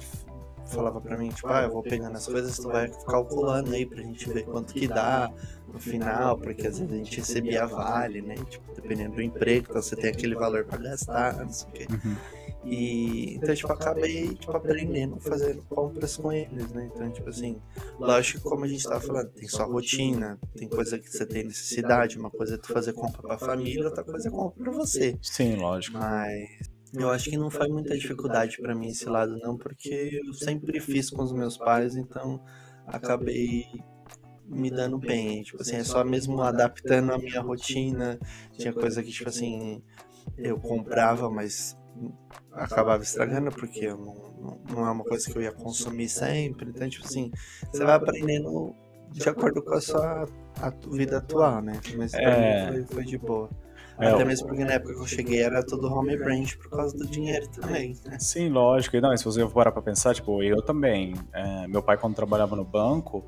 falava 0.69 1.01
pra 1.01 1.17
mim, 1.17 1.29
tipo, 1.29 1.47
ah, 1.47 1.63
eu 1.63 1.71
vou 1.71 1.83
pegando 1.83 2.15
as 2.15 2.25
coisas, 2.25 2.57
tu 2.57 2.67
vai 2.67 2.89
calculando 3.07 3.73
aí 3.73 3.85
pra 3.85 4.01
gente 4.01 4.29
ver 4.29 4.43
quanto 4.45 4.73
que 4.73 4.87
dá 4.87 5.31
no 5.67 5.79
final, 5.79 6.37
porque 6.37 6.67
às 6.67 6.79
vezes 6.79 6.93
a 6.93 6.97
gente 6.97 7.17
recebia 7.17 7.65
vale, 7.65 8.21
né? 8.21 8.35
Tipo, 8.35 8.73
dependendo 8.73 9.15
do 9.15 9.21
emprego, 9.21 9.67
então 9.69 9.81
você 9.81 9.95
tem 9.95 10.09
aquele 10.09 10.35
valor 10.35 10.65
pra 10.65 10.77
gastar, 10.77 11.37
não 11.37 11.51
sei 11.51 11.69
o 11.69 11.71
quê. 11.71 11.87
Uhum. 11.91 12.15
E 12.65 13.35
então, 13.35 13.55
tipo, 13.55 13.71
acabei 13.71 14.35
tipo, 14.35 14.55
aprendendo, 14.55 15.19
fazendo 15.19 15.61
compras 15.63 16.17
com 16.17 16.31
eles, 16.31 16.71
né? 16.71 16.89
Então, 16.93 17.09
tipo 17.09 17.29
assim, 17.29 17.61
lógico, 17.97 18.49
como 18.49 18.65
a 18.65 18.67
gente 18.67 18.83
tava 18.83 18.99
falando, 18.99 19.29
tem 19.29 19.47
sua 19.47 19.65
rotina, 19.65 20.37
tem 20.55 20.67
coisa 20.67 20.99
que 20.99 21.09
você 21.09 21.25
tem 21.25 21.45
necessidade, 21.45 22.17
uma 22.17 22.29
coisa 22.29 22.55
é 22.55 22.57
tu 22.57 22.73
fazer 22.73 22.93
compra 22.93 23.21
pra 23.21 23.37
família, 23.37 23.85
outra 23.85 24.03
coisa 24.03 24.27
é 24.27 24.31
compra 24.31 24.61
pra 24.61 24.73
você. 24.73 25.17
Sim, 25.21 25.55
lógico. 25.55 25.97
Mas 25.97 26.69
eu 26.93 27.09
acho 27.09 27.29
que 27.29 27.37
não 27.37 27.49
foi 27.49 27.67
muita 27.67 27.97
dificuldade 27.97 28.57
para 28.59 28.73
mim 28.73 28.89
esse 28.89 29.05
lado, 29.05 29.37
não, 29.37 29.57
porque 29.57 30.21
eu 30.25 30.33
sempre 30.33 30.79
fiz 30.79 31.09
com 31.09 31.21
os 31.21 31.31
meus 31.31 31.57
pais, 31.57 31.95
então 31.95 32.41
acabei 32.87 33.65
me 34.49 34.71
dando 34.71 34.97
bem. 34.97 35.43
Tipo 35.43 35.61
assim, 35.61 35.75
é 35.75 35.83
só 35.83 36.03
mesmo 36.03 36.41
adaptando 36.41 37.13
a 37.13 37.17
minha 37.17 37.41
rotina. 37.41 38.19
Tinha 38.57 38.73
coisa 38.73 39.03
que, 39.03 39.11
tipo 39.11 39.29
assim, 39.29 39.83
eu 40.37 40.59
comprava, 40.59 41.29
mas 41.29 41.77
acabava 42.51 43.03
estragando 43.03 43.51
porque 43.51 43.85
eu 43.85 43.97
não, 43.97 44.61
não, 44.69 44.87
é 44.87 44.91
uma 44.91 45.03
coisa 45.03 45.29
que 45.29 45.37
eu 45.37 45.41
ia 45.41 45.51
consumir 45.51 46.09
sempre. 46.09 46.69
Então, 46.69 46.89
tipo 46.89 47.05
assim, 47.05 47.31
você 47.71 47.83
vai 47.83 47.95
aprendendo 47.95 48.73
de 49.11 49.29
acordo 49.29 49.61
com 49.61 49.73
a 49.73 49.81
sua 49.81 50.27
a 50.61 50.69
vida 50.91 51.17
atual, 51.17 51.61
né? 51.61 51.79
Mas 51.95 52.11
pra 52.11 52.21
é... 52.21 52.71
mim 52.71 52.85
foi, 52.85 52.95
foi 52.95 53.05
de 53.05 53.17
boa. 53.17 53.49
É, 53.99 54.07
Até 54.07 54.23
mesmo 54.23 54.47
porque 54.47 54.63
na 54.63 54.73
época 54.73 54.93
que 54.93 54.99
eu 55.01 55.07
cheguei 55.07 55.41
era 55.41 55.61
tudo 55.61 55.87
home 55.87 56.15
brand 56.15 56.53
por 56.55 56.69
causa 56.69 56.97
do 56.97 57.05
dinheiro 57.05 57.47
também. 57.49 57.97
Né? 58.05 58.17
Sim, 58.17 58.47
lógico. 58.47 58.95
E 58.95 59.01
não, 59.01 59.15
se 59.15 59.25
você 59.25 59.45
parar 59.47 59.73
pra 59.73 59.81
pensar, 59.81 60.15
tipo, 60.15 60.41
eu 60.41 60.61
também. 60.61 61.13
É, 61.33 61.67
meu 61.67 61.83
pai, 61.83 61.97
quando 61.97 62.15
trabalhava 62.15 62.55
no 62.55 62.63
banco, 62.63 63.25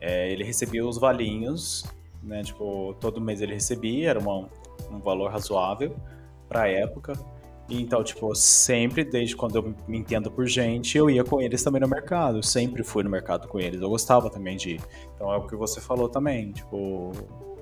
é, 0.00 0.30
ele 0.30 0.44
recebia 0.44 0.86
os 0.86 0.98
valinhos, 0.98 1.84
né? 2.22 2.44
Tipo, 2.44 2.94
todo 3.00 3.20
mês 3.20 3.40
ele 3.40 3.54
recebia, 3.54 4.10
era 4.10 4.20
uma, 4.20 4.48
um 4.88 5.00
valor 5.00 5.32
razoável 5.32 5.96
pra 6.48 6.68
época. 6.68 7.14
Então, 7.68 8.02
tipo, 8.04 8.32
sempre, 8.36 9.04
desde 9.04 9.34
quando 9.34 9.56
eu 9.56 9.74
me 9.86 9.98
entendo 9.98 10.30
por 10.30 10.46
gente, 10.46 10.96
eu 10.96 11.10
ia 11.10 11.24
com 11.24 11.40
eles 11.40 11.62
também 11.62 11.80
no 11.80 11.88
mercado. 11.88 12.38
Eu 12.38 12.42
sempre 12.42 12.84
fui 12.84 13.02
no 13.02 13.10
mercado 13.10 13.48
com 13.48 13.58
eles. 13.58 13.80
Eu 13.80 13.90
gostava 13.90 14.30
também 14.30 14.56
de 14.56 14.76
ir. 14.76 14.80
Então 15.14 15.32
é 15.32 15.36
o 15.36 15.46
que 15.46 15.56
você 15.56 15.80
falou 15.80 16.08
também. 16.08 16.52
Tipo, 16.52 17.10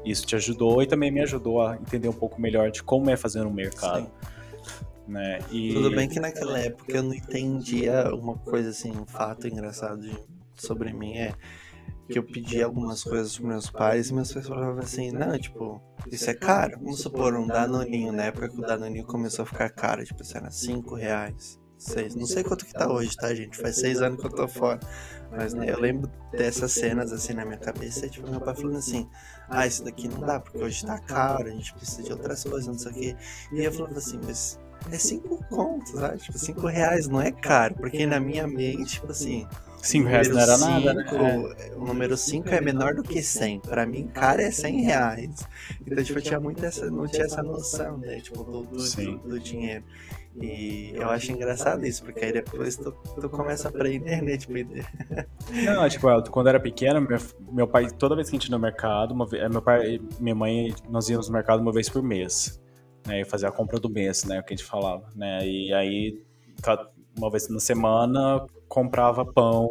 isso 0.06 0.26
te 0.26 0.36
ajudou 0.36 0.82
e 0.82 0.86
também 0.86 1.10
me 1.10 1.20
ajudou 1.20 1.62
a 1.62 1.76
entender 1.76 2.08
um 2.08 2.12
pouco 2.12 2.40
melhor 2.40 2.70
de 2.70 2.82
como 2.82 3.10
é 3.10 3.16
fazer 3.16 3.42
no 3.42 3.50
mercado. 3.50 4.06
Sim. 4.06 4.10
Né? 5.08 5.38
E... 5.52 5.72
Tudo 5.72 5.90
bem 5.90 6.08
que 6.08 6.18
naquela 6.18 6.58
época 6.58 6.96
eu 6.96 7.02
não 7.02 7.14
entendia 7.14 8.12
uma 8.14 8.36
coisa 8.38 8.70
assim, 8.70 8.90
um 8.90 9.06
fato 9.06 9.46
engraçado 9.46 10.00
de, 10.00 10.18
sobre 10.54 10.92
mim 10.92 11.16
é 11.16 11.32
que 12.08 12.18
eu 12.18 12.22
pedi 12.22 12.62
algumas 12.62 13.02
coisas 13.02 13.36
pros 13.36 13.48
meus 13.48 13.70
pais 13.70 14.10
e 14.10 14.14
meus 14.14 14.32
pais 14.32 14.46
falavam 14.46 14.78
assim, 14.78 15.10
não, 15.10 15.36
tipo, 15.38 15.80
isso 16.10 16.30
é 16.30 16.34
caro. 16.34 16.78
Vamos 16.78 17.00
supor 17.00 17.34
um 17.34 17.46
Danoninho, 17.46 18.12
na 18.12 18.24
época 18.24 18.48
que 18.48 18.58
o 18.58 18.62
Danoninho 18.62 19.04
começou 19.04 19.42
a 19.42 19.46
ficar 19.46 19.70
caro, 19.70 20.04
tipo, 20.04 20.22
era 20.34 20.50
5 20.50 20.94
reais. 20.94 21.60
Seis. 21.78 22.14
Não 22.14 22.26
sei 22.26 22.42
quanto 22.42 22.64
que 22.64 22.72
tá 22.72 22.90
hoje, 22.90 23.14
tá, 23.16 23.34
gente? 23.34 23.56
Faz 23.56 23.76
seis 23.76 24.00
anos 24.00 24.20
que 24.20 24.26
eu 24.26 24.30
tô 24.30 24.48
fora. 24.48 24.80
Mas 25.30 25.52
né, 25.52 25.70
eu 25.70 25.80
lembro 25.80 26.10
dessas 26.32 26.72
cenas 26.72 27.12
assim 27.12 27.34
na 27.34 27.44
minha 27.44 27.58
cabeça, 27.58 28.08
tipo, 28.08 28.30
meu 28.30 28.40
pai 28.40 28.54
falando 28.54 28.78
assim, 28.78 29.08
ah, 29.48 29.66
isso 29.66 29.84
daqui 29.84 30.08
não 30.08 30.20
dá, 30.20 30.38
porque 30.40 30.58
hoje 30.58 30.86
tá 30.86 30.98
caro, 30.98 31.48
a 31.48 31.50
gente 31.50 31.74
precisa 31.74 32.02
de 32.02 32.12
outras 32.12 32.44
coisas, 32.44 32.66
não 32.66 32.78
sei 32.78 32.92
o 32.92 32.94
quê. 32.94 33.16
E 33.52 33.64
eu 33.64 33.72
falava 33.72 33.98
assim, 33.98 34.20
mas 34.24 34.58
é 34.90 34.98
cinco 34.98 35.44
contos, 35.48 35.92
sabe? 35.92 36.18
Tipo, 36.18 36.38
cinco 36.38 36.66
reais 36.66 37.08
não 37.08 37.20
é 37.20 37.32
caro, 37.32 37.74
porque 37.74 38.06
na 38.06 38.20
minha 38.20 38.46
mente, 38.46 38.94
tipo 38.94 39.10
assim, 39.10 39.46
5 39.82 40.08
reais 40.08 40.28
não 40.28 40.40
era 40.40 40.58
nada, 40.58 40.94
né? 40.94 41.04
O 41.76 41.84
número 41.84 42.16
5 42.16 42.48
é 42.48 42.60
menor 42.60 42.94
do 42.94 43.04
que 43.04 43.22
100. 43.22 43.60
Pra 43.60 43.86
mim, 43.86 44.08
cara 44.08 44.42
é 44.42 44.50
100 44.50 44.82
reais. 44.82 45.46
Então, 45.86 46.02
tipo, 46.02 46.18
eu 46.18 46.22
tinha 46.22 46.40
muito 46.40 46.64
essa, 46.64 46.90
não 46.90 47.06
tinha 47.06 47.24
essa 47.24 47.42
noção, 47.42 47.96
né? 47.98 48.20
Tipo, 48.20 48.42
do, 48.42 48.62
do, 48.62 48.76
do, 48.76 49.18
do 49.18 49.40
dinheiro. 49.40 49.84
E 50.40 50.92
eu 50.94 51.08
acho 51.08 51.32
engraçado 51.32 51.86
isso, 51.86 52.04
porque 52.04 52.24
aí 52.24 52.32
depois 52.32 52.76
tu, 52.76 52.92
tu 52.92 53.28
começa 53.30 53.68
a 53.68 53.70
aprender, 53.70 54.22
né? 54.22 54.36
Tipo, 54.36 54.52
Não, 55.64 55.88
tipo, 55.88 56.30
quando 56.30 56.46
eu 56.46 56.50
era 56.50 56.60
pequeno, 56.60 57.00
meu, 57.00 57.18
meu 57.50 57.66
pai, 57.66 57.90
toda 57.90 58.14
vez 58.14 58.28
que 58.28 58.36
a 58.36 58.38
gente 58.38 58.50
ia 58.50 58.56
no 58.56 58.60
mercado, 58.60 59.14
uma, 59.14 59.26
meu 59.50 59.62
pai 59.62 59.94
e 59.94 60.02
minha 60.20 60.34
mãe, 60.34 60.74
nós 60.88 61.08
íamos 61.08 61.28
no 61.28 61.32
mercado 61.32 61.60
uma 61.60 61.72
vez 61.72 61.88
por 61.88 62.02
mês. 62.02 62.60
Né, 63.06 63.20
e 63.20 63.24
fazer 63.24 63.46
a 63.46 63.52
compra 63.52 63.78
do 63.78 63.88
mês, 63.88 64.24
né? 64.24 64.40
O 64.40 64.42
que 64.42 64.52
a 64.52 64.56
gente 64.56 64.66
falava, 64.66 65.08
né? 65.14 65.46
E 65.46 65.72
aí, 65.72 66.22
uma 67.16 67.30
vez 67.30 67.48
na 67.48 67.60
semana, 67.60 68.44
comprava 68.68 69.24
pão 69.24 69.70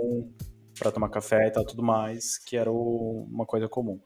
para 0.80 0.91
tomar 0.91 1.09
café 1.09 1.47
e 1.47 1.51
tal, 1.51 1.66
tudo 1.66 1.84
mais, 1.84 2.38
que 2.38 2.57
era 2.57 2.72
o, 2.72 3.28
uma 3.30 3.45
coisa 3.45 3.68
comum. 3.68 3.99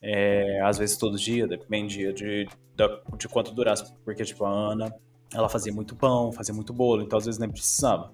É, 0.00 0.60
às 0.62 0.78
vezes 0.78 0.96
todo 0.96 1.18
dia, 1.18 1.46
dependia 1.46 2.12
de, 2.12 2.46
de, 2.46 3.16
de 3.18 3.28
quanto 3.28 3.52
durasse, 3.52 3.92
porque, 4.04 4.24
tipo, 4.24 4.44
a 4.44 4.50
Ana 4.50 4.94
ela 5.34 5.48
fazia 5.48 5.72
muito 5.72 5.96
pão, 5.96 6.32
fazia 6.32 6.54
muito 6.54 6.72
bolo, 6.72 7.02
então 7.02 7.18
às 7.18 7.26
vezes 7.26 7.38
nem 7.38 7.50
precisava. 7.50 8.12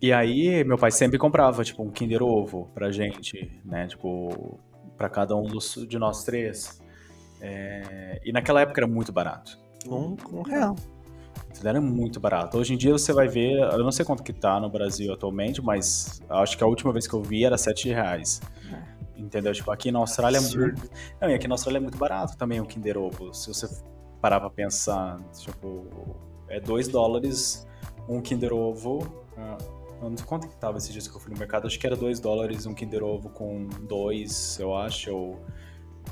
E 0.00 0.12
aí, 0.12 0.62
meu 0.64 0.76
pai 0.76 0.90
sempre 0.90 1.18
comprava, 1.18 1.62
tipo, 1.64 1.82
um 1.82 1.90
Kinder 1.90 2.22
Ovo 2.22 2.70
pra 2.74 2.90
gente, 2.90 3.60
né? 3.64 3.86
Tipo, 3.86 4.58
pra 4.96 5.08
cada 5.08 5.34
um 5.36 5.44
dos, 5.44 5.86
de 5.88 5.98
nós 5.98 6.24
três. 6.24 6.80
É... 7.40 8.20
E 8.24 8.32
naquela 8.32 8.60
época 8.60 8.80
era 8.80 8.86
muito 8.86 9.12
barato. 9.12 9.58
Um, 9.86 10.16
um 10.32 10.42
real. 10.42 10.76
Era 11.64 11.80
muito 11.80 12.20
barato. 12.20 12.58
Hoje 12.58 12.74
em 12.74 12.76
dia 12.76 12.92
você 12.92 13.12
vai 13.12 13.28
ver, 13.28 13.58
eu 13.58 13.82
não 13.82 13.92
sei 13.92 14.04
quanto 14.04 14.22
que 14.22 14.32
tá 14.32 14.60
no 14.60 14.68
Brasil 14.68 15.12
atualmente, 15.12 15.62
mas 15.62 16.20
acho 16.28 16.56
que 16.58 16.62
a 16.62 16.66
última 16.66 16.92
vez 16.92 17.06
que 17.06 17.14
eu 17.14 17.22
vi 17.22 17.44
era 17.44 17.56
7 17.56 17.88
reais. 17.88 18.40
É. 18.70 18.96
Entendeu? 19.20 19.52
Tipo, 19.54 19.70
aqui 19.70 19.90
na 19.90 19.98
Austrália 19.98 20.38
é 20.38 20.40
muito. 20.40 20.90
Não, 21.20 21.30
e 21.30 21.34
aqui 21.34 21.48
na 21.48 21.54
Austrália 21.54 21.78
é 21.78 21.80
muito 21.80 21.96
barato 21.96 22.36
também 22.36 22.60
o 22.60 22.66
Kinder 22.66 22.98
Ovo. 22.98 23.32
Se 23.32 23.48
você 23.48 23.66
parar 24.20 24.40
pra 24.40 24.50
pensar, 24.50 25.18
tipo, 25.38 25.86
é 26.48 26.60
2 26.60 26.88
dólares 26.88 27.66
um 28.08 28.20
Kinder 28.20 28.52
Ovo. 28.52 29.02
Uh, 29.36 29.76
não 30.08 30.16
sei 30.16 30.26
quanto 30.26 30.48
que 30.48 30.56
tava 30.56 30.78
esses 30.78 30.92
dias 30.92 31.08
que 31.08 31.16
eu 31.16 31.20
fui 31.20 31.32
no 31.32 31.38
mercado, 31.38 31.66
acho 31.66 31.78
que 31.78 31.86
era 31.86 31.96
2 31.96 32.20
dólares 32.20 32.66
um 32.66 32.74
Kinder 32.74 33.02
Ovo 33.02 33.30
com 33.30 33.66
2, 33.66 34.58
eu 34.60 34.76
acho, 34.76 35.14
ou 35.14 35.40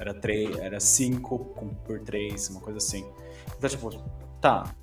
era 0.01 0.15
3, 0.15 0.57
era 0.59 0.81
5 0.81 1.39
por 1.85 2.01
3, 2.01 2.51
uma 2.51 2.61
coisa 2.61 2.79
assim. 2.79 3.05
Então, 3.57 3.69
tipo, 3.69 3.91
tá. 4.41 4.75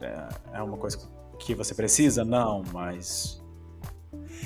É, 0.00 0.58
é 0.58 0.62
uma 0.62 0.76
coisa 0.76 0.98
que 1.38 1.54
você 1.54 1.74
precisa? 1.74 2.24
Não, 2.24 2.62
mas 2.72 3.42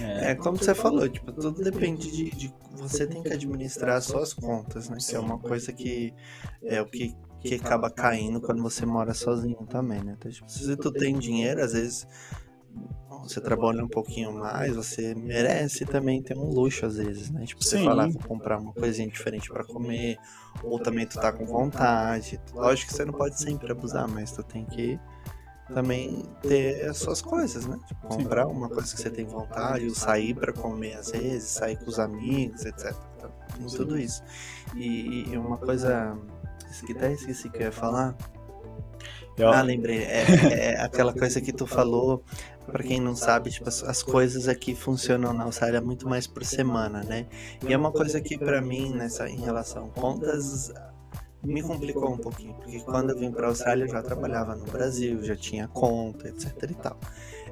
é, 0.00 0.32
é, 0.32 0.34
como 0.34 0.58
você 0.58 0.74
falou, 0.74 1.08
tipo, 1.08 1.32
tudo 1.32 1.62
depende 1.62 2.10
de, 2.10 2.30
de, 2.30 2.54
Você 2.72 3.06
tem 3.06 3.22
que 3.22 3.32
administrar 3.32 3.96
as 3.96 4.04
suas 4.04 4.34
contas, 4.34 4.88
né? 4.88 4.98
Que 5.00 5.16
é 5.16 5.18
uma 5.18 5.38
coisa 5.38 5.72
que 5.72 6.12
é 6.62 6.80
o 6.80 6.86
que 6.86 7.14
que 7.40 7.54
acaba 7.54 7.90
caindo 7.90 8.40
quando 8.40 8.62
você 8.62 8.84
mora 8.84 9.14
sozinho 9.14 9.66
também, 9.66 10.02
né? 10.02 10.16
Então, 10.18 10.30
tipo, 10.30 10.50
se 10.50 10.76
tu 10.76 10.90
tem 10.90 11.18
dinheiro, 11.18 11.62
às 11.62 11.72
vezes 11.72 12.06
você 13.22 13.40
trabalha 13.40 13.84
um 13.84 13.88
pouquinho 13.88 14.32
mais, 14.32 14.76
você 14.76 15.14
merece 15.14 15.84
também 15.84 16.22
ter 16.22 16.36
um 16.36 16.48
luxo 16.48 16.86
às 16.86 16.96
vezes, 16.96 17.30
né? 17.30 17.44
Tipo, 17.44 17.62
você 17.62 17.82
falar, 17.82 18.08
vou 18.08 18.22
comprar 18.22 18.58
uma 18.58 18.72
coisinha 18.72 19.08
diferente 19.08 19.48
para 19.48 19.64
comer, 19.64 20.16
ou 20.62 20.78
também 20.78 21.06
tu 21.06 21.20
tá 21.20 21.32
com 21.32 21.44
vontade. 21.44 22.40
Lógico 22.52 22.90
que 22.90 22.96
você 22.96 23.04
não 23.04 23.14
pode 23.14 23.40
sempre 23.40 23.70
abusar, 23.72 24.08
mas 24.08 24.32
tu 24.32 24.42
tem 24.42 24.64
que 24.64 24.98
também 25.72 26.22
ter 26.42 26.88
as 26.88 26.98
suas 26.98 27.20
coisas, 27.20 27.66
né? 27.66 27.78
Tipo, 27.88 28.06
comprar 28.06 28.46
uma 28.46 28.68
coisa 28.68 28.94
que 28.94 29.00
você 29.00 29.10
tem 29.10 29.24
vontade, 29.24 29.84
ou 29.84 29.94
sair 29.94 30.34
para 30.34 30.52
comer 30.52 30.94
às 30.94 31.10
vezes, 31.10 31.50
sair 31.50 31.76
com 31.76 31.88
os 31.88 31.98
amigos, 31.98 32.64
etc. 32.64 32.94
Tem 33.56 33.66
tudo 33.66 33.98
isso. 33.98 34.22
E, 34.74 35.28
e 35.28 35.36
uma 35.36 35.56
coisa 35.56 36.16
que 36.84 36.92
até 36.92 37.12
esqueci 37.12 37.48
que 37.48 37.58
eu 37.58 37.62
ia 37.62 37.72
falar. 37.72 38.16
Eu... 39.36 39.50
Ah, 39.50 39.62
lembrei. 39.62 39.98
É, 39.98 40.24
é, 40.52 40.80
aquela 40.80 41.12
coisa 41.12 41.40
que 41.40 41.52
tu 41.52 41.66
falou, 41.66 42.24
para 42.66 42.82
quem 42.82 43.00
não 43.00 43.14
sabe, 43.14 43.50
tipo, 43.50 43.68
as, 43.68 43.82
as, 43.82 44.02
coisas 44.02 44.48
aqui 44.48 44.74
funcionam 44.74 45.32
na 45.32 45.44
Austrália 45.44 45.80
muito 45.80 46.08
mais 46.08 46.26
por 46.26 46.44
semana, 46.44 47.02
né? 47.02 47.26
E 47.66 47.72
é 47.72 47.76
uma 47.76 47.92
coisa 47.92 48.20
que 48.20 48.38
para 48.38 48.60
mim, 48.62 48.94
nessa 48.94 49.28
em 49.28 49.40
relação 49.40 49.90
contas, 49.90 50.72
me 51.44 51.62
complicou 51.62 52.12
um 52.12 52.16
pouquinho, 52.16 52.54
porque 52.54 52.80
quando 52.80 53.10
eu 53.10 53.18
vim 53.18 53.30
para 53.30 53.46
a 53.46 53.50
Austrália 53.50 53.84
eu 53.84 53.88
já 53.88 54.02
trabalhava 54.02 54.56
no 54.56 54.64
Brasil, 54.64 55.22
já 55.22 55.36
tinha 55.36 55.68
conta, 55.68 56.28
etc 56.28 56.70
e 56.70 56.74
tal. 56.74 56.98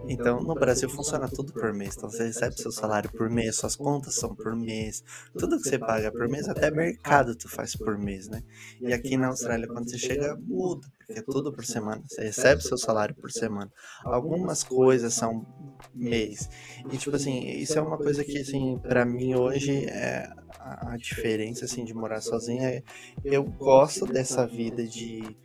Então, 0.08 0.40
no 0.40 0.54
Brasil 0.54 0.88
funciona 0.88 1.28
tudo 1.28 1.52
por 1.52 1.72
mês. 1.72 1.94
Então, 1.96 2.10
você 2.10 2.24
recebe 2.24 2.56
seu 2.56 2.70
salário 2.70 3.10
por 3.10 3.28
mês, 3.30 3.56
suas 3.56 3.76
contas 3.76 4.14
são 4.14 4.34
por 4.34 4.54
mês, 4.54 5.02
tudo 5.38 5.60
que 5.60 5.68
você 5.68 5.78
paga 5.78 6.10
por 6.12 6.28
mês, 6.28 6.48
até 6.48 6.70
mercado 6.70 7.34
tu 7.34 7.48
faz 7.48 7.74
por 7.76 7.96
mês, 7.98 8.28
né? 8.28 8.42
E 8.80 8.92
aqui 8.92 9.16
na 9.16 9.28
Austrália, 9.28 9.66
quando 9.66 9.88
você 9.88 9.98
chega, 9.98 10.36
muda, 10.40 10.86
porque 10.98 11.12
é 11.20 11.22
tudo 11.22 11.52
por 11.52 11.64
semana. 11.64 12.02
Você 12.06 12.22
recebe 12.22 12.62
seu 12.62 12.78
salário 12.78 13.14
por 13.14 13.30
semana. 13.30 13.70
Algumas 14.04 14.62
coisas 14.62 15.14
são 15.14 15.46
mês. 15.94 16.48
E, 16.90 16.96
tipo 16.96 17.16
assim, 17.16 17.46
isso 17.48 17.78
é 17.78 17.82
uma 17.82 17.98
coisa 17.98 18.24
que, 18.24 18.38
assim, 18.38 18.78
para 18.78 19.04
mim 19.04 19.34
hoje 19.34 19.86
é 19.86 20.28
a 20.58 20.96
diferença, 20.96 21.64
assim, 21.64 21.84
de 21.84 21.94
morar 21.94 22.20
sozinha. 22.20 22.68
É, 22.68 22.82
eu 23.24 23.44
gosto 23.44 24.06
dessa 24.06 24.46
vida 24.46 24.86
de 24.86 25.36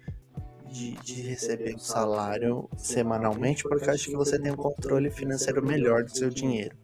de, 0.71 0.91
de 1.03 1.21
receber 1.21 1.75
um 1.75 1.79
salário 1.79 2.69
semanalmente, 2.77 3.63
porque 3.63 3.89
acho 3.89 4.09
que 4.09 4.15
você 4.15 4.39
tem 4.39 4.51
um 4.51 4.55
controle 4.55 5.09
financeiro 5.09 5.65
melhor 5.65 6.03
do 6.03 6.15
seu 6.15 6.29
dinheiro. 6.29 6.75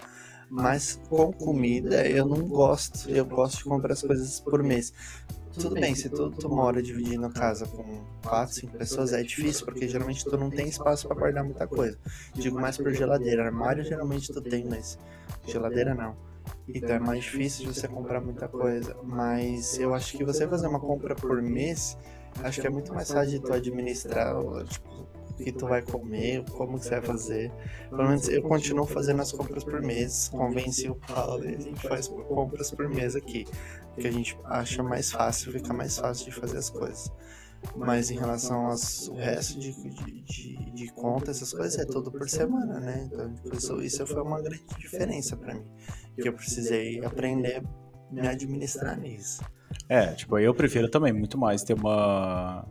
Mas 0.50 1.00
com 1.10 1.32
comida 1.32 2.08
eu 2.08 2.26
não 2.26 2.48
gosto, 2.48 3.10
eu 3.10 3.26
gosto 3.26 3.58
de 3.58 3.64
comprar 3.64 3.94
as 3.94 4.02
coisas 4.02 4.40
por 4.40 4.62
mês. 4.64 4.94
Tudo 5.54 5.76
bem, 5.76 5.96
se 5.96 6.10
tu, 6.10 6.30
tu 6.32 6.50
mora 6.50 6.84
dividindo 6.84 7.26
a 7.26 7.32
casa 7.32 7.66
com 7.66 8.04
4, 8.24 8.56
5 8.56 8.78
pessoas 8.78 9.14
é 9.14 9.24
difícil, 9.24 9.66
porque 9.66 9.88
geralmente 9.88 10.26
tu 10.26 10.38
não 10.38 10.50
tem 10.50 10.68
espaço 10.68 11.08
para 11.08 11.16
guardar 11.16 11.44
muita 11.46 11.66
coisa. 11.66 11.98
Digo 12.34 12.60
mais 12.60 12.78
por 12.78 12.94
geladeira. 12.94 13.46
Armário 13.46 13.84
geralmente 13.84 14.34
tu 14.34 14.42
tem, 14.42 14.66
mas 14.66 15.00
geladeira 15.48 15.96
não. 15.96 16.16
Então 16.68 16.96
é 16.96 17.00
mais 17.00 17.24
difícil 17.24 17.68
de 17.68 17.74
você 17.74 17.88
comprar 17.88 18.20
muita 18.20 18.50
coisa. 18.50 18.98
Mas 19.04 19.80
eu 19.80 19.94
acho 19.94 20.18
que 20.18 20.26
você 20.26 20.46
fazer 20.46 20.68
uma 20.68 20.80
compra 20.80 21.16
por 21.16 21.42
mês 21.42 21.98
Acho 22.44 22.62
que 22.62 22.68
é 22.68 22.70
muito 22.70 22.94
mais 22.94 23.12
fácil 23.12 23.32
de 23.32 23.40
tu 23.40 23.54
administrar 23.54 24.36
tipo, 24.66 25.08
o 25.30 25.44
que 25.44 25.52
tu 25.52 25.68
vai 25.68 25.82
comer, 25.82 26.44
como 26.52 26.80
que 26.80 26.86
você 26.86 26.92
vai 26.92 27.02
fazer. 27.02 27.52
Pelo 27.90 28.08
menos 28.08 28.28
eu 28.30 28.42
continuo 28.42 28.86
fazendo 28.86 29.22
as 29.22 29.32
compras 29.32 29.64
por 29.64 29.82
mês. 29.82 30.30
Convenci 30.30 30.90
o 30.90 30.96
Paulo 30.96 31.46
e 31.46 31.56
a 31.56 31.60
gente 31.60 31.88
faz 31.88 32.08
compras 32.08 32.72
por 32.72 32.88
mês 32.90 33.16
aqui. 33.16 33.46
Porque 33.94 34.08
a 34.08 34.12
gente 34.12 34.38
acha 34.46 34.84
mais 34.84 35.12
fácil, 35.12 35.52
fica 35.52 35.74
mais 35.74 35.98
fácil 35.98 36.26
de 36.26 36.32
fazer 36.32 36.58
as 36.58 36.70
coisas. 36.70 37.12
Mas 37.76 38.12
em 38.12 38.18
relação 38.18 38.68
ao 38.68 38.76
resto 39.16 39.60
de, 39.60 39.72
de, 39.74 40.22
de, 40.22 40.72
de 40.72 40.88
conta, 40.94 41.32
essas 41.32 41.52
coisas, 41.52 41.80
é 41.80 41.86
tudo 41.86 42.12
por 42.12 42.30
semana, 42.30 42.80
né? 42.80 43.10
Então, 43.12 43.34
isso, 43.54 43.82
isso 43.82 44.06
foi 44.06 44.22
uma 44.22 44.42
grande 44.42 44.66
diferença 44.78 45.36
para 45.36 45.56
mim. 45.56 45.66
Que 46.16 46.28
eu 46.28 46.34
precisei 46.34 47.04
aprender 47.04 47.58
a 47.58 48.14
me 48.14 48.28
administrar 48.28 48.98
nisso. 49.00 49.42
É, 49.88 50.07
tipo, 50.13 50.38
eu 50.39 50.53
prefiro 50.53 50.89
também 50.89 51.13
muito 51.13 51.38
mais 51.38 51.63
ter 51.63 51.74
uma, 51.74 52.66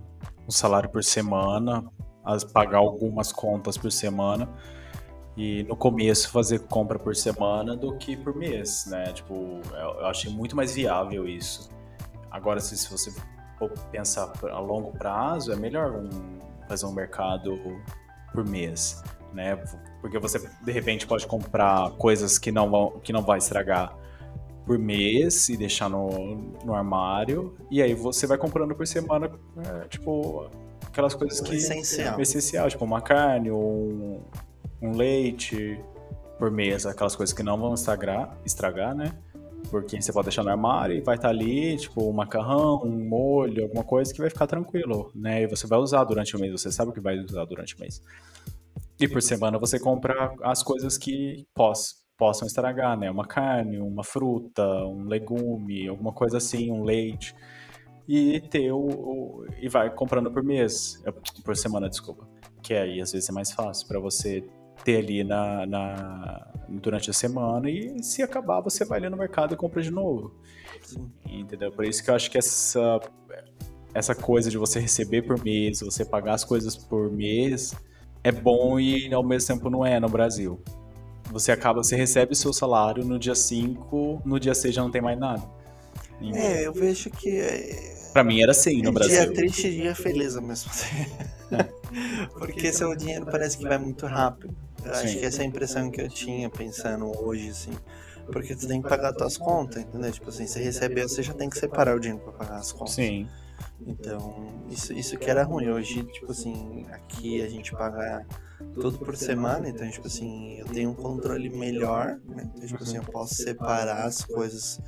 um 0.46 0.50
salário 0.50 0.88
por 0.88 1.02
semana, 1.04 1.84
as, 2.24 2.44
pagar 2.44 2.78
algumas 2.78 3.32
contas 3.32 3.76
por 3.76 3.92
semana 3.92 4.48
e 5.36 5.64
no 5.64 5.76
começo 5.76 6.30
fazer 6.30 6.60
compra 6.60 6.98
por 6.98 7.14
semana 7.14 7.76
do 7.76 7.96
que 7.96 8.16
por 8.16 8.34
mês, 8.34 8.86
né? 8.86 9.12
Tipo, 9.12 9.60
eu, 9.72 10.00
eu 10.00 10.06
achei 10.06 10.32
muito 10.32 10.54
mais 10.54 10.74
viável 10.74 11.28
isso. 11.28 11.70
Agora, 12.30 12.60
se, 12.60 12.76
se 12.76 12.90
você 12.90 13.12
for 13.58 13.70
pensar 13.90 14.32
a 14.50 14.58
longo 14.58 14.92
prazo, 14.92 15.52
é 15.52 15.56
melhor 15.56 15.92
um, 15.92 16.08
fazer 16.68 16.86
um 16.86 16.92
mercado 16.92 17.58
por 18.32 18.46
mês, 18.48 19.02
né? 19.32 19.56
Porque 20.00 20.18
você 20.18 20.38
de 20.38 20.72
repente 20.72 21.06
pode 21.06 21.26
comprar 21.26 21.90
coisas 21.92 22.38
que 22.38 22.50
não 22.50 22.70
vão, 22.70 23.00
que 23.00 23.12
não 23.12 23.22
vai 23.22 23.38
estragar 23.38 23.96
por 24.64 24.78
mês 24.78 25.48
e 25.48 25.56
deixar 25.56 25.88
no, 25.88 26.08
no 26.64 26.74
armário. 26.74 27.54
E 27.70 27.82
aí 27.82 27.94
você 27.94 28.26
vai 28.26 28.38
comprando 28.38 28.74
por 28.74 28.86
semana, 28.86 29.30
é, 29.58 29.88
tipo, 29.88 30.48
aquelas 30.86 31.14
coisas 31.14 31.40
que. 31.40 31.56
Essencial. 31.56 32.20
Essencial, 32.20 32.68
tipo 32.68 32.84
uma 32.84 33.00
carne, 33.00 33.50
um, 33.50 34.20
um 34.80 34.96
leite 34.96 35.78
por 36.38 36.50
mês, 36.50 36.86
aquelas 36.86 37.14
coisas 37.14 37.34
que 37.34 37.42
não 37.42 37.58
vão 37.58 37.74
estragar, 37.74 38.36
estragar, 38.44 38.94
né? 38.94 39.12
Porque 39.70 40.00
você 40.00 40.12
pode 40.12 40.26
deixar 40.26 40.44
no 40.44 40.50
armário 40.50 40.96
e 40.96 41.00
vai 41.00 41.16
estar 41.16 41.30
ali, 41.30 41.76
tipo, 41.76 42.08
um 42.08 42.12
macarrão, 42.12 42.82
um 42.84 43.08
molho, 43.08 43.64
alguma 43.64 43.82
coisa 43.82 44.12
que 44.12 44.20
vai 44.20 44.28
ficar 44.28 44.46
tranquilo, 44.46 45.10
né? 45.14 45.42
E 45.42 45.46
você 45.46 45.66
vai 45.66 45.78
usar 45.78 46.04
durante 46.04 46.36
o 46.36 46.40
mês, 46.40 46.52
você 46.52 46.70
sabe 46.70 46.90
o 46.90 46.94
que 46.94 47.00
vai 47.00 47.18
usar 47.18 47.44
durante 47.44 47.74
o 47.74 47.80
mês. 47.80 48.02
E 49.00 49.08
por 49.08 49.22
semana 49.22 49.58
você 49.58 49.78
compra 49.78 50.34
as 50.42 50.62
coisas 50.62 50.96
que 50.96 51.46
pós, 51.54 52.03
possam 52.16 52.46
estragar, 52.46 52.98
né? 52.98 53.10
Uma 53.10 53.26
carne, 53.26 53.78
uma 53.78 54.04
fruta, 54.04 54.64
um 54.86 55.04
legume, 55.04 55.88
alguma 55.88 56.12
coisa 56.12 56.38
assim, 56.38 56.70
um 56.70 56.82
leite. 56.82 57.34
E 58.06 58.40
ter 58.40 58.70
o, 58.72 58.78
o 58.78 59.46
e 59.60 59.68
vai 59.68 59.90
comprando 59.90 60.30
por 60.30 60.42
mês, 60.42 61.02
é, 61.06 61.10
por 61.10 61.56
semana, 61.56 61.88
desculpa. 61.88 62.28
Que 62.62 62.74
aí 62.74 63.00
às 63.00 63.12
vezes 63.12 63.28
é 63.28 63.32
mais 63.32 63.52
fácil 63.52 63.86
para 63.88 63.98
você 63.98 64.44
ter 64.84 64.98
ali 64.98 65.24
na, 65.24 65.66
na, 65.66 66.52
durante 66.68 67.08
a 67.08 67.12
semana 67.12 67.70
e 67.70 68.02
se 68.02 68.22
acabar 68.22 68.60
você 68.60 68.84
vai 68.84 68.98
ali 68.98 69.08
no 69.08 69.16
mercado 69.16 69.54
e 69.54 69.56
compra 69.56 69.82
de 69.82 69.90
novo. 69.90 70.34
Sim. 70.82 71.10
Entendeu? 71.26 71.72
Por 71.72 71.84
isso 71.84 72.04
que 72.04 72.10
eu 72.10 72.14
acho 72.14 72.30
que 72.30 72.38
essa 72.38 73.00
essa 73.94 74.14
coisa 74.14 74.50
de 74.50 74.58
você 74.58 74.80
receber 74.80 75.22
por 75.22 75.42
mês, 75.42 75.80
você 75.80 76.04
pagar 76.04 76.34
as 76.34 76.44
coisas 76.44 76.76
por 76.76 77.12
mês, 77.12 77.74
é 78.24 78.32
bom 78.32 78.78
e 78.80 79.14
ao 79.14 79.22
mesmo 79.22 79.54
tempo 79.54 79.70
não 79.70 79.86
é 79.86 80.00
no 80.00 80.08
Brasil. 80.08 80.60
Você 81.34 81.50
acaba, 81.50 81.82
você 81.82 81.96
recebe 81.96 82.32
o 82.32 82.36
seu 82.36 82.52
salário 82.52 83.04
no 83.04 83.18
dia 83.18 83.34
5, 83.34 84.22
no 84.24 84.38
dia 84.38 84.54
6 84.54 84.72
já 84.72 84.82
não 84.82 84.90
tem 84.90 85.02
mais 85.02 85.18
nada. 85.18 85.42
É, 86.32 86.64
eu 86.64 86.72
vejo 86.72 87.10
que. 87.10 87.28
É, 87.40 87.96
pra 88.12 88.22
mim 88.22 88.40
era 88.40 88.52
assim 88.52 88.80
no 88.80 88.92
Brasil. 88.92 89.16
Dia 89.16 89.32
triste 89.32 89.66
e 89.66 89.82
dia 89.82 89.94
feliz 89.96 90.36
ao 90.36 90.42
mesmo 90.42 90.70
tempo. 90.70 91.74
Porque 92.38 92.72
seu 92.72 92.94
dinheiro 92.94 93.26
parece 93.26 93.58
que 93.58 93.64
vai 93.64 93.78
muito 93.78 94.06
rápido. 94.06 94.54
Eu 94.84 94.94
Sim. 94.94 95.06
acho 95.06 95.18
que 95.18 95.26
essa 95.26 95.42
é 95.42 95.44
a 95.44 95.48
impressão 95.48 95.90
que 95.90 96.00
eu 96.00 96.08
tinha 96.08 96.48
pensando 96.48 97.10
hoje, 97.20 97.48
assim. 97.48 97.72
Porque 98.30 98.54
tu 98.54 98.68
tem 98.68 98.80
que 98.80 98.88
pagar 98.88 99.10
as 99.10 99.16
tuas 99.16 99.36
contas, 99.36 99.82
entendeu? 99.82 100.12
Tipo 100.12 100.28
assim, 100.28 100.46
você 100.46 100.62
recebeu, 100.62 101.08
você 101.08 101.20
já 101.20 101.34
tem 101.34 101.50
que 101.50 101.58
separar 101.58 101.96
o 101.96 102.00
dinheiro 102.00 102.22
pra 102.22 102.32
pagar 102.32 102.58
as 102.58 102.70
contas. 102.70 102.94
Sim. 102.94 103.26
Então, 103.84 104.62
isso, 104.70 104.92
isso 104.92 105.18
que 105.18 105.28
era 105.28 105.42
ruim. 105.42 105.68
Hoje, 105.68 106.04
tipo 106.04 106.30
assim, 106.30 106.86
aqui 106.92 107.42
a 107.42 107.48
gente 107.48 107.72
paga 107.72 108.24
tudo 108.72 108.98
por 108.98 109.16
semana, 109.16 109.68
então, 109.68 109.88
tipo 109.90 110.06
assim, 110.06 110.58
eu 110.58 110.66
tenho 110.66 110.90
um 110.90 110.94
controle 110.94 111.50
melhor, 111.50 112.18
né? 112.26 112.50
Então, 112.54 112.66
tipo 112.66 112.82
assim, 112.82 112.96
eu 112.96 113.04
posso 113.04 113.34
separar 113.34 114.04
as 114.04 114.24
coisas 114.24 114.80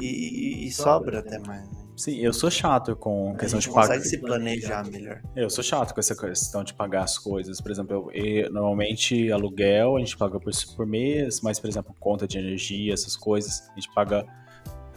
e, 0.00 0.66
e 0.66 0.72
sobra 0.72 1.20
até 1.20 1.38
mais, 1.38 1.70
né? 1.70 1.82
Sim, 1.96 2.16
eu 2.18 2.32
sou 2.32 2.50
chato 2.50 2.96
com 2.96 3.36
questão 3.36 3.60
de 3.60 3.68
pagar. 3.68 3.88
consegue 3.88 4.04
se 4.04 4.18
planejar 4.18 4.90
melhor. 4.90 5.20
Eu 5.36 5.50
sou 5.50 5.62
chato 5.62 5.92
com 5.92 6.00
essa 6.00 6.16
questão 6.16 6.64
de 6.64 6.72
pagar 6.72 7.04
as 7.04 7.18
coisas. 7.18 7.60
Por 7.60 7.70
exemplo, 7.70 8.10
eu, 8.12 8.24
eu, 8.24 8.52
normalmente 8.52 9.30
aluguel 9.30 9.96
a 9.96 10.00
gente 10.00 10.16
paga 10.16 10.40
por, 10.40 10.50
por 10.74 10.86
mês, 10.86 11.40
mas, 11.42 11.60
por 11.60 11.68
exemplo, 11.68 11.94
conta 12.00 12.26
de 12.26 12.38
energia, 12.38 12.94
essas 12.94 13.14
coisas, 13.14 13.68
a 13.70 13.74
gente 13.74 13.92
paga 13.94 14.26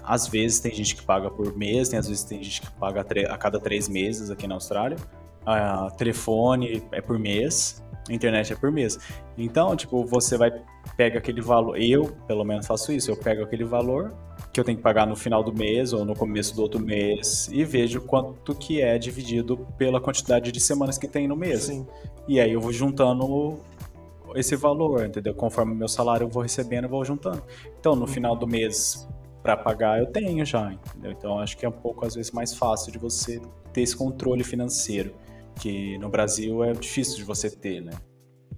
às 0.05 0.27
vezes 0.27 0.59
tem 0.59 0.73
gente 0.73 0.95
que 0.95 1.03
paga 1.03 1.31
por 1.31 1.57
mês, 1.57 1.89
tem 1.89 1.97
às 1.97 2.07
vezes 2.07 2.23
tem 2.23 2.41
gente 2.41 2.61
que 2.61 2.71
paga 2.73 3.01
a 3.01 3.37
cada 3.37 3.59
três 3.59 3.89
meses 3.89 4.29
aqui 4.29 4.47
na 4.47 4.55
Austrália. 4.55 4.97
A 5.45 5.91
telefone 5.91 6.83
é 6.91 7.01
por 7.01 7.19
mês, 7.19 7.83
a 8.09 8.13
internet 8.13 8.53
é 8.53 8.55
por 8.55 8.71
mês. 8.71 8.97
Então, 9.37 9.75
tipo, 9.75 10.05
você 10.05 10.37
vai 10.37 10.51
pega 10.95 11.19
aquele 11.19 11.41
valor. 11.41 11.81
Eu, 11.81 12.11
pelo 12.27 12.43
menos, 12.43 12.65
faço 12.65 12.91
isso. 12.91 13.11
Eu 13.11 13.17
pego 13.17 13.43
aquele 13.43 13.63
valor 13.63 14.13
que 14.53 14.59
eu 14.59 14.63
tenho 14.63 14.77
que 14.77 14.83
pagar 14.83 15.05
no 15.05 15.15
final 15.15 15.43
do 15.43 15.53
mês 15.53 15.91
ou 15.93 16.05
no 16.05 16.15
começo 16.15 16.55
do 16.55 16.61
outro 16.61 16.79
mês 16.79 17.49
e 17.51 17.63
vejo 17.63 18.01
quanto 18.01 18.55
que 18.55 18.81
é 18.81 18.97
dividido 18.97 19.57
pela 19.77 19.99
quantidade 19.99 20.51
de 20.51 20.59
semanas 20.59 20.97
que 20.97 21.07
tem 21.07 21.27
no 21.27 21.35
mês. 21.35 21.63
Sim. 21.63 21.85
E 22.27 22.39
aí 22.39 22.51
eu 22.51 22.61
vou 22.61 22.71
juntando 22.71 23.59
esse 24.35 24.55
valor, 24.55 25.05
entendeu? 25.05 25.33
Conforme 25.33 25.73
o 25.73 25.75
meu 25.75 25.87
salário 25.87 26.25
eu 26.25 26.29
vou 26.29 26.43
recebendo, 26.43 26.85
eu 26.85 26.89
vou 26.89 27.03
juntando. 27.03 27.41
Então, 27.79 27.95
no 27.95 28.07
final 28.07 28.35
do 28.35 28.47
mês, 28.47 29.07
para 29.45 29.55
pagar 29.55 29.99
eu 29.99 30.07
tenho 30.07 30.43
já, 30.43 30.73
entendeu? 30.73 31.11
Então 31.11 31.37
acho 31.37 31.55
que 31.55 31.65
é 31.65 31.69
um 31.69 31.71
pouco 31.71 32.03
às 32.03 32.15
vezes 32.15 32.31
mais 32.31 32.53
fácil 32.53 32.91
de 32.91 32.97
você 32.97 33.39
ter 33.71 33.81
esse 33.81 33.95
controle 33.95 34.43
financeiro, 34.43 35.13
que 35.59 35.97
no 35.97 36.09
Brasil 36.09 36.63
é 36.63 36.73
difícil 36.73 37.17
de 37.17 37.23
você 37.23 37.49
ter, 37.49 37.81
né? 37.81 37.93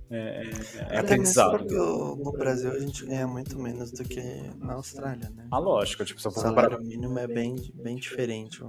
É, 0.10 0.44
é, 0.90 0.95
é 0.95 0.99
aprendizado. 0.99 1.57
Porque 1.57 1.76
no 1.76 2.32
Brasil 2.32 2.72
a 2.72 2.80
gente 2.80 3.06
ganha 3.06 3.28
muito 3.28 3.60
menos 3.60 3.91
do 3.91 4.03
que 4.03 4.22
na 4.57 4.74
Austrália, 4.74 5.30
né? 5.30 5.48
Ah, 5.52 5.60
lógico. 5.60 6.06
Tipo, 6.06 6.22
se 6.22 6.28
o 6.28 6.32
salário 6.32 6.82
mínimo 6.82 7.19
é 7.19 7.28
bem, 7.28 7.56
bem 7.74 7.98
diferente. 7.98 8.64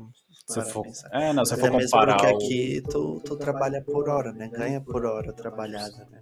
Se 0.46 0.62
for, 0.62 0.84
é, 1.12 1.32
não, 1.32 1.44
se 1.44 1.56
for 1.56 1.70
comparar. 1.70 2.16
Porque 2.16 2.34
aqui 2.34 2.82
tu, 2.90 3.20
tu 3.24 3.36
trabalha 3.36 3.82
por 3.82 4.09
hora, 4.09 4.32
né? 4.32 4.48
Ganha 4.48 4.80
por 4.80 5.05
hora 5.05 5.32
trabalhada, 5.32 6.09
né? 6.10 6.18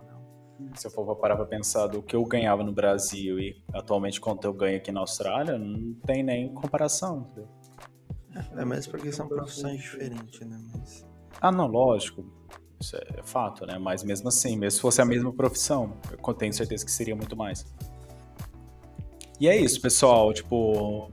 se 0.74 0.86
eu 0.86 0.90
for 0.90 1.16
parar 1.16 1.36
para 1.36 1.46
pensar 1.46 1.86
do 1.86 2.02
que 2.02 2.16
eu 2.16 2.24
ganhava 2.24 2.62
no 2.64 2.72
Brasil 2.72 3.38
e 3.38 3.62
atualmente 3.72 4.20
quanto 4.20 4.44
eu 4.46 4.52
ganho 4.52 4.78
aqui 4.78 4.90
na 4.90 5.00
Austrália, 5.00 5.58
não 5.58 5.94
tem 6.06 6.22
nem 6.22 6.52
comparação. 6.52 7.28
Entendeu? 7.30 7.48
É, 8.56 8.64
mas 8.64 8.86
porque 8.86 9.12
são 9.12 9.28
profissões 9.28 9.80
diferentes, 9.80 10.40
né? 10.40 10.58
Mas... 10.74 11.06
Ah, 11.40 11.52
não, 11.52 11.66
lógico. 11.66 12.24
Isso 12.78 12.96
é 12.96 13.22
fato, 13.22 13.66
né? 13.66 13.78
Mas 13.78 14.02
mesmo 14.04 14.28
assim, 14.28 14.56
mesmo 14.56 14.76
se 14.76 14.80
fosse 14.80 15.00
a 15.00 15.04
mesma 15.04 15.32
profissão, 15.32 15.94
eu 16.10 16.34
tenho 16.34 16.52
certeza 16.52 16.84
que 16.84 16.90
seria 16.90 17.16
muito 17.16 17.36
mais. 17.36 17.64
E 19.40 19.48
é 19.48 19.56
isso, 19.56 19.80
pessoal. 19.80 20.32
Tipo, 20.32 21.10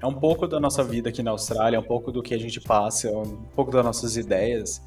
é 0.00 0.06
um 0.06 0.14
pouco 0.14 0.46
da 0.46 0.60
nossa 0.60 0.82
vida 0.82 1.08
aqui 1.08 1.22
na 1.22 1.30
Austrália, 1.30 1.76
é 1.76 1.80
um 1.80 1.84
pouco 1.84 2.10
do 2.10 2.22
que 2.22 2.34
a 2.34 2.38
gente 2.38 2.60
passa, 2.60 3.08
é 3.08 3.16
um 3.16 3.36
pouco 3.54 3.70
das 3.70 3.84
nossas 3.84 4.16
ideias. 4.16 4.82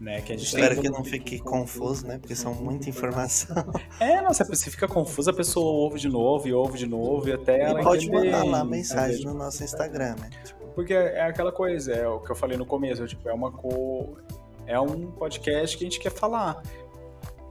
Né, 0.00 0.20
que 0.20 0.32
a 0.32 0.36
gente 0.36 0.46
Espero 0.46 0.74
tem... 0.74 0.84
que 0.84 0.90
não 0.90 1.04
fique 1.04 1.38
confuso, 1.40 2.06
né? 2.06 2.18
Porque 2.18 2.34
são 2.34 2.54
muita 2.54 2.88
informação. 2.88 3.56
É, 3.98 4.20
não, 4.22 4.32
se 4.32 4.70
fica 4.70 4.86
confuso, 4.86 5.30
a 5.30 5.32
pessoa 5.32 5.70
ouve 5.72 5.98
de 5.98 6.08
novo 6.08 6.46
e 6.46 6.52
ouve 6.52 6.78
de 6.78 6.86
novo 6.86 7.28
e 7.28 7.32
até 7.32 7.58
e 7.58 7.60
ela 7.62 7.82
pode 7.82 8.06
entender, 8.06 8.30
mandar 8.30 8.44
lá 8.44 8.64
mensagem 8.64 9.24
no 9.24 9.34
nosso 9.34 9.62
Instagram, 9.62 10.14
né? 10.20 10.30
Porque 10.74 10.94
é 10.94 11.22
aquela 11.22 11.52
coisa, 11.52 11.92
é 11.92 12.08
o 12.08 12.20
que 12.20 12.30
eu 12.30 12.36
falei 12.36 12.56
no 12.56 12.66
começo, 12.66 13.06
tipo, 13.06 13.28
é 13.28 13.32
uma 13.32 13.50
co... 13.50 14.16
é 14.66 14.78
um 14.80 15.10
podcast 15.12 15.76
que 15.76 15.84
a 15.84 15.86
gente 15.86 16.00
quer 16.00 16.12
falar. 16.12 16.62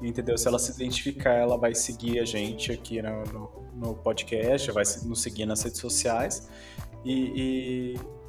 Entendeu? 0.02 0.38
Se 0.38 0.48
ela 0.48 0.58
se 0.58 0.72
identificar, 0.72 1.34
ela 1.34 1.58
vai 1.58 1.76
seguir 1.76 2.20
a 2.20 2.26
gente 2.26 2.72
aqui 2.72 3.02
no, 3.02 3.24
no, 3.26 3.52
no 3.76 3.96
podcast, 3.96 4.72
vai 4.72 4.84
nos 5.06 5.22
seguir 5.22 5.46
nas 5.46 5.62
redes 5.62 5.80
sociais. 5.80 6.50
e, 7.06 7.94
e 7.96 8.22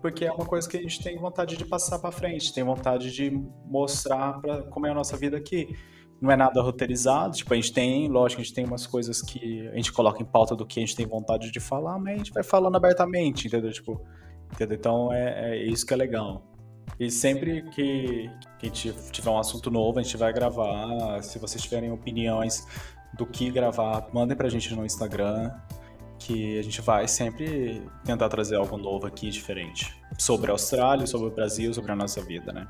porque 0.00 0.24
é 0.24 0.32
uma 0.32 0.46
coisa 0.46 0.68
que 0.68 0.76
a 0.76 0.80
gente 0.80 1.02
tem 1.02 1.18
vontade 1.18 1.56
de 1.56 1.64
passar 1.64 1.98
para 1.98 2.12
frente, 2.12 2.52
tem 2.52 2.62
vontade 2.62 3.12
de 3.12 3.30
mostrar 3.66 4.40
para 4.40 4.62
como 4.62 4.86
é 4.86 4.90
a 4.90 4.94
nossa 4.94 5.16
vida 5.16 5.36
aqui. 5.36 5.76
Não 6.20 6.30
é 6.30 6.36
nada 6.36 6.60
roteirizado, 6.60 7.36
tipo, 7.36 7.52
a 7.52 7.56
gente 7.56 7.72
tem, 7.72 8.08
lógico, 8.08 8.40
a 8.40 8.44
gente 8.44 8.54
tem 8.54 8.64
umas 8.64 8.86
coisas 8.86 9.22
que 9.22 9.68
a 9.68 9.76
gente 9.76 9.92
coloca 9.92 10.20
em 10.20 10.26
pauta 10.26 10.56
do 10.56 10.66
que 10.66 10.80
a 10.80 10.82
gente 10.84 10.96
tem 10.96 11.06
vontade 11.06 11.50
de 11.52 11.60
falar, 11.60 11.96
mas 11.98 12.14
a 12.14 12.16
gente 12.16 12.32
vai 12.32 12.42
falando 12.42 12.76
abertamente, 12.76 13.46
entendeu? 13.46 13.72
Tipo, 13.72 14.00
entendeu? 14.52 14.76
Então 14.76 15.12
é, 15.12 15.52
é 15.52 15.64
isso 15.64 15.86
que 15.86 15.94
é 15.94 15.96
legal. 15.96 16.42
E 16.98 17.10
sempre 17.10 17.62
que, 17.70 18.30
que 18.58 18.66
a 18.66 18.68
gente 18.68 18.94
tiver 19.12 19.30
um 19.30 19.38
assunto 19.38 19.70
novo, 19.70 19.98
a 19.98 20.02
gente 20.02 20.16
vai 20.16 20.32
gravar. 20.32 21.22
Se 21.22 21.38
vocês 21.38 21.62
tiverem 21.62 21.92
opiniões 21.92 22.66
do 23.14 23.24
que 23.26 23.50
gravar, 23.50 24.08
mandem 24.12 24.36
pra 24.36 24.48
gente 24.48 24.74
no 24.74 24.84
Instagram 24.84 25.52
que 26.18 26.58
a 26.58 26.62
gente 26.62 26.80
vai 26.80 27.06
sempre 27.06 27.80
tentar 28.04 28.28
trazer 28.28 28.56
algo 28.56 28.76
novo 28.76 29.06
aqui, 29.06 29.30
diferente. 29.30 29.96
Sobre 30.18 30.50
a 30.50 30.54
Austrália, 30.54 31.06
sobre 31.06 31.28
o 31.28 31.30
Brasil, 31.30 31.72
sobre 31.72 31.92
a 31.92 31.96
nossa 31.96 32.20
vida, 32.20 32.52
né? 32.52 32.66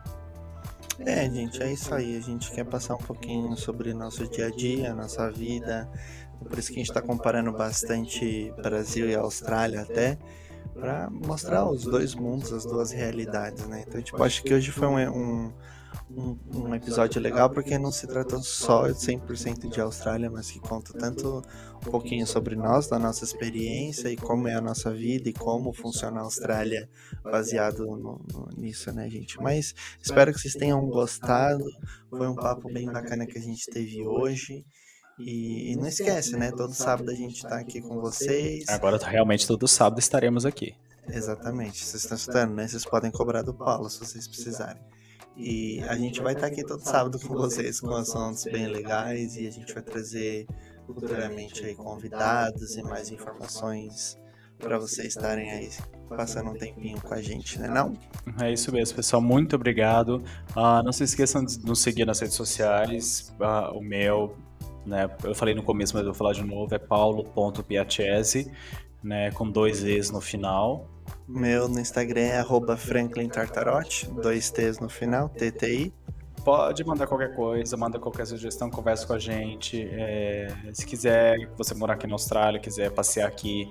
É, 1.00 1.30
gente, 1.30 1.62
é 1.62 1.72
isso 1.72 1.94
aí. 1.94 2.16
A 2.16 2.20
gente 2.20 2.50
quer 2.50 2.64
passar 2.64 2.94
um 2.94 2.98
pouquinho 2.98 3.56
sobre 3.56 3.94
nosso 3.94 4.28
dia 4.28 4.46
a 4.46 4.50
dia, 4.50 4.94
nossa 4.94 5.30
vida. 5.30 5.88
Por 6.38 6.59
isso 6.59 6.68
que 6.68 6.74
a 6.74 6.78
gente 6.78 6.90
está 6.90 7.00
comparando 7.00 7.50
bastante 7.52 8.52
Brasil 8.62 9.09
e 9.09 9.14
Austrália 9.14 9.82
até, 9.82 10.18
para 10.74 11.11
mostrar 11.11 11.69
os 11.69 11.85
dois 11.85 12.15
mundos, 12.15 12.53
as 12.53 12.65
duas 12.65 12.90
realidades, 12.90 13.66
né? 13.66 13.85
Então, 13.86 14.01
tipo, 14.01 14.23
acho 14.23 14.43
que 14.43 14.55
hoje 14.55 14.70
foi 14.70 14.86
um, 14.86 14.99
um 14.99 15.53
um, 16.11 16.39
um, 16.55 16.74
episódio 16.74 17.20
legal 17.20 17.51
porque 17.51 17.78
não 17.78 17.93
se 17.93 18.07
trata 18.07 18.39
só 18.39 18.89
100% 18.89 19.69
de 19.69 19.81
Austrália, 19.81 20.31
mas 20.31 20.51
que 20.51 20.59
conta 20.59 20.93
tanto 20.95 21.43
um 21.77 21.90
pouquinho 21.90 22.27
sobre 22.27 22.57
nós, 22.57 22.89
da 22.89 22.99
nossa 22.99 23.24
experiência 23.24 24.09
e 24.09 24.16
como 24.16 24.49
é 24.49 24.55
a 24.55 24.61
nossa 24.61 24.93
vida 24.93 25.28
e 25.28 25.32
como 25.32 25.73
funciona 25.73 26.20
a 26.20 26.24
Austrália 26.24 26.89
baseado 27.23 27.85
no, 27.85 28.24
no, 28.32 28.49
nisso, 28.57 28.90
né, 28.93 29.09
gente? 29.09 29.40
Mas 29.40 29.74
espero 30.03 30.32
que 30.32 30.40
vocês 30.40 30.55
tenham 30.55 30.85
gostado. 30.86 31.65
Foi 32.09 32.27
um 32.27 32.35
papo 32.35 32.73
bem 32.73 32.86
bacana 32.90 33.27
que 33.27 33.39
a 33.39 33.43
gente 33.43 33.66
teve 33.70 34.07
hoje. 34.07 34.65
E, 35.19 35.73
e 35.73 35.77
não 35.77 35.86
esquece, 35.86 36.36
né? 36.36 36.53
Todo 36.53 36.73
sábado 36.73 37.11
a 37.11 37.15
gente 37.15 37.43
tá 37.43 37.59
aqui 37.59 37.81
com 37.81 38.01
vocês. 38.01 38.69
Agora 38.69 38.99
realmente 38.99 39.47
todo 39.47 39.66
sábado 39.66 39.99
estaremos 39.99 40.47
aqui. 40.47 40.74
Exatamente. 41.09 41.85
Vocês 41.85 42.03
estão 42.03 42.16
escutando, 42.16 42.55
né? 42.55 42.69
Vocês 42.69 42.85
podem 42.85 43.11
cobrar 43.11 43.43
do 43.43 43.55
Paulo 43.55 43.89
se 43.89 43.99
vocês 43.99 44.28
precisarem. 44.28 44.81
E 45.36 45.81
a 45.89 45.97
gente 45.97 46.20
vai 46.20 46.35
estar 46.35 46.49
aqui 46.49 46.65
todo 46.65 46.81
sábado 46.81 47.19
com 47.20 47.35
vocês 47.35 47.81
com 47.81 47.95
assuntos 47.95 48.45
bem 48.45 48.66
legais 48.66 49.36
e 49.36 49.47
a 49.47 49.51
gente 49.51 49.73
vai 49.73 49.82
trazer 49.82 50.47
futuramente 50.85 51.65
aí 51.65 51.74
convidados 51.74 52.77
e 52.77 52.82
mais 52.82 53.11
informações 53.11 54.19
para 54.59 54.78
vocês 54.78 55.09
estarem 55.09 55.51
aí 55.51 55.70
passando 56.09 56.51
um 56.51 56.55
tempinho 56.55 57.01
com 57.01 57.15
a 57.15 57.23
gente, 57.23 57.59
né 57.61 57.69
não? 57.69 57.97
É 58.40 58.53
isso 58.53 58.73
mesmo, 58.73 58.97
pessoal. 58.97 59.23
Muito 59.23 59.55
obrigado. 59.55 60.23
Uh, 60.57 60.82
não 60.85 60.93
se 60.93 61.05
esqueçam 61.05 61.45
de 61.45 61.65
nos 61.65 61.81
seguir 61.81 62.05
nas 62.05 62.19
redes 62.19 62.35
sociais. 62.35 63.32
Uh, 63.39 63.78
o 63.78 63.81
meu, 63.81 64.36
né? 64.89 65.09
Eu 65.23 65.35
falei 65.35 65.55
no 65.55 65.62
começo, 65.62 65.94
mas 65.94 66.05
eu 66.05 66.12
vou 66.12 66.19
falar 66.19 66.32
de 66.32 66.43
novo. 66.43 66.74
É 66.74 66.78
paulo.piachese, 66.78 68.51
né? 69.02 69.31
Com 69.31 69.48
dois 69.48 69.85
e's 69.85 70.10
no 70.10 70.20
final. 70.20 70.89
Meu 71.27 71.69
no 71.69 71.78
Instagram 71.78 72.23
é 72.23 72.39
arroba 72.39 72.77
Franklin 72.77 73.28
Tartarotti, 73.28 74.10
dois 74.10 74.51
T's 74.51 74.78
no 74.78 74.89
final, 74.89 75.28
TTI. 75.28 75.93
Pode 76.44 76.85
mandar 76.85 77.06
qualquer 77.06 77.35
coisa, 77.35 77.77
manda 77.77 77.98
qualquer 77.98 78.27
sugestão, 78.27 78.70
conversa 78.70 79.06
com 79.06 79.12
a 79.12 79.19
gente. 79.19 79.86
É, 79.90 80.48
se 80.73 80.86
quiser, 80.86 81.36
você 81.56 81.74
morar 81.74 81.94
aqui 81.94 82.06
na 82.06 82.15
Austrália, 82.15 82.59
quiser 82.59 82.90
passear 82.90 83.28
aqui, 83.28 83.70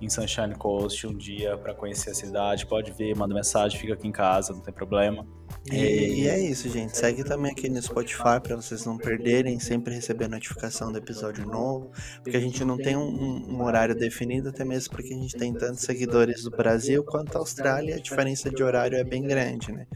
em 0.00 0.08
Sunshine 0.08 0.54
Coast 0.54 1.06
um 1.06 1.16
dia 1.16 1.56
para 1.56 1.74
conhecer 1.74 2.10
a 2.10 2.14
cidade, 2.14 2.66
pode 2.66 2.92
ver, 2.92 3.16
manda 3.16 3.34
mensagem, 3.34 3.78
fica 3.78 3.94
aqui 3.94 4.06
em 4.06 4.12
casa, 4.12 4.52
não 4.52 4.60
tem 4.60 4.72
problema. 4.72 5.26
E, 5.70 6.22
e 6.22 6.28
é 6.28 6.38
isso, 6.38 6.68
gente. 6.68 6.96
Segue 6.96 7.24
também 7.24 7.52
aqui 7.52 7.68
no 7.68 7.80
Spotify 7.80 8.40
para 8.42 8.56
vocês 8.56 8.84
não 8.86 8.96
perderem, 8.96 9.58
sempre 9.58 9.94
receber 9.94 10.28
notificação 10.28 10.92
do 10.92 10.98
episódio 10.98 11.46
novo, 11.46 11.90
porque 12.22 12.36
a 12.36 12.40
gente 12.40 12.64
não 12.64 12.76
tem 12.76 12.96
um, 12.96 13.50
um, 13.50 13.62
horário 13.62 13.94
definido, 13.94 14.48
até 14.48 14.64
mesmo 14.64 14.90
porque 14.94 15.12
a 15.12 15.16
gente 15.16 15.36
tem 15.36 15.52
tantos 15.52 15.80
seguidores 15.80 16.44
do 16.44 16.50
Brasil 16.50 17.04
quanto 17.04 17.36
a 17.36 17.40
Austrália, 17.40 17.96
a 17.96 18.00
diferença 18.00 18.50
de 18.50 18.62
horário 18.62 18.96
é 18.96 19.04
bem 19.04 19.22
grande, 19.22 19.72
né? 19.72 19.86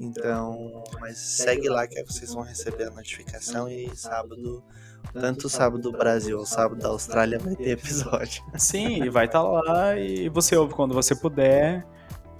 Então, 0.00 0.82
mas 1.00 1.18
segue 1.18 1.68
lá 1.68 1.86
que 1.86 2.02
vocês 2.04 2.32
vão 2.32 2.42
receber 2.42 2.84
a 2.84 2.90
notificação 2.90 3.68
e 3.68 3.94
sábado 3.94 4.64
tanto 5.12 5.46
o 5.46 5.50
sábado 5.50 5.82
do 5.82 5.92
Brasil 5.92 6.36
ou 6.36 6.42
o 6.42 6.46
sábado 6.46 6.80
da 6.80 6.88
Austrália 6.88 7.38
vai 7.38 7.54
ter 7.54 7.70
episódio. 7.70 8.42
Sim, 8.56 9.08
vai 9.10 9.26
estar 9.26 9.42
tá 9.42 9.48
lá 9.48 9.96
e 9.96 10.28
você 10.28 10.56
ouve 10.56 10.74
quando 10.74 10.94
você 10.94 11.14
puder. 11.14 11.86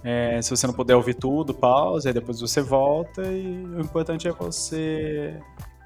É, 0.03 0.41
se 0.41 0.49
você 0.49 0.67
não 0.67 0.73
puder 0.73 0.95
ouvir 0.95 1.13
tudo, 1.13 1.53
pausa, 1.53 2.09
e 2.09 2.13
depois 2.13 2.41
você 2.41 2.61
volta. 2.61 3.23
E 3.23 3.65
o 3.65 3.79
importante 3.79 4.27
é 4.27 4.31
você 4.31 5.39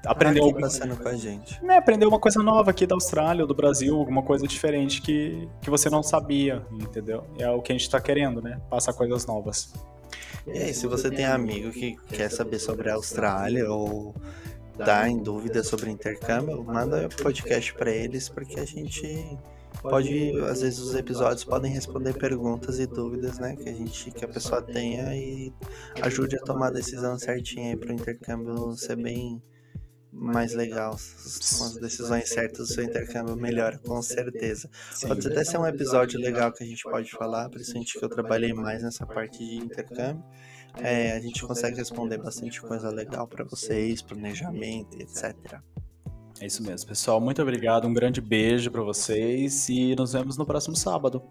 aprender 0.04 0.42
aqui 0.42 0.60
passando 0.60 0.96
com 0.96 1.08
a 1.08 1.14
gente. 1.14 1.60
É, 1.64 1.76
aprender 1.76 2.06
uma 2.06 2.18
coisa 2.18 2.42
nova 2.42 2.70
aqui 2.70 2.86
da 2.86 2.94
Austrália 2.94 3.42
ou 3.42 3.48
do 3.48 3.54
Brasil, 3.54 3.96
alguma 3.96 4.22
coisa 4.22 4.46
diferente 4.46 5.02
que, 5.02 5.48
que 5.60 5.70
você 5.70 5.88
não 5.88 6.02
sabia, 6.02 6.64
entendeu? 6.72 7.24
É 7.38 7.48
o 7.50 7.60
que 7.60 7.72
a 7.72 7.74
gente 7.74 7.82
está 7.82 8.00
querendo, 8.00 8.42
né? 8.42 8.60
Passar 8.68 8.92
coisas 8.92 9.26
novas. 9.26 9.72
E 10.46 10.58
aí, 10.58 10.74
se 10.74 10.86
você 10.86 11.10
tem 11.10 11.26
amigo 11.26 11.70
que 11.70 11.96
quer 12.08 12.30
saber 12.30 12.58
sobre 12.58 12.90
a 12.90 12.94
Austrália 12.94 13.70
ou 13.70 14.14
tá 14.84 15.08
em 15.08 15.18
dúvida 15.18 15.62
sobre 15.62 15.90
intercâmbio, 15.90 16.62
manda 16.64 17.06
o 17.06 17.22
podcast 17.22 17.74
para 17.74 17.90
eles, 17.90 18.28
porque 18.28 18.58
a 18.60 18.64
gente 18.64 19.38
pode, 19.82 20.38
às 20.48 20.62
vezes 20.62 20.78
os 20.78 20.94
episódios 20.94 21.44
podem 21.44 21.72
responder 21.72 22.14
perguntas 22.14 22.78
e 22.78 22.86
dúvidas, 22.86 23.38
né, 23.38 23.56
que 23.56 23.68
a 23.68 23.72
gente 23.72 24.10
que 24.10 24.24
a 24.24 24.28
pessoa 24.28 24.62
tenha 24.62 25.14
e 25.14 25.52
ajude 26.02 26.36
a 26.36 26.40
tomar 26.40 26.68
a 26.68 26.72
decisão 26.72 27.18
certinha 27.18 27.70
aí 27.70 27.76
para 27.76 27.90
o 27.90 27.92
intercâmbio 27.92 28.72
ser 28.76 28.96
bem 28.96 29.42
mais 30.10 30.54
legal, 30.54 30.92
com 30.92 31.64
as 31.64 31.76
decisões 31.76 32.28
certas, 32.28 32.70
o 32.70 32.74
seu 32.74 32.82
intercâmbio 32.82 33.36
melhora, 33.36 33.78
com 33.78 34.00
certeza. 34.02 34.68
Pode 35.06 35.28
até 35.28 35.44
ser 35.44 35.58
um 35.58 35.66
episódio 35.66 36.18
legal 36.18 36.52
que 36.52 36.64
a 36.64 36.66
gente 36.66 36.82
pode 36.82 37.10
falar, 37.10 37.48
principalmente 37.50 37.98
que 37.98 38.04
eu 38.04 38.08
trabalhei 38.08 38.52
mais 38.52 38.82
nessa 38.82 39.06
parte 39.06 39.38
de 39.38 39.56
intercâmbio. 39.56 40.24
É, 40.76 41.12
a 41.12 41.20
gente 41.20 41.42
consegue 41.42 41.76
responder 41.76 42.18
bastante 42.18 42.60
coisa 42.60 42.90
legal 42.90 43.26
para 43.26 43.44
vocês, 43.44 44.02
planejamento, 44.02 45.00
etc. 45.00 45.60
É 46.40 46.46
isso 46.46 46.62
mesmo, 46.62 46.88
pessoal. 46.88 47.20
Muito 47.20 47.42
obrigado, 47.42 47.88
um 47.88 47.92
grande 47.92 48.20
beijo 48.20 48.70
para 48.70 48.82
vocês 48.82 49.68
e 49.68 49.96
nos 49.96 50.12
vemos 50.12 50.36
no 50.36 50.46
próximo 50.46 50.76
sábado. 50.76 51.22